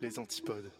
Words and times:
Les 0.00 0.18
antipodes. 0.18 0.77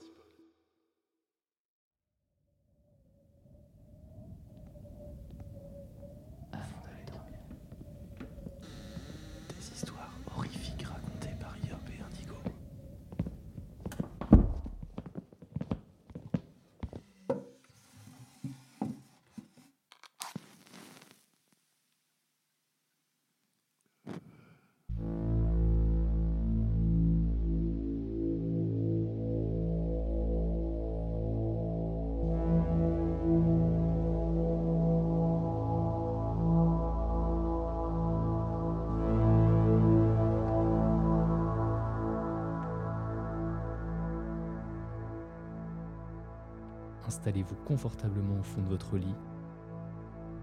Installez-vous 47.19 47.57
confortablement 47.67 48.39
au 48.39 48.43
fond 48.45 48.63
de 48.63 48.69
votre 48.69 48.97
lit, 48.97 49.13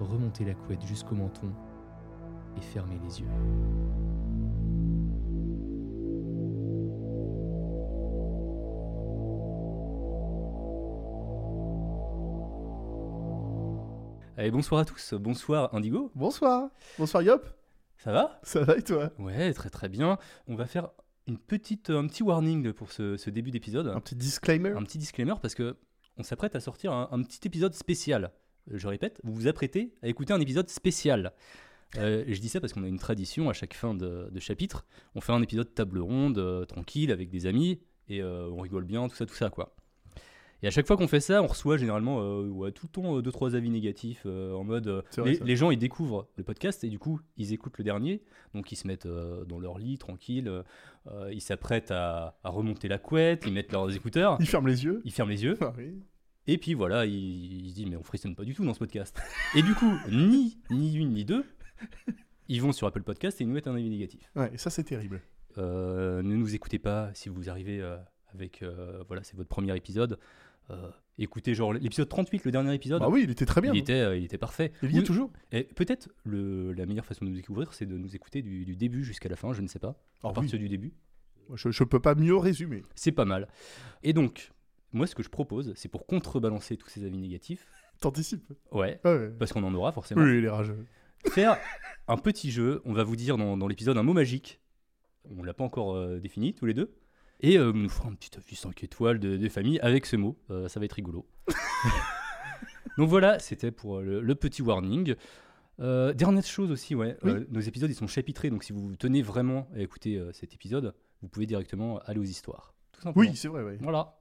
remontez 0.01 0.43
la 0.43 0.53
couette 0.55 0.85
jusqu'au 0.85 1.15
menton 1.15 1.49
et 2.57 2.61
fermez 2.61 2.99
les 3.01 3.21
yeux. 3.21 3.27
Allez, 14.35 14.51
bonsoir 14.51 14.81
à 14.81 14.85
tous, 14.85 15.13
bonsoir 15.13 15.73
Indigo, 15.73 16.11
Bonsoir. 16.13 16.69
Bonsoir 16.99 17.23
Yop. 17.23 17.47
ça 17.95 18.11
va? 18.11 18.37
Ça 18.43 18.65
va 18.65 18.75
et 18.75 18.83
toi? 18.83 19.11
Ouais, 19.17 19.53
très 19.53 19.69
très 19.69 19.87
bien. 19.87 20.17
On 20.49 20.55
va 20.55 20.65
faire 20.65 20.89
une 21.25 21.37
petite, 21.37 21.89
un 21.89 22.05
petit 22.05 22.21
warning 22.21 22.73
pour 22.73 22.91
ce, 22.91 23.15
ce 23.15 23.29
début 23.29 23.51
d'épisode. 23.51 23.87
Un 23.87 24.01
petit 24.01 24.15
disclaimer. 24.17 24.71
un 24.71 24.83
petit 24.83 24.97
disclaimer 24.97 25.35
parce 25.41 25.55
que 25.55 25.77
on 26.17 26.23
s'apprête 26.23 26.55
à 26.55 26.59
sortir 26.59 26.91
un, 26.94 27.09
un 27.11 27.21
petit 27.23 27.39
épisode 27.45 27.73
spécial. 27.73 28.31
Euh, 28.71 28.77
Je 28.77 28.88
répète, 28.88 29.19
vous 29.23 29.33
vous 29.33 29.47
apprêtez 29.47 29.94
à 30.02 30.08
écouter 30.08 30.33
un 30.33 30.39
épisode 30.39 30.69
spécial. 30.69 31.33
Euh, 31.97 32.25
je 32.27 32.39
dis 32.41 32.49
ça 32.49 32.59
parce 32.59 32.73
qu'on 32.73 32.83
a 32.83 32.88
une 32.88 32.99
tradition 32.99 33.49
à 33.49 33.53
chaque 33.53 33.73
fin 33.73 33.94
de, 33.94 34.27
de 34.31 34.39
chapitre. 34.39 34.85
On 35.13 35.22
fait 35.22 35.31
un 35.31 35.41
épisode 35.41 35.73
table 35.73 35.99
ronde, 35.99 36.38
euh, 36.39 36.66
tranquille, 36.66 37.11
avec 37.11 37.30
des 37.30 37.45
amis, 37.45 37.80
et 38.09 38.22
euh, 38.22 38.49
on 38.52 38.59
rigole 38.61 38.83
bien, 38.85 39.07
tout 39.07 39.16
ça, 39.16 39.25
tout 39.25 39.35
ça, 39.35 39.49
quoi. 39.49 39.75
Et 40.63 40.67
à 40.67 40.72
chaque 40.72 40.88
fois 40.88 40.97
qu'on 40.97 41.07
fait 41.07 41.19
ça, 41.19 41.44
on 41.44 41.47
reçoit 41.47 41.77
généralement 41.77 42.39
ouais, 42.39 42.72
tout 42.72 42.88
le 42.88 42.91
temps 42.91 43.19
2-3 43.22 43.56
avis 43.56 43.69
négatifs 43.69 44.25
en 44.25 44.63
mode 44.63 45.03
vrai, 45.16 45.38
les, 45.44 45.56
gens 45.56 45.69
ils 45.69 45.78
découvrent 45.78 46.28
le 46.38 46.44
podcast 46.44 46.84
et 46.84 46.89
du 46.89 46.97
coup 46.97 47.19
ils 47.38 47.53
écoutent 47.53 47.78
le 47.78 47.84
dernier, 47.84 48.23
donc 48.56 48.72
ils 48.72 48.78
se 48.78 48.88
mettent 48.88 49.06
dans 49.06 49.59
leur 49.59 49.78
lit 49.78 49.97
tranquille, 50.00 50.63
ils 51.29 51.41
s'apprêtent 51.41 51.91
à, 51.91 52.38
à 52.44 52.50
remonter 52.50 52.88
la 52.88 52.97
couette, 52.97 53.44
ils 53.45 53.53
mettent 53.53 53.73
leurs 53.73 53.94
écouteurs, 53.94 54.38
Il 54.39 54.47
ferme 54.47 54.68
les 54.68 54.85
yeux. 54.85 55.01
ils 55.03 55.12
ferment 55.12 55.29
les 55.29 55.44
yeux 55.44 55.57
Ah 55.62 55.73
oui. 55.78 56.00
Et 56.47 56.57
puis 56.57 56.73
voilà, 56.73 57.06
il, 57.06 57.66
il 57.66 57.69
se 57.69 57.75
dit 57.75 57.85
mais 57.85 57.95
on 57.95 58.03
frissonne 58.03 58.35
pas 58.35 58.44
du 58.44 58.53
tout 58.53 58.63
dans 58.66 58.73
ce 58.73 58.79
podcast. 58.79 59.19
Et 59.56 59.61
du 59.61 59.73
coup, 59.73 59.91
ni 60.11 60.57
ni 60.69 60.95
une 60.95 61.11
ni 61.13 61.25
deux, 61.25 61.45
ils 62.47 62.61
vont 62.61 62.72
sur 62.72 62.88
Apple 62.88 63.03
Podcast 63.03 63.39
et 63.41 63.44
ils 63.44 63.47
nous 63.47 63.53
mettent 63.53 63.67
un 63.67 63.75
avis 63.75 63.89
négatif. 63.89 64.29
Ouais, 64.35 64.51
et 64.53 64.57
ça 64.57 64.69
c'est 64.69 64.83
terrible. 64.83 65.22
Euh, 65.57 66.22
ne 66.22 66.35
nous 66.35 66.53
écoutez 66.56 66.79
pas 66.79 67.09
si 67.13 67.29
vous 67.29 67.50
arrivez 67.50 67.81
euh, 67.81 67.97
avec 68.33 68.61
euh, 68.61 69.03
voilà, 69.07 69.23
c'est 69.23 69.35
votre 69.38 69.50
premier 69.50 69.75
épisode. 69.75 70.19
Écoutez 71.17 71.53
genre 71.53 71.72
l'épisode 71.73 72.09
38, 72.09 72.44
le 72.44 72.51
dernier 72.51 72.73
épisode. 72.73 73.00
Bah 73.00 73.07
oui, 73.07 73.22
il 73.23 73.29
était 73.29 73.45
très 73.45 73.62
bien. 73.62 73.72
Il 73.72 73.79
était, 73.79 73.94
euh, 73.94 74.17
il 74.17 74.25
était 74.25 74.39
parfait. 74.39 74.72
Il 74.83 74.91
y 74.94 74.97
est 75.00 75.03
toujours. 75.03 75.31
Et 75.51 75.63
peut-être 75.63 76.09
la 76.25 76.85
meilleure 76.85 77.06
façon 77.06 77.23
de 77.23 77.29
nous 77.29 77.35
découvrir, 77.38 77.72
c'est 77.73 77.85
de 77.85 77.95
nous 77.97 78.16
écouter 78.16 78.41
du, 78.41 78.66
du 78.66 78.75
début 78.75 79.03
jusqu'à 79.03 79.29
la 79.29 79.35
fin. 79.38 79.53
Je 79.53 79.62
ne 79.62 79.67
sais 79.67 79.79
pas. 79.79 79.95
Ah 80.23 80.27
à 80.27 80.29
oui. 80.29 80.33
partir 80.33 80.59
du 80.59 80.67
début, 80.67 80.94
Je, 81.53 81.69
je 81.69 81.83
peux 81.85 82.00
pas 82.01 82.16
mieux 82.16 82.35
résumer. 82.35 82.83
c'est 82.95 83.12
pas 83.13 83.23
mal. 83.25 83.47
Et 84.03 84.12
donc, 84.12 84.51
moi, 84.95 85.07
ce 85.07 85.16
que 85.16 85.23
je 85.23 85.29
propose, 85.29 85.73
c'est 85.75 85.89
pour 85.89 86.06
contrebalancer 86.07 86.78
tous 86.78 86.89
ces 86.89 87.06
avis 87.06 87.17
négatifs. 87.17 87.67
T'anticipes. 88.01 88.51
Ouais, 88.72 89.00
Ouais, 89.06 89.17
ouais. 89.17 89.29
parce 89.39 89.53
qu'on 89.53 89.63
en 89.63 89.73
aura 89.73 89.91
forcément. 89.91 90.22
Oui, 90.23 90.38
il 90.39 90.45
est 90.45 90.50
rageux. 90.50 90.85
faire 91.29 91.57
un 92.07 92.17
petit 92.17 92.51
jeu. 92.51 92.81
On 92.85 92.94
va 92.94 93.03
vous 93.03 93.16
dire 93.16 93.38
dans, 93.38 93.56
dans 93.57 93.67
l'épisode 93.67 93.97
un 93.97 94.03
mot 94.03 94.13
magique. 94.13 94.59
On 95.38 95.44
l'a 95.44 95.53
pas 95.53 95.63
encore 95.63 95.95
euh, 95.95 96.19
défini 96.19 96.53
tous 96.53 96.66
les 96.66 96.73
deux. 96.73 96.94
Et 97.41 97.57
euh, 97.57 97.72
nous 97.73 97.89
ferons 97.89 98.09
un 98.09 98.13
petit 98.16 98.31
avis 98.38 98.56
5 98.56 98.83
étoiles 98.83 99.19
de, 99.19 99.38
de 99.38 99.50
famille 99.50 99.79
avec 99.79 100.06
ce 100.06 100.16
mot. 100.16 100.38
Euh, 100.51 100.67
ça 100.67 100.79
va 100.79 100.85
être 100.85 100.94
rigolo. 100.94 101.25
Donc 102.97 103.09
voilà, 103.09 103.39
c'était 103.39 103.72
pour 103.72 104.00
le, 104.01 104.22
le 104.22 104.35
petit 104.35 104.62
warning. 104.62 105.16
Euh, 105.81 106.13
dernière 106.13 106.45
chose 106.45 106.72
aussi, 106.72 106.95
ouais, 106.95 107.17
Oui. 107.23 107.31
euh, 107.31 107.45
nos 107.50 107.59
épisodes 107.59 107.89
ils 107.89 107.95
sont 107.95 108.07
chapitrés, 108.07 108.50
donc 108.50 108.63
si 108.63 108.72
vous 108.72 108.95
tenez 108.95 109.22
vraiment 109.22 109.67
à 109.75 109.81
écouter 109.81 110.16
euh, 110.17 110.31
cet 110.31 110.53
épisode, 110.53 110.94
vous 111.22 111.27
pouvez 111.27 111.45
directement 111.45 112.00
aller 112.06 112.19
aux 112.19 112.23
histoires. 112.23 112.73
Tout 112.94 113.01
simplement. 113.01 113.29
Oui, 113.29 113.35
c'est 113.35 113.50
vrai, 113.50 113.62
ouais. 113.63 113.77
Voilà. 113.81 114.17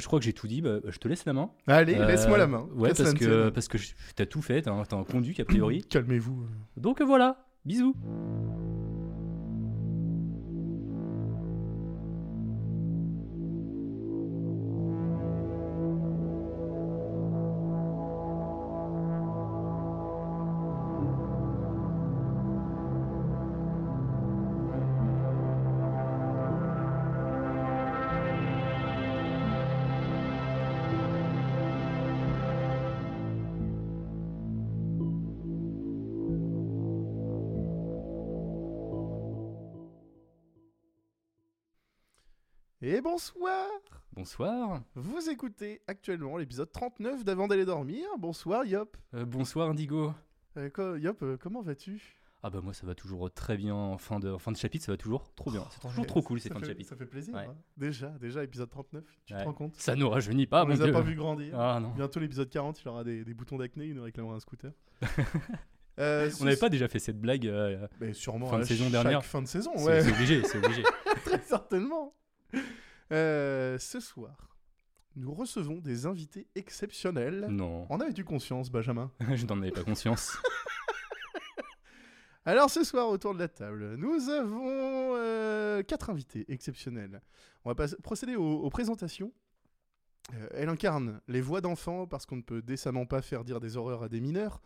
Je 0.00 0.06
crois 0.08 0.18
que 0.18 0.24
j'ai 0.24 0.32
tout 0.32 0.48
dit, 0.48 0.60
bah, 0.60 0.78
je 0.88 0.98
te 0.98 1.06
laisse 1.06 1.24
la 1.24 1.32
main. 1.32 1.50
Allez, 1.68 1.94
Euh, 1.94 2.06
laisse-moi 2.08 2.36
la 2.36 2.48
main. 2.48 2.66
Ouais, 2.74 2.92
parce 2.92 3.14
que, 3.14 3.50
parce 3.50 3.68
que 3.68 3.78
t'as 4.16 4.26
tout 4.26 4.42
fait, 4.42 4.62
t'as 4.62 4.72
un 4.72 5.04
conduit 5.04 5.40
a 5.40 5.44
priori. 5.44 5.82
Calmez-vous. 5.88 6.48
Donc 6.76 7.00
voilà, 7.00 7.46
bisous. 7.64 7.94
Et 42.86 43.00
bonsoir. 43.00 43.66
Bonsoir. 44.12 44.82
Vous 44.94 45.30
écoutez 45.30 45.80
actuellement 45.86 46.36
l'épisode 46.36 46.70
39 46.70 47.24
d'Avant 47.24 47.48
d'aller 47.48 47.64
dormir. 47.64 48.04
Bonsoir 48.18 48.66
Yop. 48.66 48.98
Euh, 49.14 49.24
bonsoir 49.24 49.70
Indigo. 49.70 50.12
Euh, 50.58 50.68
quoi, 50.68 50.98
Yop, 50.98 51.22
euh, 51.22 51.38
comment 51.40 51.62
vas-tu? 51.62 52.20
Ah 52.42 52.50
bah 52.50 52.60
moi 52.62 52.74
ça 52.74 52.86
va 52.86 52.94
toujours 52.94 53.30
très 53.32 53.56
bien 53.56 53.74
en 53.74 53.96
fin 53.96 54.20
de, 54.20 54.28
en 54.28 54.38
fin 54.38 54.52
de 54.52 54.58
chapitre, 54.58 54.84
ça 54.84 54.92
va 54.92 54.98
toujours 54.98 55.32
trop 55.34 55.50
bien. 55.50 55.64
C'est 55.70 55.80
toujours 55.80 56.00
Ouais, 56.00 56.04
trop 56.04 56.20
cool 56.20 56.40
ces 56.40 56.50
fins 56.50 56.60
de 56.60 56.66
chapitre. 56.66 56.90
Ça 56.90 56.96
fait 56.96 57.06
plaisir. 57.06 57.32
Ouais. 57.34 57.46
hein. 57.48 57.56
Déjà, 57.78 58.08
déjà, 58.20 58.44
épisode 58.44 58.68
39, 58.68 59.02
tu 59.24 59.32
Ouais. 59.32 59.40
te 59.40 59.44
rends 59.46 59.54
compte? 59.54 59.76
Ça 59.76 59.96
nous 59.96 60.10
rajeunit 60.10 60.46
pas, 60.46 60.66
On 60.66 60.68
les 60.68 60.82
a 60.82 60.92
pas 60.92 61.00
vus 61.00 61.14
grandir. 61.14 61.58
Ah 61.58 61.80
non. 61.80 61.88
Bientôt 61.92 62.20
l'épisode 62.20 62.50
40, 62.50 62.82
il 62.82 62.88
aura 62.90 63.02
des, 63.02 63.24
des 63.24 63.32
boutons 63.32 63.56
d'acné, 63.56 63.86
il 63.86 63.94
nous 63.94 64.02
réclamera 64.02 64.34
un 64.34 64.40
scooter. 64.40 64.72
Euh, 66.00 66.28
On 66.40 66.44
n'avait 66.44 66.56
pas 66.56 66.70
déjà 66.70 66.88
fait 66.88 66.98
cette 66.98 67.20
blague 67.20 67.46
euh, 67.46 67.86
sûrement 68.14 68.48
fin 68.48 68.58
de 68.58 68.64
saison 68.64 68.90
dernière. 68.90 69.24
fin 69.24 69.40
de 69.40 69.46
saison, 69.46 69.70
ouais, 69.84 70.02
c'est 70.02 70.10
obligé, 70.10 70.42
c'est 70.42 70.58
obligé. 70.58 70.82
très 71.24 71.40
certainement. 71.42 72.12
Euh, 73.12 73.78
ce 73.78 74.00
soir, 74.00 74.56
nous 75.14 75.34
recevons 75.34 75.76
des 75.78 76.06
invités 76.06 76.48
exceptionnels. 76.54 77.46
non, 77.50 77.86
En 77.92 78.00
avais-tu 78.00 78.24
conscience, 78.24 78.70
Benjamin 78.70 79.12
je 79.34 79.44
n'en 79.44 79.60
avais 79.60 79.70
pas 79.70 79.84
conscience. 79.84 80.38
Alors 82.46 82.70
ce 82.70 82.82
soir, 82.82 83.08
autour 83.08 83.34
de 83.34 83.38
la 83.38 83.48
table, 83.48 83.94
nous 83.96 84.28
avons 84.30 85.14
euh, 85.16 85.82
quatre 85.82 86.10
invités 86.10 86.44
exceptionnels. 86.48 87.20
On 87.64 87.72
va 87.72 87.86
procéder 88.02 88.36
aux, 88.36 88.60
aux 88.62 88.70
présentations. 88.70 89.32
Euh, 90.34 90.48
elle 90.52 90.68
incarne 90.70 91.20
les 91.28 91.40
voix 91.42 91.60
d'enfants 91.60 92.06
parce 92.06 92.24
qu'on 92.26 92.36
ne 92.36 92.42
peut 92.42 92.62
décemment 92.62 93.04
pas 93.06 93.20
faire 93.22 93.44
dire 93.44 93.60
des 93.60 93.76
horreurs 93.76 94.02
à 94.02 94.08
des 94.08 94.20
mineurs. 94.20 94.60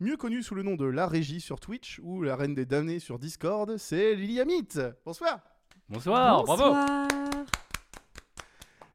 Mieux 0.00 0.16
connue 0.16 0.42
sous 0.42 0.54
le 0.56 0.62
nom 0.62 0.74
de 0.76 0.84
La 0.84 1.06
Régie 1.08 1.40
sur 1.40 1.58
Twitch 1.60 2.00
ou 2.02 2.22
La 2.22 2.36
Reine 2.36 2.54
des 2.54 2.66
Damnés 2.66 2.98
sur 3.00 3.18
Discord, 3.18 3.76
c'est 3.78 4.14
Lily 4.14 4.40
Amit. 4.40 4.68
Bonsoir. 5.04 5.40
Bonsoir, 5.90 6.44
bravo. 6.44 6.64
Bonsoir. 6.64 7.08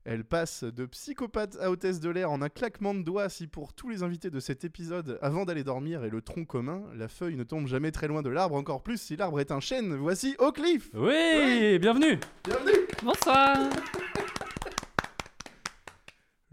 Elle 0.06 0.24
passe 0.24 0.64
de 0.64 0.86
psychopathe 0.86 1.58
à 1.60 1.72
hôtesse 1.72 2.00
de 2.00 2.10
l'air 2.12 2.30
en 2.30 2.42
un 2.44 2.50
claquement 2.50 2.94
de 2.94 3.02
doigts 3.02 3.30
si 3.30 3.48
pour 3.48 3.74
tous 3.74 3.90
les 3.90 4.04
invités 4.04 4.30
de 4.30 4.40
cet 4.40 4.64
épisode, 4.64 5.18
avant 5.24 5.46
d'aller 5.46 5.64
dormir 5.64 6.04
et 6.04 6.10
le 6.12 6.22
tronc 6.22 6.46
commun, 6.46 6.84
la 6.94 7.08
feuille 7.08 7.36
ne 7.36 7.44
tombe 7.44 7.66
jamais 7.66 7.92
très 7.92 8.08
loin 8.08 8.22
de 8.22 8.30
l'arbre, 8.30 8.56
encore 8.56 8.84
plus 8.84 9.02
si 9.02 9.16
l'arbre 9.16 9.40
est 9.40 9.52
un 9.52 9.60
chêne. 9.60 9.96
Voici 9.96 10.36
Oakleaf. 10.38 10.92
Oui, 10.94 11.80
bienvenue. 11.80 12.20
Bonsoir. 13.02 13.58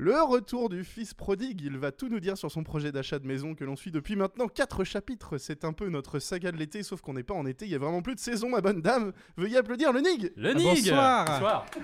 Le 0.02 0.18
retour 0.22 0.70
du 0.70 0.82
fils 0.82 1.12
prodigue, 1.12 1.60
il 1.60 1.76
va 1.76 1.92
tout 1.92 2.08
nous 2.08 2.20
dire 2.20 2.38
sur 2.38 2.50
son 2.50 2.64
projet 2.64 2.90
d'achat 2.90 3.18
de 3.18 3.26
maison 3.26 3.54
que 3.54 3.64
l'on 3.64 3.76
suit 3.76 3.90
depuis 3.90 4.16
maintenant 4.16 4.48
4 4.48 4.82
chapitres. 4.82 5.36
C'est 5.36 5.62
un 5.62 5.74
peu 5.74 5.90
notre 5.90 6.20
saga 6.20 6.50
de 6.52 6.56
l'été, 6.56 6.82
sauf 6.82 7.02
qu'on 7.02 7.12
n'est 7.12 7.22
pas 7.22 7.34
en 7.34 7.44
été, 7.44 7.66
il 7.66 7.70
y 7.70 7.74
a 7.74 7.78
vraiment 7.78 8.00
plus 8.00 8.14
de 8.14 8.20
saison, 8.20 8.48
ma 8.48 8.62
bonne 8.62 8.80
dame. 8.80 9.12
Veuillez 9.36 9.58
applaudir 9.58 9.92
le 9.92 10.00
Nig 10.00 10.32
Le 10.36 10.54
Nig. 10.54 10.64
bonsoir. 10.64 11.26
Bonsoir. 11.26 11.66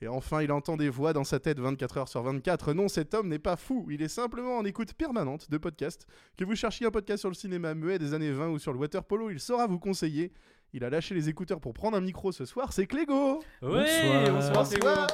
Et 0.00 0.08
enfin, 0.08 0.42
il 0.42 0.50
entend 0.50 0.76
des 0.76 0.88
voix 0.88 1.12
dans 1.12 1.22
sa 1.22 1.38
tête 1.38 1.60
24 1.60 1.98
heures 1.98 2.08
sur 2.08 2.24
24. 2.24 2.72
Non, 2.72 2.88
cet 2.88 3.14
homme 3.14 3.28
n'est 3.28 3.38
pas 3.38 3.54
fou, 3.54 3.86
il 3.88 4.02
est 4.02 4.08
simplement 4.08 4.58
en 4.58 4.64
écoute 4.64 4.94
permanente 4.94 5.48
de 5.48 5.58
podcasts. 5.58 6.08
Que 6.36 6.44
vous 6.44 6.56
cherchiez 6.56 6.88
un 6.88 6.90
podcast 6.90 7.20
sur 7.20 7.28
le 7.28 7.36
cinéma 7.36 7.74
muet 7.74 8.00
des 8.00 8.14
années 8.14 8.32
20 8.32 8.48
ou 8.48 8.58
sur 8.58 8.72
le 8.72 8.80
water 8.80 9.04
polo, 9.04 9.30
il 9.30 9.38
saura 9.38 9.68
vous 9.68 9.78
conseiller. 9.78 10.32
Il 10.72 10.84
a 10.84 10.90
lâché 10.90 11.14
les 11.14 11.28
écouteurs 11.28 11.60
pour 11.60 11.74
prendre 11.74 11.96
un 11.96 12.00
micro 12.00 12.32
ce 12.32 12.44
soir, 12.46 12.72
c'est 12.72 12.86
Clégo 12.86 13.42
Oui, 13.60 13.68
Bonsoir. 13.70 14.32
bonsoir. 14.32 14.66
c'est 14.66 14.78
Bonsoir. 14.78 15.06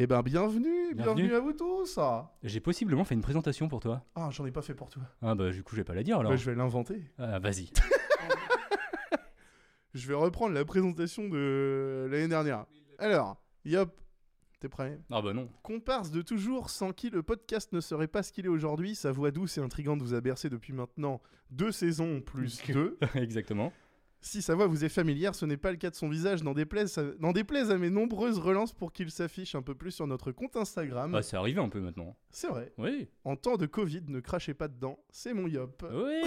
Eh 0.00 0.06
ben, 0.06 0.22
bienvenue, 0.22 0.94
bienvenue, 0.94 1.22
Bienvenue. 1.24 1.34
à 1.34 1.40
vous 1.40 1.52
tous 1.52 1.98
J'ai 2.44 2.60
possiblement 2.60 3.04
fait 3.04 3.14
une 3.16 3.20
présentation 3.20 3.68
pour 3.68 3.80
toi. 3.80 4.04
Ah, 4.14 4.28
j'en 4.30 4.46
ai 4.46 4.52
pas 4.52 4.62
fait 4.62 4.74
pour 4.74 4.88
toi. 4.90 5.02
Ah 5.20 5.34
bah 5.34 5.50
du 5.50 5.62
coup 5.64 5.72
je 5.74 5.80
vais 5.80 5.84
pas 5.84 5.94
la 5.94 6.04
dire 6.04 6.18
alors. 6.20 6.30
Bah, 6.30 6.36
je 6.36 6.48
vais 6.48 6.56
l'inventer. 6.56 7.02
Ah 7.18 7.38
vas-y. 7.38 7.70
Je 9.94 10.06
vais 10.06 10.14
reprendre 10.14 10.52
la 10.54 10.64
présentation 10.66 11.28
de 11.28 12.06
l'année 12.12 12.28
dernière. 12.28 12.66
Alors, 12.98 13.36
Yop, 13.64 13.90
t'es 14.60 14.68
prêt? 14.68 14.98
Ah 15.10 15.22
bah 15.22 15.32
non. 15.32 15.48
Comparse 15.62 16.10
de 16.10 16.22
toujours, 16.22 16.70
sans 16.70 16.92
qui 16.92 17.10
le 17.10 17.22
podcast 17.22 17.72
ne 17.72 17.80
serait 17.80 18.08
pas 18.08 18.22
ce 18.22 18.32
qu'il 18.32 18.44
est 18.46 18.48
aujourd'hui, 18.50 18.94
sa 18.94 19.12
voix 19.12 19.30
douce 19.30 19.58
et 19.58 19.60
intrigante 19.60 20.02
vous 20.02 20.14
a 20.14 20.20
bercé 20.20 20.48
depuis 20.50 20.72
maintenant 20.72 21.20
deux 21.50 21.72
saisons 21.72 22.20
plus 22.20 22.60
deux. 22.68 22.98
Exactement. 23.14 23.72
Si 24.20 24.42
sa 24.42 24.56
voix 24.56 24.66
vous 24.66 24.84
est 24.84 24.88
familière, 24.88 25.36
ce 25.36 25.46
n'est 25.46 25.56
pas 25.56 25.70
le 25.70 25.76
cas 25.76 25.90
de 25.90 25.94
son 25.94 26.08
visage, 26.08 26.42
n'en 26.42 26.52
déplaise, 26.52 26.98
à- 26.98 27.04
n'en 27.20 27.30
déplaise 27.30 27.70
à 27.70 27.78
mes 27.78 27.88
nombreuses 27.88 28.40
relances 28.40 28.72
pour 28.72 28.92
qu'il 28.92 29.12
s'affiche 29.12 29.54
un 29.54 29.62
peu 29.62 29.76
plus 29.76 29.92
sur 29.92 30.08
notre 30.08 30.32
compte 30.32 30.56
Instagram. 30.56 31.14
Ah 31.14 31.22
c'est 31.22 31.36
arrivé 31.36 31.60
un 31.60 31.68
peu 31.68 31.78
maintenant. 31.80 32.16
C'est 32.32 32.48
vrai, 32.48 32.72
Oui. 32.78 33.08
en 33.24 33.36
temps 33.36 33.56
de 33.56 33.66
Covid, 33.66 34.02
ne 34.08 34.18
crachez 34.18 34.54
pas 34.54 34.66
dedans, 34.66 34.98
c'est 35.10 35.34
mon 35.34 35.46
Yop. 35.46 35.84
Oui. 35.92 36.22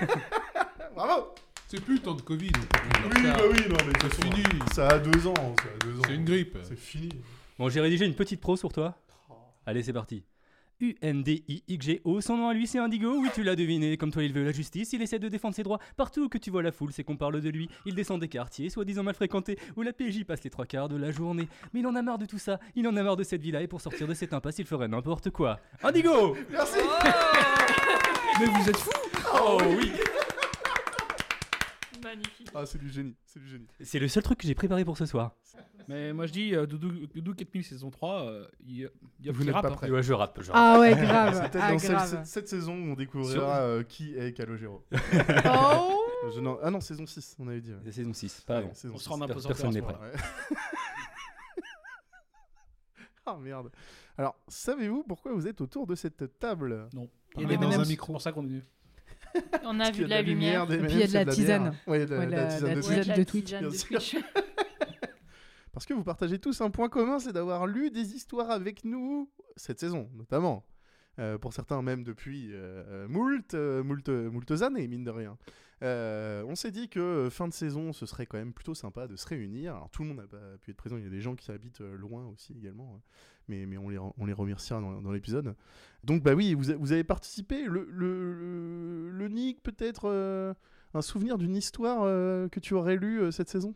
Bravo 0.96 1.34
C'est 1.68 1.80
plus 1.80 1.94
le 1.94 2.00
temps 2.02 2.14
de 2.14 2.22
Covid. 2.22 2.50
Oui, 2.56 3.22
bah 3.22 3.36
oui, 3.48 3.60
non 3.68 3.76
mais 3.86 3.92
C'est 4.02 4.24
fini. 4.24 4.42
Ça 4.72 4.88
a 4.88 4.98
deux 4.98 5.26
ans, 5.28 5.34
ça 5.34 5.68
a 5.72 5.84
deux 5.86 5.98
ans. 6.00 6.02
C'est 6.06 6.14
une 6.16 6.24
grippe. 6.24 6.58
C'est 6.64 6.76
fini. 6.78 7.10
Bon 7.58 7.68
j'ai 7.68 7.80
rédigé 7.80 8.04
une 8.04 8.14
petite 8.14 8.40
pro 8.40 8.56
sur 8.56 8.72
toi. 8.72 8.94
Allez 9.66 9.82
c'est 9.82 9.92
parti. 9.92 10.24
U-N-D-I-X-G-O, 10.78 12.20
son 12.20 12.36
nom 12.36 12.48
à 12.50 12.54
lui 12.54 12.66
c'est 12.66 12.78
Indigo, 12.78 13.16
oui 13.18 13.30
tu 13.34 13.42
l'as 13.42 13.56
deviné, 13.56 13.96
comme 13.96 14.12
toi 14.12 14.22
il 14.22 14.32
veut 14.34 14.44
la 14.44 14.52
justice, 14.52 14.92
il 14.92 15.00
essaie 15.00 15.18
de 15.18 15.30
défendre 15.30 15.54
ses 15.54 15.62
droits, 15.62 15.78
partout 15.96 16.28
que 16.28 16.36
tu 16.36 16.50
vois 16.50 16.62
la 16.62 16.70
foule 16.70 16.92
c'est 16.92 17.02
qu'on 17.02 17.16
parle 17.16 17.40
de 17.40 17.48
lui, 17.48 17.70
il 17.86 17.94
descend 17.94 18.20
des 18.20 18.28
quartiers, 18.28 18.68
soi-disant 18.68 19.02
mal 19.02 19.14
fréquentés, 19.14 19.58
où 19.76 19.80
la 19.80 19.94
PJ 19.94 20.24
passe 20.24 20.44
les 20.44 20.50
trois 20.50 20.66
quarts 20.66 20.90
de 20.90 20.96
la 20.96 21.10
journée, 21.12 21.48
mais 21.72 21.80
il 21.80 21.86
en 21.86 21.94
a 21.94 22.02
marre 22.02 22.18
de 22.18 22.26
tout 22.26 22.38
ça, 22.38 22.60
il 22.74 22.86
en 22.86 22.94
a 22.94 23.02
marre 23.02 23.16
de 23.16 23.24
cette 23.24 23.40
vie-là, 23.40 23.62
et 23.62 23.68
pour 23.68 23.80
sortir 23.80 24.06
de 24.06 24.12
cette 24.12 24.34
impasse 24.34 24.58
il 24.58 24.66
ferait 24.66 24.86
n'importe 24.86 25.30
quoi. 25.30 25.60
Indigo! 25.82 26.36
Merci! 26.50 26.80
Mais 28.38 28.44
vous 28.44 28.68
êtes 28.68 28.76
fous! 28.76 28.90
Oh 29.32 29.58
oui 29.78 29.92
Magnifique. 32.06 32.48
Ah, 32.54 32.64
c'est 32.66 32.78
du 32.78 32.88
génie, 32.90 33.14
c'est 33.26 33.40
du 33.40 33.48
génie. 33.48 33.66
C'est 33.80 33.98
le 33.98 34.08
seul 34.08 34.22
truc 34.22 34.38
que 34.38 34.46
j'ai 34.46 34.54
préparé 34.54 34.84
pour 34.84 34.96
ce 34.96 35.06
soir. 35.06 35.32
Mais 35.88 36.12
moi 36.12 36.26
je 36.26 36.32
dis, 36.32 36.54
euh, 36.54 36.66
Doudou, 36.66 36.90
Doudou 37.14 37.34
4000 37.34 37.64
saison 37.64 37.90
3, 37.90 38.22
euh, 38.22 38.46
il 38.66 38.76
y 38.80 38.84
a, 38.84 38.88
il 39.20 39.26
y 39.26 39.28
a 39.28 39.32
Vous 39.32 39.44
n'êtes 39.44 39.52
pas 39.54 39.68
hein. 39.68 39.70
prêt. 39.72 39.90
Ouais 39.90 40.02
je 40.02 40.12
rappe, 40.12 40.40
je 40.42 40.50
rappe. 40.50 40.60
Ah 40.60 40.80
ouais, 40.80 40.94
C'est 40.94 41.00
grave. 41.02 41.40
peut-être 41.50 41.58
Ah, 41.64 41.70
dans 41.72 41.76
grave. 41.76 42.08
cette, 42.10 42.26
cette 42.26 42.48
saison 42.48 42.74
où 42.74 42.92
on 42.92 42.94
découvrira 42.94 43.58
euh, 43.60 43.82
qui 43.84 44.14
est 44.16 44.32
Calogero. 44.36 44.84
Oh 45.46 46.30
Je 46.34 46.40
ah 46.62 46.70
non, 46.70 46.80
saison 46.80 47.06
6, 47.06 47.36
on 47.38 47.48
avait 47.48 47.60
dit. 47.60 47.72
ouais. 47.72 47.78
C'est 47.84 47.92
saison 47.92 48.12
6, 48.12 48.40
pas 48.46 48.58
avant. 48.58 48.66
Ouais, 48.68 48.72
On 48.92 48.96
6. 48.98 49.04
sera 49.04 49.14
en 49.14 49.18
Per- 49.18 49.24
imposanteur. 49.30 49.56
personne 49.56 49.74
n'est. 49.74 49.80
Ouais. 49.80 50.12
Ah 53.26 53.36
merde. 53.40 53.70
Alors, 54.18 54.36
savez-vous 54.48 55.04
pourquoi 55.04 55.32
vous 55.32 55.46
êtes 55.46 55.60
autour 55.60 55.86
de 55.86 55.94
cette 55.94 56.38
table? 56.38 56.88
Non. 56.94 57.08
Il 57.36 57.42
y 57.42 57.44
a 57.44 57.48
des 57.48 57.54
est 57.54 57.58
dans 57.58 57.80
un 57.80 57.84
micro. 57.84 58.06
C'est 58.08 58.12
pour 58.12 58.22
ça 58.22 58.32
qu'on 58.32 58.44
est 58.44 58.48
venu. 58.48 58.64
On 59.64 59.80
a 59.80 59.90
vu 59.90 60.04
de 60.04 60.10
la 60.10 60.22
lumière. 60.22 60.66
des 60.66 60.76
Et 60.76 60.78
puis 60.78 60.92
il 60.92 60.98
y 60.98 61.02
a 61.02 61.06
de 61.06 61.12
la 61.12 61.24
tisane. 61.26 61.74
Ouais, 61.86 62.06
de 62.06 62.14
la, 62.14 62.46
tisane 62.46 63.16
de. 63.16 63.24
Twitch. 63.24 63.50
bien 63.50 63.62
de 63.62 63.70
sûr. 63.70 64.20
Parce 65.72 65.84
que 65.84 65.92
vous 65.92 66.04
partagez 66.04 66.38
tous 66.38 66.60
un 66.62 66.70
point 66.70 66.88
commun, 66.88 67.18
c'est 67.18 67.32
d'avoir 67.32 67.66
lu 67.66 67.90
des 67.90 68.14
histoires 68.14 68.50
avec 68.50 68.84
nous 68.84 69.30
cette 69.56 69.78
saison, 69.78 70.08
notamment. 70.14 70.64
Euh, 71.18 71.38
pour 71.38 71.52
certains, 71.52 71.80
même 71.82 72.02
depuis 72.02 72.50
euh, 72.52 73.08
moult, 73.08 73.54
euh, 73.54 73.82
moult, 73.82 74.08
moultes 74.08 74.62
années, 74.62 74.86
mine 74.86 75.04
de 75.04 75.10
rien. 75.10 75.36
Euh, 75.82 76.42
on 76.48 76.54
s'est 76.54 76.70
dit 76.70 76.88
que 76.88 77.28
fin 77.30 77.48
de 77.48 77.52
saison, 77.52 77.92
ce 77.92 78.06
serait 78.06 78.26
quand 78.26 78.38
même 78.38 78.54
plutôt 78.54 78.74
sympa 78.74 79.06
de 79.06 79.16
se 79.16 79.26
réunir. 79.26 79.74
Alors, 79.74 79.90
tout 79.90 80.02
le 80.02 80.08
monde 80.08 80.18
n'a 80.18 80.26
pas 80.26 80.58
pu 80.60 80.70
être 80.70 80.76
présent, 80.76 80.96
il 80.96 81.04
y 81.04 81.06
a 81.06 81.10
des 81.10 81.20
gens 81.20 81.34
qui 81.34 81.50
habitent 81.50 81.82
euh, 81.82 81.96
loin 81.96 82.26
aussi 82.26 82.54
également. 82.56 83.02
Mais, 83.48 83.64
mais 83.66 83.78
on, 83.78 83.88
les, 83.88 83.98
on 83.98 84.26
les 84.26 84.32
remerciera 84.32 84.80
dans, 84.80 85.00
dans 85.00 85.12
l'épisode. 85.12 85.54
Donc, 86.04 86.22
bah 86.22 86.34
oui, 86.34 86.54
vous, 86.54 86.70
a- 86.70 86.76
vous 86.76 86.92
avez 86.92 87.04
participé. 87.04 87.64
Le, 87.64 87.86
le, 87.90 88.32
le, 88.34 89.10
le 89.10 89.28
Nick, 89.28 89.62
peut-être 89.62 90.08
euh, 90.08 90.52
un 90.94 91.02
souvenir 91.02 91.38
d'une 91.38 91.54
histoire 91.56 92.00
euh, 92.02 92.48
que 92.48 92.58
tu 92.60 92.74
aurais 92.74 92.96
lue 92.96 93.20
euh, 93.20 93.30
cette 93.30 93.48
saison? 93.48 93.74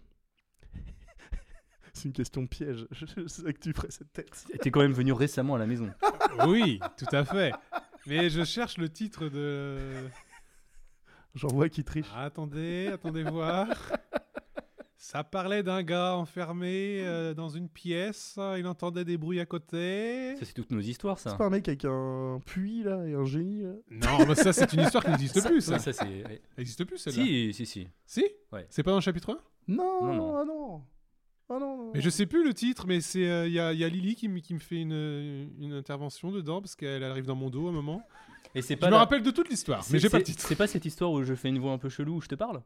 C'est 1.93 2.05
une 2.09 2.13
question 2.13 2.47
piège. 2.47 2.87
Je 2.93 3.05
sais 3.27 3.53
que 3.53 3.59
tu 3.61 3.73
ferais 3.73 3.91
cette 3.91 4.13
tête. 4.13 4.45
T'es 4.61 4.71
quand 4.71 4.81
même 4.81 4.93
venu 4.93 5.13
récemment 5.13 5.55
à 5.55 5.59
la 5.59 5.67
maison. 5.67 5.91
Oui, 6.47 6.79
tout 6.97 7.07
à 7.15 7.25
fait. 7.25 7.53
Mais 8.07 8.31
je 8.31 8.45
cherche 8.45 8.79
le 8.79 8.89
titre 8.89 9.29
de. 9.29 9.77
J'en 11.35 11.49
vois 11.49 11.69
qui 11.69 11.83
triche. 11.85 12.07
Ah, 12.15 12.25
attendez, 12.25 12.89
attendez 12.93 13.25
voir. 13.25 13.67
Ça 15.03 15.25
parlait 15.25 15.63
d'un 15.63 15.83
gars 15.83 16.15
enfermé 16.15 17.01
euh, 17.01 17.33
dans 17.33 17.49
une 17.49 17.71
pièce. 17.71 18.39
Il 18.59 18.67
entendait 18.67 19.07
des 19.07 19.17
bruits 19.17 19.41
à 19.41 19.47
côté. 19.47 20.37
Ça 20.37 20.45
c'est 20.45 20.53
toutes 20.53 20.71
nos 20.71 20.81
histoires 20.81 21.19
ça. 21.19 21.31
C'est 21.31 21.37
pas 21.39 21.47
un 21.47 21.51
mec 21.51 21.67
avec 21.69 21.87
un 21.87 22.39
puits 22.45 22.83
là 22.83 23.07
et 23.07 23.15
un 23.15 23.25
génie 23.25 23.63
là 23.63 23.73
Non, 23.91 24.27
mais 24.29 24.35
ça, 24.35 24.53
c'est 24.53 24.71
une 24.75 24.81
histoire 24.83 25.03
qui 25.03 25.11
n'existe 25.11 25.43
plus. 25.47 25.63
Ça, 25.63 25.79
ça 25.79 25.95
c'est. 25.95 26.07
Elle 26.07 26.41
n'existe 26.59 26.85
plus, 26.85 26.99
celle-là. 26.99 27.25
Si, 27.25 27.55
si, 27.55 27.65
si. 27.65 27.89
Si 28.05 28.25
Ouais. 28.53 28.67
C'est 28.69 28.83
pas 28.83 28.91
dans 28.91 28.99
le 28.99 29.03
chapitre 29.03 29.31
1 29.31 29.39
Non, 29.69 30.03
Non, 30.05 30.15
non. 30.15 30.37
ah 30.37 30.45
non. 30.45 30.83
Ah 31.49 31.59
non, 31.59 31.77
non. 31.79 31.91
Mais 31.95 32.03
je 32.03 32.11
sais 32.11 32.27
plus 32.27 32.45
le 32.45 32.53
titre, 32.53 32.85
mais 32.87 33.01
c'est 33.01 33.47
il 33.49 33.53
y, 33.55 33.59
a, 33.59 33.73
y 33.73 33.83
a 33.83 33.89
Lily 33.89 34.15
qui, 34.17 34.29
me- 34.29 34.41
qui 34.41 34.53
me 34.53 34.59
fait 34.61 34.83
une, 34.83 35.51
une 35.59 35.73
intervention 35.73 36.31
dedans 36.31 36.61
parce 36.61 36.77
qu'elle 36.77 37.03
arrive 37.05 37.25
dans 37.25 37.35
mon 37.35 37.49
dos 37.49 37.67
à 37.67 37.71
un 37.71 37.73
moment. 37.73 38.03
Et 38.55 38.61
c'est 38.61 38.75
Je 38.75 38.79
pas. 38.81 38.87
me 38.89 38.93
la- 38.93 38.99
rappelle 38.99 39.23
de 39.23 39.31
toute 39.31 39.49
l'histoire, 39.49 39.83
c'est- 39.83 39.95
mais 39.95 39.99
j'ai 39.99 40.11
pas 40.11 40.19
le 40.19 40.25
titre. 40.25 40.45
C'est 40.47 40.57
pas 40.57 40.67
cette 40.67 40.85
histoire 40.85 41.11
où 41.11 41.23
je 41.25 41.35
fais 41.35 41.49
une 41.49 41.59
voix 41.59 41.73
un 41.73 41.79
peu 41.79 41.89
chelou 41.89 42.17
où 42.17 42.21
je 42.21 42.29
te 42.29 42.35
parle? 42.35 42.61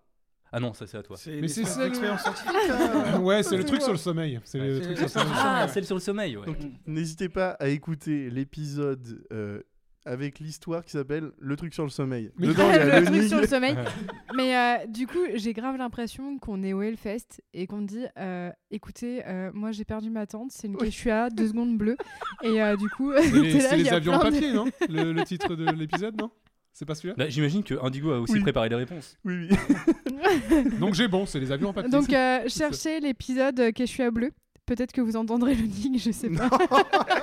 Ah 0.57 0.61
non, 0.61 0.73
ça 0.73 0.87
c'est 0.87 0.97
à 0.97 1.03
toi. 1.03 1.17
Mais 1.27 1.49
c'est 1.49 1.65
ça, 1.65 1.81
le- 1.81 1.87
l'expérience 1.87 2.23
scientifique. 2.23 2.51
ouais, 3.23 3.43
c'est 3.43 3.57
le 3.57 3.65
truc 3.65 3.83
sur 3.83 3.91
le 3.93 3.99
sommeil. 3.99 4.39
C'est 4.45 4.59
le 4.59 4.81
truc 4.81 4.97
sur 4.99 5.03
le 5.07 5.09
sommeil. 5.09 5.33
Ah, 5.37 5.67
celle 5.69 5.85
sur 5.85 5.97
le 5.97 6.01
sommeil, 6.01 6.37
ouais. 6.37 6.47
Donc, 6.47 6.57
n'hésitez 6.87 7.29
pas 7.29 7.51
à 7.59 7.67
écouter 7.69 8.31
l'épisode 8.31 9.25
euh, 9.33 9.61
avec 10.07 10.39
l'histoire 10.39 10.85
qui 10.85 10.93
s'appelle 10.93 11.33
Le 11.39 11.57
truc 11.57 11.75
sur 11.75 11.83
le 11.83 11.91
sommeil. 11.91 12.31
Mais- 12.39 12.47
Dedans, 12.49 12.69
il 12.71 12.77
y 12.77 12.79
a 12.79 13.01
le 13.01 13.07
le 13.07 13.07
truc 13.07 13.23
sur 13.29 13.41
le 13.41 13.47
sommeil. 13.49 13.75
Mais 14.37 14.57
euh, 14.57 14.87
du 14.87 15.07
coup, 15.09 15.19
j'ai 15.35 15.53
grave 15.55 15.77
l'impression 15.77 16.39
qu'on 16.39 16.63
est 16.63 16.73
au 16.73 16.83
Hellfest 16.83 17.41
et 17.53 17.67
qu'on 17.67 17.83
dit 17.83 18.05
euh, 18.19 18.51
écoutez, 18.71 19.23
euh, 19.27 19.51
moi 19.55 19.73
j'ai 19.73 19.85
perdu 19.85 20.11
ma 20.11 20.27
tante, 20.27 20.53
c'est 20.53 20.67
une 20.69 20.77
Oui. 20.77 20.87
Quechua, 20.91 21.31
deux 21.31 21.49
secondes 21.49 21.77
bleues. 21.79 21.97
Et 22.43 22.63
euh, 22.63 22.77
du 22.77 22.89
coup, 22.91 23.13
C'est 23.17 23.31
les, 23.33 23.53
t'es 23.53 23.59
là, 23.59 23.69
c'est 23.71 23.77
il 23.79 23.83
les 23.83 23.85
y 23.87 23.91
a 23.91 23.95
avions 23.97 24.13
en 24.13 24.21
plein 24.21 24.31
de- 24.31 24.35
papier, 24.37 24.53
non? 24.53 24.67
Le, 24.89 25.13
le 25.13 25.25
titre 25.25 25.55
de 25.57 25.65
l'épisode, 25.73 26.21
non? 26.21 26.31
C'est 26.75 26.85
pas 26.85 26.95
celui-là 26.97 27.15
Bah, 27.17 27.29
J'imagine 27.29 27.63
que 27.63 27.75
Indigo 27.83 28.11
a 28.13 28.21
aussi 28.21 28.35
Oui. 28.35 28.41
préparé 28.41 28.69
les 28.69 28.75
réponses. 28.75 29.17
Oui, 29.25 29.49
oui. 29.49 30.71
Donc 30.81 30.95
j'ai 30.95 31.07
bon, 31.09 31.25
c'est 31.25 31.39
les 31.41 31.53
avions 31.53 31.69
en 31.69 31.73
papier. 31.73 31.91
Donc 31.91 32.13
euh, 32.13 32.41
cherchez 32.49 33.01
l'épisode 33.01 33.59
euh, 33.61 33.71
Quechua 33.73 34.11
bleu. 34.11 34.33
Peut-être 34.67 34.93
que 34.93 35.01
vous 35.01 35.17
entendrez 35.17 35.55
le 35.55 35.63
Nig, 35.67 35.99
je 35.99 36.11
sais 36.11 36.31
pas. 36.31 36.51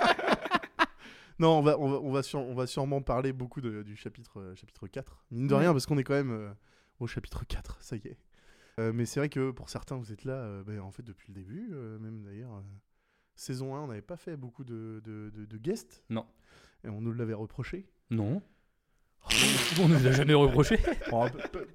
non, 1.40 1.60
on 1.60 1.62
va, 1.62 1.80
on 1.80 1.90
va, 1.90 1.98
on 2.02 2.12
va, 2.12 2.24
sur- 2.24 2.40
on 2.40 2.54
va 2.54 2.68
sûrement 2.68 3.02
parler 3.02 3.34
beaucoup 3.34 3.62
de- 3.62 3.84
du 3.84 3.96
chapitre, 3.96 4.40
euh, 4.40 4.56
chapitre 4.56 4.88
4. 4.88 5.26
Mine 5.32 5.48
de 5.48 5.56
rien, 5.56 5.72
parce 5.74 5.86
qu'on 5.86 5.98
est 5.98 6.04
quand 6.04 6.14
même 6.14 6.32
euh, 6.32 6.52
au 7.00 7.08
chapitre 7.08 7.46
4, 7.46 7.78
ça 7.82 7.96
y 7.96 8.02
est. 8.08 8.18
Euh, 8.80 8.92
mais 8.94 9.06
c'est 9.06 9.20
vrai 9.20 9.30
que 9.30 9.52
pour 9.52 9.70
certains, 9.70 9.98
vous 9.98 10.12
êtes 10.14 10.24
là, 10.24 10.34
euh, 10.34 10.64
ben, 10.64 10.80
en 10.80 10.92
fait, 10.92 11.04
depuis 11.04 11.28
le 11.30 11.34
début, 11.34 11.70
euh, 11.74 11.98
même 12.00 12.22
d'ailleurs. 12.24 12.54
euh, 12.54 12.62
saison 13.36 13.76
1, 13.76 13.80
on 13.82 13.88
n'avait 13.88 14.02
pas 14.04 14.18
fait 14.18 14.38
beaucoup 14.38 14.64
de, 14.64 15.02
de, 15.04 15.32
de- 15.36 15.46
de 15.46 15.58
guests. 15.58 16.04
Non. 16.10 16.26
Et 16.84 16.90
on 16.90 17.02
nous 17.02 17.12
l'avait 17.12 17.34
reproché. 17.34 17.88
Non. 18.12 18.42
On 19.82 19.88
nous 19.88 20.06
a 20.08 20.12
jamais 20.12 20.34
reproché. 20.34 20.78
Bon, 21.10 21.26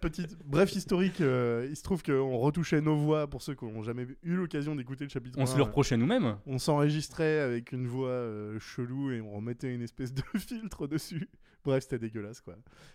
petite, 0.01 0.37
bref 0.45 0.75
historique, 0.75 1.21
euh, 1.21 1.67
il 1.71 1.77
se 1.77 1.83
trouve 1.83 2.03
qu'on 2.03 2.37
retouchait 2.39 2.81
nos 2.81 2.97
voix 2.97 3.27
pour 3.29 3.41
ceux 3.43 3.55
qui 3.55 3.65
n'ont 3.65 3.83
jamais 3.83 4.07
eu 4.23 4.35
l'occasion 4.35 4.75
d'écouter 4.77 5.05
le 5.05 5.11
chapitre. 5.11 5.39
On 5.41 5.47
se 5.47 5.55
1, 5.55 5.57
le 5.57 5.63
euh, 5.63 5.67
reprochait 5.67 5.97
nous-mêmes. 5.97 6.37
On 6.47 6.59
s'enregistrait 6.59 7.39
avec 7.41 7.73
une 7.73 7.87
voix 7.87 8.09
euh, 8.11 8.59
chelou 8.61 9.11
et 9.13 9.21
on 9.21 9.31
remettait 9.37 9.73
une 9.75 9.83
espèce 9.83 10.13
de 10.13 10.23
filtre 10.39 10.87
dessus. 10.87 11.29
Bref, 11.65 11.85
c'était 11.85 11.99
dégueulasse 11.99 12.41
quoi. 12.43 12.55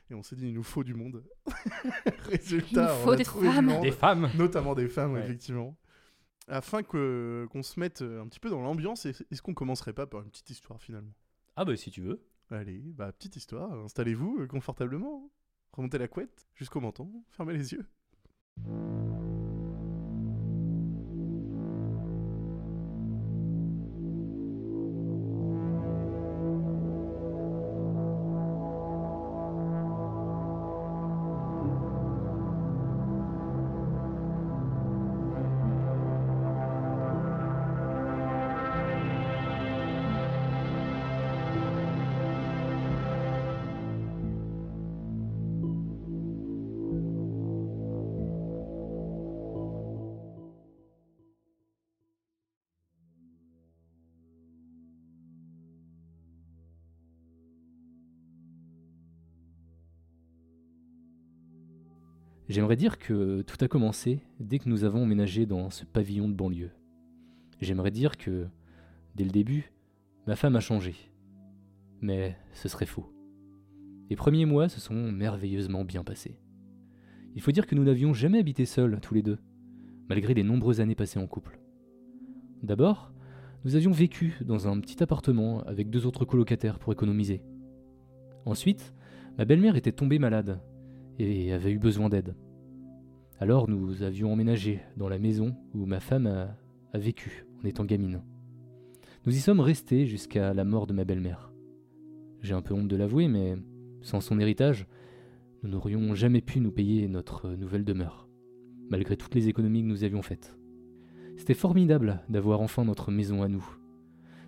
Et 0.10 0.14
on 0.14 0.22
s'est 0.24 0.36
dit, 0.36 0.48
il 0.50 0.54
nous 0.54 0.64
faut 0.64 0.84
du 0.84 0.94
monde. 0.94 1.24
Résultat, 2.30 2.70
Il 2.72 2.78
nous 2.78 2.84
on 2.84 3.04
faut 3.04 3.12
a 3.12 3.16
des 3.16 3.24
trouvé 3.24 3.48
du 3.50 3.56
femmes. 3.56 3.66
monde, 3.66 3.82
Des 3.84 3.92
femmes. 3.92 4.30
notamment 4.38 4.76
des 4.76 4.88
femmes, 4.88 5.14
Ouais. 5.14 5.24
effectivement. 5.24 5.78
Afin 6.48 6.84
que 6.84 7.48
qu'on 7.52 7.64
se 7.64 7.80
mette 7.80 8.02
euh, 8.02 8.22
un 8.22 8.28
petit 8.28 8.40
peu 8.40 8.50
dans 8.50 8.62
l'ambiance, 8.62 9.06
est- 9.06 9.26
est-ce 9.32 9.42
qu'on 9.42 9.54
commencerait 9.54 9.94
pas 9.94 10.06
par 10.08 10.22
une 10.22 10.30
petite 10.30 10.50
histoire 10.50 10.82
finalement? 10.82 11.14
Ah 11.56 11.66
bah 11.66 11.76
si 11.76 11.92
tu 11.92 12.02
veux. 12.02 12.22
Allez, 12.52 12.82
bah 12.94 13.14
petite 13.14 13.38
histoire, 13.38 13.72
installez-vous 13.86 14.42
euh, 14.42 14.48
confortablement, 14.48 15.32
remontez 15.72 15.98
la 15.98 16.10
couette 16.10 16.46
jusqu'au 16.54 16.82
menton, 16.82 17.24
fermez 17.30 17.54
les 17.54 17.72
yeux. 17.72 17.88
J'aimerais 62.52 62.76
dire 62.76 63.00
que 63.00 63.44
tout 63.44 63.56
a 63.64 63.70
commencé 63.70 64.20
dès 64.42 64.60
que 64.60 64.68
nous 64.68 64.84
avons 64.84 65.04
emménagé 65.04 65.46
dans 65.46 65.70
ce 65.70 65.86
pavillon 65.86 66.28
de 66.28 66.34
banlieue. 66.34 66.72
J'aimerais 67.62 67.92
dire 67.92 68.18
que, 68.18 68.46
dès 69.16 69.24
le 69.24 69.30
début, 69.30 69.72
ma 70.28 70.36
femme 70.36 70.58
a 70.58 70.60
changé. 70.60 70.94
Mais 72.02 72.36
ce 72.52 72.68
serait 72.68 72.86
faux. 72.86 73.10
Les 74.10 74.18
premiers 74.18 74.44
mois 74.44 74.68
se 74.68 74.82
sont 74.82 75.14
merveilleusement 75.14 75.86
bien 75.86 76.04
passés. 76.04 76.42
Il 77.36 77.42
faut 77.42 77.54
dire 77.54 77.66
que 77.66 77.74
nous 77.74 77.86
n'avions 77.86 78.14
jamais 78.14 78.40
habité 78.40 78.66
seuls, 78.66 79.00
tous 79.02 79.14
les 79.14 79.24
deux, 79.24 79.40
malgré 80.10 80.34
les 80.34 80.44
nombreuses 80.44 80.82
années 80.82 80.94
passées 80.94 81.20
en 81.20 81.28
couple. 81.28 81.58
D'abord, 82.64 83.14
nous 83.64 83.78
avions 83.78 83.92
vécu 83.92 84.36
dans 84.42 84.68
un 84.68 84.78
petit 84.82 85.02
appartement 85.02 85.62
avec 85.62 85.90
deux 85.90 86.06
autres 86.06 86.26
colocataires 86.26 86.80
pour 86.80 86.92
économiser. 86.92 87.44
Ensuite, 88.44 88.94
ma 89.38 89.46
belle-mère 89.46 89.78
était 89.78 89.94
tombée 89.94 90.20
malade 90.20 90.60
et 91.22 91.54
avait 91.54 91.72
eu 91.72 91.80
besoin 91.80 92.10
d'aide. 92.10 92.36
Alors 93.40 93.70
nous 93.70 94.04
avions 94.04 94.32
emménagé 94.32 94.82
dans 94.98 95.10
la 95.10 95.20
maison 95.20 95.56
où 95.74 95.86
ma 95.86 96.00
femme 96.00 96.28
a, 96.28 96.58
vécu 96.98 97.46
en 97.60 97.68
étant 97.68 97.86
gamine. 97.86 98.22
Nous 99.26 99.36
y 99.36 99.40
sommes 99.40 99.60
restés 99.60 100.06
jusqu'à 100.06 100.54
la 100.54 100.64
mort 100.64 100.88
de 100.88 100.94
ma 100.94 101.06
belle-mère. 101.06 101.52
J'ai 102.42 102.54
un 102.54 102.62
peu 102.62 102.74
honte 102.74 102.88
de 102.88 102.96
l'avouer, 102.96 103.28
mais 103.28 103.56
sans 104.02 104.20
son 104.20 104.40
héritage, 104.40 104.88
nous 105.64 105.70
n'aurions 105.70 106.16
jamais 106.16 106.42
pu 106.42 106.60
nous 106.60 106.72
payer 106.72 107.08
notre 107.08 107.52
nouvelle 107.52 107.86
demeure, 107.86 108.28
malgré 108.90 109.16
toutes 109.16 109.36
les 109.36 109.48
économies 109.48 109.84
que 109.84 109.88
nous 109.88 110.04
avions 110.04 110.22
faites. 110.22 110.56
C'était 111.38 111.54
formidable 111.54 112.22
d'avoir 112.30 112.62
enfin 112.62 112.84
notre 112.84 113.12
maison 113.12 113.42
à 113.42 113.48
nous. 113.48 113.66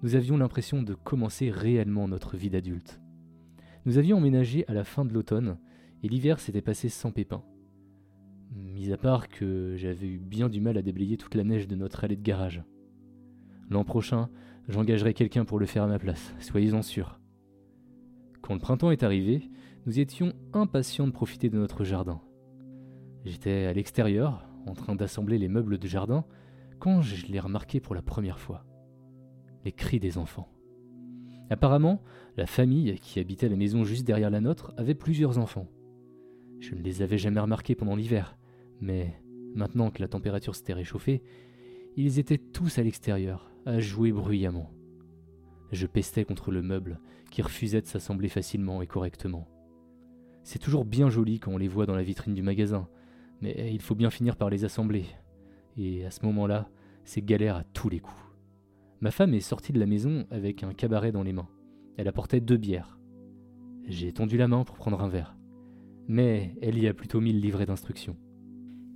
Nous 0.01 0.15
avions 0.15 0.37
l'impression 0.37 0.83
de 0.83 0.95
commencer 0.95 1.49
réellement 1.49 2.07
notre 2.07 2.35
vie 2.35 2.49
d'adulte. 2.49 2.99
Nous 3.85 3.97
avions 3.97 4.17
emménagé 4.17 4.65
à 4.67 4.73
la 4.73 4.83
fin 4.83 5.05
de 5.05 5.13
l'automne 5.13 5.57
et 6.03 6.09
l'hiver 6.09 6.39
s'était 6.39 6.61
passé 6.61 6.89
sans 6.89 7.11
pépin. 7.11 7.43
Mis 8.51 8.91
à 8.91 8.97
part 8.97 9.29
que 9.29 9.75
j'avais 9.77 10.07
eu 10.07 10.19
bien 10.19 10.49
du 10.49 10.61
mal 10.61 10.77
à 10.77 10.81
déblayer 10.81 11.17
toute 11.17 11.35
la 11.35 11.43
neige 11.43 11.67
de 11.67 11.75
notre 11.75 12.03
allée 12.03 12.17
de 12.17 12.21
garage. 12.21 12.63
L'an 13.69 13.83
prochain, 13.83 14.29
j'engagerai 14.67 15.13
quelqu'un 15.13 15.45
pour 15.45 15.57
le 15.57 15.65
faire 15.65 15.83
à 15.83 15.87
ma 15.87 15.99
place, 15.99 16.35
soyez-en 16.39 16.81
sûrs. 16.81 17.19
Quand 18.41 18.53
le 18.53 18.59
printemps 18.59 18.91
est 18.91 19.03
arrivé, 19.03 19.49
nous 19.85 19.99
étions 19.99 20.33
impatients 20.51 21.07
de 21.07 21.13
profiter 21.13 21.49
de 21.49 21.57
notre 21.57 21.83
jardin. 21.83 22.21
J'étais 23.23 23.65
à 23.65 23.73
l'extérieur, 23.73 24.47
en 24.67 24.73
train 24.73 24.95
d'assembler 24.95 25.37
les 25.37 25.47
meubles 25.47 25.77
de 25.77 25.87
jardin, 25.87 26.25
quand 26.79 27.01
je 27.01 27.25
l'ai 27.27 27.39
remarqué 27.39 27.79
pour 27.79 27.95
la 27.95 28.01
première 28.01 28.39
fois. 28.39 28.65
Les 29.63 29.71
cris 29.71 30.01
des 30.01 30.17
enfants. 30.17 30.49
Apparemment, 31.49 32.01
la 32.35 32.45
famille 32.45 32.99
qui 32.99 33.19
habitait 33.19 33.47
la 33.47 33.55
maison 33.55 33.85
juste 33.85 34.05
derrière 34.05 34.29
la 34.29 34.41
nôtre 34.41 34.73
avait 34.75 34.95
plusieurs 34.95 35.37
enfants. 35.37 35.69
Je 36.63 36.75
ne 36.75 36.81
les 36.81 37.01
avais 37.01 37.17
jamais 37.17 37.41
remarqués 37.41 37.75
pendant 37.75 37.97
l'hiver, 37.97 38.37
mais 38.79 39.19
maintenant 39.53 39.91
que 39.91 40.01
la 40.01 40.07
température 40.07 40.55
s'était 40.55 40.71
réchauffée, 40.71 41.21
ils 41.97 42.19
étaient 42.19 42.37
tous 42.37 42.79
à 42.79 42.83
l'extérieur, 42.83 43.51
à 43.65 43.81
jouer 43.81 44.13
bruyamment. 44.13 44.71
Je 45.73 45.85
pestais 45.87 46.23
contre 46.23 46.51
le 46.51 46.61
meuble, 46.61 47.01
qui 47.31 47.41
refusait 47.41 47.81
de 47.81 47.87
s'assembler 47.87 48.29
facilement 48.29 48.81
et 48.81 48.87
correctement. 48.87 49.45
C'est 50.43 50.59
toujours 50.59 50.85
bien 50.85 51.09
joli 51.09 51.41
quand 51.41 51.51
on 51.51 51.57
les 51.57 51.67
voit 51.67 51.85
dans 51.85 51.97
la 51.97 52.01
vitrine 52.01 52.33
du 52.33 52.43
magasin, 52.43 52.87
mais 53.41 53.73
il 53.73 53.81
faut 53.81 53.95
bien 53.95 54.09
finir 54.09 54.37
par 54.37 54.49
les 54.49 54.63
assembler. 54.63 55.03
Et 55.75 56.05
à 56.05 56.11
ce 56.11 56.25
moment-là, 56.25 56.69
c'est 57.03 57.25
galère 57.25 57.57
à 57.57 57.65
tous 57.65 57.89
les 57.89 57.99
coups. 57.99 58.23
Ma 59.01 59.11
femme 59.11 59.33
est 59.33 59.41
sortie 59.41 59.73
de 59.73 59.81
la 59.81 59.85
maison 59.85 60.25
avec 60.31 60.63
un 60.63 60.73
cabaret 60.73 61.11
dans 61.11 61.23
les 61.23 61.33
mains. 61.33 61.49
Elle 61.97 62.07
apportait 62.07 62.39
deux 62.39 62.55
bières. 62.55 62.97
J'ai 63.85 64.13
tendu 64.13 64.37
la 64.37 64.47
main 64.47 64.63
pour 64.63 64.77
prendre 64.77 65.01
un 65.01 65.09
verre. 65.09 65.35
Mais 66.07 66.55
elle 66.61 66.77
y 66.77 66.87
a 66.87 66.93
plutôt 66.93 67.21
mis 67.21 67.33
le 67.33 67.39
livret 67.39 67.65
d'instructions, 67.65 68.17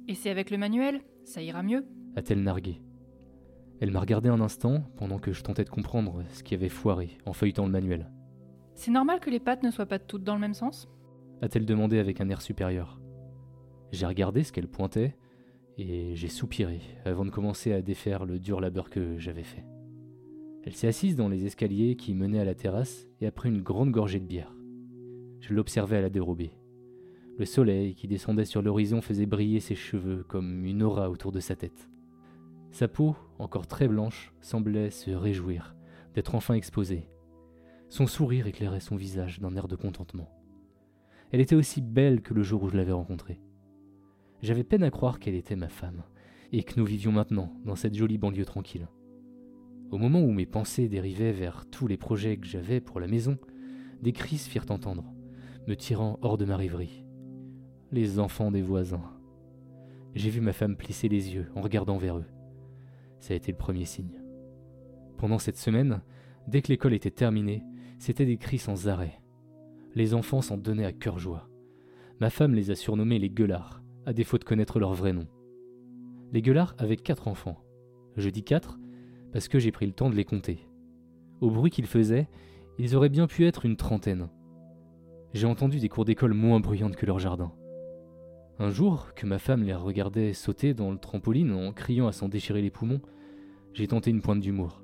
Et 0.07 0.15
c'est 0.15 0.29
avec 0.29 0.51
le 0.51 0.57
manuel 0.57 1.01
Ça 1.23 1.41
ira 1.41 1.63
mieux? 1.63 1.85
A-t-elle 2.15 2.43
nargué. 2.43 2.81
Elle 3.79 3.91
m'a 3.91 3.99
regardé 3.99 4.29
un 4.29 4.41
instant 4.41 4.83
pendant 4.97 5.19
que 5.19 5.31
je 5.31 5.43
tentais 5.43 5.63
de 5.63 5.69
comprendre 5.69 6.23
ce 6.31 6.43
qui 6.43 6.55
avait 6.55 6.69
foiré 6.69 7.17
en 7.25 7.33
feuilletant 7.33 7.65
le 7.65 7.71
manuel. 7.71 8.11
C'est 8.73 8.91
normal 8.91 9.19
que 9.19 9.29
les 9.29 9.39
pattes 9.39 9.63
ne 9.63 9.71
soient 9.71 9.85
pas 9.85 9.99
toutes 9.99 10.23
dans 10.23 10.33
le 10.33 10.41
même 10.41 10.53
sens? 10.53 10.87
A-t-elle 11.41 11.65
demandé 11.65 11.99
avec 11.99 12.19
un 12.21 12.29
air 12.29 12.41
supérieur. 12.41 12.99
J'ai 13.91 14.05
regardé 14.05 14.43
ce 14.43 14.51
qu'elle 14.51 14.67
pointait 14.67 15.15
et 15.77 16.15
j'ai 16.15 16.27
soupiré 16.27 16.81
avant 17.05 17.23
de 17.23 17.29
commencer 17.29 17.71
à 17.71 17.81
défaire 17.81 18.25
le 18.25 18.39
dur 18.39 18.59
labeur 18.59 18.89
que 18.89 19.17
j'avais 19.19 19.43
fait. 19.43 19.65
Elle 20.63 20.73
s'est 20.75 20.87
assise 20.87 21.15
dans 21.15 21.29
les 21.29 21.45
escaliers 21.45 21.95
qui 21.95 22.13
menaient 22.13 22.39
à 22.39 22.45
la 22.45 22.55
terrasse 22.55 23.07
et 23.21 23.27
a 23.27 23.31
pris 23.31 23.49
une 23.49 23.61
grande 23.61 23.91
gorgée 23.91 24.19
de 24.19 24.25
bière. 24.25 24.53
Je 25.39 25.53
l'observais 25.53 25.97
à 25.97 26.01
la 26.01 26.09
dérobée. 26.09 26.51
Le 27.37 27.45
soleil 27.45 27.93
qui 27.93 28.07
descendait 28.07 28.45
sur 28.45 28.63
l'horizon 28.63 28.99
faisait 28.99 29.27
briller 29.27 29.59
ses 29.59 29.75
cheveux 29.75 30.23
comme 30.23 30.65
une 30.65 30.81
aura 30.81 31.11
autour 31.11 31.31
de 31.31 31.39
sa 31.39 31.55
tête. 31.55 31.87
Sa 32.71 32.87
peau, 32.87 33.15
encore 33.37 33.67
très 33.67 33.87
blanche, 33.87 34.33
semblait 34.41 34.89
se 34.89 35.11
réjouir 35.11 35.75
d'être 36.15 36.33
enfin 36.33 36.55
exposée. 36.55 37.07
Son 37.89 38.07
sourire 38.07 38.47
éclairait 38.47 38.79
son 38.79 38.95
visage 38.95 39.39
d'un 39.39 39.55
air 39.55 39.67
de 39.67 39.75
contentement. 39.75 40.31
Elle 41.31 41.41
était 41.41 41.55
aussi 41.55 41.79
belle 41.79 42.21
que 42.21 42.33
le 42.33 42.41
jour 42.41 42.63
où 42.63 42.69
je 42.69 42.77
l'avais 42.77 42.91
rencontrée. 42.91 43.39
J'avais 44.41 44.63
peine 44.63 44.83
à 44.83 44.89
croire 44.89 45.19
qu'elle 45.19 45.35
était 45.35 45.55
ma 45.55 45.69
femme, 45.69 46.03
et 46.51 46.63
que 46.63 46.79
nous 46.79 46.85
vivions 46.85 47.11
maintenant 47.11 47.53
dans 47.65 47.75
cette 47.75 47.95
jolie 47.95 48.17
banlieue 48.17 48.45
tranquille. 48.45 48.87
Au 49.91 49.97
moment 49.97 50.21
où 50.21 50.31
mes 50.31 50.45
pensées 50.45 50.89
dérivaient 50.89 51.31
vers 51.31 51.65
tous 51.69 51.85
les 51.85 51.97
projets 51.97 52.37
que 52.37 52.47
j'avais 52.47 52.81
pour 52.81 52.99
la 52.99 53.07
maison, 53.07 53.37
des 54.01 54.11
cris 54.11 54.37
se 54.37 54.49
firent 54.49 54.69
entendre, 54.69 55.13
me 55.67 55.75
tirant 55.75 56.17
hors 56.21 56.37
de 56.37 56.45
ma 56.45 56.57
rêverie. 56.57 57.06
Les 57.93 58.19
enfants 58.19 58.51
des 58.51 58.61
voisins. 58.61 59.13
J'ai 60.13 60.29
vu 60.29 60.41
ma 60.41 60.51
femme 60.51 60.75
plisser 60.75 61.07
les 61.07 61.33
yeux 61.33 61.49
en 61.55 61.61
regardant 61.61 61.95
vers 61.95 62.17
eux. 62.17 62.25
Ça 63.21 63.33
a 63.33 63.37
été 63.37 63.53
le 63.53 63.57
premier 63.57 63.85
signe. 63.85 64.19
Pendant 65.17 65.39
cette 65.39 65.55
semaine, 65.55 66.01
dès 66.49 66.61
que 66.61 66.67
l'école 66.67 66.93
était 66.93 67.11
terminée, 67.11 67.63
c'était 67.97 68.25
des 68.25 68.35
cris 68.35 68.57
sans 68.57 68.89
arrêt. 68.89 69.21
Les 69.95 70.13
enfants 70.13 70.41
s'en 70.41 70.57
donnaient 70.57 70.83
à 70.83 70.91
cœur 70.91 71.17
joie. 71.17 71.47
Ma 72.19 72.29
femme 72.29 72.55
les 72.55 72.71
a 72.71 72.75
surnommés 72.75 73.19
les 73.19 73.29
gueulards, 73.29 73.81
à 74.05 74.11
défaut 74.11 74.37
de 74.37 74.43
connaître 74.43 74.79
leur 74.79 74.93
vrai 74.93 75.13
nom. 75.13 75.27
Les 76.33 76.41
gueulards 76.41 76.75
avaient 76.79 76.97
quatre 76.97 77.29
enfants. 77.29 77.63
Je 78.17 78.29
dis 78.29 78.43
quatre 78.43 78.77
parce 79.31 79.47
que 79.47 79.59
j'ai 79.59 79.71
pris 79.71 79.85
le 79.85 79.93
temps 79.93 80.09
de 80.09 80.15
les 80.15 80.25
compter. 80.25 80.67
Au 81.39 81.49
bruit 81.49 81.71
qu'ils 81.71 81.87
faisaient, 81.87 82.27
ils 82.79 82.97
auraient 82.97 83.07
bien 83.07 83.27
pu 83.27 83.45
être 83.45 83.65
une 83.65 83.77
trentaine. 83.77 84.27
J'ai 85.33 85.47
entendu 85.47 85.79
des 85.79 85.87
cours 85.87 86.03
d'école 86.03 86.33
moins 86.33 86.59
bruyantes 86.59 86.97
que 86.97 87.05
leur 87.05 87.19
jardin. 87.19 87.53
Un 88.59 88.71
jour, 88.71 89.13
que 89.15 89.27
ma 89.27 89.37
femme 89.37 89.63
les 89.63 89.75
regardait 89.75 90.33
sauter 90.33 90.73
dans 90.73 90.91
le 90.91 90.97
trampoline 90.97 91.51
en 91.51 91.71
criant 91.73 92.07
à 92.07 92.11
s'en 92.11 92.27
déchirer 92.27 92.61
les 92.61 92.71
poumons, 92.71 93.01
j'ai 93.73 93.87
tenté 93.87 94.09
une 94.09 94.21
pointe 94.21 94.39
d'humour. 94.39 94.81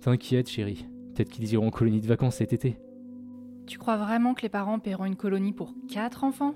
T'inquiète, 0.00 0.48
chérie, 0.48 0.86
peut-être 1.12 1.30
qu'ils 1.30 1.52
iront 1.52 1.66
en 1.66 1.70
colonie 1.72 2.00
de 2.00 2.06
vacances 2.06 2.36
cet 2.36 2.52
été. 2.52 2.78
Tu 3.66 3.78
crois 3.78 3.96
vraiment 3.96 4.34
que 4.34 4.42
les 4.42 4.48
parents 4.48 4.78
paieront 4.78 5.06
une 5.06 5.16
colonie 5.16 5.52
pour 5.52 5.74
quatre 5.88 6.22
enfants? 6.22 6.54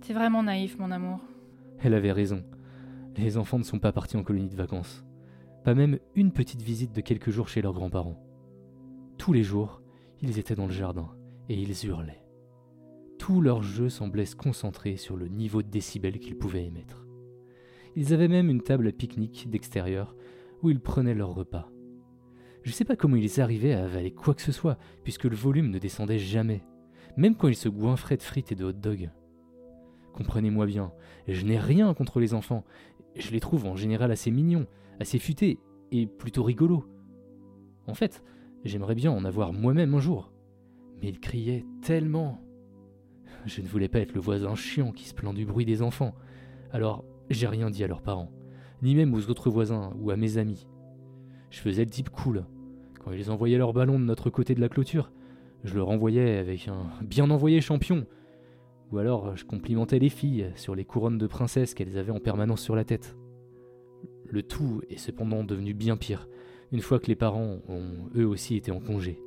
T'es 0.00 0.14
vraiment 0.14 0.42
naïf, 0.42 0.78
mon 0.78 0.90
amour. 0.90 1.20
Elle 1.80 1.92
avait 1.92 2.12
raison. 2.12 2.42
Les 3.18 3.36
enfants 3.36 3.58
ne 3.58 3.64
sont 3.64 3.78
pas 3.78 3.92
partis 3.92 4.16
en 4.16 4.22
colonie 4.22 4.48
de 4.48 4.56
vacances. 4.56 5.04
Pas 5.62 5.74
même 5.74 5.98
une 6.14 6.32
petite 6.32 6.62
visite 6.62 6.94
de 6.94 7.02
quelques 7.02 7.30
jours 7.30 7.48
chez 7.48 7.60
leurs 7.60 7.74
grands-parents. 7.74 8.18
Tous 9.18 9.34
les 9.34 9.42
jours, 9.42 9.82
ils 10.22 10.38
étaient 10.38 10.54
dans 10.54 10.66
le 10.66 10.72
jardin 10.72 11.10
et 11.50 11.54
ils 11.54 11.86
hurlaient. 11.86 12.23
Tout 13.18 13.40
leur 13.40 13.62
jeu 13.62 13.88
semblait 13.88 14.26
se 14.26 14.36
concentrer 14.36 14.96
sur 14.96 15.16
le 15.16 15.28
niveau 15.28 15.62
de 15.62 15.68
décibels 15.68 16.18
qu'ils 16.18 16.36
pouvaient 16.36 16.66
émettre. 16.66 17.06
Ils 17.96 18.12
avaient 18.12 18.28
même 18.28 18.50
une 18.50 18.62
table 18.62 18.88
à 18.88 18.92
pique-nique 18.92 19.48
d'extérieur 19.50 20.16
où 20.62 20.70
ils 20.70 20.80
prenaient 20.80 21.14
leur 21.14 21.34
repas. 21.34 21.70
Je 22.62 22.70
ne 22.70 22.74
sais 22.74 22.84
pas 22.84 22.96
comment 22.96 23.16
ils 23.16 23.40
arrivaient 23.40 23.74
à 23.74 23.84
avaler 23.84 24.10
quoi 24.10 24.34
que 24.34 24.42
ce 24.42 24.52
soit, 24.52 24.78
puisque 25.02 25.24
le 25.24 25.36
volume 25.36 25.70
ne 25.70 25.78
descendait 25.78 26.18
jamais, 26.18 26.64
même 27.16 27.36
quand 27.36 27.48
ils 27.48 27.54
se 27.54 27.68
goinfraient 27.68 28.16
de 28.16 28.22
frites 28.22 28.52
et 28.52 28.54
de 28.54 28.64
hot 28.64 28.72
dogs. 28.72 29.10
Comprenez-moi 30.14 30.66
bien, 30.66 30.92
je 31.28 31.44
n'ai 31.44 31.58
rien 31.58 31.92
contre 31.92 32.20
les 32.20 32.34
enfants, 32.34 32.64
je 33.16 33.30
les 33.30 33.40
trouve 33.40 33.66
en 33.66 33.76
général 33.76 34.10
assez 34.10 34.30
mignons, 34.30 34.66
assez 34.98 35.18
futés 35.18 35.58
et 35.90 36.06
plutôt 36.06 36.42
rigolos. 36.42 36.84
En 37.86 37.94
fait, 37.94 38.22
j'aimerais 38.64 38.94
bien 38.94 39.12
en 39.12 39.24
avoir 39.24 39.52
moi-même 39.52 39.94
un 39.94 40.00
jour, 40.00 40.32
mais 41.00 41.08
ils 41.08 41.20
criaient 41.20 41.64
tellement. 41.82 42.43
Je 43.46 43.60
ne 43.60 43.66
voulais 43.66 43.88
pas 43.88 44.00
être 44.00 44.14
le 44.14 44.20
voisin 44.20 44.54
chiant 44.54 44.92
qui 44.92 45.04
se 45.04 45.14
plaint 45.14 45.34
du 45.34 45.44
bruit 45.44 45.66
des 45.66 45.82
enfants, 45.82 46.14
alors 46.72 47.04
j'ai 47.28 47.46
rien 47.46 47.70
dit 47.70 47.84
à 47.84 47.86
leurs 47.86 48.02
parents, 48.02 48.30
ni 48.82 48.94
même 48.94 49.14
aux 49.14 49.28
autres 49.28 49.50
voisins 49.50 49.92
ou 50.00 50.10
à 50.10 50.16
mes 50.16 50.38
amis. 50.38 50.66
Je 51.50 51.60
faisais 51.60 51.84
le 51.84 51.90
type 51.90 52.10
cool. 52.10 52.44
Quand 53.00 53.12
ils 53.12 53.30
envoyaient 53.30 53.58
leur 53.58 53.74
ballon 53.74 53.98
de 53.98 54.04
notre 54.04 54.30
côté 54.30 54.54
de 54.54 54.60
la 54.60 54.68
clôture, 54.68 55.12
je 55.62 55.74
le 55.74 55.82
renvoyais 55.82 56.38
avec 56.38 56.68
un 56.68 56.90
bien 57.02 57.30
envoyé 57.30 57.60
champion. 57.60 58.06
Ou 58.92 58.98
alors 58.98 59.36
je 59.36 59.44
complimentais 59.44 59.98
les 59.98 60.08
filles 60.08 60.50
sur 60.56 60.74
les 60.74 60.84
couronnes 60.84 61.18
de 61.18 61.26
princesse 61.26 61.74
qu'elles 61.74 61.98
avaient 61.98 62.12
en 62.12 62.20
permanence 62.20 62.62
sur 62.62 62.76
la 62.76 62.84
tête. 62.84 63.16
Le 64.26 64.42
tout 64.42 64.80
est 64.88 64.98
cependant 64.98 65.44
devenu 65.44 65.74
bien 65.74 65.96
pire, 65.96 66.28
une 66.72 66.80
fois 66.80 66.98
que 66.98 67.06
les 67.06 67.14
parents 67.14 67.58
ont 67.68 68.10
eux 68.16 68.26
aussi 68.26 68.56
été 68.56 68.70
en 68.70 68.80
congé. 68.80 69.20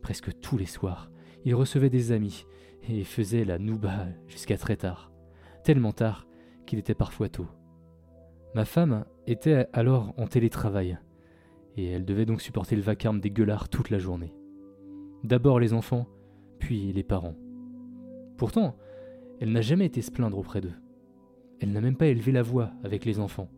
Presque 0.00 0.30
tous 0.40 0.56
les 0.56 0.66
soirs, 0.66 1.10
ils 1.44 1.54
recevaient 1.54 1.90
des 1.90 2.12
amis 2.12 2.46
et 2.88 3.04
faisaient 3.04 3.44
la 3.44 3.58
nouba 3.58 4.06
jusqu'à 4.28 4.56
très 4.56 4.76
tard, 4.76 5.12
tellement 5.64 5.92
tard 5.92 6.26
qu'il 6.66 6.78
était 6.78 6.94
parfois 6.94 7.28
tôt. 7.28 7.46
Ma 8.54 8.64
femme 8.64 9.04
était 9.26 9.66
alors 9.72 10.14
en 10.16 10.26
télétravail, 10.26 10.98
et 11.76 11.86
elle 11.86 12.04
devait 12.04 12.26
donc 12.26 12.40
supporter 12.40 12.76
le 12.76 12.82
vacarme 12.82 13.20
des 13.20 13.30
gueulards 13.30 13.68
toute 13.68 13.90
la 13.90 13.98
journée. 13.98 14.34
D'abord 15.24 15.60
les 15.60 15.72
enfants, 15.72 16.06
puis 16.58 16.92
les 16.92 17.02
parents. 17.02 17.36
Pourtant, 18.36 18.76
elle 19.40 19.52
n'a 19.52 19.60
jamais 19.60 19.86
été 19.86 20.00
se 20.02 20.10
plaindre 20.10 20.38
auprès 20.38 20.60
d'eux. 20.60 20.74
Elle 21.60 21.72
n'a 21.72 21.80
même 21.80 21.96
pas 21.96 22.06
élevé 22.06 22.32
la 22.32 22.42
voix 22.42 22.70
avec 22.84 23.04
les 23.04 23.18
enfants. 23.18 23.50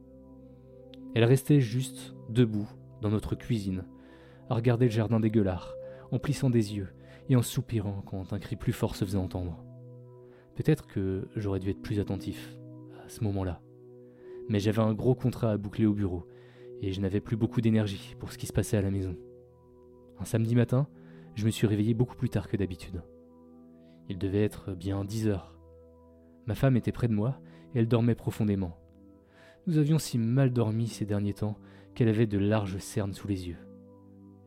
Elle 1.14 1.25
restait 1.25 1.61
juste 1.61 2.14
debout 2.28 2.68
dans 3.00 3.11
notre 3.11 3.35
cuisine, 3.35 3.85
à 4.50 4.54
regarder 4.54 4.87
le 4.87 4.90
jardin 4.90 5.20
des 5.20 5.30
gueulards, 5.30 5.75
en 6.11 6.18
plissant 6.18 6.50
des 6.50 6.76
yeux 6.76 6.88
et 7.28 7.37
en 7.37 7.42
soupirant 7.42 8.02
quand 8.06 8.32
un 8.32 8.38
cri 8.38 8.56
plus 8.56 8.73
fort 8.73 8.97
se 8.97 9.04
faisait 9.04 9.18
entendre. 9.18 9.64
Peut-être 10.54 10.87
que 10.87 11.28
j'aurais 11.37 11.61
dû 11.61 11.70
être 11.70 11.82
plus 11.82 12.00
attentif 12.00 12.56
à 13.04 13.08
ce 13.08 13.23
moment-là. 13.25 13.61
Mais 14.49 14.61
j'avais 14.61 14.82
un 14.82 14.94
gros 14.94 15.14
contrat 15.14 15.52
à 15.52 15.56
boucler 15.56 15.87
au 15.87 15.92
bureau, 15.92 16.26
et 16.80 16.92
je 16.92 17.00
n'avais 17.00 17.20
plus 17.20 17.37
beaucoup 17.37 17.61
d'énergie 17.61 18.14
pour 18.18 18.32
ce 18.32 18.38
qui 18.38 18.47
se 18.47 18.52
passait 18.52 18.76
à 18.76 18.82
la 18.82 18.90
maison. 18.90 19.16
Un 20.18 20.25
samedi 20.25 20.54
matin, 20.54 20.88
je 21.35 21.44
me 21.44 21.50
suis 21.50 21.66
réveillé 21.66 21.94
beaucoup 21.94 22.16
plus 22.16 22.30
tard 22.30 22.49
que 22.49 22.56
d'habitude. 22.56 23.02
Il 24.08 24.18
devait 24.18 24.42
être 24.42 24.75
bien 24.75 25.04
dix 25.04 25.28
heures. 25.28 25.54
Ma 26.47 26.54
femme 26.54 26.76
était 26.76 26.92
près 26.92 27.08
de 27.08 27.14
moi, 27.14 27.40
et 27.75 27.80
elle 27.80 27.88
dormait 27.88 28.14
profondément. 28.14 28.78
Nous 29.66 29.76
avions 29.76 29.99
si 29.99 30.18
mal 30.18 30.50
dormi 30.50 30.88
ces 30.88 31.04
derniers 31.04 31.35
temps 31.35 31.58
qu'elle 31.94 32.08
avait 32.08 32.26
de 32.26 32.38
larges 32.38 32.78
cernes 32.78 33.12
sous 33.12 33.28
les 33.28 33.49
yeux. 33.49 33.58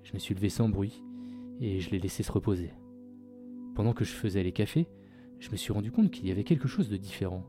Je 0.04 0.14
me 0.14 0.20
suis 0.20 0.34
levé 0.34 0.50
sans 0.50 0.68
bruit, 0.68 1.04
et 1.62 1.80
je 1.80 1.92
l'ai 1.92 2.00
laissée 2.00 2.24
se 2.24 2.32
reposer. 2.32 2.74
Pendant 3.76 3.94
que 3.94 4.04
je 4.04 4.12
faisais 4.12 4.44
les 4.44 4.52
cafés, 4.52 4.90
je 5.40 5.50
me 5.52 5.56
suis 5.56 5.72
rendu 5.72 5.92
compte 5.92 6.12
qu'il 6.12 6.28
y 6.28 6.32
avait 6.32 6.44
quelque 6.44 6.68
chose 6.68 6.90
de 6.90 6.98
différent. 6.98 7.46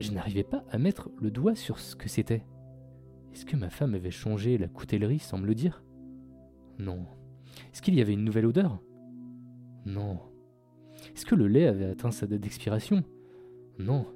Je 0.00 0.12
n'arrivais 0.12 0.44
pas 0.44 0.64
à 0.70 0.78
mettre 0.78 1.10
le 1.20 1.30
doigt 1.30 1.54
sur 1.54 1.78
ce 1.78 1.96
que 1.96 2.08
c'était. 2.08 2.44
Est-ce 3.32 3.46
que 3.46 3.56
ma 3.56 3.70
femme 3.70 3.94
avait 3.94 4.10
changé 4.10 4.58
la 4.58 4.68
coutellerie 4.68 5.20
sans 5.20 5.38
me 5.38 5.46
le 5.46 5.54
dire? 5.54 5.82
Non. 6.78 7.06
Est-ce 7.72 7.82
qu'il 7.82 7.94
y 7.94 8.00
avait 8.00 8.12
une 8.12 8.24
nouvelle 8.24 8.46
odeur? 8.46 8.80
Non. 9.86 10.20
Est-ce 11.14 11.26
que 11.26 11.34
le 11.34 11.46
lait 11.46 11.66
avait 11.66 11.86
atteint 11.86 12.10
sa 12.10 12.26
date 12.26 12.40
d'expiration? 12.40 13.04
Non. 13.78 14.06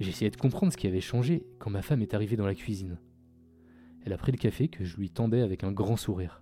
J'essayais 0.00 0.30
de 0.30 0.36
comprendre 0.36 0.72
ce 0.72 0.76
qui 0.76 0.86
avait 0.86 1.00
changé 1.00 1.46
quand 1.58 1.70
ma 1.70 1.82
femme 1.82 2.02
est 2.02 2.14
arrivée 2.14 2.36
dans 2.36 2.46
la 2.46 2.54
cuisine. 2.54 2.98
Elle 4.04 4.12
a 4.12 4.18
pris 4.18 4.32
le 4.32 4.38
café 4.38 4.68
que 4.68 4.84
je 4.84 4.96
lui 4.96 5.10
tendais 5.10 5.40
avec 5.40 5.64
un 5.64 5.72
grand 5.72 5.96
sourire. 5.96 6.41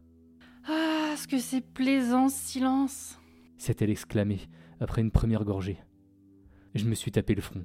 Que 1.31 1.39
c'est 1.39 1.61
plaisant 1.61 2.29
ce 2.29 2.37
silence 2.37 3.17
s'est-elle 3.57 3.91
exclamée 3.91 4.41
après 4.81 5.01
une 5.01 5.13
première 5.13 5.45
gorgée. 5.45 5.79
Je 6.75 6.87
me 6.87 6.95
suis 6.95 7.13
tapé 7.13 7.37
le 7.37 7.41
front. 7.41 7.65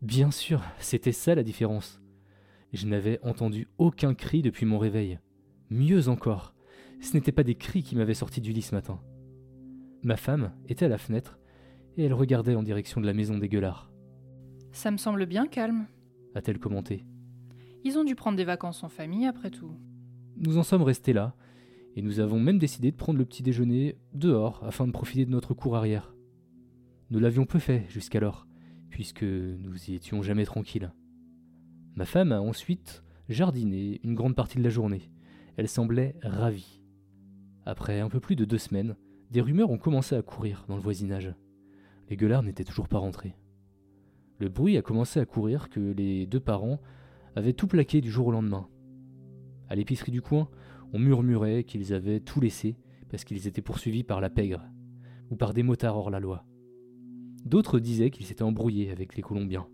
Bien 0.00 0.30
sûr, 0.30 0.62
c'était 0.78 1.10
ça 1.10 1.34
la 1.34 1.42
différence. 1.42 2.00
Je 2.72 2.86
n'avais 2.86 3.18
entendu 3.24 3.66
aucun 3.78 4.14
cri 4.14 4.42
depuis 4.42 4.64
mon 4.64 4.78
réveil. 4.78 5.18
Mieux 5.70 6.08
encore, 6.08 6.54
ce 7.00 7.14
n'étaient 7.14 7.32
pas 7.32 7.42
des 7.42 7.56
cris 7.56 7.82
qui 7.82 7.96
m'avaient 7.96 8.14
sorti 8.14 8.40
du 8.40 8.52
lit 8.52 8.62
ce 8.62 8.76
matin. 8.76 9.00
Ma 10.04 10.16
femme 10.16 10.52
était 10.68 10.84
à 10.84 10.88
la 10.88 10.98
fenêtre 10.98 11.40
et 11.96 12.04
elle 12.04 12.14
regardait 12.14 12.54
en 12.54 12.62
direction 12.62 13.00
de 13.00 13.06
la 13.06 13.14
maison 13.14 13.38
des 13.38 13.48
gueulards. 13.48 13.90
Ça 14.70 14.92
me 14.92 14.98
semble 14.98 15.26
bien 15.26 15.48
calme, 15.48 15.88
a-t-elle 16.36 16.60
commenté. 16.60 17.04
Ils 17.82 17.98
ont 17.98 18.04
dû 18.04 18.14
prendre 18.14 18.36
des 18.36 18.44
vacances 18.44 18.84
en 18.84 18.88
famille 18.88 19.26
après 19.26 19.50
tout. 19.50 19.72
Nous 20.36 20.58
en 20.58 20.62
sommes 20.62 20.82
restés 20.82 21.12
là, 21.12 21.34
et 21.94 22.02
nous 22.02 22.20
avons 22.20 22.40
même 22.40 22.58
décidé 22.58 22.90
de 22.90 22.96
prendre 22.96 23.18
le 23.18 23.24
petit 23.24 23.42
déjeuner 23.42 23.96
dehors 24.12 24.62
afin 24.64 24.86
de 24.86 24.92
profiter 24.92 25.24
de 25.24 25.30
notre 25.30 25.54
cour 25.54 25.76
arrière. 25.76 26.14
Nous 27.10 27.20
l'avions 27.20 27.46
peu 27.46 27.58
fait 27.58 27.86
jusqu'alors, 27.88 28.46
puisque 28.90 29.22
nous 29.22 29.90
y 29.90 29.94
étions 29.94 30.22
jamais 30.22 30.44
tranquilles. 30.44 30.92
Ma 31.94 32.04
femme 32.04 32.32
a 32.32 32.40
ensuite 32.40 33.04
jardiné 33.28 34.00
une 34.02 34.14
grande 34.14 34.34
partie 34.34 34.58
de 34.58 34.64
la 34.64 34.70
journée. 34.70 35.10
Elle 35.56 35.68
semblait 35.68 36.16
ravie. 36.22 36.82
Après 37.64 38.00
un 38.00 38.08
peu 38.08 38.18
plus 38.18 38.36
de 38.36 38.44
deux 38.44 38.58
semaines, 38.58 38.96
des 39.30 39.40
rumeurs 39.40 39.70
ont 39.70 39.78
commencé 39.78 40.16
à 40.16 40.22
courir 40.22 40.64
dans 40.68 40.76
le 40.76 40.82
voisinage. 40.82 41.34
Les 42.10 42.16
gueulards 42.16 42.42
n'étaient 42.42 42.64
toujours 42.64 42.88
pas 42.88 42.98
rentrés. 42.98 43.36
Le 44.38 44.48
bruit 44.48 44.76
a 44.76 44.82
commencé 44.82 45.20
à 45.20 45.26
courir 45.26 45.70
que 45.70 45.80
les 45.80 46.26
deux 46.26 46.40
parents 46.40 46.80
avaient 47.36 47.52
tout 47.52 47.68
plaqué 47.68 48.00
du 48.00 48.10
jour 48.10 48.26
au 48.26 48.32
lendemain. 48.32 48.68
À 49.68 49.76
l'épicerie 49.76 50.12
du 50.12 50.20
coin, 50.20 50.48
on 50.94 51.00
murmurait 51.00 51.64
qu'ils 51.64 51.92
avaient 51.92 52.20
tout 52.20 52.40
laissé 52.40 52.76
parce 53.10 53.24
qu'ils 53.24 53.48
étaient 53.48 53.60
poursuivis 53.60 54.04
par 54.04 54.20
la 54.20 54.30
pègre 54.30 54.62
ou 55.28 55.34
par 55.34 55.52
des 55.52 55.64
motards 55.64 55.96
hors 55.96 56.08
la 56.08 56.20
loi. 56.20 56.46
D'autres 57.44 57.80
disaient 57.80 58.10
qu'ils 58.10 58.26
s'étaient 58.26 58.44
embrouillés 58.44 58.92
avec 58.92 59.16
les 59.16 59.22
Colombiens. 59.22 59.66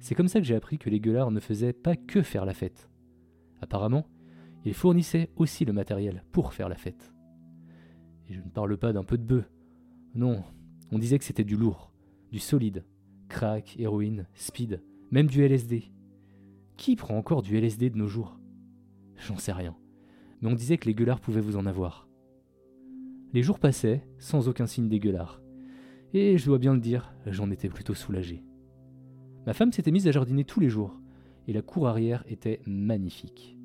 C'est 0.00 0.14
comme 0.14 0.28
ça 0.28 0.38
que 0.38 0.46
j'ai 0.46 0.54
appris 0.54 0.76
que 0.76 0.90
les 0.90 1.00
gueulards 1.00 1.30
ne 1.30 1.40
faisaient 1.40 1.72
pas 1.72 1.96
que 1.96 2.20
faire 2.20 2.44
la 2.44 2.52
fête. 2.52 2.90
Apparemment, 3.62 4.06
ils 4.66 4.74
fournissaient 4.74 5.30
aussi 5.36 5.64
le 5.64 5.72
matériel 5.72 6.22
pour 6.30 6.52
faire 6.52 6.68
la 6.68 6.76
fête. 6.76 7.14
Et 8.28 8.34
je 8.34 8.42
ne 8.42 8.50
parle 8.50 8.76
pas 8.76 8.92
d'un 8.92 9.04
peu 9.04 9.16
de 9.16 9.24
bœuf. 9.24 9.50
Non, 10.14 10.44
on 10.92 10.98
disait 10.98 11.18
que 11.18 11.24
c'était 11.24 11.42
du 11.42 11.56
lourd, 11.56 11.90
du 12.32 12.38
solide. 12.38 12.84
Crack, 13.30 13.76
héroïne, 13.78 14.26
speed, 14.34 14.82
même 15.10 15.26
du 15.26 15.42
LSD. 15.42 15.90
Qui 16.76 16.96
prend 16.96 17.16
encore 17.16 17.40
du 17.40 17.56
LSD 17.56 17.88
de 17.88 17.96
nos 17.96 18.08
jours? 18.08 18.38
J'en 19.16 19.38
sais 19.38 19.52
rien 19.52 19.74
mais 20.40 20.48
on 20.48 20.54
disait 20.54 20.78
que 20.78 20.86
les 20.86 20.94
gueulards 20.94 21.20
pouvaient 21.20 21.40
vous 21.40 21.56
en 21.56 21.66
avoir. 21.66 22.08
Les 23.32 23.42
jours 23.42 23.58
passaient, 23.58 24.06
sans 24.18 24.48
aucun 24.48 24.66
signe 24.66 24.88
des 24.88 25.00
gueulards. 25.00 25.42
Et 26.14 26.38
je 26.38 26.46
dois 26.46 26.58
bien 26.58 26.72
le 26.72 26.80
dire, 26.80 27.12
j'en 27.26 27.50
étais 27.50 27.68
plutôt 27.68 27.94
soulagé. 27.94 28.42
Ma 29.46 29.52
femme 29.52 29.72
s'était 29.72 29.90
mise 29.90 30.08
à 30.08 30.12
jardiner 30.12 30.44
tous 30.44 30.60
les 30.60 30.70
jours, 30.70 30.98
et 31.46 31.52
la 31.52 31.62
cour 31.62 31.88
arrière 31.88 32.24
était 32.26 32.60
magnifique. 32.66 33.56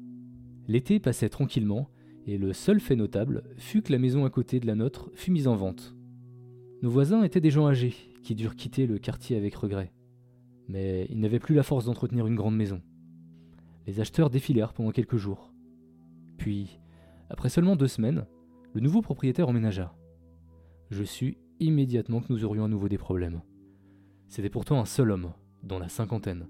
L'été 0.67 0.99
passait 0.99 1.29
tranquillement, 1.29 1.89
et 2.25 2.37
le 2.37 2.53
seul 2.53 2.79
fait 2.79 2.95
notable 2.95 3.43
fut 3.57 3.81
que 3.81 3.91
la 3.91 3.99
maison 3.99 4.25
à 4.25 4.29
côté 4.29 4.59
de 4.59 4.67
la 4.67 4.75
nôtre 4.75 5.11
fut 5.13 5.31
mise 5.31 5.47
en 5.47 5.55
vente. 5.55 5.95
Nos 6.81 6.89
voisins 6.89 7.23
étaient 7.23 7.41
des 7.41 7.51
gens 7.51 7.67
âgés, 7.67 7.95
qui 8.23 8.35
durent 8.35 8.55
quitter 8.55 8.87
le 8.87 8.97
quartier 8.97 9.37
avec 9.37 9.55
regret. 9.55 9.93
Mais 10.67 11.07
ils 11.09 11.19
n'avaient 11.19 11.39
plus 11.39 11.55
la 11.55 11.63
force 11.63 11.85
d'entretenir 11.85 12.27
une 12.27 12.35
grande 12.35 12.55
maison. 12.55 12.81
Les 13.85 13.99
acheteurs 13.99 14.29
défilèrent 14.29 14.73
pendant 14.73 14.91
quelques 14.91 15.17
jours. 15.17 15.52
Puis, 16.37 16.79
après 17.29 17.49
seulement 17.49 17.75
deux 17.75 17.87
semaines, 17.87 18.25
le 18.73 18.81
nouveau 18.81 19.01
propriétaire 19.01 19.47
emménagea. 19.47 19.95
Je 20.89 21.03
sus 21.03 21.37
immédiatement 21.59 22.21
que 22.21 22.31
nous 22.31 22.45
aurions 22.45 22.65
à 22.65 22.67
nouveau 22.67 22.89
des 22.89 22.97
problèmes. 22.97 23.41
C'était 24.27 24.49
pourtant 24.49 24.79
un 24.79 24.85
seul 24.85 25.11
homme, 25.11 25.33
dans 25.63 25.79
la 25.79 25.89
cinquantaine, 25.89 26.47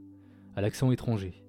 à 0.55 0.61
l'accent 0.61 0.91
étranger. 0.91 1.43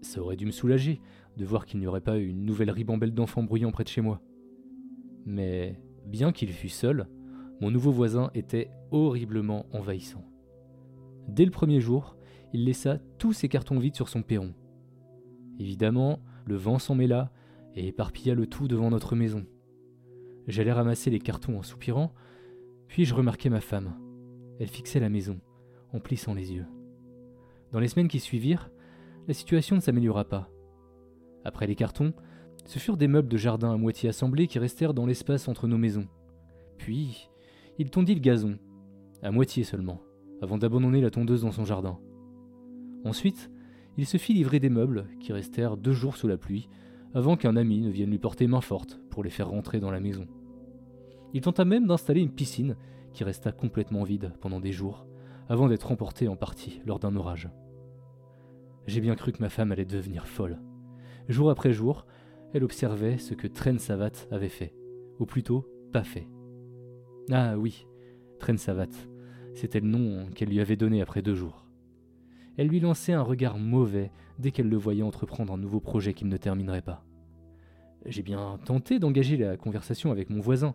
Ça 0.00 0.20
aurait 0.20 0.36
dû 0.36 0.46
me 0.46 0.52
soulager 0.52 1.00
de 1.36 1.44
voir 1.44 1.66
qu'il 1.66 1.80
n'y 1.80 1.86
aurait 1.86 2.00
pas 2.00 2.16
une 2.16 2.44
nouvelle 2.44 2.70
ribambelle 2.70 3.14
d'enfants 3.14 3.42
bruyants 3.42 3.72
près 3.72 3.84
de 3.84 3.88
chez 3.88 4.00
moi. 4.00 4.20
Mais 5.26 5.80
Bien 6.08 6.32
qu'il 6.32 6.50
fût 6.52 6.70
seul, 6.70 7.06
mon 7.60 7.70
nouveau 7.70 7.92
voisin 7.92 8.30
était 8.32 8.70
horriblement 8.90 9.66
envahissant. 9.74 10.24
Dès 11.28 11.44
le 11.44 11.50
premier 11.50 11.82
jour, 11.82 12.16
il 12.54 12.64
laissa 12.64 12.98
tous 13.18 13.34
ses 13.34 13.50
cartons 13.50 13.78
vides 13.78 13.94
sur 13.94 14.08
son 14.08 14.22
perron. 14.22 14.54
Évidemment, 15.58 16.20
le 16.46 16.56
vent 16.56 16.78
s'en 16.78 16.94
mêla 16.94 17.30
et 17.74 17.88
éparpilla 17.88 18.34
le 18.34 18.46
tout 18.46 18.68
devant 18.68 18.90
notre 18.90 19.16
maison. 19.16 19.46
J'allais 20.46 20.72
ramasser 20.72 21.10
les 21.10 21.18
cartons 21.18 21.58
en 21.58 21.62
soupirant, 21.62 22.14
puis 22.86 23.04
je 23.04 23.14
remarquai 23.14 23.50
ma 23.50 23.60
femme. 23.60 23.94
Elle 24.58 24.68
fixait 24.68 25.00
la 25.00 25.10
maison, 25.10 25.40
en 25.92 26.00
plissant 26.00 26.34
les 26.34 26.52
yeux. 26.52 26.66
Dans 27.72 27.80
les 27.80 27.88
semaines 27.88 28.08
qui 28.08 28.20
suivirent, 28.20 28.70
la 29.26 29.34
situation 29.34 29.76
ne 29.76 29.80
s'améliora 29.80 30.24
pas. 30.24 30.48
Après 31.44 31.66
les 31.66 31.74
cartons, 31.74 32.14
ce 32.64 32.78
furent 32.78 32.96
des 32.96 33.08
meubles 33.08 33.28
de 33.28 33.36
jardin 33.36 33.72
à 33.72 33.76
moitié 33.76 34.08
assemblés 34.08 34.46
qui 34.46 34.58
restèrent 34.58 34.94
dans 34.94 35.06
l'espace 35.06 35.48
entre 35.48 35.66
nos 35.66 35.78
maisons. 35.78 36.08
Puis, 36.78 37.28
il 37.78 37.90
tondit 37.90 38.14
le 38.14 38.20
gazon, 38.20 38.58
à 39.22 39.30
moitié 39.30 39.64
seulement, 39.64 40.00
avant 40.42 40.58
d'abandonner 40.58 41.00
la 41.00 41.10
tondeuse 41.10 41.42
dans 41.42 41.52
son 41.52 41.64
jardin. 41.64 41.98
Ensuite, 43.04 43.50
il 43.96 44.06
se 44.06 44.16
fit 44.16 44.32
livrer 44.32 44.60
des 44.60 44.70
meubles 44.70 45.06
qui 45.20 45.32
restèrent 45.32 45.76
deux 45.76 45.92
jours 45.92 46.16
sous 46.16 46.28
la 46.28 46.36
pluie, 46.36 46.68
avant 47.14 47.36
qu'un 47.36 47.56
ami 47.56 47.80
ne 47.80 47.90
vienne 47.90 48.10
lui 48.10 48.18
porter 48.18 48.46
main 48.46 48.60
forte 48.60 49.00
pour 49.10 49.24
les 49.24 49.30
faire 49.30 49.48
rentrer 49.48 49.80
dans 49.80 49.90
la 49.90 50.00
maison. 50.00 50.26
Il 51.34 51.40
tenta 51.40 51.64
même 51.64 51.86
d'installer 51.86 52.20
une 52.20 52.32
piscine 52.32 52.76
qui 53.12 53.24
resta 53.24 53.52
complètement 53.52 54.04
vide 54.04 54.32
pendant 54.40 54.60
des 54.60 54.72
jours, 54.72 55.06
avant 55.48 55.68
d'être 55.68 55.90
emportée 55.90 56.28
en 56.28 56.36
partie 56.36 56.80
lors 56.86 56.98
d'un 56.98 57.16
orage. 57.16 57.48
J'ai 58.86 59.00
bien 59.00 59.14
cru 59.14 59.32
que 59.32 59.42
ma 59.42 59.48
femme 59.48 59.72
allait 59.72 59.84
devenir 59.84 60.26
folle. 60.26 60.58
Jour 61.28 61.50
après 61.50 61.72
jour, 61.72 62.06
elle 62.54 62.64
observait 62.64 63.18
ce 63.18 63.34
que 63.34 63.46
Tren 63.46 63.78
Savat 63.78 64.12
avait 64.30 64.48
fait, 64.48 64.74
ou 65.18 65.26
plutôt 65.26 65.66
pas 65.92 66.04
fait. 66.04 66.28
Ah 67.30 67.58
oui, 67.58 67.86
Tren 68.38 68.56
Savat, 68.56 68.86
c'était 69.54 69.80
le 69.80 69.88
nom 69.88 70.30
qu'elle 70.34 70.48
lui 70.48 70.60
avait 70.60 70.76
donné 70.76 71.02
après 71.02 71.20
deux 71.20 71.34
jours. 71.34 71.67
Elle 72.58 72.66
lui 72.66 72.80
lançait 72.80 73.12
un 73.12 73.22
regard 73.22 73.56
mauvais 73.56 74.10
dès 74.40 74.50
qu'elle 74.50 74.68
le 74.68 74.76
voyait 74.76 75.04
entreprendre 75.04 75.52
un 75.52 75.58
nouveau 75.58 75.78
projet 75.78 76.12
qu'il 76.12 76.28
ne 76.28 76.36
terminerait 76.36 76.82
pas. 76.82 77.04
J'ai 78.04 78.22
bien 78.22 78.58
tenté 78.64 78.98
d'engager 78.98 79.36
la 79.36 79.56
conversation 79.56 80.10
avec 80.10 80.28
mon 80.28 80.40
voisin. 80.40 80.74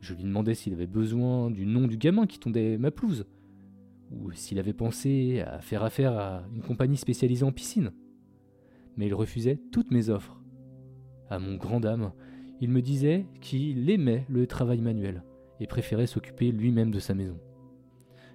Je 0.00 0.12
lui 0.12 0.24
demandais 0.24 0.54
s'il 0.54 0.72
avait 0.72 0.88
besoin 0.88 1.52
du 1.52 1.66
nom 1.66 1.86
du 1.86 1.96
gamin 1.96 2.26
qui 2.26 2.40
tondait 2.40 2.78
ma 2.78 2.90
pelouse, 2.90 3.26
ou 4.10 4.32
s'il 4.32 4.58
avait 4.58 4.72
pensé 4.72 5.40
à 5.46 5.60
faire 5.60 5.84
affaire 5.84 6.18
à 6.18 6.42
une 6.52 6.62
compagnie 6.62 6.96
spécialisée 6.96 7.44
en 7.44 7.52
piscine. 7.52 7.92
Mais 8.96 9.06
il 9.06 9.14
refusait 9.14 9.60
toutes 9.70 9.92
mes 9.92 10.08
offres. 10.08 10.42
À 11.30 11.38
mon 11.38 11.54
grand 11.54 11.78
dame, 11.78 12.12
il 12.60 12.70
me 12.70 12.82
disait 12.82 13.26
qu'il 13.40 13.88
aimait 13.88 14.26
le 14.28 14.48
travail 14.48 14.80
manuel 14.80 15.22
et 15.60 15.68
préférait 15.68 16.08
s'occuper 16.08 16.50
lui-même 16.50 16.90
de 16.90 16.98
sa 16.98 17.14
maison. 17.14 17.38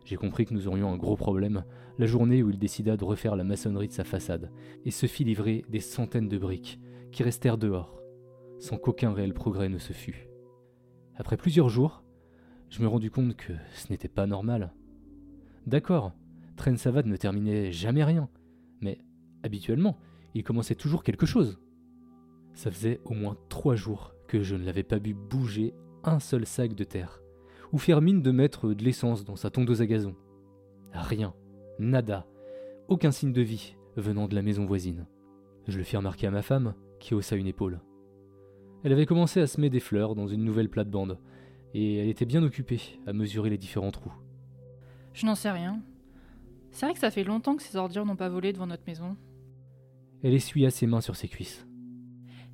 J'ai 0.06 0.16
compris 0.16 0.46
que 0.46 0.54
nous 0.54 0.70
aurions 0.70 0.94
un 0.94 0.98
gros 0.98 1.18
problème 1.18 1.66
la 1.98 2.06
journée 2.06 2.44
où 2.44 2.50
il 2.50 2.60
décida 2.60 2.98
de 2.98 3.04
refaire 3.04 3.36
la 3.36 3.44
maçonnerie 3.44 3.88
de 3.88 3.94
sa 3.94 4.04
façade 4.04 4.52
et 4.86 4.92
se 4.92 5.06
fit 5.06 5.24
livrer 5.24 5.66
des 5.70 5.80
centaines 5.80 6.28
de 6.28 6.38
briques 6.38 6.80
qui 7.12 7.24
restèrent 7.24 7.58
dehors, 7.58 8.02
sans 8.60 8.78
qu'aucun 8.78 9.14
réel 9.14 9.34
progrès 9.34 9.70
ne 9.70 9.78
se 9.78 9.94
fût. 9.94 10.30
Après 11.16 11.38
plusieurs 11.38 11.70
jours, 11.70 12.04
je 12.70 12.82
me 12.82 12.88
rendus 12.88 13.12
compte 13.12 13.36
que 13.36 13.54
ce 13.74 13.92
n'était 13.92 14.08
pas 14.08 14.28
normal. 14.28 14.74
D'accord, 15.66 16.12
Tren 16.56 16.78
Savad 16.78 17.06
ne 17.06 17.16
terminait 17.16 17.72
jamais 17.72 18.04
rien, 18.04 18.30
mais 18.82 19.00
habituellement, 19.44 19.98
il 20.34 20.44
commençait 20.44 20.76
toujours 20.76 21.04
quelque 21.04 21.26
chose. 21.26 21.60
Ça 22.54 22.72
faisait 22.72 23.02
au 23.06 23.14
moins 23.14 23.38
trois 23.50 23.76
jours 23.76 24.14
que 24.28 24.44
je 24.44 24.56
ne 24.56 24.66
l'avais 24.66 24.84
pas 24.84 24.98
vu 24.98 25.14
bouger 25.14 25.74
un 26.04 26.20
seul 26.20 26.46
sac 26.46 26.74
de 26.74 26.84
terre, 26.84 27.22
ou 27.72 27.78
faire 27.78 28.02
mine 28.02 28.22
de 28.22 28.32
mettre 28.32 28.74
de 28.74 28.84
l'essence 28.84 29.26
dans 29.26 29.36
sa 29.36 29.50
tondeuse 29.50 29.82
à 29.82 29.88
gazon. 29.88 30.16
Rien, 30.94 31.34
nada, 31.80 32.26
aucun 32.88 33.12
signe 33.12 33.34
de 33.34 33.42
vie 33.42 33.76
venant 33.96 34.28
de 34.28 34.36
la 34.36 34.42
maison 34.42 34.66
voisine. 34.66 35.06
Je 35.68 35.78
le 35.78 35.84
fis 35.84 35.98
remarquer 35.98 36.28
à 36.28 36.32
ma 36.32 36.42
femme, 36.42 36.74
qui 37.00 37.14
haussa 37.14 37.36
une 37.36 37.48
épaule. 37.48 37.82
Elle 38.84 38.94
avait 38.94 39.06
commencé 39.06 39.42
à 39.42 39.48
semer 39.48 39.70
des 39.70 39.80
fleurs 39.80 40.16
dans 40.16 40.28
une 40.28 40.44
nouvelle 40.44 40.70
plate-bande, 40.70 41.20
et 41.74 41.98
elle 41.98 42.10
était 42.10 42.26
bien 42.26 42.44
occupée 42.44 42.82
à 43.06 43.14
mesurer 43.14 43.50
les 43.50 43.58
différents 43.58 43.92
trous. 43.92 44.14
Je 45.14 45.26
n'en 45.26 45.36
sais 45.36 45.52
rien. 45.52 45.82
C'est 46.72 46.86
vrai 46.86 46.94
que 46.94 47.00
ça 47.00 47.12
fait 47.12 47.24
longtemps 47.24 47.56
que 47.56 47.64
ces 47.64 47.76
ordures 47.76 48.06
n'ont 48.06 48.16
pas 48.16 48.30
volé 48.30 48.54
devant 48.54 48.68
notre 48.68 48.86
maison. 48.88 49.18
Elle 50.24 50.34
essuya 50.34 50.70
ses 50.70 50.88
mains 50.88 51.02
sur 51.02 51.16
ses 51.16 51.28
cuisses. 51.28 51.68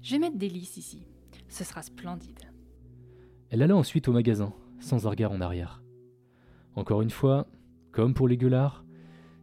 Je 0.02 0.12
vais 0.12 0.20
mettre 0.20 0.38
des 0.38 0.50
lys 0.50 0.78
ici. 0.78 1.06
Ce 1.48 1.64
sera 1.64 1.82
splendide. 1.82 2.40
Elle 3.50 3.62
alla 3.62 3.76
ensuite 3.76 4.08
au 4.08 4.12
magasin, 4.12 4.54
sans 4.80 5.06
un 5.06 5.10
regard 5.10 5.32
en 5.32 5.42
arrière. 5.42 5.84
Encore 6.76 7.02
une 7.02 7.10
fois, 7.10 7.48
comme 7.92 8.14
pour 8.14 8.28
les 8.28 8.38
gueulards, 8.38 8.84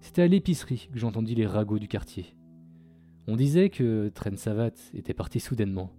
c'était 0.00 0.22
à 0.22 0.28
l'épicerie 0.28 0.88
que 0.92 0.98
j'entendis 0.98 1.34
les 1.34 1.46
ragots 1.46 1.78
du 1.78 1.88
quartier. 1.88 2.34
On 3.26 3.36
disait 3.36 3.70
que 3.70 4.08
Tren 4.08 4.36
Savat 4.36 4.72
était 4.94 5.14
parti 5.14 5.40
soudainement, 5.40 5.92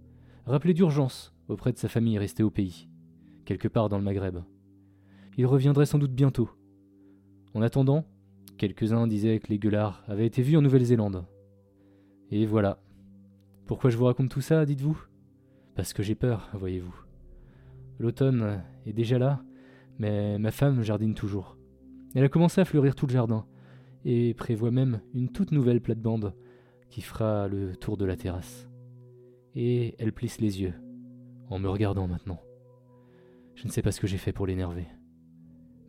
rappelé 0.44 0.74
d'urgence 0.74 1.32
auprès 1.48 1.72
de 1.72 1.78
sa 1.78 1.88
famille 1.88 2.18
restée 2.18 2.42
au 2.42 2.50
pays, 2.50 2.88
quelque 3.44 3.68
part 3.68 3.88
dans 3.88 3.98
le 3.98 4.04
Maghreb. 4.04 4.38
Il 5.38 5.46
reviendrait 5.46 5.86
sans 5.86 5.98
doute 5.98 6.12
bientôt. 6.12 6.50
En 7.54 7.62
attendant, 7.62 8.04
quelques-uns 8.58 9.06
disaient 9.06 9.38
que 9.38 9.48
les 9.48 9.58
gueulards 9.58 10.04
avaient 10.08 10.26
été 10.26 10.42
vus 10.42 10.56
en 10.56 10.62
Nouvelle-Zélande. 10.62 11.24
Et 12.30 12.44
voilà. 12.44 12.82
Pourquoi 13.66 13.90
je 13.90 13.96
vous 13.96 14.04
raconte 14.04 14.30
tout 14.30 14.40
ça, 14.40 14.66
dites-vous? 14.66 14.98
Parce 15.74 15.92
que 15.92 16.02
j'ai 16.02 16.14
peur, 16.14 16.50
voyez-vous. 16.54 16.94
L'automne 17.98 18.62
est 18.84 18.92
déjà 18.92 19.18
là, 19.18 19.42
mais 19.98 20.38
ma 20.38 20.50
femme 20.50 20.82
jardine 20.82 21.14
toujours. 21.14 21.56
Elle 22.14 22.24
a 22.24 22.28
commencé 22.28 22.60
à 22.60 22.64
fleurir 22.64 22.94
tout 22.94 23.06
le 23.06 23.12
jardin, 23.12 23.46
et 24.04 24.34
prévoit 24.34 24.70
même 24.70 25.00
une 25.14 25.30
toute 25.30 25.52
nouvelle 25.52 25.80
plate-bande 25.80 26.34
qui 26.88 27.02
fera 27.02 27.48
le 27.48 27.76
tour 27.76 27.96
de 27.96 28.04
la 28.04 28.16
terrasse. 28.16 28.68
Et 29.54 29.94
elle 29.98 30.12
plisse 30.12 30.40
les 30.40 30.60
yeux, 30.60 30.74
en 31.48 31.58
me 31.58 31.68
regardant 31.68 32.08
maintenant. 32.08 32.40
Je 33.54 33.66
ne 33.66 33.72
sais 33.72 33.82
pas 33.82 33.92
ce 33.92 34.00
que 34.00 34.06
j'ai 34.06 34.18
fait 34.18 34.32
pour 34.32 34.46
l'énerver. 34.46 34.86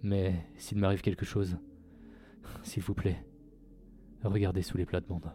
Mais 0.01 0.45
s'il 0.57 0.77
m'arrive 0.77 1.01
quelque 1.01 1.25
chose, 1.25 1.57
s'il 2.61 2.83
vous 2.83 2.93
plaît, 2.93 3.25
regardez 4.23 4.61
sous 4.61 4.77
les 4.77 4.85
plates-bandes. 4.85 5.31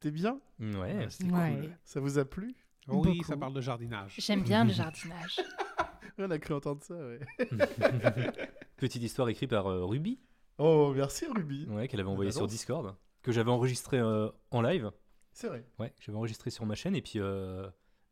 C'était 0.00 0.10
bien. 0.12 0.40
Ouais. 0.58 1.06
C'était 1.10 1.30
Ouais. 1.30 1.58
cool. 1.60 1.70
Ça 1.84 2.00
vous 2.00 2.18
a 2.18 2.24
plu? 2.24 2.54
Oui, 2.88 3.08
Beaucoup. 3.08 3.22
ça 3.24 3.36
parle 3.36 3.52
de 3.52 3.60
jardinage. 3.60 4.14
J'aime 4.18 4.42
bien 4.42 4.64
le 4.64 4.72
jardinage. 4.72 5.40
On 6.18 6.30
a 6.30 6.38
cru 6.38 6.54
entendre 6.54 6.82
ça, 6.82 6.94
ouais. 6.94 7.20
Petite 8.76 9.02
histoire 9.02 9.28
écrite 9.28 9.50
par 9.50 9.66
euh, 9.66 9.84
Ruby, 9.84 10.18
Oh, 10.58 10.92
merci 10.94 11.26
Ruby. 11.26 11.66
ouais, 11.70 11.86
qu'elle 11.88 12.00
avait 12.00 12.08
envoyée 12.08 12.30
sur. 12.32 12.46
Discord, 12.46 12.94
que 13.22 13.32
j'avais 13.32 13.50
enregistré 13.50 13.98
euh, 13.98 14.28
en 14.50 14.60
live. 14.62 14.90
C'est 15.32 15.48
vrai. 15.48 15.64
Ouais, 15.78 15.92
j'avais 16.00 16.16
enregistré 16.18 16.50
sur 16.50 16.64
ma 16.66 16.74
chaîne 16.74 16.94
et 16.96 17.00
puis 17.02 17.14
euh, 17.18 17.68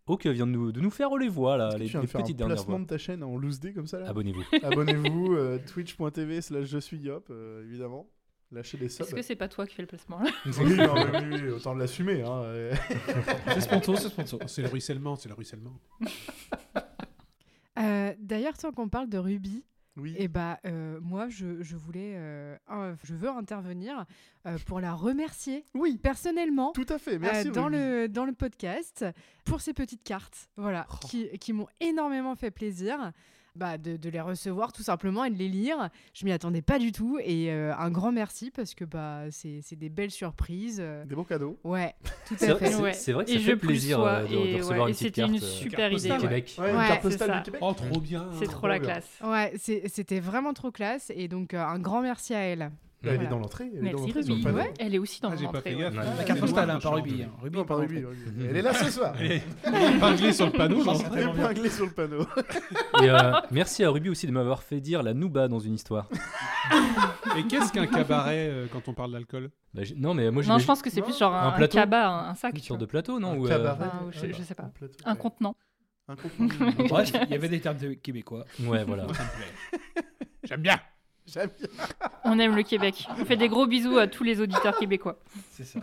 Oak 0.07 0.27
vient 0.27 0.47
de 0.47 0.53
nous, 0.53 0.73
de 0.73 0.81
nous 0.81 0.91
faire 0.91 1.15
les 1.17 1.29
voix 1.29 1.57
là, 1.59 1.77
les, 1.77 1.87
tu 1.87 1.93
viens 1.93 2.01
les 2.01 2.07
de 2.07 2.11
faire 2.11 2.21
un 2.21 2.25
petites 2.25 2.37
dernières 2.37 2.57
placement 2.57 2.77
voix. 2.77 2.85
de 2.85 2.89
ta 2.89 2.99
chaîne 2.99 3.23
en 3.23 3.37
loose 3.37 3.61
day 3.61 3.73
comme 3.75 3.87
ça 3.87 3.99
là? 3.99 4.09
Abonnez-vous. 4.09 4.45
Abonnez-vous, 4.63 5.35
euh, 5.35 5.59
twitch.tv 5.67 6.41
slash 6.43 6.67
je 6.67 6.79
suis 6.79 6.99
Yop, 6.99 7.29
euh, 7.31 7.65
évidemment. 7.65 8.09
Lâchez 8.51 8.79
des 8.79 8.89
subs. 8.89 9.03
Est-ce 9.05 9.15
que 9.15 9.23
c'est 9.23 9.37
pas 9.37 9.49
toi 9.49 9.67
qui 9.67 9.75
fais 9.75 9.83
le 9.83 9.89
placement 9.89 10.21
là? 10.21 10.31
Oui, 10.47 10.75
non, 10.77 10.95
mais 11.13 11.43
oui, 11.43 11.49
autant 11.51 11.75
l'assumer. 11.75 12.23
Hein. 12.23 12.71
C'est 13.53 13.61
sponsor, 13.61 13.99
c'est 13.99 14.09
sponsor. 14.09 14.41
C'est 14.47 14.63
le 14.63 14.69
ruissellement, 14.69 15.17
c'est 15.17 15.29
le 15.29 15.35
ruissellement. 15.35 15.79
Euh, 17.79 18.15
D'ailleurs, 18.19 18.57
tant 18.59 18.73
qu'on 18.73 18.89
parle 18.89 19.09
de 19.09 19.19
Ruby, 19.19 19.65
Oui. 19.97 20.15
et 20.19 20.27
bah 20.29 20.59
euh, 20.67 20.99
moi 21.01 21.29
je, 21.29 21.63
je 21.63 21.77
voulais, 21.77 22.15
euh, 22.17 22.57
je 23.05 23.15
veux 23.15 23.29
intervenir 23.29 24.01
euh, 24.01 24.05
pour 24.67 24.81
la 24.81 24.93
remercier 24.95 25.65
Oui, 25.75 25.99
personnellement. 26.03 26.73
tout 26.73 26.87
à 26.89 26.99
fait. 26.99 27.19
Merci. 27.19 27.49
euh, 27.49 27.53
dans, 27.53 27.65
Ruby. 27.67 27.77
le, 27.79 28.09
dans 28.09 28.25
le 28.25 28.33
podcast 28.33 29.05
pour 29.45 29.61
ces 29.61 29.73
petites 29.73 30.03
cartes 30.05 30.49
voilà, 30.57 30.87
Oh. 30.91 31.07
qui, 31.07 31.29
qui 31.39 31.53
m'ont 31.53 31.69
énormément 31.81 32.35
fait 32.37 32.51
plaisir. 32.51 33.13
bah, 33.57 33.77
de, 33.77 33.97
de 33.97 34.09
les 34.09 34.21
recevoir 34.21 34.73
tout 34.73 34.85
simplement 34.85 35.25
et 35.25 35.31
de 35.31 35.37
les 35.37 35.49
lire. 35.49 35.89
Je 36.15 36.25
m'y 36.25 36.31
attendais 36.31 36.63
pas 36.63 36.79
du 36.79 36.93
tout 36.93 37.19
et 37.21 37.51
euh, 37.51 37.75
un 37.77 37.91
grand 37.91 38.13
merci 38.13 38.53
parce 38.53 38.73
que 38.73 38.85
bah, 38.85 39.23
c'est 39.33 39.63
c'est 39.63 39.75
des 39.75 39.89
belles 39.89 40.13
surprises. 40.13 40.79
euh. 40.81 41.05
Des 41.07 41.17
beaux 41.17 41.25
cadeaux. 41.25 41.59
Ouais, 41.65 41.93
tout 42.29 42.37
C'est 42.39 42.51
à 42.51 42.55
vrai, 42.55 42.67
fait. 42.67 42.73
c'est- 42.73 42.83
Ouais. 42.83 42.93
c'est 42.93 43.13
vrai 43.13 43.25
que 43.25 43.31
Et 43.31 43.35
ça 43.35 43.41
je 43.41 43.45
fait 43.47 43.57
plus 43.57 43.67
plaisir 43.69 43.97
sois, 43.99 44.09
euh, 44.11 44.29
de, 44.29 44.37
recevoir 44.59 44.69
ouais, 44.71 44.77
une 44.77 44.83
et 44.83 44.93
petite 44.93 44.99
c'était 44.99 45.21
carte. 45.23 45.31
une 45.33 45.37
euh, 45.39 45.41
super 45.41 45.93
idée. 45.93 46.09
du 46.09 46.19
Québec. 46.19 46.55
Ouais, 46.57 46.71
une 46.71 46.77
Ouais, 46.77 46.87
carte 46.87 47.01
c'est 47.03 47.09
postale 47.09 47.29
ça. 47.31 47.37
du 47.39 47.43
Québec. 47.47 47.61
Oh, 47.65 47.73
trop 47.73 48.01
bien. 48.01 48.29
C'est 48.39 48.47
trop 48.47 48.67
la 48.69 48.79
classe. 48.79 49.09
Ouais, 49.25 49.53
c'était 49.59 50.21
vraiment 50.21 50.53
trop 50.53 50.71
classe 50.71 51.11
et 51.17 51.27
donc 51.27 51.53
euh, 51.53 51.61
un 51.65 51.81
grand 51.81 52.01
merci 52.01 52.35
à 52.35 52.41
elle. 52.41 52.71
Elle 53.05 53.23
est 53.23 53.27
dans 53.29 53.39
l'entrée. 53.39 53.71
Elle 53.77 53.87
est 53.87 53.91
dans 53.93 53.99
Merci 54.07 54.29
le 54.29 54.35
Ruby. 54.35 54.47
Ouais, 54.57 54.75
elle 54.81 54.95
est 54.95 54.99
aussi 54.99 55.21
dans 55.21 55.31
Ah, 55.31 55.37
j'ai 55.37 55.47
pas 55.47 55.53
l'entrée. 55.53 55.71
fait 55.71 55.77
ouais. 55.77 55.91
La 55.91 56.03
Elle 56.19 56.25
carte 56.25 56.39
est 56.39 56.41
postale, 56.41 56.71
hein, 56.71 56.79
pas 56.83 56.89
Ruby. 56.91 57.23
hein. 57.23 57.31
Ruby, 57.41 57.57
Non, 57.57 57.65
pas 57.65 57.75
Ruby. 57.77 58.05
Ruby. 58.05 58.47
Elle 58.51 58.57
est 58.57 58.63
là 58.63 58.75
ce 58.75 58.91
soir. 58.91 59.15
Épinglé 59.23 60.33
sur 60.33 60.47
le 60.47 60.53
panneau. 60.53 60.83
Épinglée 60.83 61.71
sur 61.71 61.85
le 61.87 61.93
panneau. 61.93 62.27
Et 63.03 63.09
euh, 63.09 63.33
merci 63.53 63.85
à 63.85 63.91
Ruby 63.91 64.11
aussi 64.11 64.27
de 64.27 64.33
m'avoir 64.33 64.63
fait 64.65 64.81
dire 64.81 65.03
la 65.05 65.15
Nouba 65.15 65.47
dans 65.49 65.61
une 65.61 65.75
histoire. 65.75 66.09
Et 67.37 67.47
qu'est-ce 67.47 67.73
qu'un 67.73 67.87
cabaret 67.87 68.49
euh, 68.51 68.67
quand 68.73 68.89
on 68.89 68.95
parle 68.95 69.13
d'alcool? 69.13 69.51
Bah, 69.75 69.83
non, 69.97 70.15
mais 70.15 70.31
moi 70.31 70.43
Non, 70.45 70.59
je 70.59 70.67
pense 70.67 70.83
que 70.83 70.91
c'est 70.91 71.03
plus 71.03 71.17
genre 71.17 71.35
Un 71.35 71.55
un, 71.55 71.67
cabas, 71.69 72.09
un, 72.09 72.29
un 72.31 72.35
sac. 72.35 72.55
une 72.57 72.63
sorte 72.63 72.81
de 72.81 72.87
plateau, 72.87 73.21
non 73.21 73.33
Un 73.43 73.45
euh, 73.45 73.49
cabaret. 73.49 73.87
Ou 74.07 74.11
je- 74.13 74.43
sais 74.43 74.55
pas. 74.55 74.71
Un 75.05 75.15
contenant. 75.15 75.55
Un 76.09 76.17
contenant. 76.17 76.49
Il 77.27 77.31
y 77.31 77.35
avait 77.35 77.49
des 77.49 77.61
termes 77.61 77.77
québécois. 78.03 78.45
Ouais, 78.65 78.83
voilà. 78.85 79.07
J'aime 80.43 80.63
bien. 80.63 80.81
J'aime 81.33 81.51
bien. 81.59 81.69
On 82.25 82.39
aime 82.39 82.57
le 82.57 82.63
Québec. 82.63 83.07
On 83.19 83.25
fait 83.25 83.37
des 83.37 83.49
gros 83.49 83.67
bisous 83.67 83.99
à 83.99 84.07
tous 84.07 84.25
les 84.25 84.41
auditeurs 84.41 84.79
québécois. 84.79 85.19
C'est 85.51 85.65
ça. 85.65 85.81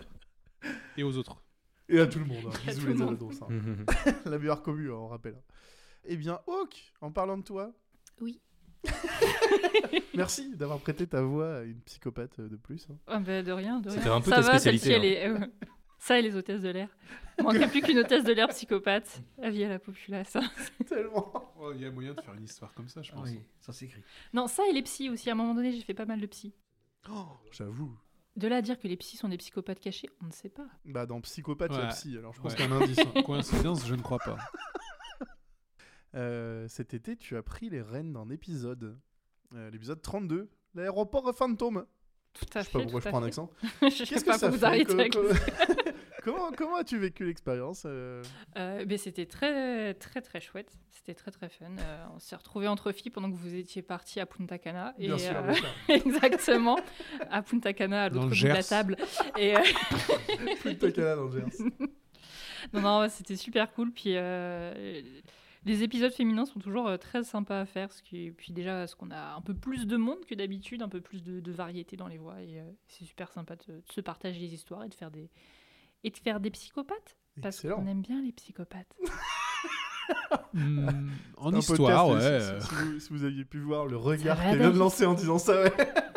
Et 0.96 1.02
aux 1.04 1.16
autres. 1.16 1.42
Et 1.88 2.00
à 2.00 2.06
tout 2.06 2.18
le 2.18 2.24
monde. 2.24 2.44
hein. 2.46 2.58
Bisous 2.66 2.86
les 2.88 3.00
ados. 3.02 3.42
hein. 3.42 3.46
Mhm. 3.48 3.86
La 4.26 4.38
meilleure 4.38 4.62
commu, 4.62 4.90
hein, 4.90 4.96
on 4.96 5.08
rappelle. 5.08 5.40
Eh 6.04 6.16
bien, 6.16 6.40
Hawk, 6.48 6.92
en 7.00 7.10
parlant 7.12 7.38
de 7.38 7.42
toi. 7.44 7.72
Oui. 8.20 8.40
Merci 10.14 10.54
d'avoir 10.56 10.78
prêté 10.78 11.06
ta 11.06 11.22
voix 11.22 11.56
à 11.58 11.62
une 11.62 11.80
psychopathe 11.82 12.40
de 12.40 12.56
plus. 12.56 12.86
hein. 12.90 12.96
Ah 13.06 13.18
bah, 13.20 13.42
de 13.42 13.52
rien, 13.52 13.80
de 13.80 13.88
rien. 13.90 13.98
C'était 13.98 14.10
un 14.10 14.20
peu 14.20 14.30
Ça 14.30 14.36
ta 14.36 14.42
va, 14.42 14.58
celle-ci, 14.58 14.78
spécialité, 14.78 15.14
elle 15.18 15.32
est- 15.42 15.50
Ça 16.06 16.18
et 16.18 16.22
les 16.22 16.36
hôtesses 16.36 16.60
de 16.62 16.68
l'air. 16.68 16.88
Il 17.38 17.44
manquerait 17.44 17.68
plus 17.68 17.82
qu'une 17.82 17.98
hôtesse 17.98 18.22
de 18.22 18.32
l'air 18.32 18.46
psychopathe. 18.48 19.20
Avis 19.42 19.64
à 19.64 19.68
la 19.68 19.78
populace. 19.80 20.36
Tellement. 20.88 21.52
Oh, 21.58 21.72
Il 21.74 21.80
y 21.80 21.84
a 21.84 21.90
moyen 21.90 22.14
de 22.14 22.20
faire 22.20 22.34
une 22.34 22.44
histoire 22.44 22.72
comme 22.74 22.88
ça, 22.88 23.02
je 23.02 23.10
Ah 23.12 23.16
pense. 23.16 23.28
oui, 23.30 23.40
ça 23.60 23.72
s'écrit. 23.72 24.02
Non, 24.32 24.46
ça 24.46 24.62
et 24.68 24.72
les 24.72 24.82
psys 24.82 25.10
aussi. 25.10 25.28
À 25.30 25.32
un 25.32 25.36
moment 25.36 25.54
donné, 25.54 25.72
j'ai 25.72 25.80
fait 25.82 25.94
pas 25.94 26.04
mal 26.06 26.20
de 26.20 26.26
psys. 26.26 26.54
Oh, 27.10 27.26
J'avoue. 27.50 27.96
De 28.36 28.46
là 28.46 28.56
à 28.56 28.62
dire 28.62 28.78
que 28.78 28.86
les 28.86 28.96
psys 28.96 29.16
sont 29.16 29.28
des 29.30 29.36
psychopathes 29.38 29.80
cachés, 29.80 30.08
on 30.22 30.26
ne 30.26 30.32
sait 30.32 30.48
pas. 30.50 30.66
Bah, 30.84 31.06
dans 31.06 31.20
psychopathe, 31.22 31.72
il 31.74 31.78
y 31.78 31.82
a 31.82 31.86
psy. 31.88 32.16
Alors, 32.18 32.32
je 32.34 32.40
pense 32.40 32.52
Ouais. 32.52 32.58
qu'il 32.58 32.68
y 32.70 32.72
a 32.72 32.76
un 32.76 32.80
indice. 32.82 32.98
hein. 33.00 33.22
Coïncidence, 33.22 33.86
je 33.86 33.94
ne 33.94 34.02
crois 34.02 34.18
pas. 34.18 34.36
Euh, 36.14 36.66
cet 36.68 36.94
été, 36.94 37.14
tu 37.16 37.36
as 37.36 37.42
pris 37.42 37.68
les 37.68 37.82
rênes 37.82 38.12
d'un 38.14 38.30
épisode. 38.30 38.98
Euh, 39.54 39.70
L'épisode 39.70 40.00
32. 40.00 40.48
L'aéroport 40.74 41.34
fantôme. 41.36 41.84
Tout 42.32 42.46
à 42.54 42.60
Je 42.60 42.66
sais 42.66 42.70
pas 42.72 42.80
pourquoi 42.80 43.00
je 43.00 43.08
prends 43.08 43.22
un 43.22 43.26
accent. 43.26 43.50
je 43.82 43.88
sais 43.90 44.04
Qu'est-ce 44.06 44.24
pas 44.24 44.34
que 44.34 44.38
ça 44.40 44.48
vous 44.48 44.58
fait 44.58 44.64
avec 44.64 44.88
ça. 44.88 44.96
Comment, 46.26 46.50
comment 46.56 46.76
as-tu 46.76 46.98
vécu 46.98 47.24
l'expérience 47.24 47.84
euh 47.86 48.22
Euh, 48.56 48.84
mais 48.88 48.98
c'était 48.98 49.26
très 49.26 49.94
très 49.94 50.20
très 50.20 50.40
chouette, 50.40 50.72
c'était 50.90 51.14
très 51.14 51.30
très 51.30 51.48
fun. 51.48 51.66
Euh, 51.78 52.04
on 52.14 52.18
s'est 52.18 52.36
retrouvés 52.36 52.68
entre 52.68 52.92
filles 52.92 53.10
pendant 53.10 53.30
que 53.30 53.36
vous 53.36 53.54
étiez 53.54 53.82
partis 53.82 54.18
à 54.18 54.26
Punta 54.26 54.58
Cana. 54.58 54.94
Et, 54.98 55.06
Bien 55.06 55.18
sûr, 55.18 55.36
euh, 55.36 55.54
exactement, 55.88 56.78
à 57.30 57.42
Punta 57.42 57.72
Cana, 57.72 58.04
à 58.04 58.08
l'autre 58.08 58.28
bout 58.28 58.34
de 58.34 58.48
la 58.48 58.62
table. 58.62 58.96
Et, 59.38 59.56
euh, 59.56 59.60
Punta 60.62 60.90
Cana 60.90 61.16
dans 61.16 61.26
le 61.26 61.32
Gers. 61.32 61.46
non, 62.72 62.80
non, 62.80 63.08
c'était 63.08 63.36
super 63.36 63.72
cool. 63.72 63.92
Puis 63.92 64.16
euh, 64.16 65.02
les 65.64 65.82
épisodes 65.84 66.12
féminins 66.12 66.46
sont 66.46 66.58
toujours 66.58 66.98
très 66.98 67.22
sympas 67.22 67.60
à 67.60 67.66
faire. 67.66 67.92
Ce 67.92 68.02
qui, 68.02 68.32
puis 68.32 68.52
déjà, 68.52 68.78
parce 68.78 68.96
qu'on 68.96 69.10
a 69.10 69.34
un 69.34 69.40
peu 69.40 69.54
plus 69.54 69.86
de 69.86 69.96
monde 69.96 70.24
que 70.26 70.34
d'habitude, 70.34 70.82
un 70.82 70.88
peu 70.88 71.00
plus 71.00 71.22
de, 71.22 71.38
de 71.38 71.52
variété 71.52 71.96
dans 71.96 72.08
les 72.08 72.18
voix. 72.18 72.42
Et 72.42 72.58
euh, 72.58 72.64
c'est 72.88 73.04
super 73.04 73.30
sympa 73.30 73.54
de, 73.56 73.74
de 73.74 73.92
se 73.92 74.00
partager 74.00 74.40
les 74.40 74.54
histoires 74.54 74.82
et 74.82 74.88
de 74.88 74.94
faire 74.94 75.10
des, 75.10 75.30
et 76.06 76.10
de 76.10 76.16
faire 76.16 76.40
des 76.40 76.50
psychopathes. 76.50 77.16
Parce 77.42 77.60
qu'on 77.60 77.86
aime 77.86 78.00
bien 78.00 78.22
les 78.22 78.32
psychopathes. 78.32 78.94
Hmm, 80.54 81.08
en 81.36 81.52
histoire, 81.56 82.08
ouais. 82.08 82.14
podcast, 82.14 82.60
si- 82.60 82.68
Si, 82.68 82.68
si 82.68 82.74
vous, 82.84 83.00
si 83.00 83.12
vous 83.12 83.24
aviez 83.24 83.44
pu 83.44 83.58
voir 83.58 83.86
le 83.86 83.96
regard 83.96 84.38
qu'elle 84.40 84.58
vient 84.58 84.70
de 84.70 84.78
lancer 84.78 85.04
en 85.04 85.14
disant 85.14 85.38
ça, 85.38 85.60
ouais. 85.64 85.72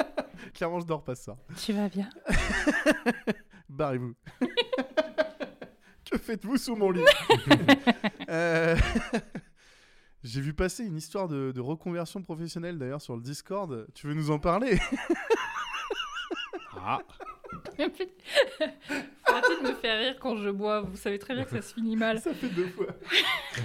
Clairement, 0.53 0.79
je 0.79 0.85
dors 0.85 1.03
pas 1.03 1.15
soir. 1.15 1.37
tu 1.57 1.73
vas 1.73 1.89
bien? 1.89 2.07
Barrez-vous. 3.69 4.13
que 6.05 6.17
faites-vous 6.19 6.57
sous 6.57 6.75
mon 6.75 6.91
lit? 6.91 7.03
Euh, 8.29 8.77
J'ai 10.23 10.41
vu 10.41 10.53
passer 10.53 10.85
une 10.85 10.97
histoire 10.97 11.27
de, 11.27 11.51
de 11.51 11.59
reconversion 11.61 12.21
professionnelle 12.21 12.77
d'ailleurs 12.77 13.01
sur 13.01 13.15
le 13.15 13.23
Discord. 13.23 13.87
Tu 13.95 14.05
veux 14.07 14.13
nous 14.13 14.29
en 14.29 14.37
parler? 14.39 14.79
Ah, 16.77 16.99
Faut 17.77 19.33
arrêter 19.33 19.63
de 19.63 19.67
me 19.67 19.73
faire 19.75 19.99
rire 19.99 20.15
quand 20.19 20.37
je 20.37 20.49
bois. 20.49 20.81
Vous 20.81 20.97
savez 20.97 21.19
très 21.19 21.33
bien 21.35 21.43
que 21.43 21.51
ça 21.51 21.61
se 21.61 21.73
finit 21.73 21.95
mal. 21.95 22.19
Ça 22.19 22.33
fait 22.33 22.49
deux 22.49 22.67
fois. 22.67 22.87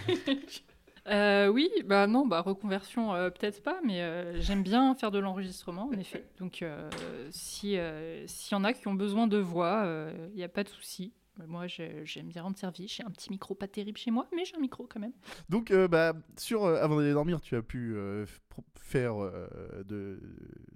Euh, 1.06 1.48
oui, 1.48 1.68
bah 1.84 2.06
non, 2.06 2.26
bah 2.26 2.40
reconversion 2.40 3.14
euh, 3.14 3.28
peut-être 3.28 3.62
pas, 3.62 3.78
mais 3.84 4.00
euh, 4.00 4.40
j'aime 4.40 4.62
bien 4.62 4.94
faire 4.94 5.10
de 5.10 5.18
l'enregistrement 5.18 5.90
en 5.92 5.98
effet. 5.98 6.24
Donc 6.38 6.64
si 7.30 7.76
s'il 8.26 8.52
y 8.52 8.54
en 8.54 8.64
a 8.64 8.72
qui 8.72 8.88
ont 8.88 8.94
besoin 8.94 9.26
de 9.26 9.36
voix, 9.36 9.86
il 10.30 10.36
n'y 10.36 10.44
a 10.44 10.48
pas 10.48 10.64
de 10.64 10.70
souci. 10.70 11.12
Moi, 11.46 11.66
j'ai- 11.66 12.04
j'aime 12.04 12.28
bien 12.28 12.42
rendre 12.42 12.56
service. 12.58 12.94
J'ai 12.94 13.02
un 13.04 13.10
petit 13.10 13.30
micro 13.30 13.54
pas 13.54 13.66
terrible 13.68 13.98
chez 13.98 14.10
moi, 14.10 14.26
mais 14.34 14.44
j'ai 14.44 14.56
un 14.56 14.60
micro 14.60 14.86
quand 14.86 15.00
même. 15.00 15.12
Donc, 15.48 15.70
euh, 15.70 15.88
bah, 15.88 16.12
sur, 16.38 16.64
euh, 16.64 16.80
avant 16.82 16.96
d'aller 16.96 17.12
dormir, 17.12 17.40
tu 17.40 17.56
as 17.56 17.62
pu 17.62 17.94
euh, 17.96 18.24
faire 18.80 19.16
de, 19.84 20.20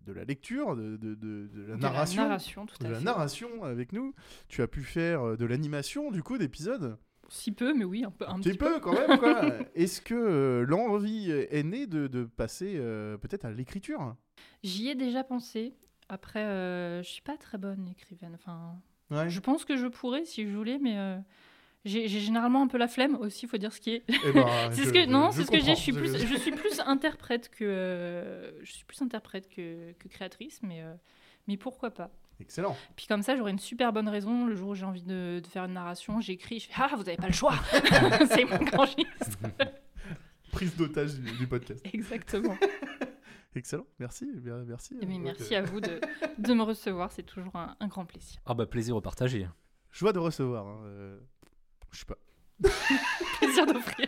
de 0.06 0.12
la 0.12 0.24
lecture, 0.24 0.74
de, 0.76 0.96
de- 0.96 1.14
de- 1.14 1.46
de 1.48 1.62
la 1.66 1.76
De 1.76 1.80
narration. 1.82 2.22
La 2.22 2.28
narration, 2.28 2.66
tout 2.66 2.76
de 2.80 2.86
à 2.86 2.90
la 2.90 2.98
fait. 2.98 3.04
narration 3.04 3.62
avec 3.64 3.92
nous. 3.92 4.14
Tu 4.48 4.62
as 4.62 4.66
pu 4.68 4.82
faire 4.82 5.36
de 5.36 5.44
l'animation, 5.44 6.10
du 6.10 6.22
coup, 6.22 6.38
d'épisodes. 6.38 6.96
Si 7.30 7.52
peu, 7.52 7.74
mais 7.74 7.84
oui, 7.84 8.04
un 8.04 8.10
peu. 8.10 8.24
Un, 8.26 8.40
petit 8.40 8.56
peu, 8.56 8.80
quand 8.80 8.94
même, 8.94 9.18
quoi. 9.18 9.42
Est-ce 9.74 10.00
que 10.00 10.64
l'envie 10.66 11.30
est 11.30 11.62
née 11.62 11.86
de, 11.86 12.06
de 12.06 12.24
passer 12.24 12.74
peut-être 13.20 13.44
à 13.44 13.50
l'écriture? 13.52 14.16
J'y 14.62 14.88
ai 14.88 14.94
déjà 14.94 15.22
pensé. 15.24 15.74
Après, 16.08 16.42
je 17.02 17.08
suis 17.08 17.20
pas 17.22 17.36
très 17.36 17.58
bonne 17.58 17.86
écrivaine. 17.88 18.32
Enfin, 18.34 18.80
Ouais. 19.10 19.28
je 19.30 19.40
pense 19.40 19.64
que 19.64 19.76
je 19.76 19.86
pourrais 19.86 20.24
si 20.24 20.48
je 20.50 20.56
voulais, 20.56 20.78
mais 20.78 20.96
euh, 20.98 21.16
j'ai 21.84 22.08
généralement 22.08 22.62
un 22.62 22.66
peu 22.66 22.76
la 22.78 22.88
flemme 22.88 23.16
aussi. 23.16 23.46
Il 23.46 23.48
faut 23.48 23.56
dire 23.56 23.72
ce 23.72 23.80
qui 23.80 23.90
est. 23.94 24.02
Eh 24.08 24.32
ben, 24.32 24.46
C'est 24.72 24.82
je- 24.82 24.88
ce 24.88 24.92
que 24.92 25.00
je- 25.02 25.06
non, 25.06 25.30
c'est 25.30 25.44
ce 25.44 25.50
que 25.50 25.60
j'ai. 25.60 25.74
Je 25.74 25.80
suis 25.80 25.92
plus, 25.92 26.12
Je- 26.18 26.26
je 26.26 26.36
suis 26.36 26.50
plus 26.52 26.80
interprète 26.80 27.48
que 27.50 27.64
euh, 27.64 28.50
je 28.64 28.70
suis 28.72 28.84
plus 28.84 29.00
interprète 29.02 29.48
que, 29.48 29.92
que 29.92 30.08
créatrice, 30.08 30.60
mais 30.62 30.82
euh, 30.82 30.92
mais 31.46 31.56
pourquoi 31.56 31.90
pas. 31.90 32.10
Excellent. 32.40 32.76
Puis 32.94 33.06
comme 33.06 33.22
ça, 33.22 33.34
j'aurai 33.36 33.50
une 33.50 33.58
super 33.58 33.92
bonne 33.92 34.08
raison 34.08 34.46
le 34.46 34.54
jour 34.54 34.68
où 34.70 34.74
j'ai 34.74 34.84
envie 34.84 35.02
de, 35.02 35.40
de 35.42 35.46
faire 35.48 35.64
une 35.64 35.72
narration. 35.72 36.20
J'écris, 36.20 36.60
je 36.60 36.66
fais 36.68 36.74
ah 36.76 36.90
vous 36.94 37.00
avez 37.08 37.16
pas 37.16 37.26
le 37.26 37.32
choix. 37.32 37.54
c'est 38.30 38.44
mon 38.44 38.58
grand 38.64 38.84
geste. 38.86 39.38
Prise 40.52 40.76
d'otage 40.76 41.14
du, 41.14 41.30
du 41.32 41.46
podcast. 41.46 41.84
Exactement. 41.92 42.56
Excellent. 43.58 43.86
Merci. 43.98 44.26
bien- 44.34 44.64
Merci. 44.64 44.96
Eh 45.02 45.06
bien, 45.06 45.18
euh, 45.18 45.22
merci 45.22 45.54
à 45.54 45.62
vous 45.62 45.80
de, 45.80 46.00
de 46.38 46.54
me 46.54 46.62
recevoir, 46.62 47.10
c'est 47.12 47.22
toujours 47.24 47.54
un, 47.56 47.76
un 47.80 47.86
grand 47.88 48.04
plaisir. 48.06 48.40
Ah 48.46 48.54
bah 48.54 48.66
plaisir 48.66 48.94
au 48.96 49.00
partager. 49.00 49.48
Joie 49.92 50.12
de 50.12 50.18
recevoir. 50.18 50.66
hein, 50.66 50.80
euh, 50.84 51.18
Je 51.90 51.98
sais 51.98 52.04
pas. 52.06 52.16
Plaisir 53.38 53.66
d'offrir. 53.66 54.06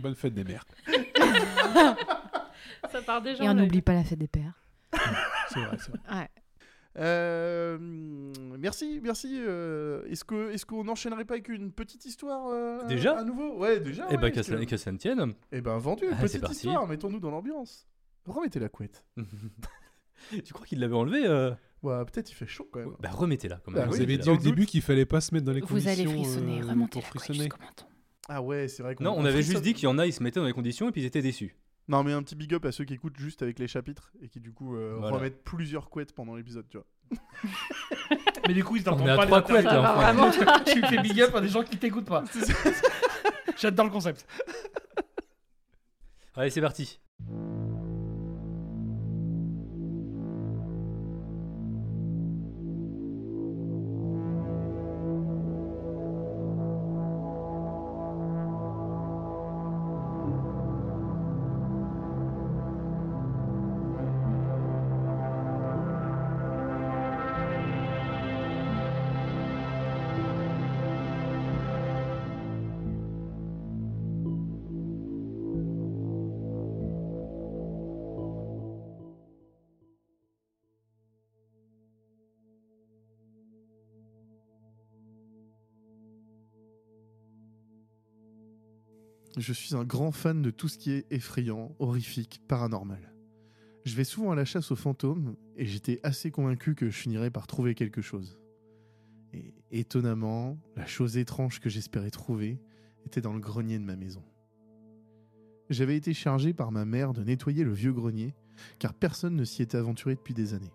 bonne 0.00 0.14
fête 0.14 0.34
des 0.34 0.44
mères. 0.44 0.64
Ça 2.90 3.02
part 3.02 3.22
déjà. 3.22 3.44
Et 3.44 3.48
on 3.48 3.54
n'oublie 3.54 3.82
pas 3.82 3.94
la 3.94 4.04
fête 4.04 4.18
des 4.18 4.28
pères. 4.28 4.54
C'est 5.48 5.60
vrai, 5.60 5.76
c'est 5.78 5.90
vrai. 5.90 6.18
Ouais. 6.18 6.28
Euh, 6.98 7.78
merci, 8.58 9.00
merci. 9.02 9.40
euh, 9.46 10.02
est-ce 10.08 10.24
que, 10.24 10.50
est-ce 10.52 10.66
qu'on 10.66 10.84
n'enchaînerait 10.84 11.24
pas 11.24 11.34
avec 11.34 11.48
une 11.48 11.70
petite 11.72 12.04
histoire 12.04 12.48
euh, 12.48 12.84
Déjà 12.86 13.18
à 13.18 13.24
nouveau? 13.24 13.56
Ouais, 13.58 13.78
déjà. 13.80 14.06
Eh 14.10 14.14
ouais, 14.14 14.20
bah 14.20 14.30
que 14.30 14.42
ça, 14.42 14.56
que- 14.56 14.64
que 14.64 14.76
ça 14.76 14.90
ne 14.92 14.98
tienne. 14.98 15.34
Eh 15.52 15.60
ben 15.60 15.78
vendu. 15.78 16.04
Ah, 16.10 16.16
petite 16.16 16.40
parti. 16.40 16.56
histoire. 16.56 16.86
Mettons-nous 16.88 17.20
dans 17.20 17.30
l'ambiance. 17.30 17.86
Remettez 18.26 18.58
la 18.60 18.68
couette. 18.68 19.04
tu 20.44 20.52
crois 20.52 20.66
qu'il 20.66 20.80
l'avait 20.80 20.94
enlevé 20.96 21.26
euh 21.26 21.52
Ouais, 21.82 22.04
peut-être 22.04 22.30
il 22.30 22.34
fait 22.34 22.46
chaud 22.46 22.68
quand 22.70 22.80
même. 22.80 22.94
Bah 23.00 23.08
remettez-la 23.10 23.56
quand 23.64 23.72
Bah 23.72 23.80
même. 23.80 23.88
oui, 23.90 23.96
Vous 23.96 24.02
avez 24.02 24.18
dit 24.18 24.28
au 24.28 24.36
début 24.36 24.66
qu'il 24.66 24.82
fallait 24.82 25.06
pas 25.06 25.22
se 25.22 25.32
mettre 25.32 25.46
dans 25.46 25.52
les 25.52 25.60
Vous 25.62 25.66
conditions. 25.68 25.90
allez 25.92 26.04
frissonner, 26.04 26.60
euh, 26.60 26.66
remontez 26.66 27.00
la 27.00 27.08
couette 27.08 27.22
frissonner. 27.22 27.38
jusqu'au 27.44 27.56
menton. 27.62 27.86
Ah 28.28 28.42
ouais, 28.42 28.68
c'est 28.68 28.82
vrai 28.82 28.94
qu'on 28.94 29.04
Non, 29.04 29.14
on 29.16 29.24
avait 29.24 29.42
juste 29.42 29.62
dit 29.62 29.72
qu'il 29.72 29.84
y 29.84 29.86
en 29.86 29.96
a, 29.98 30.06
ils 30.06 30.12
se 30.12 30.22
mettaient 30.22 30.40
dans 30.40 30.46
les 30.46 30.52
conditions 30.52 30.88
et 30.90 30.92
puis 30.92 31.00
ils 31.00 31.06
étaient 31.06 31.22
déçus. 31.22 31.56
Non, 31.90 32.04
mais 32.04 32.12
un 32.12 32.22
petit 32.22 32.36
big 32.36 32.54
up 32.54 32.64
à 32.66 32.70
ceux 32.70 32.84
qui 32.84 32.94
écoutent 32.94 33.18
juste 33.18 33.42
avec 33.42 33.58
les 33.58 33.66
chapitres 33.66 34.12
et 34.22 34.28
qui 34.28 34.38
du 34.38 34.52
coup 34.52 34.76
euh, 34.76 34.94
Voilà. 35.00 35.16
remettent 35.16 35.42
plusieurs 35.42 35.90
couettes 35.90 36.12
pendant 36.14 36.36
l'épisode, 36.36 36.64
tu 36.68 36.78
vois. 36.78 36.86
Mais 38.46 38.54
du 38.54 38.62
coup, 38.62 38.76
ils 38.76 38.82
On 38.82 38.92
t'entendent 38.92 39.08
est 39.08 39.10
à 39.10 39.16
pas. 39.16 39.26
trois 39.26 39.38
les 39.40 39.44
couettes, 39.46 39.64
là, 39.64 39.80
va 39.80 39.92
enfin. 39.94 40.12
vraiment. 40.12 40.62
Tu 40.64 40.80
fais 40.86 41.02
big 41.02 41.20
up 41.20 41.34
à 41.34 41.40
des 41.40 41.48
gens 41.48 41.64
qui 41.64 41.76
t'écoutent 41.76 42.06
pas. 42.06 42.22
J'adore 43.58 43.86
le 43.86 43.90
concept. 43.90 44.24
Allez, 46.36 46.50
c'est 46.50 46.60
parti. 46.60 47.00
Je 89.40 89.54
suis 89.54 89.74
un 89.74 89.84
grand 89.84 90.12
fan 90.12 90.42
de 90.42 90.50
tout 90.50 90.68
ce 90.68 90.76
qui 90.76 90.90
est 90.90 91.06
effrayant, 91.10 91.74
horrifique, 91.78 92.42
paranormal. 92.46 93.14
Je 93.86 93.96
vais 93.96 94.04
souvent 94.04 94.32
à 94.32 94.34
la 94.34 94.44
chasse 94.44 94.70
aux 94.70 94.76
fantômes 94.76 95.34
et 95.56 95.64
j'étais 95.64 95.98
assez 96.02 96.30
convaincu 96.30 96.74
que 96.74 96.90
je 96.90 96.98
finirais 96.98 97.30
par 97.30 97.46
trouver 97.46 97.74
quelque 97.74 98.02
chose. 98.02 98.38
Et 99.32 99.54
étonnamment, 99.70 100.58
la 100.76 100.84
chose 100.84 101.16
étrange 101.16 101.58
que 101.58 101.70
j'espérais 101.70 102.10
trouver 102.10 102.60
était 103.06 103.22
dans 103.22 103.32
le 103.32 103.40
grenier 103.40 103.78
de 103.78 103.84
ma 103.84 103.96
maison. 103.96 104.22
J'avais 105.70 105.96
été 105.96 106.12
chargé 106.12 106.52
par 106.52 106.70
ma 106.70 106.84
mère 106.84 107.14
de 107.14 107.24
nettoyer 107.24 107.64
le 107.64 107.72
vieux 107.72 107.94
grenier, 107.94 108.34
car 108.78 108.92
personne 108.92 109.36
ne 109.36 109.44
s'y 109.44 109.62
était 109.62 109.78
aventuré 109.78 110.16
depuis 110.16 110.34
des 110.34 110.52
années. 110.52 110.74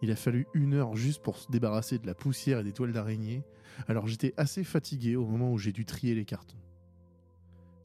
Il 0.00 0.12
a 0.12 0.16
fallu 0.16 0.46
une 0.54 0.74
heure 0.74 0.94
juste 0.94 1.24
pour 1.24 1.38
se 1.38 1.50
débarrasser 1.50 1.98
de 1.98 2.06
la 2.06 2.14
poussière 2.14 2.60
et 2.60 2.64
des 2.64 2.72
toiles 2.72 2.92
d'araignée, 2.92 3.42
alors 3.88 4.06
j'étais 4.06 4.32
assez 4.36 4.62
fatigué 4.62 5.16
au 5.16 5.26
moment 5.26 5.52
où 5.52 5.58
j'ai 5.58 5.72
dû 5.72 5.84
trier 5.84 6.14
les 6.14 6.24
cartons. 6.24 6.58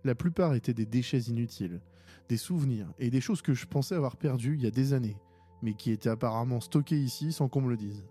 La 0.10 0.16
plupart 0.16 0.56
étaient 0.56 0.74
des 0.74 0.88
déchets 0.88 1.20
inutiles, 1.20 1.82
des 2.30 2.38
souvenirs 2.38 2.92
et 2.98 3.12
des 3.12 3.22
choses 3.22 3.44
que 3.44 3.54
je 3.54 3.68
pensais 3.68 3.94
avoir 3.94 4.18
perdues 4.18 4.56
il 4.56 4.64
y 4.64 4.66
a 4.66 4.72
des 4.72 4.94
années, 4.94 5.18
mais 5.62 5.76
qui 5.76 5.92
étaient 5.92 6.10
apparemment 6.10 6.62
stockées 6.62 6.98
ici 6.98 7.32
sans 7.32 7.48
qu'on 7.48 7.62
me 7.62 7.70
le 7.70 7.78
dise. 7.78 8.08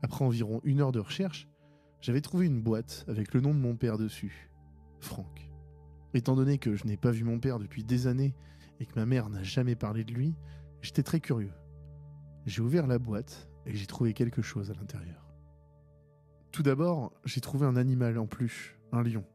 Après 0.00 0.24
environ 0.24 0.62
une 0.64 0.80
heure 0.80 0.90
de 0.90 0.98
recherche, 0.98 1.46
j'avais 2.00 2.22
trouvé 2.22 2.46
une 2.46 2.62
boîte 2.62 3.04
avec 3.06 3.34
le 3.34 3.42
nom 3.42 3.52
de 3.52 3.58
mon 3.58 3.76
père 3.76 3.98
dessus, 3.98 4.50
Franck. 4.98 5.50
Étant 6.14 6.36
donné 6.36 6.56
que 6.56 6.74
je 6.74 6.86
n'ai 6.86 6.96
pas 6.96 7.10
vu 7.10 7.22
mon 7.22 7.38
père 7.38 7.58
depuis 7.58 7.84
des 7.84 8.06
années 8.06 8.34
et 8.80 8.86
que 8.86 8.98
ma 8.98 9.04
mère 9.04 9.28
n'a 9.28 9.42
jamais 9.42 9.76
parlé 9.76 10.04
de 10.04 10.14
lui, 10.14 10.36
j'étais 10.80 11.02
très 11.02 11.20
curieux. 11.20 11.52
J'ai 12.46 12.62
ouvert 12.62 12.86
la 12.86 12.98
boîte 12.98 13.50
et 13.66 13.74
j'ai 13.74 13.86
trouvé 13.86 14.14
quelque 14.14 14.40
chose 14.40 14.70
à 14.70 14.74
l'intérieur. 14.74 15.34
Tout 16.50 16.62
d'abord, 16.62 17.12
j'ai 17.26 17.42
trouvé 17.42 17.66
un 17.66 17.76
animal 17.76 18.16
en 18.16 18.26
plus, 18.26 18.78
un 18.90 19.02
lion. 19.02 19.26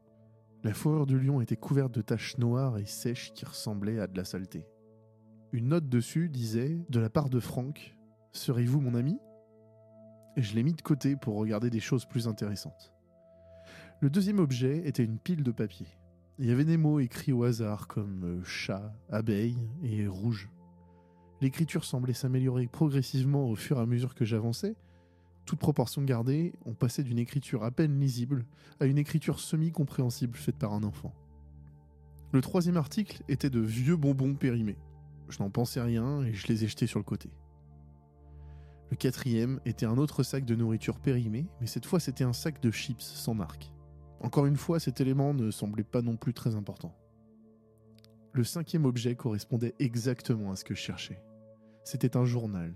La 0.64 0.72
fourrure 0.72 1.06
du 1.06 1.20
lion 1.20 1.42
était 1.42 1.56
couverte 1.56 1.92
de 1.92 2.00
taches 2.00 2.38
noires 2.38 2.78
et 2.78 2.86
sèches 2.86 3.34
qui 3.34 3.44
ressemblaient 3.44 4.00
à 4.00 4.06
de 4.06 4.16
la 4.16 4.24
saleté. 4.24 4.66
Une 5.52 5.68
note 5.68 5.90
dessus 5.90 6.30
disait, 6.30 6.78
de 6.88 6.98
la 6.98 7.10
part 7.10 7.28
de 7.28 7.38
Franck, 7.38 7.94
Serez-vous 8.32 8.80
mon 8.80 8.94
ami? 8.94 9.16
Je 10.38 10.54
l'ai 10.54 10.64
mis 10.64 10.72
de 10.72 10.80
côté 10.80 11.16
pour 11.16 11.36
regarder 11.36 11.68
des 11.68 11.80
choses 11.80 12.06
plus 12.06 12.26
intéressantes. 12.26 12.92
Le 14.00 14.08
deuxième 14.08 14.40
objet 14.40 14.82
était 14.88 15.04
une 15.04 15.18
pile 15.18 15.44
de 15.44 15.52
papier. 15.52 15.86
Il 16.38 16.46
y 16.46 16.50
avait 16.50 16.64
des 16.64 16.78
mots 16.78 16.98
écrits 16.98 17.32
au 17.32 17.44
hasard 17.44 17.86
comme 17.86 18.24
euh, 18.24 18.42
chat, 18.42 18.92
abeille 19.10 19.68
et 19.84 20.08
rouge. 20.08 20.50
L'écriture 21.42 21.84
semblait 21.84 22.14
s'améliorer 22.14 22.66
progressivement 22.66 23.48
au 23.48 23.54
fur 23.54 23.78
et 23.78 23.82
à 23.82 23.86
mesure 23.86 24.14
que 24.14 24.24
j'avançais. 24.24 24.74
Toute 25.46 25.58
proportion 25.58 26.02
gardée, 26.02 26.52
on 26.64 26.74
passait 26.74 27.02
d'une 27.02 27.18
écriture 27.18 27.64
à 27.64 27.70
peine 27.70 28.00
lisible 28.00 28.46
à 28.80 28.86
une 28.86 28.98
écriture 28.98 29.40
semi-compréhensible 29.40 30.36
faite 30.36 30.56
par 30.56 30.72
un 30.72 30.82
enfant. 30.82 31.14
Le 32.32 32.40
troisième 32.40 32.76
article 32.76 33.22
était 33.28 33.50
de 33.50 33.60
vieux 33.60 33.96
bonbons 33.96 34.34
périmés. 34.34 34.78
Je 35.28 35.38
n'en 35.40 35.50
pensais 35.50 35.80
rien 35.80 36.22
et 36.22 36.32
je 36.32 36.48
les 36.48 36.64
ai 36.64 36.68
jetés 36.68 36.86
sur 36.86 36.98
le 36.98 37.04
côté. 37.04 37.30
Le 38.90 38.96
quatrième 38.96 39.60
était 39.64 39.86
un 39.86 39.98
autre 39.98 40.22
sac 40.22 40.44
de 40.44 40.54
nourriture 40.54 40.98
périmé, 40.98 41.46
mais 41.60 41.66
cette 41.66 41.86
fois 41.86 42.00
c'était 42.00 42.24
un 42.24 42.32
sac 42.32 42.60
de 42.60 42.70
chips 42.70 43.02
sans 43.02 43.34
marque. 43.34 43.72
Encore 44.20 44.46
une 44.46 44.56
fois, 44.56 44.80
cet 44.80 45.02
élément 45.02 45.34
ne 45.34 45.50
semblait 45.50 45.84
pas 45.84 46.00
non 46.00 46.16
plus 46.16 46.32
très 46.32 46.54
important. 46.54 46.96
Le 48.32 48.42
cinquième 48.42 48.86
objet 48.86 49.14
correspondait 49.14 49.74
exactement 49.78 50.50
à 50.50 50.56
ce 50.56 50.64
que 50.64 50.74
je 50.74 50.80
cherchais. 50.80 51.22
C'était 51.84 52.16
un 52.16 52.24
journal. 52.24 52.72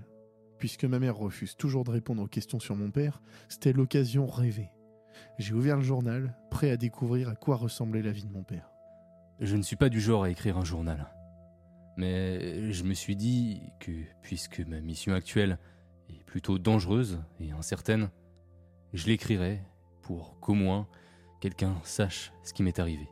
Puisque 0.59 0.85
ma 0.85 0.99
mère 0.99 1.17
refuse 1.17 1.57
toujours 1.57 1.85
de 1.85 1.91
répondre 1.91 2.23
aux 2.23 2.27
questions 2.27 2.59
sur 2.59 2.75
mon 2.75 2.91
père, 2.91 3.23
c'était 3.49 3.73
l'occasion 3.73 4.27
rêvée. 4.27 4.71
J'ai 5.39 5.55
ouvert 5.55 5.77
le 5.77 5.83
journal, 5.83 6.37
prêt 6.51 6.71
à 6.71 6.77
découvrir 6.77 7.29
à 7.29 7.37
quoi 7.37 7.57
ressemblait 7.57 8.03
la 8.03 8.11
vie 8.11 8.25
de 8.25 8.33
mon 8.33 8.43
père. 8.43 8.71
Je 9.41 9.57
ne 9.57 9.63
suis 9.63 9.77
pas 9.77 9.89
du 9.89 10.01
genre 10.01 10.25
à 10.25 10.31
écrire 10.31 10.59
un 10.59 10.65
journal. 10.65 11.07
Mais 11.97 12.73
je 12.73 12.85
me 12.85 12.95
suis 12.95 13.17
dit 13.17 13.61
que, 13.81 13.93
puisque 14.23 14.61
ma 14.61 14.81
mission 14.81 15.15
actuelle 15.15 15.59
est 16.11 16.25
plutôt 16.25 16.59
dangereuse 16.59 17.21
et 17.41 17.53
incertaine, 17.53 18.11
je 18.93 19.07
l'écrirai 19.07 19.63
pour 20.03 20.41
qu'au 20.41 20.55
moins 20.55 20.89
quelqu'un 21.41 21.77
sache 21.85 22.33
ce 22.43 22.53
qui 22.53 22.63
m'est 22.63 22.79
arrivé, 22.81 23.09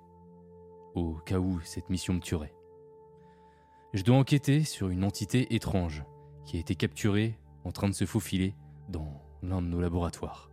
au 0.95 1.15
cas 1.15 1.39
où 1.39 1.61
cette 1.61 1.91
mission 1.91 2.15
me 2.15 2.21
tuerait. 2.21 2.55
Je 3.93 4.03
dois 4.03 4.17
enquêter 4.17 4.65
sur 4.65 4.89
une 4.89 5.05
entité 5.05 5.55
étrange 5.55 6.05
qui 6.47 6.57
a 6.57 6.61
été 6.61 6.75
capturée 6.75 7.39
en 7.65 7.73
train 7.73 7.89
de 7.89 7.95
se 7.95 8.07
faufiler 8.07 8.55
dans 8.89 9.21
l'un 9.43 9.61
de 9.61 9.67
nos 9.67 9.81
laboratoires. 9.81 10.51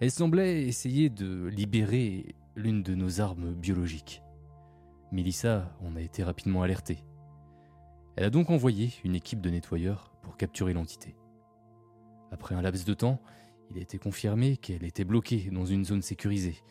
Elle 0.00 0.10
semblait 0.10 0.62
essayer 0.62 1.10
de 1.10 1.46
libérer 1.46 2.36
l'une 2.54 2.82
de 2.82 2.94
nos 2.94 3.20
armes 3.20 3.54
biologiques. 3.54 4.22
Melissa 5.10 5.74
en 5.80 5.96
a 5.96 6.00
été 6.00 6.22
rapidement 6.22 6.62
alertée. 6.62 7.02
Elle 8.16 8.24
a 8.24 8.30
donc 8.30 8.50
envoyé 8.50 8.92
une 9.04 9.14
équipe 9.14 9.40
de 9.40 9.50
nettoyeurs 9.50 10.12
pour 10.22 10.36
capturer 10.36 10.74
l'entité. 10.74 11.16
Après 12.30 12.54
un 12.54 12.62
laps 12.62 12.84
de 12.84 12.94
temps, 12.94 13.20
il 13.70 13.78
a 13.78 13.80
été 13.80 13.98
confirmé 13.98 14.56
qu'elle 14.56 14.84
était 14.84 15.04
bloquée 15.04 15.50
dans 15.50 15.64
une 15.64 15.84
zone 15.84 16.02
sécurisée 16.02 16.62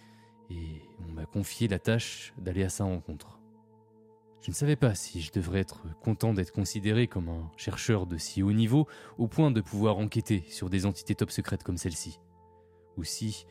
et 0.50 0.82
on 1.08 1.12
m'a 1.12 1.26
confié 1.26 1.68
la 1.68 1.80
tâche 1.80 2.34
d'aller 2.38 2.64
à 2.64 2.70
sa 2.70 2.86
rencontre. 2.86 3.37
Je 4.42 4.52
ne 4.52 4.56
savais 4.56 4.76
pas 4.76 4.96
si 4.96 5.22
je 5.22 5.32
devrais 5.32 5.60
être 5.60 5.84
content 6.00 6.34
d'être 6.34 6.52
considéré 6.52 7.08
comme 7.08 7.30
un 7.30 7.52
chercheur 7.58 8.08
de 8.08 8.18
si 8.18 8.44
haut 8.44 8.54
niveau 8.54 8.88
au 9.18 9.28
point 9.28 9.52
de 9.52 9.62
pouvoir 9.62 9.98
enquêter 9.98 10.46
sur 10.48 10.70
des 10.70 10.86
entités 10.86 11.16
top 11.16 11.32
secrètes 11.32 11.64
comme 11.64 11.78
celle-ci, 11.78 12.20
ou 12.96 13.04
si 13.04 13.46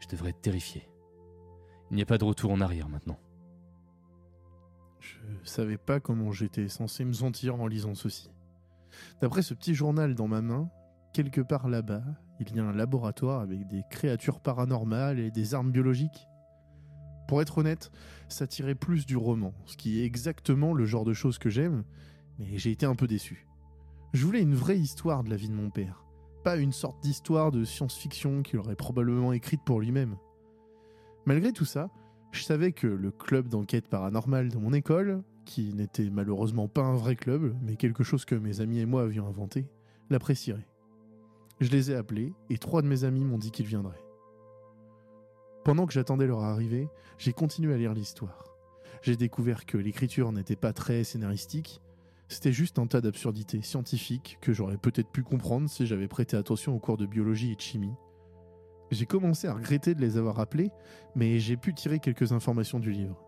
je 0.00 0.08
devrais 0.08 0.30
être 0.30 0.40
terrifié. 0.40 0.88
Il 1.90 1.96
n'y 1.96 2.02
a 2.02 2.06
pas 2.06 2.18
de 2.18 2.24
retour 2.24 2.50
en 2.50 2.60
arrière 2.60 2.88
maintenant. 2.88 3.18
Je 5.00 5.18
savais 5.44 5.78
pas 5.78 6.00
comment 6.00 6.32
j'étais 6.32 6.68
censé 6.68 7.04
me 7.04 7.12
sentir 7.12 7.60
en 7.60 7.66
lisant 7.66 7.94
ceci. 7.94 8.30
D'après 9.20 9.42
ce 9.42 9.54
petit 9.54 9.74
journal 9.74 10.14
dans 10.14 10.28
ma 10.28 10.42
main, 10.42 10.70
quelque 11.12 11.40
part 11.40 11.68
là-bas, 11.68 12.02
il 12.40 12.56
y 12.56 12.60
a 12.60 12.64
un 12.64 12.72
laboratoire 12.72 13.40
avec 13.40 13.66
des 13.68 13.82
créatures 13.90 14.40
paranormales 14.40 15.18
et 15.18 15.30
des 15.30 15.54
armes 15.54 15.70
biologiques. 15.70 16.26
Pour 17.32 17.40
être 17.40 17.56
honnête, 17.56 17.90
ça 18.28 18.46
tirait 18.46 18.74
plus 18.74 19.06
du 19.06 19.16
roman, 19.16 19.54
ce 19.64 19.78
qui 19.78 19.98
est 19.98 20.04
exactement 20.04 20.74
le 20.74 20.84
genre 20.84 21.06
de 21.06 21.14
choses 21.14 21.38
que 21.38 21.48
j'aime, 21.48 21.82
mais 22.38 22.58
j'ai 22.58 22.72
été 22.72 22.84
un 22.84 22.94
peu 22.94 23.06
déçu. 23.06 23.46
Je 24.12 24.26
voulais 24.26 24.42
une 24.42 24.54
vraie 24.54 24.78
histoire 24.78 25.24
de 25.24 25.30
la 25.30 25.36
vie 25.36 25.48
de 25.48 25.54
mon 25.54 25.70
père, 25.70 26.04
pas 26.44 26.58
une 26.58 26.72
sorte 26.72 27.02
d'histoire 27.02 27.50
de 27.50 27.64
science-fiction 27.64 28.42
qu'il 28.42 28.58
aurait 28.58 28.76
probablement 28.76 29.32
écrite 29.32 29.62
pour 29.64 29.80
lui-même. 29.80 30.18
Malgré 31.24 31.52
tout 31.52 31.64
ça, 31.64 31.88
je 32.32 32.42
savais 32.42 32.72
que 32.72 32.86
le 32.86 33.10
club 33.10 33.48
d'enquête 33.48 33.88
paranormale 33.88 34.50
de 34.50 34.58
mon 34.58 34.74
école, 34.74 35.22
qui 35.46 35.72
n'était 35.72 36.10
malheureusement 36.10 36.68
pas 36.68 36.82
un 36.82 36.96
vrai 36.96 37.16
club, 37.16 37.56
mais 37.62 37.76
quelque 37.76 38.04
chose 38.04 38.26
que 38.26 38.34
mes 38.34 38.60
amis 38.60 38.80
et 38.80 38.84
moi 38.84 39.04
avions 39.04 39.26
inventé, 39.26 39.70
l'apprécierait. 40.10 40.68
Je 41.62 41.70
les 41.70 41.92
ai 41.92 41.94
appelés 41.94 42.34
et 42.50 42.58
trois 42.58 42.82
de 42.82 42.88
mes 42.88 43.04
amis 43.04 43.24
m'ont 43.24 43.38
dit 43.38 43.52
qu'ils 43.52 43.64
viendraient. 43.64 44.11
Pendant 45.64 45.86
que 45.86 45.92
j'attendais 45.92 46.26
leur 46.26 46.42
arrivée, 46.42 46.88
j'ai 47.18 47.32
continué 47.32 47.72
à 47.74 47.76
lire 47.76 47.94
l'histoire. 47.94 48.56
J'ai 49.02 49.16
découvert 49.16 49.66
que 49.66 49.78
l'écriture 49.78 50.32
n'était 50.32 50.56
pas 50.56 50.72
très 50.72 51.04
scénaristique, 51.04 51.80
c'était 52.32 52.52
juste 52.52 52.78
un 52.78 52.86
tas 52.86 53.02
d'absurdités 53.02 53.60
scientifiques 53.60 54.38
que 54.40 54.54
j'aurais 54.54 54.78
peut-être 54.78 55.10
pu 55.10 55.22
comprendre 55.22 55.68
si 55.68 55.86
j'avais 55.86 56.08
prêté 56.08 56.34
attention 56.34 56.74
aux 56.74 56.78
cours 56.78 56.96
de 56.96 57.04
biologie 57.04 57.52
et 57.52 57.56
de 57.56 57.60
chimie. 57.60 57.94
J'ai 58.90 59.04
commencé 59.04 59.48
à 59.48 59.54
regretter 59.54 59.94
de 59.94 60.00
les 60.00 60.16
avoir 60.16 60.40
appelés, 60.40 60.70
mais 61.14 61.38
j'ai 61.38 61.58
pu 61.58 61.74
tirer 61.74 61.98
quelques 61.98 62.32
informations 62.32 62.78
du 62.78 62.90
livre. 62.90 63.22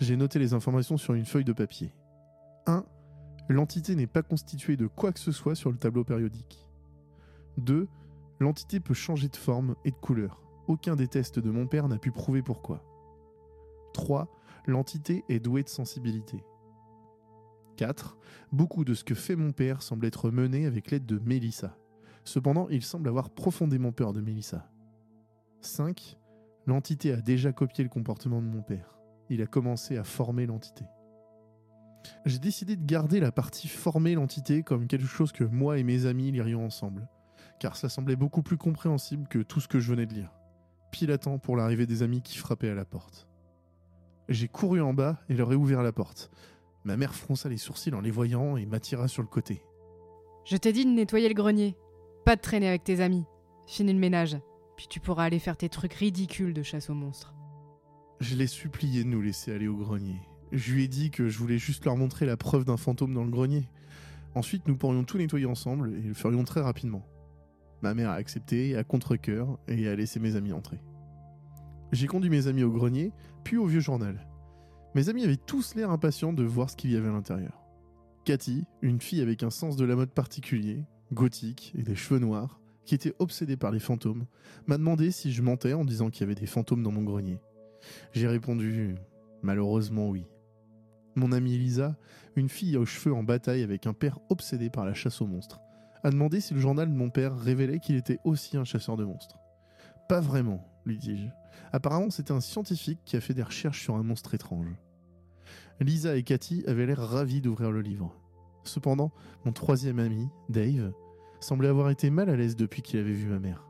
J'ai 0.00 0.16
noté 0.16 0.40
les 0.40 0.54
informations 0.54 0.96
sur 0.96 1.14
une 1.14 1.24
feuille 1.24 1.44
de 1.44 1.52
papier. 1.52 1.94
1. 2.66 2.84
L'entité 3.48 3.94
n'est 3.94 4.08
pas 4.08 4.22
constituée 4.22 4.76
de 4.76 4.88
quoi 4.88 5.12
que 5.12 5.20
ce 5.20 5.30
soit 5.30 5.54
sur 5.54 5.70
le 5.70 5.78
tableau 5.78 6.02
périodique. 6.02 6.66
2. 7.58 7.86
L'entité 8.40 8.80
peut 8.80 8.92
changer 8.92 9.28
de 9.28 9.36
forme 9.36 9.76
et 9.84 9.92
de 9.92 9.96
couleur. 9.96 10.45
Aucun 10.68 10.96
des 10.96 11.08
tests 11.08 11.38
de 11.38 11.50
mon 11.50 11.66
père 11.66 11.88
n'a 11.88 11.98
pu 11.98 12.10
prouver 12.10 12.42
pourquoi. 12.42 12.82
3. 13.94 14.28
L'entité 14.66 15.24
est 15.28 15.40
douée 15.40 15.62
de 15.62 15.68
sensibilité. 15.68 16.44
4. 17.76 18.16
Beaucoup 18.52 18.84
de 18.84 18.94
ce 18.94 19.04
que 19.04 19.14
fait 19.14 19.36
mon 19.36 19.52
père 19.52 19.82
semble 19.82 20.06
être 20.06 20.30
mené 20.30 20.66
avec 20.66 20.90
l'aide 20.90 21.06
de 21.06 21.18
Mélissa. 21.18 21.76
Cependant, 22.24 22.68
il 22.68 22.82
semble 22.82 23.08
avoir 23.08 23.30
profondément 23.30 23.92
peur 23.92 24.12
de 24.12 24.20
Mélissa. 24.20 24.68
5. 25.60 26.18
L'entité 26.66 27.12
a 27.12 27.20
déjà 27.20 27.52
copié 27.52 27.84
le 27.84 27.90
comportement 27.90 28.42
de 28.42 28.46
mon 28.46 28.62
père. 28.62 28.98
Il 29.30 29.42
a 29.42 29.46
commencé 29.46 29.96
à 29.96 30.04
former 30.04 30.46
l'entité. 30.46 30.84
J'ai 32.24 32.38
décidé 32.38 32.76
de 32.76 32.84
garder 32.84 33.20
la 33.20 33.32
partie 33.32 33.68
former 33.68 34.14
l'entité 34.14 34.62
comme 34.62 34.86
quelque 34.86 35.06
chose 35.06 35.32
que 35.32 35.44
moi 35.44 35.78
et 35.78 35.84
mes 35.84 36.06
amis 36.06 36.30
lirions 36.30 36.64
ensemble, 36.64 37.08
car 37.60 37.76
ça 37.76 37.88
semblait 37.88 38.16
beaucoup 38.16 38.42
plus 38.42 38.56
compréhensible 38.56 39.28
que 39.28 39.40
tout 39.40 39.60
ce 39.60 39.68
que 39.68 39.80
je 39.80 39.90
venais 39.90 40.06
de 40.06 40.14
lire. 40.14 40.32
Pile 40.90 41.10
à 41.10 41.18
temps 41.18 41.38
pour 41.38 41.56
l'arrivée 41.56 41.86
des 41.86 42.02
amis 42.02 42.22
qui 42.22 42.38
frappaient 42.38 42.70
à 42.70 42.74
la 42.74 42.84
porte. 42.84 43.28
J'ai 44.28 44.48
couru 44.48 44.80
en 44.80 44.94
bas 44.94 45.20
et 45.28 45.34
leur 45.34 45.52
ai 45.52 45.56
ouvert 45.56 45.82
la 45.82 45.92
porte. 45.92 46.30
Ma 46.84 46.96
mère 46.96 47.14
fronça 47.14 47.48
les 47.48 47.56
sourcils 47.56 47.94
en 47.94 48.00
les 48.00 48.10
voyant 48.10 48.56
et 48.56 48.66
m'attira 48.66 49.08
sur 49.08 49.22
le 49.22 49.28
côté. 49.28 49.62
Je 50.44 50.56
t'ai 50.56 50.72
dit 50.72 50.84
de 50.84 50.90
nettoyer 50.90 51.28
le 51.28 51.34
grenier. 51.34 51.76
Pas 52.24 52.36
de 52.36 52.40
traîner 52.40 52.68
avec 52.68 52.84
tes 52.84 53.00
amis. 53.00 53.24
Finis 53.66 53.92
le 53.92 53.98
ménage. 53.98 54.36
Puis 54.76 54.86
tu 54.88 55.00
pourras 55.00 55.24
aller 55.24 55.38
faire 55.38 55.56
tes 55.56 55.68
trucs 55.68 55.94
ridicules 55.94 56.54
de 56.54 56.62
chasse 56.62 56.90
aux 56.90 56.94
monstres. 56.94 57.34
Je 58.20 58.36
l'ai 58.36 58.46
supplié 58.46 59.04
de 59.04 59.08
nous 59.08 59.20
laisser 59.20 59.52
aller 59.52 59.68
au 59.68 59.76
grenier. 59.76 60.20
Je 60.52 60.72
lui 60.72 60.84
ai 60.84 60.88
dit 60.88 61.10
que 61.10 61.28
je 61.28 61.38
voulais 61.38 61.58
juste 61.58 61.84
leur 61.84 61.96
montrer 61.96 62.26
la 62.26 62.36
preuve 62.36 62.64
d'un 62.64 62.76
fantôme 62.76 63.14
dans 63.14 63.24
le 63.24 63.30
grenier. 63.30 63.68
Ensuite, 64.34 64.68
nous 64.68 64.76
pourrions 64.76 65.04
tout 65.04 65.18
nettoyer 65.18 65.46
ensemble 65.46 65.94
et 65.94 66.02
le 66.02 66.14
ferions 66.14 66.44
très 66.44 66.60
rapidement. 66.60 67.06
Ma 67.82 67.94
mère 67.94 68.10
a 68.10 68.14
accepté 68.14 68.76
à 68.76 68.84
contre-coeur 68.84 69.58
et 69.68 69.88
a 69.88 69.94
laissé 69.94 70.20
mes 70.20 70.36
amis 70.36 70.52
entrer. 70.52 70.80
J'ai 71.92 72.06
conduit 72.06 72.30
mes 72.30 72.46
amis 72.46 72.64
au 72.64 72.70
grenier, 72.70 73.12
puis 73.44 73.56
au 73.56 73.66
vieux 73.66 73.80
journal. 73.80 74.26
Mes 74.94 75.08
amis 75.08 75.24
avaient 75.24 75.36
tous 75.36 75.74
l'air 75.74 75.90
impatients 75.90 76.32
de 76.32 76.42
voir 76.42 76.70
ce 76.70 76.76
qu'il 76.76 76.90
y 76.90 76.96
avait 76.96 77.08
à 77.08 77.12
l'intérieur. 77.12 77.62
Cathy, 78.24 78.64
une 78.82 79.00
fille 79.00 79.20
avec 79.20 79.42
un 79.42 79.50
sens 79.50 79.76
de 79.76 79.84
la 79.84 79.94
mode 79.94 80.10
particulier, 80.10 80.84
gothique 81.12 81.72
et 81.78 81.82
des 81.82 81.94
cheveux 81.94 82.18
noirs, 82.18 82.60
qui 82.84 82.94
était 82.94 83.14
obsédée 83.18 83.56
par 83.56 83.70
les 83.70 83.78
fantômes, 83.78 84.26
m'a 84.66 84.78
demandé 84.78 85.10
si 85.10 85.32
je 85.32 85.42
mentais 85.42 85.74
en 85.74 85.84
disant 85.84 86.10
qu'il 86.10 86.22
y 86.22 86.24
avait 86.24 86.34
des 86.34 86.46
fantômes 86.46 86.82
dans 86.82 86.92
mon 86.92 87.02
grenier. 87.02 87.38
J'ai 88.12 88.26
répondu 88.26 88.96
malheureusement 89.42 90.08
oui. 90.08 90.24
Mon 91.14 91.32
amie 91.32 91.54
Elisa, 91.54 91.96
une 92.34 92.48
fille 92.48 92.76
aux 92.76 92.84
cheveux 92.84 93.14
en 93.14 93.22
bataille 93.22 93.62
avec 93.62 93.86
un 93.86 93.92
père 93.92 94.18
obsédé 94.28 94.70
par 94.70 94.84
la 94.84 94.94
chasse 94.94 95.20
aux 95.20 95.26
monstres, 95.26 95.60
a 96.02 96.10
demandé 96.10 96.40
si 96.40 96.54
le 96.54 96.60
journal 96.60 96.90
de 96.90 96.96
mon 96.96 97.10
père 97.10 97.36
révélait 97.36 97.80
qu'il 97.80 97.96
était 97.96 98.18
aussi 98.24 98.56
un 98.56 98.64
chasseur 98.64 98.96
de 98.96 99.04
monstres. 99.04 99.38
Pas 100.08 100.20
vraiment, 100.20 100.66
lui 100.84 100.98
dis-je. 100.98 101.28
Apparemment, 101.72 102.10
c'était 102.10 102.32
un 102.32 102.40
scientifique 102.40 103.00
qui 103.04 103.16
a 103.16 103.20
fait 103.20 103.34
des 103.34 103.42
recherches 103.42 103.82
sur 103.82 103.96
un 103.96 104.02
monstre 104.02 104.34
étrange. 104.34 104.68
Lisa 105.80 106.16
et 106.16 106.22
Cathy 106.22 106.64
avaient 106.66 106.86
l'air 106.86 107.00
ravis 107.00 107.40
d'ouvrir 107.40 107.70
le 107.70 107.80
livre. 107.80 108.14
Cependant, 108.64 109.12
mon 109.44 109.52
troisième 109.52 109.98
ami, 109.98 110.28
Dave, 110.48 110.92
semblait 111.40 111.68
avoir 111.68 111.90
été 111.90 112.10
mal 112.10 112.30
à 112.30 112.36
l'aise 112.36 112.56
depuis 112.56 112.82
qu'il 112.82 112.98
avait 112.98 113.12
vu 113.12 113.26
ma 113.26 113.38
mère. 113.38 113.66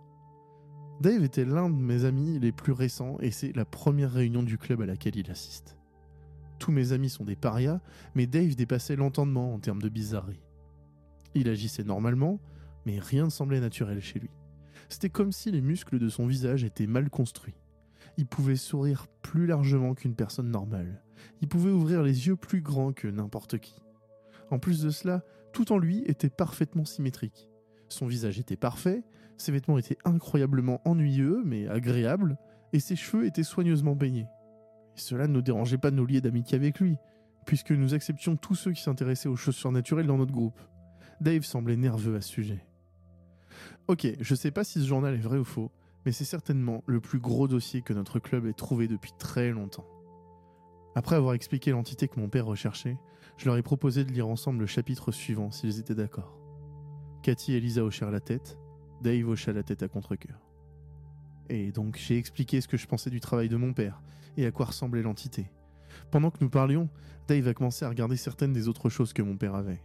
Dave 1.00 1.24
était 1.24 1.44
l'un 1.44 1.68
de 1.68 1.74
mes 1.74 2.04
amis 2.04 2.38
les 2.38 2.52
plus 2.52 2.72
récents 2.72 3.18
et 3.20 3.30
c'est 3.30 3.54
la 3.54 3.64
première 3.64 4.12
réunion 4.12 4.42
du 4.42 4.56
club 4.56 4.80
à 4.80 4.86
laquelle 4.86 5.16
il 5.16 5.30
assiste. 5.30 5.76
Tous 6.58 6.72
mes 6.72 6.92
amis 6.92 7.10
sont 7.10 7.24
des 7.24 7.36
parias, 7.36 7.80
mais 8.14 8.26
Dave 8.26 8.54
dépassait 8.54 8.96
l'entendement 8.96 9.52
en 9.52 9.58
termes 9.58 9.82
de 9.82 9.90
bizarrerie. 9.90 10.45
Il 11.36 11.50
agissait 11.50 11.84
normalement, 11.84 12.40
mais 12.86 12.98
rien 12.98 13.26
ne 13.26 13.30
semblait 13.30 13.60
naturel 13.60 14.00
chez 14.00 14.18
lui. 14.18 14.30
C'était 14.88 15.10
comme 15.10 15.32
si 15.32 15.50
les 15.50 15.60
muscles 15.60 15.98
de 15.98 16.08
son 16.08 16.26
visage 16.26 16.64
étaient 16.64 16.86
mal 16.86 17.10
construits. 17.10 17.60
Il 18.16 18.26
pouvait 18.26 18.56
sourire 18.56 19.06
plus 19.20 19.46
largement 19.46 19.92
qu'une 19.92 20.14
personne 20.14 20.50
normale. 20.50 21.02
Il 21.42 21.48
pouvait 21.48 21.70
ouvrir 21.70 22.02
les 22.02 22.26
yeux 22.26 22.36
plus 22.36 22.62
grands 22.62 22.94
que 22.94 23.06
n'importe 23.06 23.58
qui. 23.58 23.74
En 24.50 24.58
plus 24.58 24.80
de 24.80 24.88
cela, 24.88 25.24
tout 25.52 25.72
en 25.72 25.78
lui 25.78 26.04
était 26.06 26.30
parfaitement 26.30 26.86
symétrique. 26.86 27.50
Son 27.90 28.06
visage 28.06 28.38
était 28.38 28.56
parfait, 28.56 29.02
ses 29.36 29.52
vêtements 29.52 29.76
étaient 29.76 29.98
incroyablement 30.06 30.80
ennuyeux 30.88 31.42
mais 31.44 31.68
agréables, 31.68 32.38
et 32.72 32.80
ses 32.80 32.96
cheveux 32.96 33.26
étaient 33.26 33.42
soigneusement 33.42 33.94
peignés. 33.94 34.26
Et 34.96 35.00
cela 35.00 35.28
ne 35.28 35.42
dérangeait 35.42 35.76
pas 35.76 35.90
de 35.90 35.96
nous 35.96 36.06
lier 36.06 36.22
d'amitié 36.22 36.56
avec 36.56 36.80
lui, 36.80 36.96
puisque 37.44 37.72
nous 37.72 37.92
acceptions 37.92 38.36
tous 38.36 38.54
ceux 38.54 38.72
qui 38.72 38.80
s'intéressaient 38.80 39.28
aux 39.28 39.36
choses 39.36 39.56
surnaturelles 39.56 40.06
dans 40.06 40.16
notre 40.16 40.32
groupe. 40.32 40.58
Dave 41.20 41.44
semblait 41.44 41.76
nerveux 41.76 42.16
à 42.16 42.20
ce 42.20 42.28
sujet. 42.28 42.64
Ok, 43.88 44.06
je 44.20 44.34
sais 44.34 44.50
pas 44.50 44.64
si 44.64 44.80
ce 44.80 44.86
journal 44.86 45.14
est 45.14 45.18
vrai 45.18 45.38
ou 45.38 45.44
faux, 45.44 45.70
mais 46.04 46.12
c'est 46.12 46.24
certainement 46.24 46.82
le 46.86 47.00
plus 47.00 47.18
gros 47.18 47.48
dossier 47.48 47.82
que 47.82 47.92
notre 47.92 48.18
club 48.18 48.46
ait 48.46 48.52
trouvé 48.52 48.88
depuis 48.88 49.12
très 49.18 49.50
longtemps. 49.50 49.86
Après 50.94 51.16
avoir 51.16 51.34
expliqué 51.34 51.70
l'entité 51.70 52.08
que 52.08 52.20
mon 52.20 52.28
père 52.28 52.46
recherchait, 52.46 52.96
je 53.36 53.46
leur 53.46 53.56
ai 53.56 53.62
proposé 53.62 54.04
de 54.04 54.12
lire 54.12 54.28
ensemble 54.28 54.60
le 54.60 54.66
chapitre 54.66 55.12
suivant 55.12 55.50
s'ils 55.50 55.78
étaient 55.78 55.94
d'accord. 55.94 56.38
Cathy 57.22 57.54
et 57.54 57.60
Lisa 57.60 57.84
hochèrent 57.84 58.10
la 58.10 58.20
tête, 58.20 58.58
Dave 59.02 59.28
hocha 59.28 59.52
la 59.52 59.62
tête 59.62 59.82
à 59.82 59.88
contre-coeur. 59.88 60.40
Et 61.48 61.70
donc 61.72 61.96
j'ai 61.96 62.18
expliqué 62.18 62.60
ce 62.60 62.68
que 62.68 62.76
je 62.76 62.86
pensais 62.86 63.10
du 63.10 63.20
travail 63.20 63.48
de 63.48 63.56
mon 63.56 63.72
père 63.72 64.02
et 64.36 64.46
à 64.46 64.50
quoi 64.50 64.66
ressemblait 64.66 65.02
l'entité. 65.02 65.50
Pendant 66.10 66.30
que 66.30 66.38
nous 66.40 66.50
parlions, 66.50 66.88
Dave 67.28 67.48
a 67.48 67.54
commencé 67.54 67.84
à 67.84 67.88
regarder 67.88 68.16
certaines 68.16 68.52
des 68.52 68.68
autres 68.68 68.88
choses 68.88 69.12
que 69.12 69.22
mon 69.22 69.36
père 69.36 69.54
avait. 69.54 69.82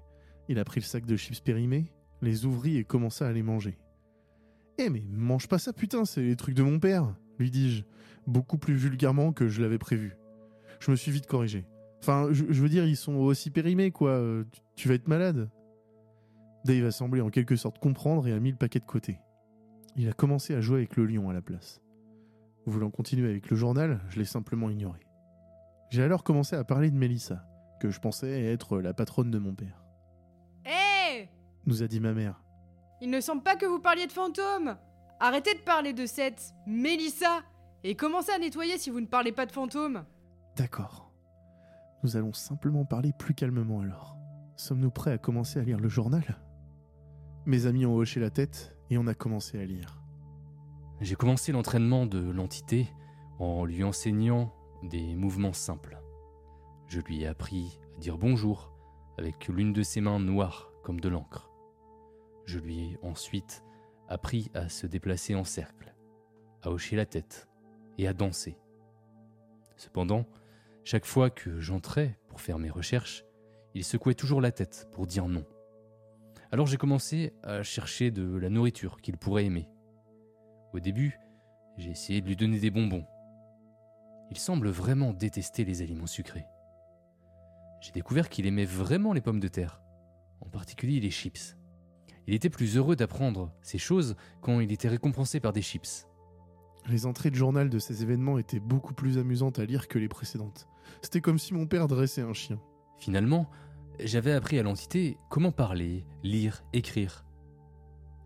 Il 0.47 0.59
a 0.59 0.65
pris 0.65 0.79
le 0.79 0.85
sac 0.85 1.05
de 1.05 1.15
chips 1.15 1.41
périmés, 1.41 1.91
les 2.21 2.45
ouvrit 2.45 2.77
et 2.77 2.83
commença 2.83 3.27
à 3.27 3.31
les 3.31 3.43
manger. 3.43 3.77
Eh 4.77 4.89
mais 4.89 5.03
mange 5.11 5.47
pas 5.47 5.59
ça 5.59 5.73
putain, 5.73 6.05
c'est 6.05 6.21
les 6.21 6.35
trucs 6.35 6.55
de 6.55 6.63
mon 6.63 6.79
père, 6.79 7.13
lui 7.39 7.51
dis-je, 7.51 7.83
beaucoup 8.27 8.57
plus 8.57 8.75
vulgairement 8.75 9.33
que 9.33 9.47
je 9.47 9.61
l'avais 9.61 9.77
prévu. 9.77 10.15
Je 10.79 10.91
me 10.91 10.95
suis 10.95 11.11
vite 11.11 11.27
corrigé. 11.27 11.65
Enfin, 11.99 12.29
je, 12.31 12.43
veux 12.43 12.69
dire, 12.69 12.85
ils 12.85 12.97
sont 12.97 13.13
aussi 13.13 13.51
périmés, 13.51 13.91
quoi. 13.91 14.11
euh, 14.11 14.43
tu 14.75 14.87
vas 14.87 14.95
être 14.95 15.07
malade. 15.07 15.51
Dave 16.65 16.85
a 16.85 16.91
semblé 16.91 17.21
en 17.21 17.29
quelque 17.29 17.55
sorte 17.55 17.77
comprendre 17.79 18.27
et 18.27 18.33
a 18.33 18.39
mis 18.39 18.51
le 18.51 18.57
paquet 18.57 18.79
de 18.79 18.85
côté. 18.85 19.19
Il 19.95 20.09
a 20.09 20.13
commencé 20.13 20.55
à 20.55 20.61
jouer 20.61 20.77
avec 20.77 20.95
le 20.95 21.05
lion 21.05 21.29
à 21.29 21.33
la 21.33 21.41
place. 21.41 21.81
Voulant 22.65 22.89
continuer 22.89 23.29
avec 23.29 23.49
le 23.49 23.57
journal, 23.57 23.99
je 24.09 24.19
l'ai 24.19 24.25
simplement 24.25 24.69
ignoré. 24.69 24.99
J'ai 25.89 26.03
alors 26.03 26.23
commencé 26.23 26.55
à 26.55 26.63
parler 26.63 26.89
de 26.89 26.95
Mélissa, 26.95 27.45
que 27.79 27.89
je 27.89 27.99
pensais 27.99 28.45
être 28.45 28.79
la 28.79 28.93
patronne 28.93 29.29
de 29.29 29.39
mon 29.39 29.53
père. 29.53 29.80
Nous 31.65 31.83
a 31.83 31.87
dit 31.87 31.99
ma 31.99 32.13
mère. 32.13 32.41
Il 33.01 33.09
ne 33.09 33.21
semble 33.21 33.43
pas 33.43 33.55
que 33.55 33.65
vous 33.65 33.79
parliez 33.79 34.07
de 34.07 34.11
fantômes 34.11 34.77
Arrêtez 35.19 35.53
de 35.53 35.59
parler 35.59 35.93
de 35.93 36.07
cette 36.07 36.53
Mélissa 36.65 37.43
et 37.83 37.95
commencez 37.95 38.31
à 38.31 38.39
nettoyer 38.39 38.79
si 38.79 38.89
vous 38.89 39.01
ne 39.01 39.05
parlez 39.05 39.31
pas 39.31 39.45
de 39.45 39.51
fantômes 39.51 40.03
D'accord. 40.55 41.11
Nous 42.03 42.17
allons 42.17 42.33
simplement 42.33 42.85
parler 42.85 43.11
plus 43.17 43.35
calmement 43.35 43.81
alors. 43.81 44.17
Sommes-nous 44.55 44.89
prêts 44.89 45.11
à 45.11 45.19
commencer 45.19 45.59
à 45.59 45.63
lire 45.63 45.79
le 45.79 45.89
journal? 45.89 46.39
Mes 47.45 47.67
amis 47.67 47.85
ont 47.85 47.95
hoché 47.95 48.19
la 48.19 48.31
tête 48.31 48.75
et 48.89 48.97
on 48.97 49.05
a 49.05 49.13
commencé 49.13 49.59
à 49.59 49.65
lire. 49.65 50.01
J'ai 51.01 51.15
commencé 51.15 51.51
l'entraînement 51.51 52.07
de 52.07 52.19
l'entité 52.31 52.91
en 53.37 53.65
lui 53.65 53.83
enseignant 53.83 54.53
des 54.83 55.15
mouvements 55.15 55.53
simples. 55.53 55.99
Je 56.87 56.99
lui 56.99 57.21
ai 57.21 57.27
appris 57.27 57.79
à 57.95 57.99
dire 57.99 58.17
bonjour 58.17 58.73
avec 59.19 59.47
l'une 59.47 59.73
de 59.73 59.83
ses 59.83 60.01
mains 60.01 60.19
noires 60.19 60.71
comme 60.83 60.99
de 60.99 61.09
l'encre. 61.09 61.50
Je 62.51 62.59
lui 62.59 62.79
ai 62.81 62.99
ensuite 63.01 63.63
appris 64.09 64.51
à 64.53 64.67
se 64.67 64.85
déplacer 64.85 65.35
en 65.35 65.45
cercle, 65.45 65.95
à 66.63 66.69
hocher 66.69 66.97
la 66.97 67.05
tête 67.05 67.47
et 67.97 68.09
à 68.09 68.13
danser. 68.13 68.57
Cependant, 69.77 70.25
chaque 70.83 71.05
fois 71.05 71.29
que 71.29 71.61
j'entrais 71.61 72.19
pour 72.27 72.41
faire 72.41 72.59
mes 72.59 72.69
recherches, 72.69 73.23
il 73.73 73.85
secouait 73.85 74.15
toujours 74.15 74.41
la 74.41 74.51
tête 74.51 74.89
pour 74.91 75.07
dire 75.07 75.29
non. 75.29 75.45
Alors 76.51 76.67
j'ai 76.67 76.75
commencé 76.75 77.31
à 77.41 77.63
chercher 77.63 78.11
de 78.11 78.35
la 78.35 78.49
nourriture 78.49 78.99
qu'il 78.99 79.15
pourrait 79.15 79.45
aimer. 79.45 79.69
Au 80.73 80.81
début, 80.81 81.17
j'ai 81.77 81.91
essayé 81.91 82.19
de 82.19 82.27
lui 82.27 82.35
donner 82.35 82.59
des 82.59 82.69
bonbons. 82.69 83.05
Il 84.29 84.37
semble 84.37 84.67
vraiment 84.67 85.13
détester 85.13 85.63
les 85.63 85.81
aliments 85.81 86.05
sucrés. 86.05 86.47
J'ai 87.79 87.93
découvert 87.93 88.27
qu'il 88.27 88.45
aimait 88.45 88.65
vraiment 88.65 89.13
les 89.13 89.21
pommes 89.21 89.39
de 89.39 89.47
terre, 89.47 89.81
en 90.41 90.49
particulier 90.49 90.99
les 90.99 91.11
chips. 91.11 91.55
Il 92.27 92.33
était 92.33 92.49
plus 92.49 92.77
heureux 92.77 92.95
d'apprendre 92.95 93.51
ces 93.61 93.77
choses 93.77 94.15
quand 94.41 94.59
il 94.59 94.71
était 94.71 94.87
récompensé 94.87 95.39
par 95.39 95.53
des 95.53 95.61
chips. 95.61 96.07
Les 96.89 97.05
entrées 97.05 97.29
de 97.29 97.35
journal 97.35 97.69
de 97.69 97.79
ces 97.79 98.03
événements 98.03 98.37
étaient 98.37 98.59
beaucoup 98.59 98.93
plus 98.93 99.17
amusantes 99.17 99.59
à 99.59 99.65
lire 99.65 99.87
que 99.87 99.99
les 99.99 100.07
précédentes. 100.07 100.67
C'était 101.01 101.21
comme 101.21 101.39
si 101.39 101.53
mon 101.53 101.67
père 101.67 101.87
dressait 101.87 102.21
un 102.21 102.33
chien. 102.33 102.59
Finalement, 102.97 103.49
j'avais 103.99 104.33
appris 104.33 104.57
à 104.59 104.63
l'entité 104.63 105.17
comment 105.29 105.51
parler, 105.51 106.05
lire, 106.23 106.63
écrire. 106.73 107.25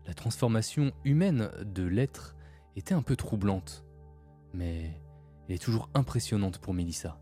La 0.06 0.14
transformation 0.14 0.92
humaine 1.04 1.50
de 1.64 1.82
l'être 1.82 2.36
était 2.76 2.94
un 2.94 3.02
peu 3.02 3.16
troublante, 3.16 3.84
mais 4.54 5.00
elle 5.48 5.54
est 5.54 5.62
toujours 5.62 5.88
impressionnante 5.94 6.58
pour 6.58 6.74
Mélissa. 6.74 7.18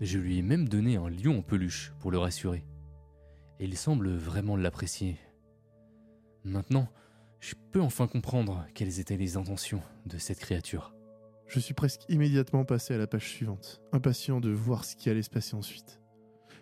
Je 0.00 0.18
lui 0.18 0.38
ai 0.38 0.42
même 0.42 0.68
donné 0.68 0.96
un 0.96 1.08
lion 1.08 1.38
en 1.38 1.42
peluche 1.42 1.92
pour 2.00 2.10
le 2.10 2.18
rassurer. 2.18 2.64
Et 3.60 3.64
il 3.64 3.76
semble 3.76 4.10
vraiment 4.10 4.56
l'apprécier. 4.56 5.18
Maintenant, 6.44 6.88
je 7.40 7.54
peux 7.72 7.80
enfin 7.80 8.06
comprendre 8.06 8.66
quelles 8.74 9.00
étaient 9.00 9.16
les 9.16 9.36
intentions 9.36 9.82
de 10.04 10.18
cette 10.18 10.38
créature. 10.38 10.94
Je 11.46 11.58
suis 11.58 11.74
presque 11.74 12.02
immédiatement 12.08 12.64
passé 12.64 12.94
à 12.94 12.98
la 12.98 13.06
page 13.06 13.28
suivante, 13.30 13.80
impatient 13.92 14.40
de 14.40 14.50
voir 14.50 14.84
ce 14.84 14.94
qui 14.94 15.08
allait 15.08 15.22
se 15.22 15.30
passer 15.30 15.54
ensuite. 15.54 16.00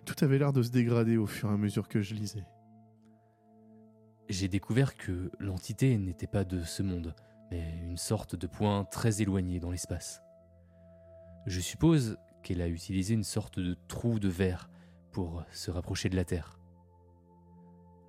Tout 0.05 0.15
avait 0.25 0.39
l'air 0.39 0.53
de 0.53 0.63
se 0.63 0.71
dégrader 0.71 1.17
au 1.17 1.27
fur 1.27 1.51
et 1.51 1.55
à 1.55 1.57
mesure 1.57 1.89
que 1.89 2.01
je 2.01 2.15
lisais. 2.15 2.47
J'ai 4.29 4.49
découvert 4.49 4.97
que 4.97 5.31
l'entité 5.39 5.99
n'était 5.99 6.27
pas 6.27 6.45
de 6.45 6.63
ce 6.63 6.83
monde, 6.83 7.15
mais 7.51 7.79
une 7.83 7.99
sorte 7.99 8.37
de 8.37 8.47
point 8.47 8.85
très 8.85 9.21
éloigné 9.21 9.61
dans 9.61 9.71
l'espace. 9.71 10.23
Je 11.47 11.61
suppose 11.61 12.19
qu'elle 12.43 12.63
a 12.63 12.69
utilisé 12.69 13.15
une 13.15 13.25
sorte 13.25 13.59
de 13.59 13.77
trou 13.89 14.19
de 14.19 14.29
verre 14.29 14.71
pour 15.11 15.45
se 15.51 15.71
rapprocher 15.71 16.09
de 16.09 16.17
la 16.17 16.25
Terre. 16.25 16.59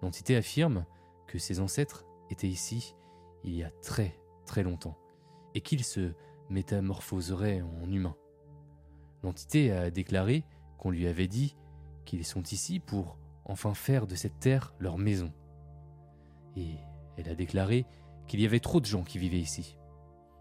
L'entité 0.01 0.35
affirme 0.35 0.85
que 1.27 1.39
ses 1.39 1.59
ancêtres 1.59 2.05
étaient 2.29 2.47
ici 2.47 2.95
il 3.43 3.55
y 3.55 3.63
a 3.63 3.71
très 3.81 4.19
très 4.45 4.63
longtemps 4.63 4.97
et 5.55 5.61
qu'ils 5.61 5.83
se 5.83 6.13
métamorphoseraient 6.49 7.61
en 7.61 7.91
humains. 7.91 8.15
L'entité 9.23 9.71
a 9.71 9.89
déclaré 9.89 10.43
qu'on 10.77 10.91
lui 10.91 11.07
avait 11.07 11.27
dit 11.27 11.55
qu'ils 12.05 12.25
sont 12.25 12.43
ici 12.43 12.79
pour 12.79 13.17
enfin 13.45 13.73
faire 13.73 14.07
de 14.07 14.15
cette 14.15 14.39
terre 14.39 14.73
leur 14.79 14.97
maison. 14.97 15.31
Et 16.55 16.75
elle 17.17 17.29
a 17.29 17.35
déclaré 17.35 17.85
qu'il 18.27 18.41
y 18.41 18.45
avait 18.45 18.59
trop 18.59 18.79
de 18.79 18.85
gens 18.85 19.03
qui 19.03 19.17
vivaient 19.17 19.39
ici. 19.39 19.77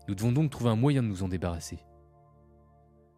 Nous 0.08 0.14
devons 0.14 0.32
donc 0.32 0.50
trouver 0.50 0.70
un 0.70 0.76
moyen 0.76 1.02
de 1.02 1.08
nous 1.08 1.22
en 1.22 1.28
débarrasser. 1.28 1.78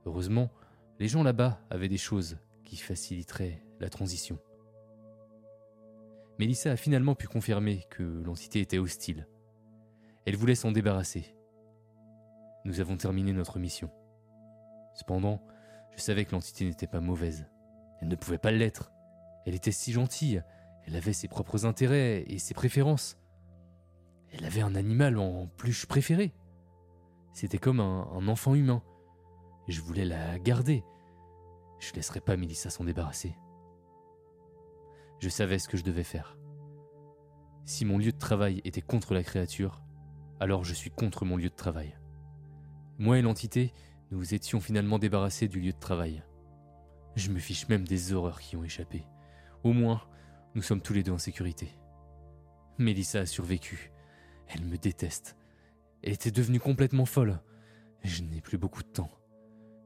Heureusement, 0.07 0.51
les 0.99 1.09
gens 1.09 1.23
là-bas 1.23 1.61
avaient 1.71 1.89
des 1.89 1.99
choses 1.99 2.37
qui 2.65 2.77
faciliteraient 2.77 3.63
la 3.81 3.89
transition. 3.89 4.39
Mélissa 6.39 6.73
a 6.73 6.77
finalement 6.77 7.15
pu 7.15 7.29
confirmer 7.29 7.85
que 7.91 8.03
l'entité 8.03 8.61
était 8.61 8.79
hostile. 8.79 9.29
Elle 10.27 10.37
voulait 10.37 10.55
s'en 10.55 10.73
débarrasser. 10.73 11.37
Nous 12.65 12.81
avons 12.81 12.97
terminé 12.97 13.33
notre 13.33 13.59
mission. 13.59 13.91
Cependant, 14.95 15.43
je 15.97 16.01
savais 16.01 16.25
que 16.25 16.33
l'entité 16.33 16.65
n'était 16.65 16.87
pas 16.87 17.01
mauvaise. 17.01 17.47
Elle 18.01 18.09
ne 18.09 18.17
pouvait 18.17 18.39
pas 18.39 18.51
l'être. 18.51 18.91
Elle 19.47 19.55
était 19.55 19.73
si 19.73 19.93
gentille. 19.93 20.43
Elle 20.87 20.97
avait 20.97 21.13
ses 21.13 21.29
propres 21.29 21.67
intérêts 21.67 22.25
et 22.27 22.39
ses 22.39 22.55
préférences. 22.55 23.19
Elle 24.33 24.45
avait 24.45 24.63
un 24.63 24.75
animal 24.75 25.19
en 25.19 25.47
pluche 25.47 25.87
préféré. 25.87 26.35
C'était 27.33 27.59
comme 27.59 27.81
un, 27.81 28.29
enfant 28.29 28.55
humain. 28.55 28.83
Je 29.69 29.81
voulais 29.81 30.05
la 30.05 30.39
garder. 30.39 30.85
Je 31.81 31.91
ne 31.91 31.97
laisserais 31.97 32.21
pas 32.21 32.37
Mélissa 32.37 32.71
s'en 32.71 32.85
débarrasser. 32.85 33.37
Je 35.21 35.29
savais 35.29 35.59
ce 35.59 35.69
que 35.69 35.77
je 35.77 35.85
devais 35.85 36.05
faire. 36.05 36.37
Si 37.65 37.85
mon 37.85 37.99
lieu 37.99 38.13
de 38.13 38.19
travail 38.19 38.61
était 38.65 38.83
contre 38.83 39.15
la 39.15 39.23
créature, 39.23 39.83
alors 40.41 40.65
je 40.65 40.75
suis 40.75 40.91
contre 40.91 41.25
mon 41.25 41.37
lieu 41.37 41.49
de 41.49 41.55
travail. 41.55 41.97
Moi 42.99 43.19
et 43.19 43.23
l'entité, 43.23 43.73
nous 44.11 44.35
étions 44.35 44.61
finalement 44.61 44.99
débarrassés 44.99 45.49
du 45.49 45.61
lieu 45.61 45.73
de 45.73 45.79
travail. 45.79 46.23
Je 47.17 47.31
me 47.31 47.39
fiche 47.39 47.69
même 47.69 47.87
des 47.87 48.13
horreurs 48.13 48.41
qui 48.41 48.57
ont 48.57 48.65
échappé. 48.65 49.05
Au 49.63 49.73
moins, 49.73 50.03
nous 50.55 50.63
sommes 50.63 50.83
tous 50.83 50.93
les 50.93 51.03
deux 51.03 51.13
en 51.13 51.19
sécurité. 51.19 51.69
Mélissa 52.79 53.21
a 53.21 53.27
survécu. 53.27 53.93
Elle 54.49 54.65
me 54.65 54.77
déteste. 54.77 55.37
Elle 56.03 56.13
était 56.13 56.31
devenue 56.31 56.61
complètement 56.61 57.07
folle. 57.07 57.41
Je 58.03 58.23
n'ai 58.23 58.41
plus 58.41 58.59
beaucoup 58.59 58.83
de 58.83 58.89
temps. 58.89 59.11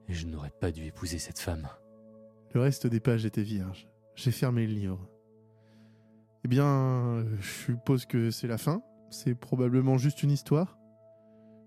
Je 0.08 0.26
n'aurais 0.26 0.50
pas 0.50 0.72
dû 0.72 0.84
épouser 0.84 1.18
cette 1.18 1.38
femme. 1.38 1.68
Le 2.54 2.60
reste 2.60 2.86
des 2.86 3.00
pages 3.00 3.24
était 3.24 3.42
vierge. 3.42 3.88
J'ai 4.14 4.32
fermé 4.32 4.66
le 4.66 4.72
livre. 4.72 5.08
Eh 6.44 6.48
bien, 6.48 6.66
euh, 6.66 7.36
je 7.40 7.48
suppose 7.48 8.06
que 8.06 8.30
c'est 8.30 8.46
la 8.46 8.58
fin. 8.58 8.82
C'est 9.10 9.34
probablement 9.34 9.98
juste 9.98 10.22
une 10.22 10.30
histoire. 10.30 10.78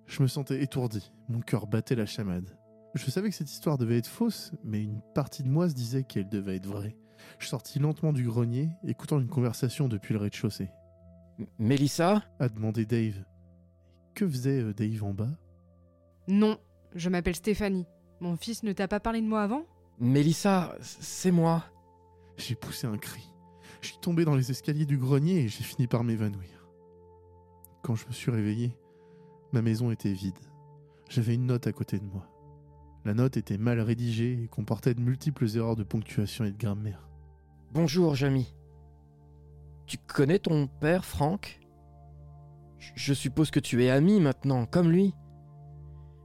Je 0.06 0.22
me 0.22 0.28
sentais 0.28 0.62
étourdi. 0.62 1.12
Mon 1.30 1.40
cœur 1.40 1.68
battait 1.68 1.96
la 1.96 2.06
chamade. 2.06 2.58
Je 2.94 3.10
savais 3.10 3.30
que 3.30 3.36
cette 3.36 3.52
histoire 3.52 3.78
devait 3.78 3.98
être 3.98 4.08
fausse, 4.08 4.52
mais 4.64 4.84
une 4.84 5.02
partie 5.16 5.44
de 5.44 5.50
moi 5.50 5.70
se 5.70 5.74
disait 5.74 6.04
qu'elle 6.04 6.28
devait 6.30 6.58
être 6.58 6.68
vraie. 6.68 6.98
Je 7.40 7.48
sortis 7.48 7.80
lentement 7.80 8.12
du 8.12 8.26
grenier, 8.26 8.70
écoutant 8.84 9.20
une 9.20 9.30
conversation 9.30 9.88
depuis 9.88 10.14
le 10.14 10.20
rez-de-chaussée. 10.20 10.70
Mélissa? 11.58 12.24
A 12.40 12.50
demandé 12.50 12.86
Dave. 12.86 13.24
Que 14.14 14.28
faisait 14.28 14.62
euh, 14.62 14.74
Dave 14.74 15.04
en 15.04 15.14
bas? 15.14 15.30
Non, 16.28 16.58
je 16.94 17.10
m'appelle 17.10 17.36
Stéphanie. 17.36 17.88
Mon 18.20 18.36
fils 18.36 18.64
ne 18.64 18.74
t'a 18.74 18.88
pas 18.88 19.00
parlé 19.00 19.22
de 19.22 19.28
moi 19.28 19.42
avant? 19.42 19.64
Mélissa, 20.00 20.76
c'est 20.82 21.32
moi. 21.32 21.64
J'ai 22.38 22.56
poussé 22.56 22.88
un 22.88 22.98
cri. 22.98 23.31
Je 23.82 23.88
suis 23.88 23.98
tombé 23.98 24.26
dans 24.26 24.36
les 24.36 24.52
escaliers 24.52 24.86
du 24.86 24.98
grenier 24.98 25.40
et 25.42 25.48
j'ai 25.48 25.64
fini 25.64 25.88
par 25.88 26.04
m'évanouir. 26.04 26.68
Quand 27.82 27.96
je 27.96 28.08
me 28.08 28.14
suis 28.14 28.30
réveillé, 28.30 28.78
ma 29.54 29.64
maison 29.64 29.92
était 29.92 30.14
vide. 30.14 30.38
J'avais 31.10 31.34
une 31.34 31.48
note 31.48 31.66
à 31.66 31.74
côté 31.74 32.00
de 32.00 32.06
moi. 32.06 32.28
La 33.04 33.16
note 33.16 33.38
était 33.38 33.58
mal 33.58 33.80
rédigée 33.80 34.44
et 34.44 34.48
comportait 34.48 34.94
de 34.94 35.02
multiples 35.02 35.48
erreurs 35.58 35.76
de 35.76 35.84
ponctuation 35.84 36.46
et 36.46 36.52
de 36.52 36.58
grammaire. 36.58 37.10
Bonjour, 37.74 38.14
Jamie. 38.14 38.54
Tu 39.88 39.98
connais 39.98 40.40
ton 40.40 40.68
père, 40.68 41.04
Franck? 41.04 41.60
Je 42.78 43.14
suppose 43.14 43.50
que 43.50 43.60
tu 43.60 43.84
es 43.84 43.90
ami 43.90 44.20
maintenant, 44.20 44.68
comme 44.68 44.92
lui. 44.92 45.16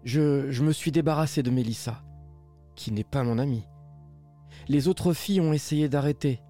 Je, 0.05 0.51
je 0.51 0.63
me 0.63 0.73
suis 0.73 0.93
débarrassé 0.93 1.43
de 1.43 1.51
Mélissa, 1.51 2.05
qui 2.75 2.93
n'est 2.93 3.03
pas 3.03 3.25
mon 3.25 3.39
amie. 3.39 3.65
Les 4.69 4.89
autres 4.89 5.15
filles 5.15 5.41
ont 5.41 5.53
essayé 5.53 5.89
d'arrêter. 5.89 6.41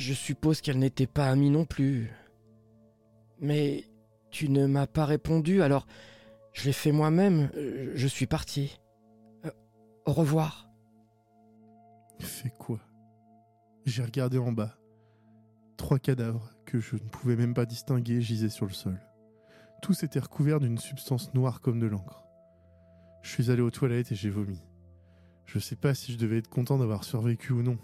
Je 0.00 0.14
suppose 0.14 0.62
qu'elle 0.62 0.78
n'était 0.78 1.06
pas 1.06 1.26
amie 1.26 1.50
non 1.50 1.66
plus. 1.66 2.10
Mais 3.38 3.84
tu 4.30 4.48
ne 4.48 4.64
m'as 4.64 4.86
pas 4.86 5.04
répondu, 5.04 5.60
alors 5.60 5.86
je 6.54 6.64
l'ai 6.64 6.72
fait 6.72 6.90
moi-même. 6.90 7.50
Je 7.94 8.06
suis 8.06 8.24
parti. 8.24 8.80
Euh, 9.44 9.50
au 10.06 10.14
revoir. 10.14 10.70
Fait 12.18 12.48
quoi? 12.58 12.80
J'ai 13.84 14.02
regardé 14.02 14.38
en 14.38 14.52
bas. 14.52 14.74
Trois 15.76 15.98
cadavres 15.98 16.50
que 16.64 16.80
je 16.80 16.94
ne 16.94 17.06
pouvais 17.10 17.36
même 17.36 17.52
pas 17.52 17.66
distinguer 17.66 18.22
gisaient 18.22 18.48
sur 18.48 18.64
le 18.64 18.72
sol. 18.72 18.98
Tous 19.82 20.02
étaient 20.02 20.18
recouverts 20.18 20.60
d'une 20.60 20.78
substance 20.78 21.34
noire 21.34 21.60
comme 21.60 21.78
de 21.78 21.86
l'encre. 21.86 22.24
Je 23.20 23.28
suis 23.28 23.50
allé 23.50 23.60
aux 23.60 23.70
toilettes 23.70 24.12
et 24.12 24.16
j'ai 24.16 24.30
vomi. 24.30 24.62
Je 25.44 25.58
sais 25.58 25.76
pas 25.76 25.92
si 25.92 26.12
je 26.12 26.16
devais 26.16 26.38
être 26.38 26.48
content 26.48 26.78
d'avoir 26.78 27.04
survécu 27.04 27.52
ou 27.52 27.62
non. 27.62 27.76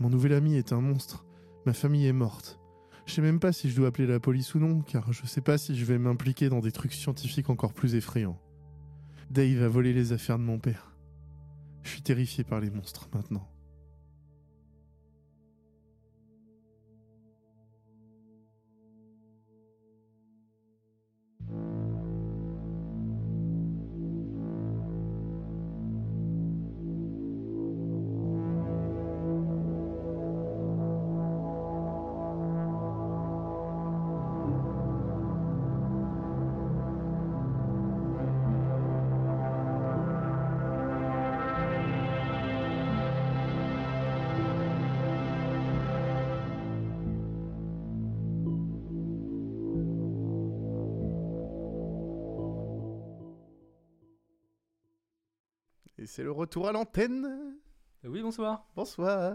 Mon 0.00 0.10
nouvel 0.10 0.32
ami 0.32 0.56
est 0.56 0.72
un 0.72 0.80
monstre. 0.80 1.23
Ma 1.66 1.72
famille 1.72 2.06
est 2.06 2.12
morte. 2.12 2.60
Je 3.06 3.14
sais 3.14 3.22
même 3.22 3.40
pas 3.40 3.52
si 3.52 3.70
je 3.70 3.76
dois 3.76 3.88
appeler 3.88 4.06
la 4.06 4.20
police 4.20 4.54
ou 4.54 4.58
non, 4.58 4.80
car 4.80 5.12
je 5.12 5.26
sais 5.26 5.40
pas 5.40 5.58
si 5.58 5.76
je 5.76 5.84
vais 5.84 5.98
m'impliquer 5.98 6.48
dans 6.48 6.60
des 6.60 6.72
trucs 6.72 6.92
scientifiques 6.92 7.50
encore 7.50 7.72
plus 7.72 7.94
effrayants. 7.94 8.38
Dave 9.30 9.62
a 9.62 9.68
volé 9.68 9.92
les 9.92 10.12
affaires 10.12 10.38
de 10.38 10.44
mon 10.44 10.58
père. 10.58 10.92
Je 11.82 11.90
suis 11.90 12.02
terrifié 12.02 12.44
par 12.44 12.60
les 12.60 12.70
monstres 12.70 13.08
maintenant. 13.14 13.48
Retour 56.44 56.68
à 56.68 56.72
l'antenne. 56.72 57.56
Oui, 58.04 58.20
bonsoir. 58.22 58.66
Bonsoir. 58.76 59.34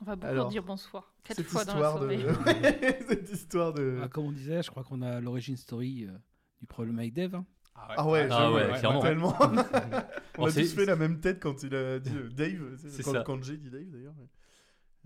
On 0.00 0.04
va 0.04 0.16
beaucoup 0.16 0.30
Alors, 0.32 0.48
dire 0.48 0.62
bonsoir. 0.62 1.12
Quatre 1.24 1.36
cette 1.38 1.46
fois 1.46 1.64
dans 1.64 1.78
la 1.78 1.90
soirée. 1.90 2.16
de... 2.16 3.04
cette 3.08 3.30
histoire 3.30 3.72
de... 3.74 3.98
Ah, 4.02 4.08
comme 4.08 4.26
on 4.26 4.32
disait, 4.32 4.62
je 4.62 4.70
crois 4.70 4.82
qu'on 4.84 5.02
a 5.02 5.20
l'origine 5.20 5.56
story 5.56 6.06
euh, 6.08 6.12
du 6.60 6.66
problème 6.66 6.98
avec 6.98 7.12
Dave. 7.12 7.34
hein. 7.34 7.44
Ah 7.74 8.06
ouais, 8.06 8.28
Ah 8.30 8.52
ouais, 8.52 8.68
clairement. 8.78 9.00
tellement. 9.00 9.36
On 9.40 9.46
Bon, 10.42 10.46
a 10.46 10.52
tous 10.52 10.74
fait 10.74 10.84
la 10.84 10.96
même 10.96 11.18
tête 11.20 11.40
quand 11.40 11.62
il 11.62 11.74
a 11.74 11.98
dit 11.98 12.14
euh, 12.14 12.28
Dave. 12.30 12.76
C'est 12.76 13.02
quand, 13.02 13.12
ça. 13.12 13.22
quand 13.22 13.42
Jay 13.42 13.56
dit 13.56 13.70
Dave 13.70 13.90
d'ailleurs. 13.90 14.14
mais- 14.18 14.28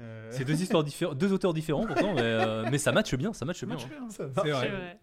Euh, 0.01 0.28
C'est 0.32 0.45
deux 0.45 0.61
histoires 0.61 0.82
différentes, 0.82 1.16
deux 1.18 1.32
auteurs 1.32 1.55
différents 1.55 1.87
pourtant, 1.87 2.14
mais, 2.14 2.20
euh, 2.22 2.66
mais 2.68 2.78
ça 2.78 2.91
matche 2.91 3.14
bien, 3.14 3.32
ça 3.32 3.45
matche 3.45 3.64
bien. 3.64 3.74
matche 3.76 3.85
hein. 3.87 3.89
bien. 4.01 4.11
ça 4.11 4.24
C'est 4.43 4.51
marche. 4.51 4.68
vrai. 4.68 4.99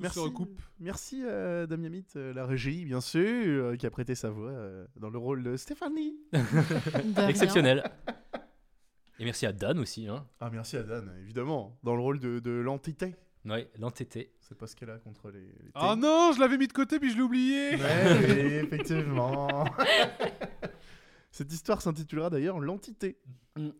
Tout 0.00 0.04
Merci, 0.04 0.18
se 0.18 0.24
recoupe. 0.24 0.62
merci 0.78 1.22
euh, 1.26 1.66
Damien 1.66 1.90
Mitt, 1.90 2.16
euh, 2.16 2.32
la 2.32 2.46
régie, 2.46 2.86
bien 2.86 3.02
sûr, 3.02 3.20
euh, 3.20 3.76
qui 3.76 3.84
a 3.84 3.90
prêté 3.90 4.14
sa 4.14 4.30
voix 4.30 4.50
dans 4.96 5.10
le 5.10 5.18
rôle 5.18 5.42
de 5.42 5.58
Stéphanie. 5.58 6.16
Exceptionnel. 7.28 7.84
Et 9.18 9.24
merci 9.26 9.44
à 9.44 9.52
Dan 9.52 9.78
aussi. 9.78 10.08
Hein. 10.08 10.26
Ah, 10.40 10.48
merci 10.50 10.78
à 10.78 10.84
Dan, 10.84 11.14
évidemment, 11.20 11.78
dans 11.82 11.94
le 11.94 12.00
rôle 12.00 12.18
de, 12.18 12.38
de 12.38 12.50
l'entité. 12.50 13.14
Ouais, 13.44 13.70
l'entêté. 13.78 14.32
C'est 14.40 14.56
pas 14.56 14.66
ce 14.66 14.74
qu'elle 14.74 14.88
a 14.88 14.96
contre 14.96 15.30
les. 15.30 15.40
les 15.40 15.70
Oh 15.74 15.94
non, 15.98 16.32
je 16.34 16.40
l'avais 16.40 16.56
mis 16.56 16.66
de 16.66 16.72
côté 16.72 16.98
puis 16.98 17.10
je 17.10 17.16
l'ai 17.16 17.22
oublié. 17.22 17.76
Ouais, 17.76 18.18
oui, 18.20 18.54
effectivement. 18.54 19.66
Cette 21.30 21.52
histoire 21.52 21.82
s'intitulera 21.82 22.30
d'ailleurs 22.30 22.58
L'entité. 22.58 23.18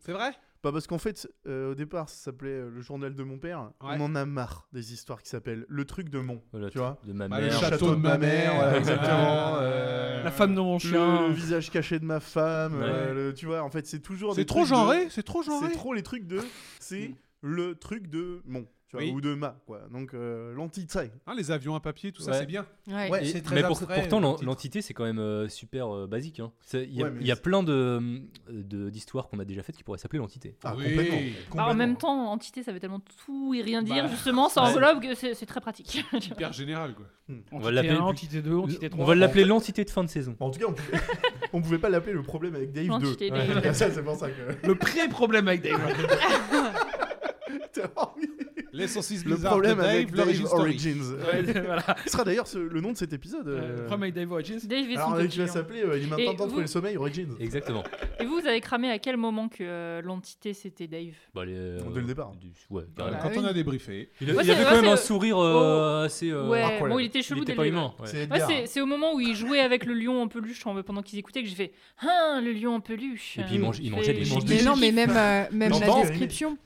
C'est 0.01 0.13
vrai? 0.13 0.33
Pas 0.63 0.73
parce 0.73 0.87
qu'en 0.87 0.99
fait, 0.99 1.27
euh, 1.47 1.73
au 1.73 1.75
départ, 1.75 2.09
ça 2.11 2.17
s'appelait 2.25 2.51
euh, 2.51 2.71
le 2.71 2.83
journal 2.83 3.15
de 3.15 3.23
mon 3.23 3.39
père. 3.39 3.71
Ouais. 3.81 3.97
On 3.99 4.01
en 4.03 4.15
a 4.15 4.27
marre 4.27 4.69
des 4.73 4.93
histoires 4.93 5.23
qui 5.23 5.31
s'appellent 5.31 5.65
le 5.69 5.85
truc 5.87 6.11
de 6.11 6.19
mon. 6.19 6.43
Voilà, 6.53 6.69
tu 6.69 6.77
vois 6.79 6.99
de 7.03 7.13
ma 7.15 7.29
Bah, 7.29 7.41
le 7.41 7.51
château 7.51 7.95
de 7.95 8.01
ma 8.01 8.19
mère, 8.19 8.55
voilà, 8.57 8.77
exactement. 8.77 9.57
euh, 9.61 10.23
La 10.23 10.31
femme 10.31 10.55
de 10.55 10.61
mon 10.61 10.79
chien. 10.79 11.29
le 11.29 11.33
visage 11.33 11.71
caché 11.71 11.99
de 11.99 12.05
ma 12.05 12.21
femme. 12.21 12.75
Ouais. 12.79 12.85
euh, 12.85 13.15
le- 13.29 13.35
tu 13.35 13.47
vois, 13.47 13.63
en 13.63 13.71
fait, 13.71 13.87
c'est 13.87 14.01
toujours. 14.01 14.35
C'est 14.35 14.45
trop 14.45 14.61
de- 14.61 14.67
genré, 14.67 15.07
c'est 15.09 15.23
trop 15.23 15.43
genré. 15.43 15.69
C'est 15.69 15.75
trop 15.77 15.95
les 15.95 16.03
trucs 16.03 16.27
de. 16.27 16.41
C'est 16.79 17.15
le 17.41 17.75
truc 17.75 18.09
de 18.09 18.43
mon. 18.45 18.67
Tu 18.91 18.97
vois, 18.97 19.05
Oui. 19.05 19.13
ou 19.13 19.21
de 19.21 19.35
mât, 19.35 19.57
quoi. 19.67 19.83
Donc 19.93 20.15
euh, 20.15 20.53
l'entité. 20.53 20.99
Hein, 21.27 21.35
les 21.37 21.53
avions 21.53 21.77
à 21.77 21.81
papier, 21.81 22.11
tout 22.11 22.23
ça, 22.23 22.33
Ouais. 22.33 22.39
c'est 22.41 22.47
bien. 22.47 22.67
Ouais. 22.89 23.09
Ouais, 23.09 23.23
Et- 23.23 23.27
c'est 23.27 23.41
très 23.41 23.55
mais 23.55 23.63
pour- 23.63 23.79
pourtant, 23.79 24.19
l'entité, 24.43 24.83
c'est 24.83 24.95
quand 24.95 25.05
même 25.05 25.21
euh, 25.21 25.49
super 25.49 25.95
euh, 25.95 26.07
basique. 26.09 26.41
hein. 26.41 26.51
Il 26.75 26.93
y 26.93 27.05
a, 27.05 27.07
Ouais, 27.07 27.13
y 27.23 27.31
a 27.31 27.37
plein 27.37 27.63
de- 27.63 28.21
de- 28.51 28.91
d'histoires 28.91 29.29
qu'on 29.29 29.39
a 29.39 29.45
déjà 29.45 29.63
faites 29.63 29.77
qui 29.77 29.85
pourraient 29.85 29.99
s'appeler 29.99 30.19
l'entité. 30.19 30.57
Ah, 30.65 30.75
Oui. 30.77 30.87
complètement. 30.89 31.17
Bah, 31.17 31.23
Bah, 31.23 31.31
en 31.31 31.51
complètement. 31.51 31.75
même 31.77 31.97
temps, 31.97 32.33
entité, 32.33 32.65
ça 32.65 32.73
veut 32.73 32.81
tellement 32.81 33.01
tout 33.25 33.55
et 33.55 33.63
rien 33.63 33.83
dire. 33.85 34.05
Bah, 34.05 34.11
Justement, 34.11 34.49
ça 34.49 34.63
englobe 34.63 35.01
que 35.01 35.15
c'est 35.15 35.35
c'est 35.35 35.47
très 35.47 35.61
pratique. 35.61 36.05
Hyper 36.13 36.53
général, 36.53 36.95
quoi. 36.95 37.07
On 37.53 37.61
va 37.61 37.67
Entité 37.69 37.73
l'appeler 37.75 37.93
1, 37.93 37.97
plus- 37.97 38.03
entité 38.03 38.43
2, 38.43 38.57
entité 38.57 38.91
3. 38.91 39.05
On 39.05 39.07
va 39.07 39.15
l'appeler 39.15 39.45
l'entité 39.45 39.85
de 39.85 39.91
fin 39.91 40.03
de 40.03 40.09
saison. 40.09 40.35
En 40.41 40.51
tout 40.51 40.59
cas, 40.59 40.67
on 40.69 40.73
pouvait, 40.73 40.93
on 41.53 41.63
pouvait 41.63 41.79
pas 41.79 41.89
l'appeler 41.89 42.15
le 42.15 42.25
problème 42.25 42.57
avec 42.57 42.73
Dave 42.73 42.87
2. 42.87 42.91
L'entité 42.91 43.31
Dave. 43.31 43.49
Ouais, 43.65 43.65
ça, 43.75 43.89
c'est 43.89 44.03
pour 44.03 44.17
ça 44.17 44.29
que. 44.31 44.67
Le 44.67 44.75
pré-problème 44.75 45.47
avec 45.47 45.63
Dave. 45.63 45.81
Les 48.81 48.89
saucisses 48.89 49.25
le 49.25 49.35
bizarres 49.37 49.53
problème 49.53 49.77
de 49.77 49.83
Dave, 49.83 49.91
avec 49.91 50.13
Dave 50.13 50.35
story. 50.35 50.61
Origins. 50.63 51.03
Ouais, 51.33 51.43
voilà. 51.67 51.97
Ce 52.05 52.11
sera 52.13 52.25
d'ailleurs 52.25 52.47
ce- 52.47 52.59
le 52.59 52.81
nom 52.81 52.93
de 52.93 52.97
cet 52.97 53.13
épisode. 53.13 53.47
Euh, 53.49 53.61
euh, 53.61 53.69
Le 53.77 53.77
problème 53.87 54.03
avec 54.03 54.15
Dave 54.15 54.33
Origins. 54.33 54.59
Dave 54.65 54.91
et 54.91 54.95
son 54.95 55.01
Alors, 55.01 55.17
petit 55.19 55.29
tu 55.29 55.39
vas 55.41 55.47
s'appeler 55.47 55.83
euh, 55.83 55.99
Il 55.99 56.05
est 56.05 56.07
maintenant 56.07 56.19
Et 56.19 56.25
temps 56.27 56.33
de 56.33 56.39
vous- 56.39 56.47
trouver 56.49 56.63
le 56.63 56.67
sommeil 56.69 56.97
Origins. 56.97 57.35
Exactement. 57.41 57.85
Et 58.19 58.25
vous, 58.25 58.41
vous 58.41 58.47
avez 58.47 58.61
cramé 58.61 58.91
à 58.91 58.99
quel 58.99 59.17
moment 59.17 59.49
que 59.49 59.57
euh, 59.61 60.03
l'entité 60.03 60.53
c'était 60.55 60.87
Dave? 60.87 61.15
Bah, 61.35 61.45
les, 61.45 61.55
euh, 61.55 61.81
Dès 61.95 62.01
le 62.01 62.07
départ. 62.07 62.33
du- 62.37 62.49
ouais, 62.71 62.83
Euh, 62.83 62.87
carrément. 62.97 63.17
Bah 63.17 63.23
Quand 63.23 63.31
oui. 63.31 63.39
on 63.41 63.45
a 63.47 63.53
débriefé. 63.53 64.11
Il, 64.21 64.31
a- 64.31 64.35
Ouais, 64.35 64.43
il 64.43 64.47
c'est- 64.47 64.53
avait 64.53 64.61
ouais, 64.63 64.67
quand 64.69 64.77
même 64.77 64.85
c'est- 64.85 64.91
un 64.91 64.97
sourire 64.97 65.39
euh, 65.39 66.05
assez. 66.07 66.31
euh, 66.31 66.49
Ouais, 66.49 66.79
bon, 66.81 66.99
il 66.99 67.07
était 67.07 67.23
chelou 67.23 67.45
dès 67.45 67.55
pas 67.55 67.63
le 67.65 67.69
début. 67.71 67.77
humain. 67.79 67.95
ouais. 68.01 68.07
C'est 68.07 68.17
Ouais, 68.17 68.23
Edgar. 68.25 68.49
c'est 68.49 68.67
c'est 68.67 68.81
au 68.81 68.87
moment 68.87 69.15
où 69.15 69.21
il 69.21 69.35
jouait 69.35 69.61
avec 69.61 69.85
le 69.87 69.95
lion 69.95 70.23
en 70.23 70.29
peluche 70.29 70.67
en- 70.67 70.81
pendant 70.83 71.03
qu'ils 71.03 71.19
écoutaient 71.19 71.43
que 71.43 71.49
j'ai 71.49 71.55
fait 71.55 71.73
Ah, 72.03 72.41
le 72.43 72.53
lion 72.53 72.75
en 72.77 72.81
peluche. 72.81 73.39
Et 73.39 73.43
puis 73.43 73.55
il 73.55 73.61
mange- 73.61 73.79
il 73.81 73.91
Je 73.91 73.95
mangeait 73.95 74.13
des- 74.15 74.21
mange 74.31 74.41
kiffé. 74.45 74.55
Mais 74.57 74.63
non, 74.63 74.77
mais 74.77 74.93
même, 74.93 75.11
euh, 75.17 75.45
même 75.53 75.71
Non, 75.73 75.81
la 75.81 75.87
non. 75.87 76.01
description. 76.03 76.57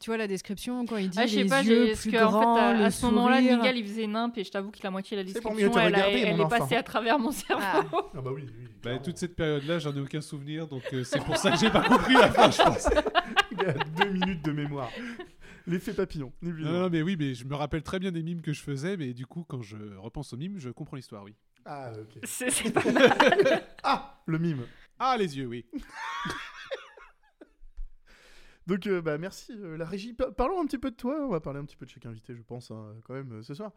Tu 0.00 0.08
vois 0.08 0.16
la 0.16 0.26
description 0.26 0.86
quand 0.86 0.96
il 0.96 1.10
dit 1.10 1.18
Ah, 1.20 1.26
je 1.26 1.34
sais 1.34 1.42
les 1.42 1.48
pas, 1.48 1.62
yeux 1.62 1.92
plus 1.94 2.10
qu'en 2.10 2.30
grands, 2.30 2.54
fait, 2.56 2.60
à, 2.62 2.72
le 2.74 2.84
à 2.86 2.90
ce 2.90 3.04
moment-là. 3.04 3.40
Miguel 3.42 3.76
il 3.76 3.84
faisait 3.86 4.06
nimp 4.06 4.36
et 4.38 4.44
je 4.44 4.50
t'avoue 4.50 4.70
que 4.70 4.78
la 4.82 4.90
moitié 4.90 5.14
de 5.16 5.22
la 5.22 5.28
C'est 5.30 5.42
pour 5.42 5.50
mieux 5.52 5.58
description, 5.68 5.82
te 5.82 5.86
elle, 5.86 5.94
a- 5.94 5.98
regarder, 6.06 6.18
elle 6.26 6.36
mon 6.38 6.46
est 6.46 6.48
passée 6.48 6.76
à 6.76 6.82
travers 6.82 7.18
mon 7.18 7.30
cerveau. 7.32 7.62
Ah 7.62 7.82
bah 8.14 8.30
oui, 8.34 8.44
oui. 8.46 8.66
Bah, 8.82 8.98
toute 8.98 9.18
cette 9.18 9.36
période-là, 9.36 9.78
j'en 9.78 9.94
ai 9.94 10.00
aucun 10.00 10.22
souvenir, 10.22 10.66
donc 10.66 10.82
euh, 10.94 11.04
c'est 11.04 11.22
pour 11.22 11.36
ça 11.36 11.50
que 11.50 11.58
j'ai 11.58 11.68
pas 11.68 11.82
compris 11.82 12.14
la 12.14 12.30
fin, 12.30 12.50
je 12.50 12.62
pense. 12.62 12.88
Il 13.52 13.60
a 13.60 13.72
deux 13.74 14.08
minutes 14.10 14.42
de 14.42 14.52
mémoire. 14.52 14.88
L'effet 15.66 15.92
papillon. 15.92 16.32
Non, 16.40 16.52
non, 16.84 16.88
mais 16.90 17.02
oui, 17.02 17.16
mais 17.18 17.34
je 17.34 17.44
me 17.44 17.54
rappelle 17.54 17.82
très 17.82 17.98
bien 17.98 18.10
des 18.10 18.22
mimes 18.22 18.40
que 18.40 18.54
je 18.54 18.62
faisais, 18.62 18.96
mais 18.96 19.12
du 19.12 19.26
coup, 19.26 19.44
quand 19.46 19.60
je 19.60 19.76
repense 19.98 20.32
aux 20.32 20.38
mimes, 20.38 20.58
je 20.58 20.70
comprends 20.70 20.96
l'histoire, 20.96 21.24
oui. 21.24 21.34
Ah, 21.66 21.90
ok. 21.92 22.20
C'est 22.24 22.50
c'est 22.50 22.70
pas 22.72 22.90
mal. 22.90 23.62
Ah, 23.82 24.22
le 24.24 24.38
mime. 24.38 24.62
Ah, 24.98 25.16
les 25.18 25.36
yeux, 25.36 25.44
oui. 25.46 25.66
Donc, 28.70 28.86
euh, 28.86 29.02
bah, 29.02 29.18
merci 29.18 29.52
euh, 29.52 29.76
la 29.76 29.84
régie. 29.84 30.12
Pa- 30.14 30.30
parlons 30.30 30.60
un 30.60 30.64
petit 30.64 30.78
peu 30.78 30.90
de 30.90 30.96
toi. 30.96 31.16
On 31.20 31.28
va 31.28 31.40
parler 31.40 31.58
un 31.58 31.64
petit 31.64 31.76
peu 31.76 31.84
de 31.86 31.90
chaque 31.90 32.06
invité, 32.06 32.34
je 32.34 32.42
pense, 32.42 32.70
hein, 32.70 32.94
quand 33.04 33.14
même, 33.14 33.32
euh, 33.32 33.42
ce 33.42 33.52
soir. 33.54 33.72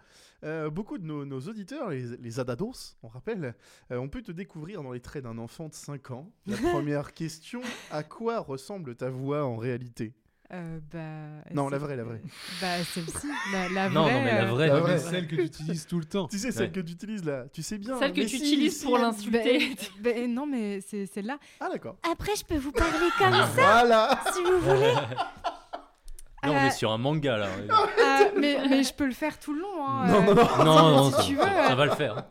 Beaucoup 0.72 0.98
de 0.98 1.04
nos, 1.06 1.26
nos 1.26 1.40
auditeurs, 1.42 1.90
les, 1.90 2.16
les 2.18 2.40
Adados, 2.40 2.96
on 3.02 3.08
rappelle, 3.08 3.56
ont 3.90 4.08
pu 4.10 4.22
te 4.24 4.32
découvrir 4.32 4.84
dans 4.84 4.92
les 4.92 5.00
traits 5.00 5.24
d'un 5.24 5.38
enfant 5.38 5.68
de 5.68 5.74
5 5.74 6.12
ans. 6.12 6.32
La 6.46 6.58
première 6.72 7.14
question 7.14 7.62
à 7.92 8.04
quoi 8.04 8.40
ressemble 8.40 8.96
ta 8.96 9.10
voix 9.10 9.46
en 9.46 9.56
réalité? 9.58 10.14
Euh, 10.54 10.80
bah, 10.92 11.44
Non, 11.54 11.68
la 11.70 11.80
vraie, 11.80 11.96
la 11.96 12.04
vraie. 12.04 12.22
Bah, 12.62 12.84
celle-ci. 12.84 13.28
La, 13.52 13.70
la 13.70 13.90
Non, 13.90 14.04
vraie. 14.04 14.14
non, 14.14 14.22
mais 14.22 14.32
la 14.36 14.44
euh, 14.44 14.46
vraie. 14.52 14.68
La 14.68 14.80
vraie. 14.80 15.00
celle 15.00 15.28
que 15.28 15.36
tu 15.36 15.42
utilises 15.46 15.88
tout 15.88 15.98
le 15.98 16.06
temps. 16.06 16.28
Tu 16.28 16.38
sais, 16.38 16.52
celle 16.52 16.68
Ouais. 16.68 16.72
que 16.72 16.80
tu 16.82 16.92
utilises 16.94 17.24
là, 17.26 17.46
tu 17.52 17.64
sais 17.64 17.78
bien. 17.80 17.98
Celle 17.98 18.14
que 18.14 18.22
tu 18.22 18.30
si, 18.30 18.36
utilises 18.38 18.80
si, 18.80 18.86
pour 18.86 18.98
elle- 18.98 19.02
l'insulter. 19.04 19.76
bah, 20.00 20.12
bah, 20.16 20.28
non, 20.28 20.46
mais 20.46 20.80
c'est 20.82 21.08
celle-là. 21.08 21.38
Ah, 21.60 21.70
d'accord. 21.72 21.96
Après, 22.12 22.36
je 22.36 22.44
peux 22.46 22.58
vous 22.58 22.72
parler 22.72 23.08
comme 23.18 23.32
ça, 23.34 23.48
Voilà 23.56 24.20
si 24.32 24.44
vous 24.44 24.60
voulez. 24.60 24.94
Là, 24.94 26.52
on 26.52 26.56
Euh, 26.56 26.68
est 26.68 26.72
sur 26.72 26.92
un 26.92 26.98
manga 26.98 27.38
là. 27.38 27.48
Ah, 27.72 28.26
mais, 28.38 28.58
mais 28.70 28.84
je 28.84 28.94
peux 28.94 29.06
le 29.06 29.14
faire 29.14 29.40
tout 29.40 29.54
le 29.54 29.62
long. 29.62 29.88
Hein, 29.88 30.08
Non, 30.08 30.18
euh, 30.30 30.34
non, 30.36 30.36
non. 30.36 30.66
non, 30.66 30.96
non, 30.98 31.12
si 31.12 31.16
ça, 31.16 31.24
tu 31.24 31.36
veux, 31.36 31.42
ça 31.42 31.72
euh, 31.72 31.76
va 31.76 31.86
le 31.86 31.92
faire. 31.92 32.24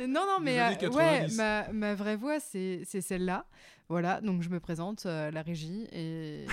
Non, 0.00 0.22
non, 0.26 0.38
mais 0.40 0.60
euh, 0.60 0.70
ouais, 0.70 0.76
90. 0.78 1.36
ma, 1.36 1.68
ma 1.72 1.94
vraie 1.94 2.16
voix, 2.16 2.40
c'est 2.40 2.80
c'est 2.86 3.00
celle-là. 3.02 3.44
Voilà, 3.88 4.20
donc 4.22 4.42
je 4.42 4.48
me 4.48 4.60
présente 4.60 5.04
euh, 5.06 5.30
la 5.30 5.42
régie 5.42 5.86
et, 5.92 6.46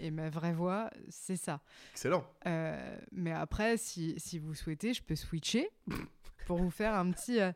et 0.00 0.10
ma 0.10 0.28
vraie 0.28 0.52
voix, 0.52 0.90
c'est 1.08 1.36
ça. 1.36 1.60
Excellent. 1.92 2.24
Euh, 2.46 2.98
mais 3.10 3.32
après, 3.32 3.76
si, 3.78 4.14
si 4.18 4.38
vous 4.38 4.54
souhaitez, 4.54 4.92
je 4.92 5.02
peux 5.02 5.16
switcher 5.16 5.70
pour 6.46 6.58
vous 6.58 6.70
faire 6.70 6.94
un 6.94 7.10
petit. 7.10 7.40
euh, 7.40 7.52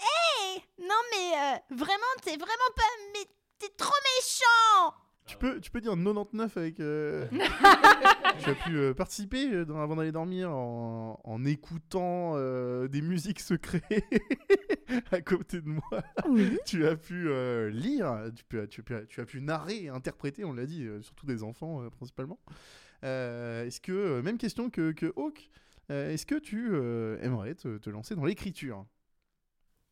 Hé 0.00 0.62
Non, 0.80 0.96
mais 1.12 1.32
euh, 1.38 1.76
vraiment, 1.76 2.12
t'es 2.22 2.36
vraiment 2.36 2.70
pas. 2.74 2.82
Mais 3.14 3.24
t'es 3.58 3.68
trop 3.76 3.94
méchant 4.18 4.94
Tu 5.30 5.36
peux, 5.36 5.60
tu 5.60 5.70
peux 5.70 5.80
dire 5.80 5.92
99 5.92 6.56
avec. 6.56 6.80
euh, 6.80 7.24
tu 8.40 8.50
as 8.50 8.54
pu 8.54 8.76
euh, 8.76 8.94
participer 8.94 9.52
euh, 9.54 9.64
dans- 9.64 9.80
avant 9.80 9.94
d'aller 9.96 10.10
dormir 10.12 10.50
en, 10.50 11.20
en 11.22 11.44
écoutant 11.44 12.32
euh, 12.34 12.88
des 12.88 13.00
musiques 13.00 13.38
secrètes 13.40 13.84
à 15.12 15.20
côté 15.20 15.60
de 15.60 15.68
moi. 15.68 16.02
Oui. 16.28 16.58
Tu 16.66 16.84
as 16.86 16.96
pu 16.96 17.28
lire, 17.70 18.24
tu, 18.34 18.42
peux, 18.44 18.66
tu, 18.66 18.82
peux- 18.82 19.06
tu 19.06 19.20
as 19.20 19.24
pu 19.24 19.40
narrer 19.40 19.88
interpréter, 19.88 20.44
on 20.44 20.52
l'a 20.52 20.66
dit, 20.66 20.86
surtout 21.02 21.26
des 21.26 21.42
enfants 21.44 21.88
principalement. 21.90 22.40
Est-ce 23.02 23.80
que, 23.80 24.20
même 24.22 24.36
question 24.36 24.68
que, 24.68 24.90
que 24.92 25.12
Hawk, 25.16 25.48
est-ce 25.90 26.26
que 26.26 26.34
tu 26.40 26.74
aimerais 27.24 27.54
te, 27.54 27.78
te 27.78 27.88
lancer 27.88 28.14
dans 28.16 28.24
l'écriture? 28.24 28.84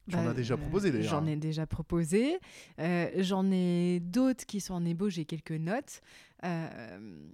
Tu 0.08 0.16
en 0.16 0.24
Bah, 0.24 0.30
as 0.30 0.34
déjà 0.34 0.54
euh, 0.54 0.56
proposé 0.56 0.90
d'ailleurs. 0.90 1.10
J'en 1.10 1.26
ai 1.26 1.36
déjà 1.36 1.66
proposé. 1.66 2.38
Euh, 2.78 3.10
J'en 3.18 3.50
ai 3.50 4.00
d'autres 4.00 4.46
qui 4.46 4.60
sont 4.60 4.74
en 4.74 4.84
ébauche, 4.84 5.14
j'ai 5.14 5.24
quelques 5.24 5.52
notes. 5.52 6.00
Euh, 6.44 7.28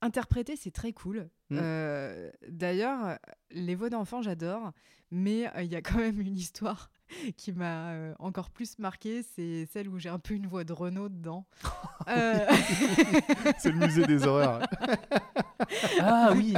interpréter, 0.00 0.56
c'est 0.56 0.70
très 0.70 0.92
cool. 0.92 1.28
Mm. 1.50 1.58
Euh, 1.60 2.30
D'ailleurs, 2.48 3.18
les 3.50 3.74
voix 3.74 3.90
d'enfants, 3.90 4.22
j'adore. 4.22 4.72
Mais 5.10 5.46
euh, 5.56 5.62
il 5.62 5.70
y 5.70 5.76
a 5.76 5.82
quand 5.82 5.98
même 5.98 6.20
une 6.20 6.36
histoire 6.36 6.90
qui 7.36 7.52
m'a 7.52 7.90
euh, 7.90 8.14
encore 8.18 8.50
plus 8.50 8.78
marquée. 8.78 9.22
C'est 9.34 9.66
celle 9.72 9.88
où 9.88 9.98
j'ai 9.98 10.08
un 10.08 10.18
peu 10.18 10.34
une 10.34 10.46
voix 10.46 10.64
de 10.64 10.72
Renault 10.72 11.08
dedans. 11.08 11.46
Euh, 12.08 12.46
C'est 13.58 13.70
le 13.72 13.78
musée 13.84 14.06
des 14.06 14.24
horreurs. 14.28 14.60
Ah 16.00 16.30
oui. 16.36 16.54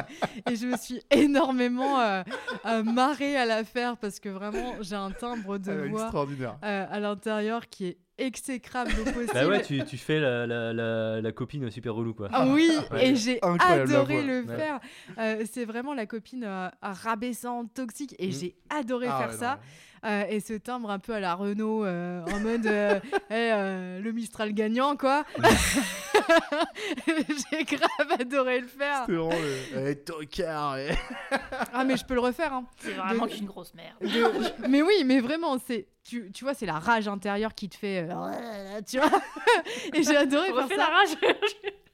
Et 0.50 0.56
je 0.56 0.66
me 0.66 0.76
suis 0.76 1.00
énormément 1.10 2.00
euh, 2.00 2.22
euh, 2.66 2.82
marrée 2.82 3.36
à 3.36 3.46
la 3.46 3.64
faire 3.64 3.96
parce 3.96 4.20
que 4.20 4.28
vraiment, 4.28 4.74
j'ai 4.82 4.96
un 4.96 5.10
timbre 5.10 5.56
de 5.58 5.70
Ah, 5.84 5.88
voix 5.88 6.02
extraordinaire. 6.02 6.58
euh, 6.64 6.86
à 6.90 7.00
l'intérieur 7.00 7.68
qui 7.68 7.86
est 7.86 7.98
exécrable 8.18 8.90
au 9.00 9.04
possible. 9.04 9.30
Bah 9.32 9.46
ouais, 9.46 9.62
tu, 9.62 9.82
tu 9.84 9.96
fais 9.96 10.18
la, 10.18 10.46
la, 10.46 10.72
la, 10.72 11.20
la 11.20 11.32
copine 11.32 11.70
super 11.70 11.94
relou 11.94 12.14
quoi. 12.14 12.28
Ah 12.32 12.46
oui, 12.48 12.70
Ouais. 12.90 13.10
et 13.10 13.16
j'ai 13.16 13.40
adoré 13.42 14.22
le 14.24 14.40
Ouais. 14.42 14.56
faire. 14.56 14.80
Euh, 15.18 15.44
c'est 15.50 15.64
vraiment 15.64 15.94
la 15.94 16.06
copine 16.06 16.44
euh, 16.44 16.68
rabaissante, 16.82 17.72
toxique, 17.74 18.14
et 18.18 18.28
Mm. 18.28 18.32
j'ai 18.32 18.56
adoré 18.70 19.06
Ah 19.08 19.18
faire 19.18 19.30
ouais, 19.30 19.36
ça. 19.36 19.60
Euh, 20.04 20.24
et 20.28 20.40
ce 20.40 20.54
timbre 20.54 20.90
un 20.90 20.98
peu 20.98 21.12
à 21.14 21.20
la 21.20 21.34
Renault, 21.34 21.84
euh, 21.84 22.22
en 22.32 22.40
mode 22.40 22.66
euh, 22.66 23.00
le 24.00 24.12
Mistral 24.12 24.52
gagnant, 24.52 24.96
quoi. 24.96 25.24
j'ai 27.06 27.64
grave 27.64 28.12
adoré 28.20 28.60
le 28.60 28.66
faire. 28.66 29.00
C'était 29.06 29.12
vraiment 29.18 29.30
le. 29.74 29.94
Tocard. 29.94 30.76
Ah, 31.72 31.84
mais 31.84 31.96
je 31.96 32.04
peux 32.04 32.14
le 32.14 32.20
refaire. 32.20 32.52
Hein. 32.52 32.64
C'est 32.78 32.92
vraiment 32.92 33.26
De- 33.26 33.30
qu'une 33.32 33.46
grosse 33.46 33.72
merde. 33.74 33.94
De- 34.00 34.68
mais 34.68 34.82
oui, 34.82 35.02
mais 35.04 35.20
vraiment, 35.20 35.56
c'est 35.64 35.86
tu, 36.04 36.30
tu 36.32 36.44
vois, 36.44 36.54
c'est 36.54 36.66
la 36.66 36.78
rage 36.78 37.06
intérieure 37.08 37.54
qui 37.54 37.68
te 37.68 37.76
fait, 37.76 38.06
euh, 38.08 38.80
tu 38.88 38.98
vois. 38.98 39.10
et 39.94 40.02
j'ai 40.02 40.16
adoré 40.16 40.46
faire 40.48 40.56
Refais 40.56 40.76
ça. 40.76 40.88
la 40.90 40.96
rage. 40.96 41.08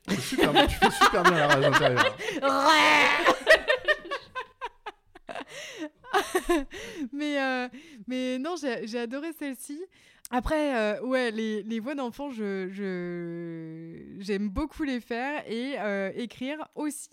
Tu 0.07 0.15
fais 0.15 0.21
super 0.21 0.53
bien- 0.53 0.67
tu 0.67 0.75
fais 0.77 0.91
super 0.91 1.23
bien 1.25 1.33
la 1.37 1.47
rage 1.49 1.65
intérieure. 1.65 2.17
mais, 7.13 7.41
euh, 7.41 7.69
mais 8.07 8.39
non, 8.39 8.55
j'ai 8.57 8.99
adoré 8.99 9.33
celle-ci. 9.39 9.81
Après, 10.31 10.75
euh, 10.77 11.03
ouais, 11.03 11.31
les, 11.31 11.63
les 11.63 11.81
voix 11.81 11.95
d'enfants, 11.95 12.31
je- 12.31 14.17
j'aime 14.21 14.49
beaucoup 14.49 14.83
les 14.83 15.01
faire 15.01 15.43
et 15.51 15.75
euh, 15.79 16.11
écrire 16.17 16.67
aussi. 16.75 17.11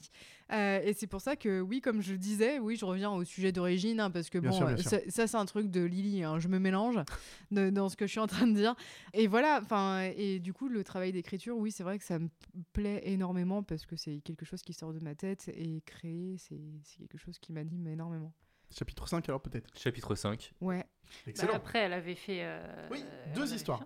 Euh, 0.54 0.82
et 0.84 0.93
c'est 0.93 1.08
pour 1.08 1.22
ça 1.22 1.36
que, 1.38 1.62
oui, 1.62 1.80
comme 1.80 2.02
je 2.02 2.12
le 2.14 2.18
disais, 2.18 2.60
oui, 2.60 2.76
je 2.76 2.84
reviens 2.84 3.12
au 3.12 3.24
sujet 3.24 3.52
d'origine, 3.54 3.99
hein, 4.02 4.12
parce 4.12 4.30
que 4.30 4.38
Bien 4.38 4.49
bon, 4.49 4.58
sûr, 4.58 4.80
ça, 4.80 4.97
ça, 5.08 5.28
c'est 5.28 5.38
un 5.38 5.45
truc 5.45 5.70
de 5.72 5.82
Lily, 5.82 6.24
hein, 6.24 6.39
je 6.39 6.47
me 6.49 6.60
mélange 6.60 6.99
de- 7.52 7.70
dans 7.70 7.88
ce 7.89 7.95
que 7.95 8.06
je 8.06 8.12
suis 8.12 8.20
en 8.20 8.28
train 8.28 8.47
de 8.47 8.54
dire. 8.54 8.76
Et 9.14 9.28
voilà, 9.28 9.60
enfin, 9.62 10.10
et 10.18 10.39
du 10.39 10.52
coup, 10.52 10.68
le 10.68 10.84
travail 10.84 11.12
d'écriture, 11.14 11.58
oui, 11.58 11.72
c'est 11.72 11.84
vrai 11.84 11.97
que 11.99 12.04
ça 12.06 12.20
me 12.20 12.28
plaît 12.74 13.02
énormément 13.06 13.64
parce 13.64 13.86
que 13.86 13.95
c'est 13.95 14.20
quelque 14.22 14.45
chose 14.45 14.62
qui 14.62 14.74
sort 14.74 14.93
de 14.93 14.99
ma 14.99 15.16
tête 15.16 15.49
et 15.56 15.82
créer, 15.86 16.36
c'est 16.38 16.60
quelque 16.97 17.18
chose 17.18 17.39
qui 17.39 17.54
m'anime 17.54 17.88
énormément. 17.88 18.34
Chapitre 18.72 19.07
5 19.07 19.28
alors 19.30 19.41
peut-être. 19.41 19.67
Chapitre 19.78 20.15
5. 20.15 20.53
Ouais. 20.61 20.86
Excellent. 21.28 21.51
Bah, 21.51 21.57
après, 21.57 21.80
elle 21.80 21.93
avait 21.93 22.15
fait. 22.15 22.39
euh, 22.41 22.88
Oui, 22.91 23.03
deux 23.36 23.53
histoires. 23.53 23.80
fait 23.80 23.86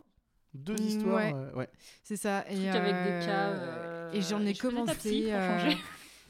Deux 0.53 0.79
histoires. 0.79 1.15
ouais. 1.15 1.33
euh, 1.33 1.51
ouais. 1.53 1.69
C'est 2.03 2.15
ça. 2.17 2.45
Et, 2.49 2.55
Truc 2.55 2.67
avec 2.67 2.93
des 2.93 3.11
euh, 3.11 3.25
cas, 3.25 3.49
euh, 3.49 4.11
et 4.13 4.21
j'en 4.21 4.41
ai 4.41 4.53
je 4.53 4.61
commencé. 4.61 5.27
euh, 5.33 5.71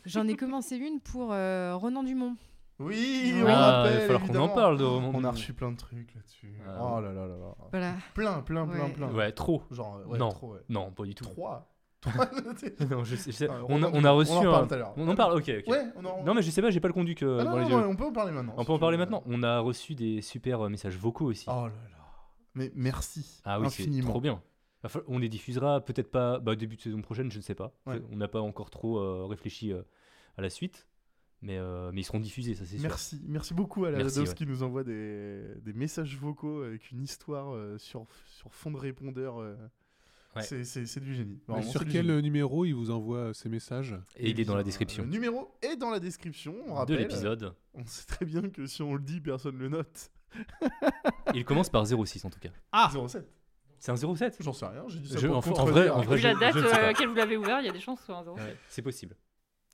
j'en 0.05 0.27
ai 0.27 0.35
commencé 0.35 0.77
une 0.77 0.99
pour 1.01 1.31
euh, 1.33 1.75
Renan 1.75 2.03
Dumont. 2.03 2.35
Oui, 2.79 3.33
on 3.41 3.47
Ah, 3.47 3.53
rappelle, 3.83 3.93
il 3.93 3.99
va 3.99 4.05
falloir 4.05 4.23
qu'on 4.23 4.35
en 4.35 4.49
parle 4.49 4.77
de 4.77 4.83
Roman 4.83 5.11
On 5.13 5.23
a 5.23 5.31
reçu 5.31 5.53
plein 5.53 5.71
de 5.71 5.77
trucs 5.77 6.13
là-dessus. 6.13 6.59
Ah, 6.67 6.77
oh 6.97 6.99
là 7.01 7.13
là 7.13 7.25
là 7.27 7.37
là. 7.37 7.55
Voilà. 7.71 7.93
Plein, 8.13 8.41
plein, 8.41 8.67
plein, 8.67 8.83
Ouais. 8.85 8.91
plein. 8.91 9.13
Ouais, 9.13 9.31
trop. 9.31 9.63
Genre, 9.71 10.01
ouais, 10.07 10.17
non. 10.17 10.29
trop, 10.29 10.53
ouais. 10.55 10.59
Non, 10.67 10.91
pas 10.91 11.03
du 11.05 11.15
tout. 11.15 11.23
Trois. 11.23 11.73
non, 12.89 13.03
je 13.03 13.15
sais- 13.15 13.31
je 13.31 13.35
sais- 13.37 13.49
on, 13.69 13.81
a, 13.83 13.87
en- 13.87 13.91
on 13.93 14.03
a 14.03 14.11
reçu 14.11 14.31
on 14.31 14.35
en 14.35 14.39
reparle 14.41 14.63
un- 14.63 14.67
tout 14.67 14.73
à 14.73 14.77
l'heure. 14.77 14.93
On 14.97 15.07
en 15.07 15.15
parle, 15.15 15.33
ok. 15.37 15.51
ok. 15.59 15.67
Ouais, 15.71 15.83
on 15.95 16.05
en- 16.05 16.23
Non, 16.23 16.33
mais 16.33 16.41
je 16.41 16.49
sais 16.51 16.61
pas, 16.61 16.69
j'ai 16.71 16.79
pas 16.79 16.87
le 16.87 16.93
conduit 16.93 17.15
que 17.15 17.39
Ah 17.39 17.43
dans 17.43 17.51
non, 17.51 17.57
les 17.63 17.69
non, 17.69 17.85
on 17.89 17.95
peut 17.95 18.05
en 18.05 18.11
parler 18.13 18.31
maintenant. 18.31 18.53
On 18.57 18.61
si 18.61 18.65
peut 18.67 18.73
en 18.73 18.79
parler 18.79 18.97
veux. 18.97 19.03
maintenant. 19.03 19.23
On 19.25 19.43
a 19.43 19.59
reçu 19.59 19.95
des 19.95 20.21
super 20.21 20.61
euh, 20.65 20.69
messages 20.69 20.97
vocaux 20.97 21.25
aussi. 21.25 21.45
Oh 21.49 21.65
là 21.67 21.71
là. 21.89 22.05
Mais 22.53 22.71
merci. 22.75 23.41
Ah 23.43 23.59
oui, 23.59 23.67
c'est 23.69 23.83
infiniment. 23.83 24.09
trop 24.09 24.21
bien. 24.21 24.41
On 25.07 25.17
les 25.17 25.29
diffusera 25.29 25.81
peut-être 25.83 26.11
pas 26.11 26.39
bah, 26.39 26.55
début 26.55 26.75
de 26.75 26.81
saison 26.81 27.01
prochaine, 27.01 27.31
je 27.31 27.37
ne 27.37 27.41
sais 27.43 27.55
pas. 27.55 27.73
Ouais. 27.87 27.99
On 28.11 28.17
n'a 28.17 28.27
pas 28.27 28.39
encore 28.41 28.69
trop 28.69 28.99
euh, 28.99 29.25
réfléchi 29.25 29.73
euh, 29.73 29.81
à 30.37 30.41
la 30.43 30.49
suite, 30.51 30.87
mais, 31.41 31.57
euh, 31.57 31.89
mais 31.91 32.01
ils 32.01 32.03
seront 32.03 32.19
diffusés, 32.19 32.53
ça 32.53 32.65
c'est 32.65 32.77
sûr. 32.77 32.87
Merci, 32.87 33.19
merci 33.27 33.55
beaucoup 33.55 33.85
à 33.85 33.91
la 33.91 33.97
Merci, 33.97 34.19
ouais. 34.19 34.33
qui 34.35 34.45
nous 34.45 34.61
envoie 34.61 34.83
des, 34.83 35.41
des 35.63 35.73
messages 35.73 36.15
vocaux 36.17 36.61
avec 36.61 36.91
une 36.91 37.01
histoire 37.01 37.51
sur, 37.79 38.05
sur 38.27 38.53
fond 38.53 38.69
de 38.69 38.77
répondeur. 38.77 39.39
Euh, 40.35 40.39
Ouais. 40.57 40.63
c'est- 40.65 40.99
du 40.99 41.15
génie. 41.15 41.39
Vraiment, 41.47 41.61
sur 41.69 41.81
quel 41.85 41.91
génie. 41.91 42.09
euh, 42.11 42.21
numéro 42.21 42.65
il 42.65 42.73
vous 42.73 42.91
envoie 42.91 43.33
ces 43.33 43.49
messages? 43.49 43.95
Et 44.17 44.29
il 44.29 44.39
est 44.39 44.45
dans 44.45 44.55
la 44.55 44.63
description. 44.63 45.03
Le 45.03 45.09
numéro 45.09 45.53
est 45.61 45.75
dans 45.75 45.89
la 45.89 45.99
description, 45.99 46.55
on 46.67 46.71
De 46.73 46.77
rappelle. 46.77 46.97
l'épisode. 46.99 47.53
On 47.73 47.85
sait 47.85 48.05
très 48.05 48.25
bien 48.25 48.41
que 48.49 48.65
si 48.65 48.81
on 48.81 48.93
le 48.95 49.01
dit, 49.01 49.21
personne 49.21 49.57
le 49.57 49.69
note. 49.69 50.11
Il 51.33 51.45
commence 51.45 51.69
par 51.69 51.85
06 51.85 52.25
en 52.25 52.29
tout 52.29 52.39
cas. 52.39 52.49
Ah 52.71 52.91
07. 53.07 53.25
C'est 53.79 53.91
un 53.91 53.95
07 53.97 54.37
J'en 54.39 54.53
sais 54.53 54.65
rien, 54.65 54.83
j'ai 54.87 54.99
dit 54.99 55.09
ça 55.09 55.19
Je- 55.19 55.27
pour 55.27 55.37
en, 55.37 55.61
en 55.61 55.65
vrai, 55.65 55.89
en 55.89 55.99
Vu 56.01 56.07
vrai, 56.07 56.17
je- 56.17 56.27
la 56.27 56.33
date 56.35 56.55
ne 56.55 56.61
sais 56.63 56.69
pas. 56.69 56.79
euh, 56.79 56.85
laquelle 56.87 57.07
vous 57.07 57.15
l'avez 57.15 57.37
ouvert, 57.37 57.59
il 57.59 57.65
y 57.65 57.69
a 57.69 57.71
des 57.71 57.79
chances 57.79 57.99
que 57.99 58.05
ce 58.05 58.11
soit 58.11 58.17
un 58.17 58.23
07. 58.23 58.43
Ouais, 58.45 58.57
c'est 58.69 58.81
possible. 58.81 59.15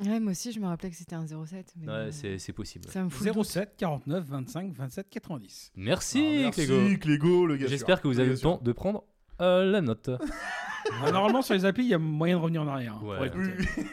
Ouais, 0.04 0.20
moi 0.20 0.32
aussi, 0.32 0.52
je 0.52 0.60
me 0.60 0.66
rappelais 0.66 0.90
que 0.90 0.96
c'était 0.96 1.16
un 1.16 1.28
07. 1.28 1.74
Mais 1.78 1.88
Ouais, 1.88 1.94
euh, 2.26 2.38
c'est 2.40 2.54
possible. 2.54 2.90
ça 2.90 3.04
me 3.04 3.10
fout 3.10 3.28
le 3.28 3.34
doute. 3.34 3.46
07 3.46 3.76
49 3.78 4.26
25 4.26 4.74
27 4.74 5.10
90. 5.10 5.72
Merci, 5.76 6.44
Ah, 6.48 6.52
Clégo. 6.52 6.74
merci, 6.82 7.00
Clégo, 7.00 7.46
le 7.46 7.58
gars 7.58 7.68
J'espère 7.68 8.02
que 8.02 8.08
vous 8.08 8.20
avez 8.20 8.30
le 8.30 8.38
temps 8.40 8.60
de 8.62 8.72
prendre 8.72 9.04
euh, 9.42 9.72
la 9.72 9.82
note. 9.82 10.10
Ah, 11.04 11.12
Normalement, 11.12 11.44
sur 11.44 11.54
les 11.54 11.64
applis, 11.64 11.84
il 11.84 11.90
y 11.90 11.94
a 11.94 12.00
moyen 12.00 12.38
de 12.38 12.42
revenir 12.42 12.64
en 12.64 12.68
arrière. 12.68 12.96
hein, 12.96 13.06
Ouais. 13.06 13.30
pour. 13.30 13.40
Oui. 13.40 13.86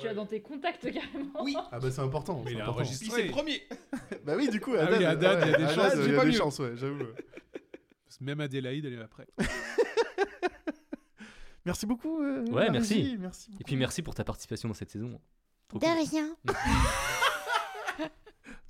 Tu 0.00 0.08
as 0.08 0.14
dans 0.14 0.24
tes 0.26 0.40
contacts 0.40 0.90
carrément. 0.90 1.42
Oui. 1.42 1.54
Ah 1.70 1.78
bah 1.78 1.90
c'est 1.90 2.00
important. 2.00 2.40
Mais 2.44 2.50
c'est 2.52 2.56
il 2.56 2.60
a 2.60 2.64
important. 2.64 2.80
enregistré. 2.80 3.10
c'est 3.10 3.26
le 3.26 3.30
premier. 3.30 3.62
Bah 4.24 4.32
oui, 4.36 4.48
du 4.48 4.58
coup, 4.60 4.72
Ah 4.78 4.86
à 4.86 4.90
oui, 4.96 5.04
à 5.04 5.14
date, 5.16 5.44
il 5.44 5.50
y 5.50 5.54
a 5.54 5.58
des 5.58 5.74
chances, 5.74 5.92
c'est 5.92 6.04
Il 6.06 6.12
y 6.12 6.16
pas 6.16 6.22
a 6.22 6.24
des 6.24 6.30
mieux. 6.30 6.36
chances, 6.36 6.58
ouais, 6.60 6.72
j'avoue. 6.76 6.98
Parce 8.06 8.16
que 8.18 8.24
Même 8.24 8.40
Adélaïde, 8.40 8.84
elle 8.86 8.94
est 8.94 9.02
après. 9.02 9.26
Merci 11.64 11.86
beaucoup. 11.86 12.22
euh, 12.22 12.44
Ouais, 12.46 12.66
la 12.66 12.72
merci. 12.72 12.94
régie, 12.94 13.16
merci 13.18 13.50
Et 13.60 13.64
puis 13.64 13.76
merci 13.76 14.02
pour 14.02 14.14
ta 14.14 14.24
participation 14.24 14.68
dans 14.68 14.74
cette 14.74 14.90
saison. 14.90 15.20
Trop 15.68 15.78
De 15.78 15.84
cool. 15.84 15.94
rien. 16.10 16.28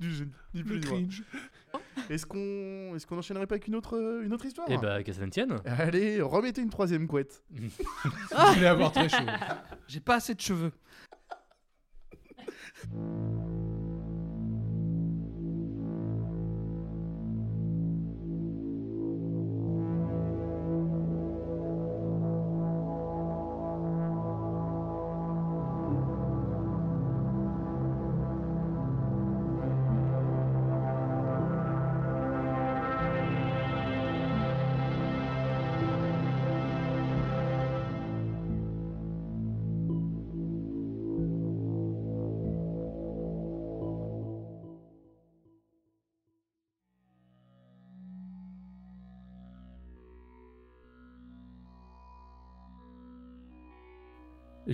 Du 0.01 0.13
génie, 0.15 0.33
ni 0.55 0.63
plus 0.65 0.81
Le 0.81 0.81
ni 0.81 1.03
moins. 1.03 1.09
Est-ce 2.11 2.27
qu'on 2.27 2.95
est 2.97 3.07
qu'on 3.07 3.19
enchaînerait 3.19 3.47
pas 3.47 3.55
avec 3.55 3.69
une 3.69 3.75
autre, 3.75 3.97
euh, 3.97 4.25
une 4.25 4.33
autre 4.33 4.47
histoire? 4.47 4.67
Eh 4.71 4.79
bah, 4.79 5.03
qu'à 5.03 5.13
ça 5.13 5.25
ne 5.25 5.31
tienne. 5.31 5.57
Allez, 5.65 6.21
remettez 6.21 6.61
une 6.61 6.71
troisième 6.71 7.07
couette. 7.07 7.43
Je 7.55 8.55
voulais 8.55 8.67
avoir 8.67 8.93
très 8.93 9.09
chaud. 9.09 9.25
J'ai 9.87 10.01
pas 10.01 10.17
assez 10.17 10.35
de 10.35 10.41
cheveux. 10.41 10.73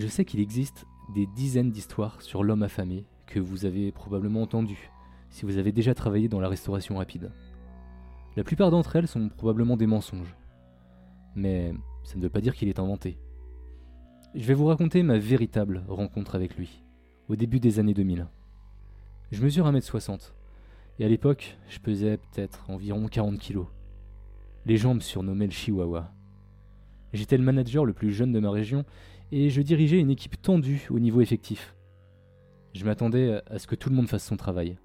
Je 0.05 0.11
sais 0.11 0.27
qu'il 0.27 0.41
existe 0.41 0.85
des 1.15 1.27
dizaines 1.27 1.71
d'histoires 1.71 2.21
sur 2.21 2.45
l'homme 2.45 2.63
affamé 2.63 3.07
que 3.25 3.41
vous 3.41 3.65
avez 3.65 3.91
probablement 3.91 4.43
entendues 4.43 4.91
si 5.31 5.47
vous 5.47 5.57
avez 5.57 5.73
déjà 5.73 5.95
travaillé 5.95 6.29
dans 6.29 6.41
la 6.41 6.51
restauration 6.51 6.99
rapide. 6.99 7.33
La 8.37 8.45
plupart 8.45 8.71
d'entre 8.71 8.97
elles 8.97 9.09
sont 9.09 9.31
probablement 9.31 9.79
des 9.79 9.87
mensonges. 9.87 10.37
Mais 11.35 11.73
ça 12.03 12.19
ne 12.19 12.23
veut 12.23 12.29
pas 12.29 12.43
dire 12.43 12.55
qu'il 12.55 12.69
est 12.69 12.81
inventé. 12.81 13.17
Je 14.35 14.45
vais 14.45 14.53
vous 14.53 14.67
raconter 14.67 15.03
ma 15.03 15.17
véritable 15.17 15.83
rencontre 15.89 16.35
avec 16.35 16.59
lui, 16.59 16.83
au 17.31 17.35
début 17.35 17.59
des 17.59 17.79
années 17.79 17.95
2000. 17.95 18.27
Je 19.33 19.43
mesure 19.43 19.67
1m60, 19.67 20.35
et 20.99 21.07
à 21.07 21.09
l'époque, 21.09 21.57
je 21.71 21.79
pesais 21.79 22.19
peut-être 22.19 22.69
environ 22.69 23.09
40 23.09 23.39
kilos. 23.39 23.69
Les 24.67 24.77
gens 24.77 24.93
me 24.93 25.01
surnommaient 25.01 25.47
le 25.47 25.51
Chihuahua. 25.51 26.13
J'étais 27.15 27.39
le 27.39 27.45
manager 27.45 27.87
le 27.87 27.95
plus 27.95 28.13
jeune 28.13 28.33
de 28.33 28.41
ma 28.41 28.51
région 28.51 28.85
et 29.37 29.51
je 29.51 29.63
dirigeais 29.63 29.99
une 29.99 30.13
équipe 30.13 30.41
tendue 30.41 30.87
au 30.91 31.01
niveau 31.01 31.21
effectif. 31.21 31.75
Je 32.73 32.85
m'attendais 32.85 33.41
à 33.49 33.59
ce 33.59 33.67
que 33.67 33.75
tout 33.75 33.91
le 33.91 33.97
monde 33.97 34.09
fasse 34.09 34.25
son 34.25 34.37
travail, 34.37 34.79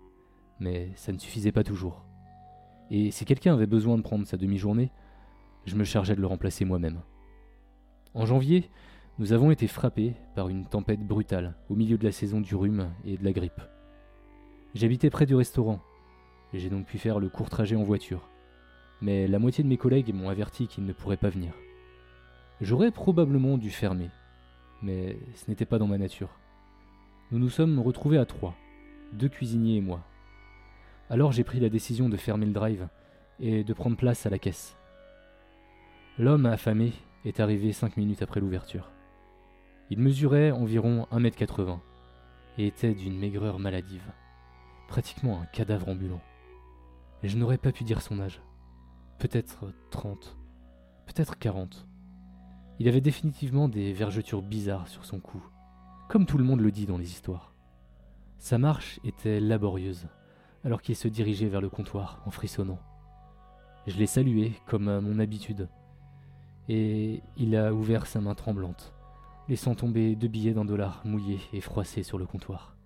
mais 0.59 0.89
ça 0.95 1.11
ne 1.11 1.19
suffisait 1.19 1.51
pas 1.51 1.63
toujours. 1.63 2.03
Et 2.89 3.11
si 3.11 3.25
quelqu'un 3.25 3.53
avait 3.53 3.67
besoin 3.67 3.95
de 3.95 4.01
prendre 4.01 4.25
sa 4.25 4.37
demi-journée, 4.37 4.91
je 5.65 5.75
me 5.75 5.83
chargeais 5.83 6.15
de 6.15 6.21
le 6.21 6.25
remplacer 6.25 6.65
moi-même. 6.65 7.01
En 8.15 8.25
janvier, 8.25 8.71
nous 9.19 9.33
avons 9.33 9.51
été 9.51 9.67
frappés 9.67 10.15
par 10.33 10.49
une 10.49 10.65
tempête 10.65 11.05
brutale 11.05 11.53
au 11.69 11.75
milieu 11.75 11.99
de 11.99 12.05
la 12.05 12.11
saison 12.11 12.41
du 12.41 12.55
rhume 12.55 12.89
et 13.05 13.17
de 13.17 13.23
la 13.23 13.33
grippe. 13.33 13.61
J'habitais 14.73 15.11
près 15.11 15.27
du 15.27 15.35
restaurant, 15.35 15.79
et 16.53 16.59
j'ai 16.59 16.71
donc 16.71 16.87
pu 16.87 16.97
faire 16.97 17.19
le 17.19 17.29
court 17.29 17.51
trajet 17.51 17.75
en 17.75 17.83
voiture. 17.83 18.27
Mais 18.99 19.27
la 19.27 19.37
moitié 19.37 19.63
de 19.63 19.69
mes 19.69 19.77
collègues 19.77 20.11
m'ont 20.11 20.29
averti 20.29 20.65
qu'ils 20.65 20.85
ne 20.85 20.93
pourraient 20.93 21.17
pas 21.17 21.29
venir. 21.29 21.53
J'aurais 22.61 22.91
probablement 22.91 23.59
dû 23.59 23.69
fermer, 23.69 24.09
mais 24.81 25.17
ce 25.35 25.49
n'était 25.49 25.65
pas 25.65 25.79
dans 25.79 25.87
ma 25.87 25.97
nature. 25.97 26.29
Nous 27.31 27.39
nous 27.39 27.49
sommes 27.49 27.79
retrouvés 27.79 28.17
à 28.17 28.25
trois, 28.25 28.55
deux 29.13 29.29
cuisiniers 29.29 29.77
et 29.77 29.81
moi. 29.81 30.01
Alors 31.09 31.31
j'ai 31.31 31.43
pris 31.43 31.59
la 31.59 31.69
décision 31.69 32.09
de 32.09 32.17
fermer 32.17 32.45
le 32.45 32.53
drive 32.53 32.87
et 33.39 33.63
de 33.63 33.73
prendre 33.73 33.97
place 33.97 34.25
à 34.25 34.29
la 34.29 34.39
caisse. 34.39 34.77
L'homme 36.17 36.45
affamé 36.45 36.93
est 37.25 37.39
arrivé 37.39 37.71
cinq 37.71 37.97
minutes 37.97 38.21
après 38.21 38.39
l'ouverture. 38.39 38.89
Il 39.89 39.99
mesurait 39.99 40.51
environ 40.51 41.07
1m80 41.11 41.79
et 42.57 42.67
était 42.67 42.93
d'une 42.93 43.17
maigreur 43.17 43.57
maladive, 43.57 44.11
pratiquement 44.87 45.41
un 45.41 45.45
cadavre 45.45 45.89
ambulant. 45.89 46.21
Et 47.23 47.27
je 47.27 47.37
n'aurais 47.37 47.57
pas 47.57 47.71
pu 47.71 47.83
dire 47.83 48.01
son 48.01 48.19
âge. 48.19 48.41
Peut-être 49.17 49.73
30, 49.91 50.37
peut-être 51.07 51.37
40. 51.37 51.88
Il 52.79 52.87
avait 52.87 53.01
définitivement 53.01 53.67
des 53.67 53.91
vergetures 53.91 54.41
bizarres 54.41 54.87
sur 54.87 55.03
son 55.03 55.19
cou, 55.19 55.43
comme 56.07 56.25
tout 56.25 56.37
le 56.37 56.45
monde 56.45 56.61
le 56.61 56.71
dit 56.71 56.85
dans 56.85 56.97
les 56.97 57.11
histoires. 57.11 57.53
Sa 58.37 58.57
marche 58.57 59.01
était 59.03 59.41
laborieuse, 59.41 60.07
alors 60.63 60.81
qu'il 60.81 60.95
se 60.95 61.09
dirigeait 61.09 61.49
vers 61.49 61.59
le 61.59 61.69
comptoir 61.69 62.21
en 62.25 62.31
frissonnant. 62.31 62.79
Je 63.85 63.97
l'ai 63.97 64.05
salué 64.05 64.53
comme 64.65 64.87
à 64.87 65.01
mon 65.01 65.19
habitude, 65.19 65.67
et 66.69 67.21
il 67.35 67.55
a 67.57 67.73
ouvert 67.73 68.05
sa 68.05 68.21
main 68.21 68.33
tremblante, 68.33 68.93
laissant 69.49 69.75
tomber 69.75 70.15
deux 70.15 70.29
billets 70.29 70.53
d'un 70.53 70.63
dollar 70.65 71.01
mouillés 71.03 71.41
et 71.51 71.59
froissés 71.59 72.03
sur 72.03 72.17
le 72.17 72.25
comptoir. 72.25 72.77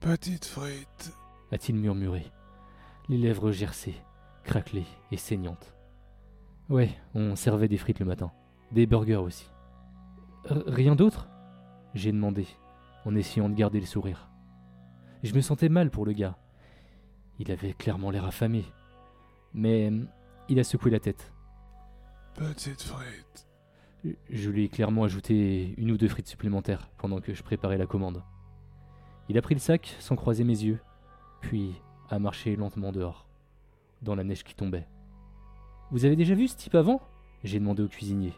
Petite 0.00 0.46
frite. 0.46 1.12
A-t-il 1.52 1.76
murmuré, 1.76 2.24
les 3.10 3.18
lèvres 3.18 3.52
gercées, 3.52 3.96
craquelées 4.44 4.86
et 5.10 5.18
saignantes. 5.18 5.74
Ouais, 6.70 6.96
on 7.14 7.36
servait 7.36 7.68
des 7.68 7.76
frites 7.76 7.98
le 7.98 8.06
matin. 8.06 8.32
Des 8.72 8.86
burgers 8.86 9.16
aussi. 9.16 9.50
R- 10.44 10.62
rien 10.66 10.94
d'autre? 10.94 11.28
J'ai 11.94 12.12
demandé, 12.12 12.46
en 13.04 13.14
essayant 13.16 13.48
de 13.48 13.54
garder 13.54 13.80
le 13.80 13.86
sourire. 13.86 14.30
Je 15.22 15.34
me 15.34 15.40
sentais 15.40 15.68
mal 15.68 15.90
pour 15.90 16.06
le 16.06 16.12
gars. 16.12 16.36
Il 17.38 17.50
avait 17.50 17.72
clairement 17.72 18.10
l'air 18.10 18.24
affamé. 18.24 18.64
Mais 19.54 19.90
il 20.48 20.58
a 20.60 20.64
secoué 20.64 20.90
la 20.90 21.00
tête. 21.00 21.32
Petite 22.34 22.82
frite. 22.82 23.48
Je 24.30 24.50
lui 24.50 24.64
ai 24.64 24.68
clairement 24.68 25.04
ajouté 25.04 25.74
une 25.76 25.90
ou 25.90 25.98
deux 25.98 26.08
frites 26.08 26.28
supplémentaires 26.28 26.88
pendant 26.96 27.20
que 27.20 27.34
je 27.34 27.42
préparais 27.42 27.76
la 27.76 27.86
commande. 27.86 28.22
Il 29.28 29.36
a 29.36 29.42
pris 29.42 29.54
le 29.54 29.60
sac 29.60 29.94
sans 29.98 30.16
croiser 30.16 30.44
mes 30.44 30.62
yeux, 30.62 30.80
puis 31.40 31.74
a 32.08 32.18
marché 32.18 32.56
lentement 32.56 32.92
dehors, 32.92 33.26
dans 34.00 34.14
la 34.14 34.24
neige 34.24 34.42
qui 34.42 34.54
tombait. 34.54 34.88
Vous 35.90 36.04
avez 36.04 36.16
déjà 36.16 36.34
vu 36.34 36.48
ce 36.48 36.56
type 36.56 36.74
avant? 36.76 37.02
J'ai 37.44 37.58
demandé 37.58 37.82
au 37.82 37.88
cuisinier. 37.88 38.32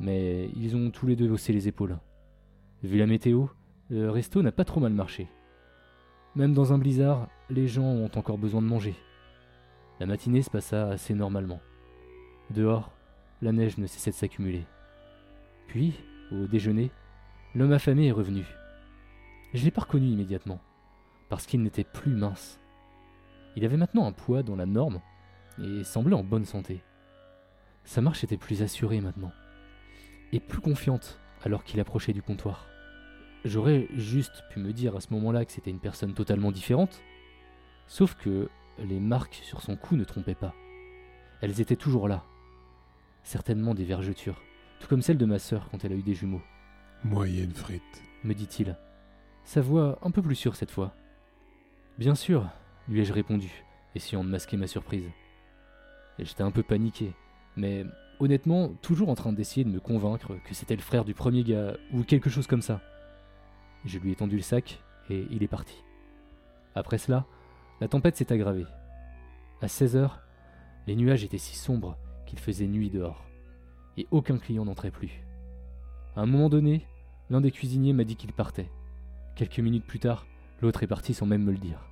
Mais 0.00 0.48
ils 0.56 0.74
ont 0.76 0.90
tous 0.90 1.06
les 1.06 1.14
deux 1.14 1.30
haussé 1.30 1.52
les 1.52 1.68
épaules. 1.68 1.98
Vu 2.82 2.98
la 2.98 3.06
météo, 3.06 3.46
le 3.90 4.10
resto 4.10 4.42
n'a 4.42 4.52
pas 4.52 4.64
trop 4.64 4.80
mal 4.80 4.94
marché. 4.94 5.28
Même 6.34 6.54
dans 6.54 6.72
un 6.72 6.78
blizzard, 6.78 7.28
les 7.50 7.68
gens 7.68 7.84
ont 7.84 8.10
encore 8.16 8.38
besoin 8.38 8.62
de 8.62 8.66
manger. 8.66 8.94
La 9.98 10.06
matinée 10.06 10.42
se 10.42 10.50
passa 10.50 10.88
assez 10.88 11.12
normalement. 11.12 11.60
Dehors, 12.50 12.90
la 13.42 13.52
neige 13.52 13.76
ne 13.78 13.86
cessait 13.86 14.10
de 14.10 14.16
s'accumuler. 14.16 14.64
Puis, 15.66 15.94
au 16.32 16.46
déjeuner, 16.46 16.90
l'homme 17.54 17.72
affamé 17.72 18.06
est 18.06 18.12
revenu. 18.12 18.46
Je 19.52 19.64
l'ai 19.64 19.70
pas 19.70 19.82
reconnu 19.82 20.06
immédiatement, 20.06 20.60
parce 21.28 21.44
qu'il 21.46 21.62
n'était 21.62 21.84
plus 21.84 22.14
mince. 22.14 22.60
Il 23.56 23.64
avait 23.64 23.76
maintenant 23.76 24.06
un 24.06 24.12
poids 24.12 24.42
dans 24.42 24.56
la 24.56 24.66
norme 24.66 25.00
et 25.62 25.84
semblait 25.84 26.14
en 26.14 26.24
bonne 26.24 26.44
santé. 26.44 26.82
Sa 27.84 28.00
marche 28.00 28.24
était 28.24 28.36
plus 28.36 28.62
assurée 28.62 29.00
maintenant, 29.00 29.32
et 30.32 30.40
plus 30.40 30.60
confiante 30.60 31.18
alors 31.42 31.64
qu'il 31.64 31.80
approchait 31.80 32.12
du 32.12 32.22
comptoir. 32.22 32.66
J'aurais 33.44 33.88
juste 33.94 34.44
pu 34.50 34.60
me 34.60 34.72
dire 34.72 34.96
à 34.96 35.00
ce 35.00 35.12
moment-là 35.14 35.44
que 35.44 35.52
c'était 35.52 35.70
une 35.70 35.80
personne 35.80 36.12
totalement 36.12 36.52
différente, 36.52 37.02
sauf 37.86 38.14
que 38.14 38.48
les 38.78 39.00
marques 39.00 39.40
sur 39.42 39.62
son 39.62 39.76
cou 39.76 39.96
ne 39.96 40.04
trompaient 40.04 40.34
pas. 40.34 40.54
Elles 41.40 41.60
étaient 41.60 41.76
toujours 41.76 42.06
là. 42.08 42.24
Certainement 43.22 43.74
des 43.74 43.84
vergetures, 43.84 44.42
tout 44.78 44.88
comme 44.88 45.02
celle 45.02 45.18
de 45.18 45.24
ma 45.24 45.38
sœur 45.38 45.68
quand 45.70 45.84
elle 45.84 45.92
a 45.92 45.96
eu 45.96 46.02
des 46.02 46.14
jumeaux, 46.14 46.42
Moyenne 47.02 47.52
frite. 47.52 48.02
me 48.24 48.34
dit-il. 48.34 48.76
Sa 49.44 49.62
voix 49.62 49.98
un 50.02 50.10
peu 50.10 50.20
plus 50.20 50.34
sûre 50.34 50.54
cette 50.54 50.70
fois. 50.70 50.94
Bien 51.98 52.14
sûr, 52.14 52.46
lui 52.88 53.00
ai-je 53.00 53.12
répondu, 53.12 53.64
essayant 53.94 54.22
de 54.22 54.28
masquer 54.28 54.58
ma 54.58 54.66
surprise. 54.66 55.08
J'étais 56.18 56.42
un 56.42 56.50
peu 56.50 56.62
paniqué, 56.62 57.14
mais 57.56 57.86
honnêtement, 58.20 58.68
toujours 58.82 59.08
en 59.08 59.14
train 59.14 59.32
d'essayer 59.32 59.64
de 59.64 59.70
me 59.70 59.80
convaincre 59.80 60.36
que 60.44 60.54
c'était 60.54 60.76
le 60.76 60.82
frère 60.82 61.04
du 61.04 61.14
premier 61.14 61.42
gars, 61.42 61.76
ou 61.92 62.04
quelque 62.04 62.30
chose 62.30 62.46
comme 62.46 62.62
ça. 62.62 62.80
Je 63.84 63.98
lui 63.98 64.12
ai 64.12 64.14
tendu 64.14 64.36
le 64.36 64.42
sac, 64.42 64.82
et 65.08 65.26
il 65.30 65.42
est 65.42 65.48
parti. 65.48 65.82
Après 66.74 66.98
cela, 66.98 67.26
la 67.80 67.88
tempête 67.88 68.16
s'est 68.16 68.32
aggravée. 68.32 68.66
À 69.62 69.68
16 69.68 69.96
heures, 69.96 70.20
les 70.86 70.94
nuages 70.94 71.24
étaient 71.24 71.38
si 71.38 71.56
sombres 71.56 71.96
qu'il 72.26 72.38
faisait 72.38 72.68
nuit 72.68 72.90
dehors, 72.90 73.24
et 73.96 74.06
aucun 74.10 74.38
client 74.38 74.64
n'entrait 74.64 74.90
plus. 74.90 75.24
À 76.14 76.20
un 76.20 76.26
moment 76.26 76.48
donné, 76.48 76.86
l'un 77.30 77.40
des 77.40 77.50
cuisiniers 77.50 77.92
m'a 77.92 78.04
dit 78.04 78.16
qu'il 78.16 78.32
partait. 78.32 78.70
Quelques 79.34 79.60
minutes 79.60 79.86
plus 79.86 79.98
tard, 79.98 80.26
l'autre 80.60 80.82
est 80.82 80.88
parti 80.88 81.14
sans 81.14 81.26
même 81.26 81.44
me 81.44 81.52
le 81.52 81.58
dire. 81.58 81.88